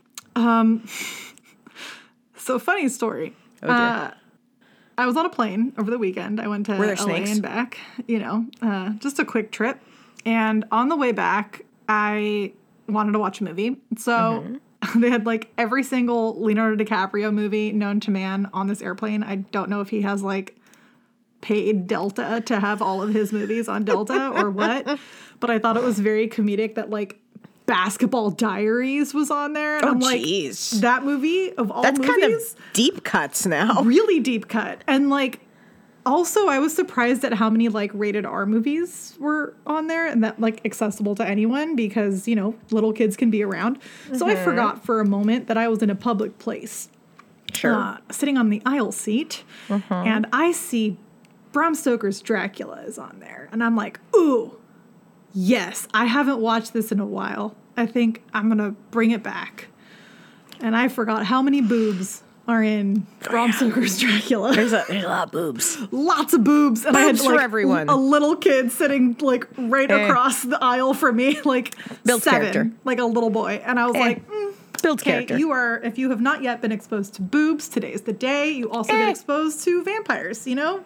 So 2.36 2.58
funny 2.58 2.88
story. 2.88 3.34
Oh, 3.62 3.66
dear. 3.68 3.76
Uh, 3.76 4.14
I 4.98 5.06
was 5.06 5.16
on 5.16 5.26
a 5.26 5.30
plane 5.30 5.72
over 5.78 5.90
the 5.90 5.98
weekend. 5.98 6.40
I 6.40 6.48
went 6.48 6.66
to 6.66 6.74
LA 6.78 6.94
snakes? 6.94 7.30
and 7.32 7.42
back. 7.42 7.78
You 8.06 8.18
know, 8.18 8.46
uh, 8.62 8.90
just 8.98 9.18
a 9.18 9.24
quick 9.24 9.50
trip. 9.52 9.80
And 10.26 10.64
on 10.70 10.88
the 10.88 10.96
way 10.96 11.12
back, 11.12 11.62
I 11.88 12.52
wanted 12.88 13.12
to 13.12 13.18
watch 13.18 13.40
a 13.40 13.44
movie. 13.44 13.76
So 13.98 14.12
Mm-hmm. 14.12 14.56
they 14.96 15.10
had 15.10 15.26
like 15.26 15.52
every 15.58 15.82
single 15.82 16.40
Leonardo 16.42 16.82
DiCaprio 16.82 17.32
movie 17.32 17.72
known 17.72 18.00
to 18.00 18.10
man 18.10 18.48
on 18.52 18.66
this 18.66 18.82
airplane. 18.82 19.22
I 19.22 19.36
don't 19.36 19.70
know 19.70 19.80
if 19.80 19.88
he 19.90 20.02
has 20.02 20.22
like 20.22 20.56
paid 21.40 21.86
Delta 21.86 22.42
to 22.46 22.60
have 22.60 22.80
all 22.80 23.02
of 23.02 23.12
his 23.12 23.32
movies 23.32 23.68
on 23.68 23.84
Delta 23.84 24.30
or 24.30 24.50
what, 24.50 24.98
but 25.40 25.50
I 25.50 25.58
thought 25.58 25.76
it 25.76 25.82
was 25.82 25.98
very 25.98 26.26
comedic 26.28 26.74
that 26.76 26.90
like 26.90 27.20
Basketball 27.66 28.30
Diaries 28.30 29.14
was 29.14 29.30
on 29.30 29.52
there. 29.52 29.76
And 29.76 29.84
Oh, 29.84 29.88
I'm 29.90 30.00
like, 30.00 30.20
jeez. 30.22 30.80
that 30.80 31.04
movie 31.04 31.52
of 31.54 31.70
all 31.70 31.82
That's 31.82 31.98
movies 31.98 32.10
kind 32.14 32.34
of 32.34 32.42
deep 32.72 33.04
cuts 33.04 33.46
now. 33.46 33.82
really 33.82 34.20
deep 34.20 34.48
cut 34.48 34.82
and 34.86 35.08
like 35.10 35.40
also, 36.06 36.48
I 36.48 36.58
was 36.58 36.74
surprised 36.74 37.24
at 37.24 37.34
how 37.34 37.48
many 37.48 37.68
like 37.68 37.90
rated 37.94 38.26
R 38.26 38.46
movies 38.46 39.16
were 39.18 39.54
on 39.66 39.86
there 39.86 40.06
and 40.06 40.22
that 40.24 40.40
like 40.40 40.64
accessible 40.64 41.14
to 41.16 41.26
anyone 41.26 41.76
because, 41.76 42.26
you 42.28 42.34
know, 42.34 42.54
little 42.70 42.92
kids 42.92 43.16
can 43.16 43.30
be 43.30 43.42
around. 43.42 43.78
So 44.12 44.26
I 44.26 44.34
forgot 44.34 44.84
for 44.84 45.00
a 45.00 45.04
moment 45.04 45.46
that 45.46 45.56
I 45.56 45.68
was 45.68 45.82
in 45.82 45.90
a 45.90 45.94
public 45.94 46.38
place. 46.38 46.88
Sure. 47.52 47.74
Uh, 47.74 47.98
sitting 48.10 48.36
on 48.36 48.50
the 48.50 48.60
aisle 48.66 48.90
seat 48.90 49.44
and 49.88 50.26
I 50.32 50.50
see 50.52 50.96
Bram 51.52 51.76
Stoker's 51.76 52.20
Dracula 52.20 52.82
is 52.82 52.98
on 52.98 53.20
there. 53.20 53.48
And 53.52 53.62
I'm 53.62 53.76
like, 53.76 54.00
ooh, 54.14 54.58
yes, 55.32 55.86
I 55.94 56.06
haven't 56.06 56.40
watched 56.40 56.72
this 56.72 56.90
in 56.90 56.98
a 56.98 57.06
while. 57.06 57.54
I 57.76 57.86
think 57.86 58.24
I'm 58.34 58.48
going 58.48 58.58
to 58.58 58.72
bring 58.90 59.12
it 59.12 59.22
back. 59.22 59.68
And 60.60 60.76
I 60.76 60.88
forgot 60.88 61.26
how 61.26 61.42
many 61.42 61.60
boobs 61.60 62.23
are 62.46 62.62
in 62.62 63.06
Bram 63.22 63.52
Stoker's 63.52 63.98
Dracula. 63.98 64.54
There's 64.54 64.72
a, 64.72 64.84
there's 64.88 65.04
a 65.04 65.08
lot 65.08 65.26
of 65.26 65.32
boobs. 65.32 65.78
Lots 65.90 66.34
of 66.34 66.44
boobs. 66.44 66.84
And 66.84 66.96
I 66.96 67.06
Boobs 67.06 67.20
had 67.20 67.26
for 67.26 67.34
like 67.36 67.44
everyone. 67.44 67.88
a 67.88 67.96
little 67.96 68.36
kid 68.36 68.70
sitting 68.70 69.16
like 69.20 69.46
right 69.56 69.90
Eh. 69.90 70.06
across 70.06 70.42
the 70.42 70.62
aisle 70.62 70.92
from 70.94 71.16
me, 71.16 71.40
like 71.44 71.74
Builds 72.04 72.24
seven, 72.24 72.40
character. 72.52 72.70
like 72.84 72.98
a 72.98 73.04
little 73.04 73.30
boy. 73.30 73.62
And 73.64 73.78
I 73.80 73.86
was 73.86 73.96
Eh. 73.96 74.00
like, 74.00 74.28
mm, 74.28 74.54
Okay, 74.84 75.10
character. 75.12 75.38
you 75.38 75.50
are. 75.52 75.80
If 75.82 75.96
you 75.96 76.10
have 76.10 76.20
not 76.20 76.42
yet 76.42 76.60
been 76.60 76.72
exposed 76.72 77.14
to 77.14 77.22
boobs, 77.22 77.68
today 77.68 77.92
is 77.94 78.02
the 78.02 78.12
day. 78.12 78.50
You 78.50 78.70
also 78.70 78.92
Eh. 78.92 78.98
get 78.98 79.08
exposed 79.08 79.64
to 79.64 79.82
vampires. 79.82 80.46
You 80.46 80.56
know, 80.56 80.84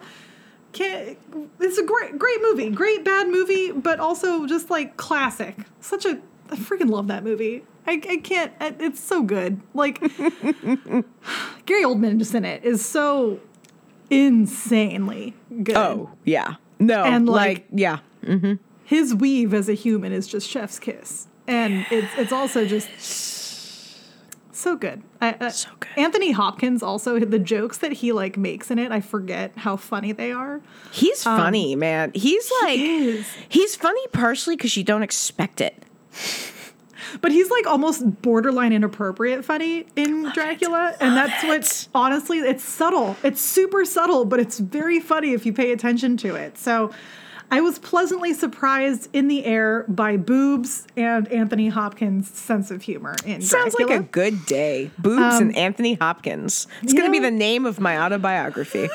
can't. 0.71 1.17
It's 1.59 1.77
a 1.77 1.83
great, 1.83 2.17
great 2.17 2.41
movie. 2.41 2.69
Great 2.69 3.03
bad 3.03 3.27
movie, 3.27 3.71
but 3.73 3.99
also 3.99 4.45
just 4.45 4.69
like 4.69 4.95
classic. 4.95 5.55
Such 5.81 6.05
a. 6.05 6.19
I 6.51 6.55
freaking 6.55 6.89
love 6.89 7.07
that 7.07 7.23
movie. 7.23 7.63
I, 7.87 7.93
I 8.09 8.17
can't. 8.17 8.51
I- 8.59 8.75
It's 8.79 8.99
so 8.99 9.23
good. 9.23 9.61
Like 9.73 9.99
Gary 11.65 11.83
Oldman 11.83 12.17
just 12.17 12.33
in 12.35 12.45
it 12.45 12.63
is 12.63 12.85
so 12.85 13.39
insanely 14.09 15.33
good. 15.63 15.77
oh, 15.77 16.09
yeah. 16.25 16.55
No. 16.79 17.03
And, 17.03 17.27
like, 17.27 17.57
like- 17.57 17.67
yeah. 17.73 17.99
Mm-hmm. 18.25 18.53
his 18.83 19.13
weave 19.15 19.53
as 19.53 19.69
a 19.69 19.73
human 19.73 20.11
is 20.11 20.27
just 20.27 20.49
chef's 20.49 20.77
kiss, 20.77 21.27
and 21.47 21.85
it's 21.89 22.07
it's 22.17 22.31
also 22.33 22.65
just 22.65 22.89
so 24.51 24.75
good. 24.75 25.01
I, 25.21 25.35
I- 25.39 25.49
So 25.49 25.69
good. 25.79 25.89
Anthony 25.97 26.31
Hopkins 26.31 26.83
also 26.83 27.17
the 27.19 27.39
jokes 27.39 27.77
that 27.79 27.93
he 27.93 28.11
like 28.11 28.37
makes 28.37 28.69
in 28.71 28.77
it. 28.79 28.91
I 28.91 28.99
forget 29.01 29.53
how 29.57 29.77
funny 29.77 30.11
they 30.11 30.31
are. 30.31 30.61
He's 30.91 31.25
um, 31.25 31.37
funny, 31.37 31.75
man. 31.75 32.11
He's 32.13 32.51
like, 32.63 32.79
is. 32.79 33.27
he's 33.47 33.75
funny 33.75 34.05
partially 34.11 34.55
because 34.57 34.75
you 34.75 34.83
don't 34.83 35.03
expect 35.03 35.61
it. 35.61 35.85
But 37.21 37.31
he's 37.31 37.49
like 37.49 37.65
almost 37.65 38.21
borderline 38.21 38.71
inappropriate 38.71 39.43
funny 39.43 39.87
in 39.95 40.31
Dracula, 40.31 40.95
and 40.99 41.17
that's 41.17 41.43
what 41.43 41.87
honestly 41.95 42.37
it's 42.39 42.63
subtle. 42.63 43.17
It's 43.23 43.41
super 43.41 43.83
subtle, 43.83 44.25
but 44.25 44.39
it's 44.39 44.59
very 44.59 44.99
funny 44.99 45.33
if 45.33 45.45
you 45.45 45.53
pay 45.53 45.71
attention 45.71 46.17
to 46.17 46.35
it. 46.35 46.57
So. 46.57 46.91
I 47.51 47.61
was 47.61 47.79
pleasantly 47.79 48.35
surprised 48.35 49.09
in 49.11 49.27
the 49.27 49.43
air 49.43 49.83
by 49.87 50.17
boobs 50.17 50.85
and 50.95 51.27
Anthony 51.29 51.69
Hopkins' 51.69 52.29
sense 52.29 52.69
of 52.69 52.83
humor 52.83 53.15
in 53.25 53.41
Sounds 53.41 53.73
like 53.79 53.89
a 53.89 54.03
good 54.03 54.45
day. 54.45 54.91
Boobs 54.99 55.39
and 55.39 55.57
Anthony 55.57 55.95
Hopkins. 55.95 56.67
It's 56.83 56.93
going 56.93 57.07
to 57.07 57.11
be 57.11 57.17
the 57.17 57.31
name 57.31 57.65
of 57.65 57.79
my 57.79 57.97
autobiography. 57.97 58.87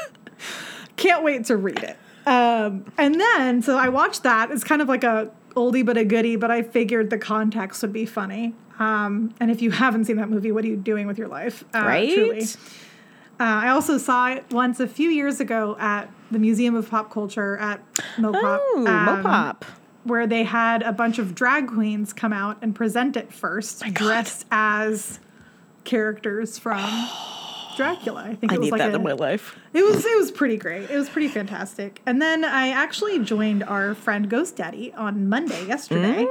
can't 0.96 1.24
wait 1.24 1.46
to 1.46 1.56
read 1.56 1.82
it. 1.82 1.96
Um, 2.28 2.84
and 2.96 3.20
then, 3.20 3.60
so 3.60 3.76
I 3.76 3.88
watched 3.88 4.22
that. 4.22 4.52
It's 4.52 4.62
kind 4.62 4.80
of 4.80 4.88
like 4.88 5.02
a 5.02 5.32
oldie 5.54 5.84
but 5.84 5.96
a 5.96 6.04
goodie, 6.04 6.36
but 6.36 6.50
I 6.50 6.62
figured 6.62 7.10
the 7.10 7.18
context 7.18 7.82
would 7.82 7.92
be 7.92 8.06
funny. 8.06 8.54
Um, 8.78 9.34
and 9.40 9.50
if 9.50 9.62
you 9.62 9.70
haven't 9.70 10.06
seen 10.06 10.16
that 10.16 10.28
movie, 10.28 10.52
what 10.52 10.64
are 10.64 10.68
you 10.68 10.76
doing 10.76 11.06
with 11.06 11.18
your 11.18 11.28
life? 11.28 11.64
Uh, 11.74 11.80
right? 11.80 12.12
Truly. 12.12 12.42
Uh, 12.42 13.64
I 13.66 13.68
also 13.68 13.98
saw 13.98 14.28
it 14.28 14.44
once 14.50 14.80
a 14.80 14.86
few 14.86 15.10
years 15.10 15.40
ago 15.40 15.76
at 15.78 16.10
the 16.30 16.38
Museum 16.38 16.74
of 16.74 16.88
Pop 16.88 17.10
Culture 17.10 17.56
at 17.56 17.80
Mopop. 18.16 18.60
Oh, 18.60 18.84
um, 18.86 19.24
Mopop. 19.24 19.62
Where 20.04 20.26
they 20.26 20.44
had 20.44 20.82
a 20.82 20.92
bunch 20.92 21.18
of 21.18 21.34
drag 21.34 21.68
queens 21.68 22.12
come 22.12 22.32
out 22.32 22.58
and 22.62 22.74
present 22.74 23.16
it 23.16 23.32
first, 23.32 23.82
dressed 23.92 24.46
as 24.50 25.18
characters 25.84 26.58
from 26.58 26.84
Dracula. 27.76 28.22
I 28.26 28.34
think 28.34 28.52
I 28.52 28.56
it 28.56 28.58
was 28.58 28.66
need 28.66 28.72
like 28.72 28.78
that 28.80 28.92
a, 28.92 28.96
in 28.96 29.02
my 29.02 29.12
life. 29.12 29.56
it 29.72 29.84
was 29.84 30.04
it 30.04 30.16
was 30.16 30.30
pretty 30.30 30.56
great. 30.56 30.88
It 30.90 30.96
was 30.96 31.08
pretty 31.08 31.28
fantastic. 31.28 32.00
And 32.06 32.20
then 32.20 32.44
I 32.44 32.68
actually 32.68 33.18
joined 33.24 33.62
our 33.64 33.94
friend 33.94 34.28
Ghost 34.28 34.56
Daddy 34.56 34.92
on 34.94 35.28
Monday 35.28 35.66
yesterday 35.66 36.24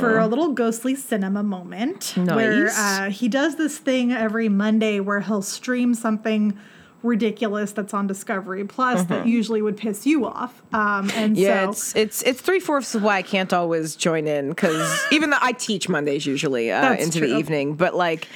for 0.00 0.18
a 0.18 0.26
little 0.26 0.52
ghostly 0.52 0.94
cinema 0.94 1.42
moment 1.42 2.12
where 2.16 2.64
Nice. 2.64 2.78
uh, 2.78 3.10
he 3.10 3.28
does 3.28 3.56
this 3.56 3.78
thing 3.78 4.12
every 4.12 4.48
Monday 4.48 5.00
where 5.00 5.20
he'll 5.20 5.42
stream 5.42 5.94
something 5.94 6.56
ridiculous 7.02 7.72
that's 7.72 7.92
on 7.92 8.06
Discovery 8.06 8.64
Plus 8.64 9.04
that 9.04 9.26
usually 9.26 9.60
would 9.60 9.76
piss 9.76 10.06
you 10.06 10.24
off. 10.24 10.62
Um, 10.72 11.10
and 11.14 11.36
Yeah, 11.36 11.64
so 11.64 11.70
it's 11.70 11.94
it's 11.94 12.22
it's 12.22 12.40
three 12.40 12.60
fourths 12.60 12.94
of 12.94 13.02
why 13.02 13.16
I 13.16 13.22
can't 13.22 13.52
always 13.52 13.94
join 13.94 14.26
in 14.26 14.48
because 14.48 15.04
even 15.12 15.28
though 15.30 15.38
I 15.42 15.52
teach 15.52 15.86
Mondays 15.88 16.24
usually 16.24 16.72
uh, 16.72 16.94
into 16.94 17.20
the 17.20 17.26
evening, 17.36 17.74
but 17.74 17.94
like, 17.94 18.26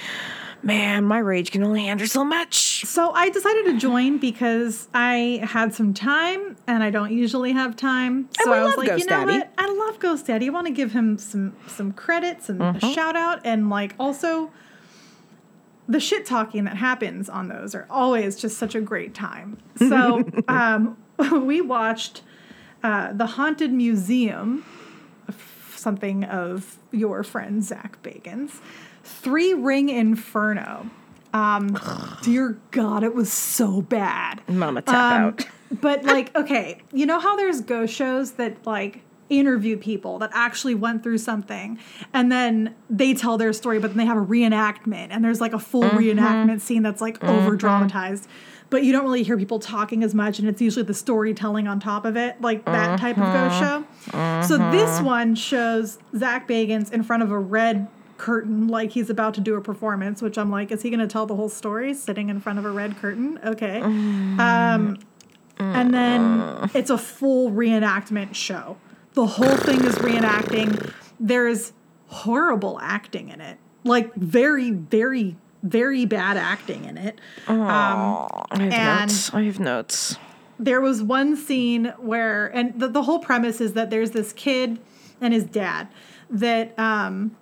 man, 0.63 1.05
my 1.05 1.19
rage 1.19 1.51
can 1.51 1.63
only 1.63 1.85
handle 1.85 2.07
so 2.07 2.25
much. 2.25 2.85
So 2.85 3.11
I 3.13 3.29
decided 3.31 3.65
to 3.67 3.79
join 3.79 4.19
because 4.19 4.89
I 4.93 5.41
had 5.45 5.75
some 5.75 5.95
time 5.95 6.57
and 6.67 6.83
I 6.83 6.91
don't 6.91 7.13
usually 7.13 7.53
have 7.53 7.77
time. 7.77 8.29
So 8.43 8.53
I 8.53 8.61
was 8.63 8.71
love 8.71 8.79
like, 8.79 8.89
Ghost 8.89 9.05
you 9.05 9.11
know 9.11 9.27
Daddy. 9.27 9.39
what? 9.39 9.53
I 9.59 9.73
love 9.73 9.99
Ghost 10.01 10.27
Daddy. 10.27 10.47
I 10.47 10.51
want 10.51 10.67
to 10.67 10.73
give 10.73 10.93
him 10.93 11.17
some 11.19 11.55
some 11.67 11.93
credits 11.93 12.49
and 12.49 12.61
Mm-hmm. 12.61 12.85
a 12.87 12.93
shout 12.93 13.17
out 13.17 13.41
and 13.45 13.71
like 13.71 13.95
also 14.01 14.51
the 15.89 16.01
shit 16.01 16.27
talking 16.27 16.65
that 16.65 16.77
happens 16.77 17.29
on 17.31 17.49
those 17.49 17.75
are 17.75 17.87
always 17.89 18.37
just 18.37 18.59
such 18.59 18.75
a 18.75 18.81
great 18.81 19.15
time. 19.15 19.57
So 19.79 20.25
um, 20.49 20.99
we 21.33 21.61
watched 21.61 22.23
uh, 22.83 23.13
the 23.13 23.27
Haunted 23.27 23.73
Museum, 23.73 24.65
something 25.75 26.25
of 26.25 26.77
your 26.91 27.23
friend 27.23 27.63
Zak 27.65 28.03
Bagans' 28.03 28.61
Three 29.09 29.55
Ring 29.55 29.89
Inferno. 29.89 30.91
Um, 31.35 31.79
dear 32.23 32.59
God, 32.71 33.03
it 33.05 33.15
was 33.15 33.33
so 33.33 33.83
bad. 33.83 34.41
Mama 34.49 34.83
tap 34.83 34.95
Um, 34.95 35.23
out. 35.25 35.47
but 35.81 36.05
like, 36.05 36.35
okay, 36.37 36.81
you 36.93 37.05
know 37.07 37.19
how 37.19 37.37
there's 37.37 37.61
ghost 37.61 37.95
shows 37.95 38.33
that 38.33 38.67
like 38.67 39.03
interview 39.29 39.77
people 39.77 40.19
that 40.21 40.31
actually 40.33 40.75
went 40.75 41.03
through 41.03 41.19
something 41.19 41.79
and 42.15 42.33
then 42.33 42.75
they 42.89 43.13
tell 43.13 43.37
their 43.37 43.53
story, 43.53 43.79
but 43.79 43.89
then 43.89 43.99
they 43.99 44.07
have 44.07 44.17
a 44.17 44.25
reenactment 44.25 45.09
and 45.11 45.23
there's 45.23 45.41
like 45.41 45.53
a 45.53 45.59
full 45.59 45.83
reenactment 45.83 46.61
scene 46.63 46.83
that's 46.83 47.03
like 47.03 47.23
over 47.23 47.55
dramatized. 47.57 48.27
But 48.71 48.85
you 48.85 48.93
don't 48.93 49.03
really 49.05 49.23
hear 49.23 49.39
people 49.39 49.59
talking 49.61 50.03
as 50.05 50.15
much, 50.15 50.39
and 50.39 50.47
it's 50.47 50.61
usually 50.61 50.85
the 50.85 50.93
storytelling 50.93 51.67
on 51.67 51.81
top 51.81 52.05
of 52.05 52.19
it, 52.19 52.39
like 52.43 52.67
that 52.67 53.01
type 53.01 53.17
of 53.17 53.25
ghost 53.25 53.59
show. 53.59 54.43
So 54.47 54.59
this 54.71 55.01
one 55.01 55.35
shows 55.35 55.99
Zak 56.15 56.47
Bagans 56.47 56.93
in 56.93 57.03
front 57.03 57.23
of 57.23 57.31
a 57.31 57.39
red 57.39 57.89
curtain, 58.19 58.69
like 58.69 58.91
he's 58.93 59.09
about 59.09 59.33
to 59.35 59.41
do 59.41 59.55
a 59.57 59.61
performance, 59.61 60.21
which 60.21 60.37
I'm 60.37 60.51
like, 60.51 60.71
is 60.73 60.83
he 60.83 60.91
going 60.91 61.01
to 61.01 61.07
tell 61.07 61.25
the 61.27 61.37
whole 61.37 61.49
story 61.49 61.95
sitting 61.95 62.29
in 62.29 62.41
front 62.41 62.59
of 62.59 62.65
a 62.65 62.71
red 62.71 62.97
curtain? 62.99 63.39
Okay. 63.45 63.81
Um, 63.81 64.99
and 65.59 65.95
then 65.95 66.71
it's 66.75 66.91
a 66.91 66.99
full 66.99 67.51
reenactment 67.51 68.35
show. 68.35 68.77
The 69.15 69.27
whole 69.27 69.57
thing 69.57 69.85
is 69.85 69.95
reenacting. 69.97 70.93
There's 71.19 71.73
horrible 72.09 72.79
acting 72.81 73.29
in 73.31 73.41
it, 73.41 73.59
like 73.85 74.15
very, 74.15 74.71
very, 74.71 75.37
very 75.63 76.05
bad 76.05 76.37
acting 76.37 76.85
in 76.85 76.97
it. 76.97 77.21
Um, 77.49 77.59
I 78.51 78.69
have 78.71 79.09
notes. 79.09 79.35
I 79.35 79.43
have 79.43 79.59
notes. 79.61 80.17
there 80.59 80.81
was 80.81 81.03
one 81.03 81.37
scene 81.37 81.87
where, 81.99 82.47
and 82.49 82.79
the, 82.81 82.89
the 82.89 83.03
whole 83.03 83.19
premise 83.19 83.61
is 83.61 83.73
that 83.75 83.91
there's 83.91 84.13
this 84.13 84.33
kid 84.33 84.79
and 85.21 85.35
his 85.35 85.45
dad 85.45 85.89
that, 86.31 86.79
um, 86.79 87.37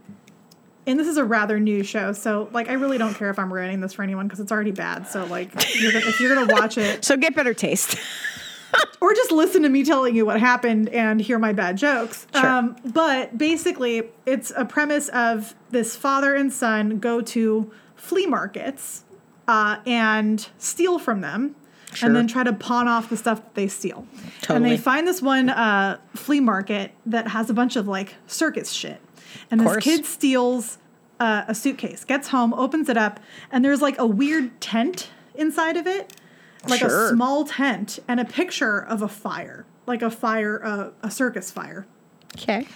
and 0.86 0.98
this 0.98 1.08
is 1.08 1.16
a 1.16 1.24
rather 1.24 1.58
new 1.58 1.82
show, 1.82 2.12
so 2.12 2.48
like 2.52 2.68
I 2.68 2.74
really 2.74 2.98
don't 2.98 3.14
care 3.14 3.30
if 3.30 3.38
I'm 3.38 3.52
ruining 3.52 3.80
this 3.80 3.94
for 3.94 4.02
anyone 4.02 4.26
because 4.26 4.40
it's 4.40 4.52
already 4.52 4.70
bad. 4.70 5.06
So 5.08 5.24
like, 5.26 5.52
you're 5.74 5.92
gonna, 5.92 6.06
if 6.06 6.20
you're 6.20 6.34
gonna 6.34 6.52
watch 6.52 6.78
it, 6.78 7.04
So 7.04 7.16
get 7.16 7.34
better 7.34 7.54
taste. 7.54 7.98
or 9.00 9.14
just 9.14 9.32
listen 9.32 9.62
to 9.62 9.68
me 9.68 9.84
telling 9.84 10.14
you 10.14 10.26
what 10.26 10.40
happened 10.40 10.88
and 10.90 11.20
hear 11.20 11.38
my 11.38 11.52
bad 11.52 11.76
jokes. 11.76 12.26
Sure. 12.34 12.46
Um, 12.46 12.76
but 12.84 13.36
basically, 13.36 14.04
it's 14.24 14.52
a 14.56 14.64
premise 14.64 15.08
of 15.08 15.54
this 15.70 15.96
father 15.96 16.34
and 16.34 16.52
son 16.52 16.98
go 16.98 17.20
to 17.20 17.70
flea 17.96 18.26
markets 18.26 19.04
uh, 19.48 19.78
and 19.86 20.48
steal 20.58 20.98
from 20.98 21.20
them. 21.20 21.56
Sure. 21.94 22.08
And 22.08 22.16
then 22.16 22.26
try 22.26 22.44
to 22.44 22.52
pawn 22.52 22.88
off 22.88 23.08
the 23.08 23.16
stuff 23.16 23.42
that 23.42 23.54
they 23.54 23.68
steal. 23.68 24.06
And 24.50 24.64
they 24.64 24.76
find 24.76 25.08
this 25.08 25.22
one 25.22 25.48
uh, 25.48 25.98
flea 26.14 26.40
market 26.40 26.92
that 27.06 27.28
has 27.28 27.48
a 27.48 27.54
bunch 27.54 27.76
of 27.76 27.88
like 27.88 28.14
circus 28.26 28.70
shit. 28.70 29.00
And 29.51 29.61
this 29.61 29.77
kid 29.78 30.05
steals 30.05 30.78
uh, 31.20 31.44
a 31.48 31.55
suitcase, 31.55 32.05
gets 32.05 32.28
home, 32.28 32.53
opens 32.55 32.89
it 32.89 32.97
up, 32.97 33.20
and 33.51 33.65
there's 33.65 33.81
like 33.81 33.98
a 33.98 34.07
weird 34.07 34.61
tent 34.61 35.11
inside 35.35 35.77
of 35.77 35.86
it 35.86 36.12
like 36.69 36.81
Sure. 36.81 37.07
a 37.07 37.09
small 37.11 37.44
tent 37.44 37.98
and 38.09 38.19
a 38.20 38.24
picture 38.24 38.78
of 38.78 39.03
a 39.03 39.09
fire, 39.09 39.65
like 39.86 40.03
a 40.03 40.11
fire, 40.11 40.61
uh, 40.65 40.90
a 41.03 41.11
circus 41.11 41.51
fire. 41.51 41.86
Okay. 42.36 42.66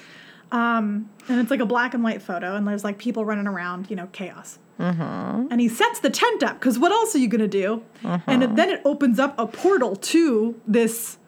And 0.52 1.08
it's 1.40 1.50
like 1.50 1.60
a 1.60 1.66
black 1.66 1.94
and 1.94 2.02
white 2.02 2.22
photo, 2.22 2.56
and 2.56 2.66
there's 2.66 2.84
like 2.84 2.98
people 2.98 3.24
running 3.24 3.46
around, 3.46 3.88
you 3.90 3.96
know, 3.96 4.08
chaos. 4.12 4.58
And 5.50 5.60
he 5.60 5.68
sets 5.68 6.00
the 6.00 6.08
tent 6.10 6.42
up 6.42 6.58
because 6.58 6.78
what 6.78 6.90
else 6.90 7.14
are 7.14 7.18
you 7.18 7.28
going 7.28 7.42
to 7.42 7.48
do? 7.48 7.82
And 8.26 8.42
it, 8.42 8.56
then 8.56 8.70
it 8.70 8.80
opens 8.84 9.18
up 9.18 9.38
a 9.38 9.46
portal 9.46 9.94
to 9.96 10.58
this 10.66 11.18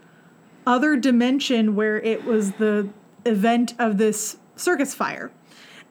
other 0.66 0.96
dimension 0.96 1.74
where 1.74 1.98
it 2.00 2.24
was 2.24 2.52
the 2.52 2.88
event 3.26 3.74
of 3.78 3.98
this 3.98 4.38
circus 4.62 4.94
fire. 4.94 5.30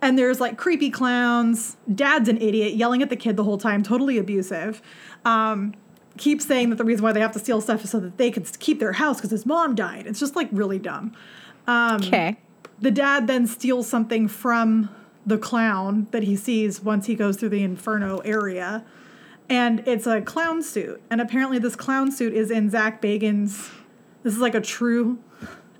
And 0.02 0.18
there's 0.18 0.39
like 0.39 0.57
creepy 0.57 0.89
clowns. 0.89 1.77
Dad's 1.93 2.27
an 2.27 2.41
idiot, 2.41 2.73
yelling 2.73 3.03
at 3.03 3.10
the 3.10 3.15
kid 3.15 3.38
the 3.38 3.43
whole 3.43 3.60
time, 3.60 3.84
totally 3.84 4.18
abusive. 4.18 4.81
Um, 5.26 5.76
keeps 6.18 6.45
saying 6.45 6.72
that 6.72 6.77
the 6.77 6.84
reason 6.84 7.03
why 7.03 7.11
they 7.11 7.19
have 7.19 7.31
to 7.34 7.39
steal 7.39 7.61
stuff 7.61 7.84
is 7.84 7.91
so 7.91 7.99
that 7.99 8.18
they 8.18 8.31
can 8.31 8.43
keep 8.43 8.80
their 8.80 8.93
house 8.93 9.18
because 9.18 9.31
his 9.31 9.45
mom 9.45 9.76
died. 9.76 10.07
It's 10.07 10.19
just 10.19 10.35
like 10.35 10.49
really 10.52 10.80
dumb. 10.80 11.14
Okay. 11.68 12.38
The 12.80 12.91
dad 12.91 13.27
then 13.27 13.45
steals 13.45 13.88
something 13.88 14.27
from 14.27 14.89
the 15.26 15.38
clown 15.38 16.07
that 16.11 16.23
he 16.23 16.35
sees 16.35 16.81
once 16.81 17.06
he 17.06 17.14
goes 17.14 17.38
through 17.38 17.49
the 17.49 17.64
inferno 17.64 18.18
area. 18.19 18.84
And 19.49 19.88
it's 19.88 20.07
a 20.07 20.22
clown 20.22 20.64
suit. 20.64 21.02
And 21.11 21.22
apparently, 21.22 21.60
this 21.60 21.76
clown 21.76 22.11
suit 22.11 22.34
is 22.34 22.49
in 22.49 22.69
Zak 22.69 23.02
Bagans'. 23.02 23.69
This 24.23 24.34
is 24.34 24.39
like 24.39 24.56
a 24.56 24.61
true 24.61 25.19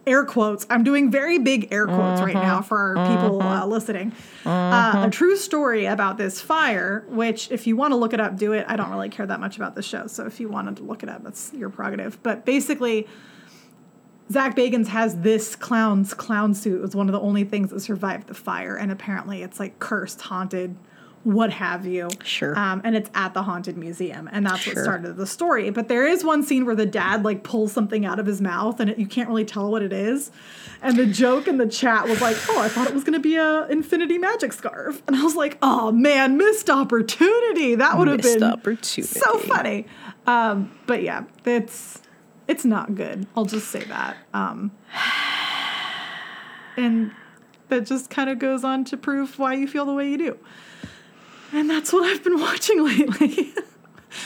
air 0.08 0.26
quotes. 0.26 0.66
I'm 0.70 0.84
doing 0.84 1.12
very 1.12 1.38
big 1.40 1.68
air 1.72 1.86
quotes 1.86 2.22
right 2.22 2.34
now 2.34 2.62
for 2.62 2.98
our 2.98 3.08
people 3.16 3.42
uh, 3.42 3.66
listening. 3.66 4.14
Uh, 4.46 5.04
a 5.08 5.10
true 5.12 5.36
story 5.36 5.86
about 5.86 6.18
this 6.18 6.42
fire, 6.42 7.06
which, 7.10 7.52
if 7.52 7.68
you 7.68 7.76
want 7.76 7.92
to 7.92 7.96
look 7.96 8.14
it 8.14 8.20
up, 8.20 8.38
do 8.38 8.54
it. 8.54 8.66
I 8.68 8.76
don't 8.76 8.90
really 8.90 9.10
care 9.10 9.26
that 9.26 9.40
much 9.40 9.58
about 9.58 9.76
the 9.76 9.84
show. 9.84 10.08
So 10.08 10.26
if 10.26 10.40
you 10.40 10.50
wanted 10.50 10.78
to 10.78 10.84
look 10.84 11.04
it 11.04 11.10
up, 11.10 11.24
that's 11.24 11.54
your 11.54 11.70
prerogative. 11.70 12.22
But 12.24 12.46
basically, 12.46 13.08
Zak 14.32 14.56
Bagans 14.56 14.88
has 14.88 15.20
this 15.20 15.56
clown's 15.56 16.14
clown 16.14 16.54
suit. 16.54 16.78
It 16.78 16.82
was 16.82 16.96
one 16.96 17.08
of 17.08 17.14
the 17.14 17.20
only 17.20 17.44
things 17.44 17.70
that 17.70 17.82
survived 17.82 18.28
the 18.28 18.34
fire, 18.34 18.76
and 18.76 18.92
apparently 18.92 19.44
it's 19.44 19.60
like 19.60 19.80
cursed, 19.80 20.22
haunted, 20.22 20.76
what 21.24 21.52
have 21.52 21.86
you. 21.86 22.10
Sure. 22.24 22.58
Um, 22.58 22.82
and 22.84 22.96
it's 22.96 23.10
at 23.14 23.34
the 23.34 23.44
haunted 23.44 23.78
museum, 23.78 24.28
and 24.32 24.46
that's 24.46 24.60
Sure. 24.60 24.74
what 24.76 24.84
started 24.84 25.18
the 25.18 25.28
story. 25.28 25.70
But 25.70 25.88
there 25.88 26.08
is 26.08 26.24
one 26.24 26.42
scene 26.44 26.66
where 26.66 26.76
the 26.76 26.86
dad 26.86 27.24
like 27.24 27.44
pulls 27.44 27.72
something 27.72 28.06
out 28.06 28.20
of 28.20 28.26
his 28.26 28.42
mouth, 28.42 28.80
and 28.80 28.90
it, 28.90 28.98
you 28.98 29.06
can't 29.06 29.30
really 29.30 29.46
tell 29.46 29.70
what 29.72 29.82
it 29.84 29.94
is. 29.94 30.32
And 30.82 30.98
the 30.98 31.06
joke 31.06 31.48
in 31.48 31.58
the 31.58 31.68
chat 31.68 32.08
was 32.08 32.22
like, 32.22 32.36
"Oh, 32.50 32.60
I 32.60 32.68
thought 32.70 32.88
it 32.88 32.94
was 32.96 33.04
going 33.04 33.14
to 33.14 33.20
be 33.20 33.36
a 33.36 33.68
infinity 33.68 34.18
magic 34.18 34.52
scarf," 34.54 35.04
and 35.08 35.16
I 35.16 35.24
was 35.24 35.36
like, 35.36 35.58
"Oh 35.62 35.92
man, 35.92 36.38
missed 36.38 36.70
opportunity. 36.70 37.76
That 37.76 37.98
would 38.00 38.08
have 38.08 38.22
been 38.22 38.42
opportunity. 38.44 39.04
so 39.20 39.38
funny." 39.40 39.86
Um, 40.26 40.72
but 40.88 41.04
yeah, 41.04 41.26
it's 41.46 42.02
it's 42.48 42.66
not 42.66 42.96
good. 42.96 43.28
I'll 43.38 43.46
just 43.46 43.68
say 43.70 43.84
that. 43.84 44.18
Um, 44.34 44.72
and 46.78 47.12
that 47.70 47.86
just 47.86 48.10
kind 48.10 48.30
of 48.30 48.40
goes 48.40 48.64
on 48.64 48.84
to 48.86 48.98
prove 48.98 49.38
why 49.40 49.54
you 49.54 49.68
feel 49.68 49.86
the 49.86 49.94
way 49.94 50.10
you 50.10 50.18
do. 50.18 50.38
And 51.54 51.70
that's 51.70 51.92
what 51.94 52.04
I've 52.06 52.24
been 52.24 52.40
watching 52.40 52.84
lately. 52.84 53.54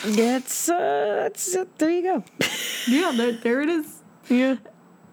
It's 0.03 0.67
uh, 0.67 1.25
it's 1.27 1.55
uh, 1.55 1.65
there 1.77 1.91
you 1.91 2.01
go. 2.01 2.23
yeah, 2.87 3.11
there, 3.15 3.33
there 3.33 3.61
it 3.61 3.69
is. 3.69 4.01
yeah. 4.29 4.55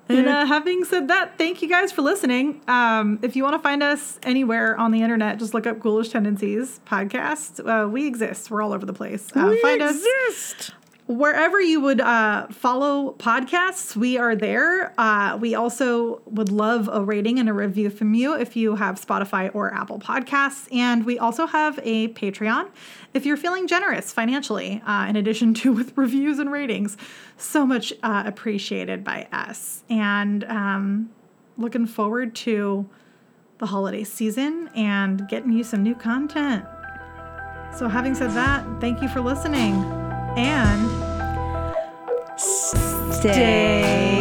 And 0.09 0.27
uh, 0.29 0.47
having 0.47 0.85
said 0.85 1.09
that, 1.09 1.37
thank 1.39 1.61
you 1.63 1.69
guys 1.69 1.93
for 1.93 2.01
listening. 2.03 2.61
Um, 2.69 3.19
if 3.23 3.37
you 3.37 3.43
want 3.45 3.55
to 3.55 3.59
find 3.59 3.83
us 3.83 4.19
anywhere 4.23 4.77
on 4.79 4.91
the 4.91 5.03
internet, 5.03 5.39
just 5.39 5.53
look 5.55 5.67
up 5.67 5.79
Ghoulish 5.79 6.09
Tendencies 6.11 6.81
podcast. 6.87 7.61
Uh, 7.67 7.89
we 7.89 8.07
exist. 8.07 8.51
We're 8.51 8.63
all 8.63 8.73
over 8.73 8.85
the 8.87 8.93
place. 8.95 9.29
Uh, 9.37 9.49
We 9.51 9.61
find 9.61 9.81
us 9.83 9.97
exist. 9.97 10.73
Wherever 11.13 11.61
you 11.61 11.81
would 11.81 12.01
uh, 12.01 12.47
follow 12.49 13.15
podcasts, 13.19 13.95
we 13.95 14.19
are 14.19 14.35
there. 14.35 14.93
Uh, 14.99 15.37
we 15.41 15.55
also 15.55 16.21
would 16.27 16.51
love 16.51 16.89
a 16.93 17.03
rating 17.03 17.39
and 17.39 17.49
a 17.49 17.53
review 17.53 17.91
from 17.91 18.15
you 18.15 18.35
if 18.35 18.57
you 18.57 18.77
have 18.77 19.01
Spotify 19.01 19.55
or 19.55 19.73
Apple 19.73 19.99
Podcasts. 19.99 20.73
And 20.75 21.07
we 21.07 21.19
also 21.19 21.47
have 21.47 21.79
a 21.83 22.09
Patreon 22.09 22.69
if 23.15 23.27
you're 23.27 23.37
feeling 23.37 23.67
generous 23.67 24.13
financially, 24.13 24.83
uh, 24.87 25.07
in 25.09 25.17
addition 25.17 25.55
to 25.55 25.73
with 25.75 25.97
reviews 25.97 26.39
and 26.39 26.51
ratings. 26.51 26.97
So 27.37 27.67
much 27.67 27.93
uh, 28.03 28.25
appreciated 28.27 29.05
by 29.05 29.29
us. 29.33 29.85
And 29.89 30.45
um, 30.45 31.11
looking 31.59 31.87
forward 31.87 32.35
to 32.37 32.89
the 33.59 33.67
holiday 33.67 34.05
season 34.05 34.69
and 34.75 35.29
getting 35.29 35.53
you 35.53 35.65
some 35.65 35.83
new 35.83 35.95
content. 35.95 36.65
So, 37.75 37.89
having 37.89 38.15
said 38.15 38.33
that, 38.33 38.67
thank 38.81 39.01
you 39.01 39.09
for 39.09 39.23
listening 39.23 40.12
and 40.37 40.91
Stay 43.23 44.12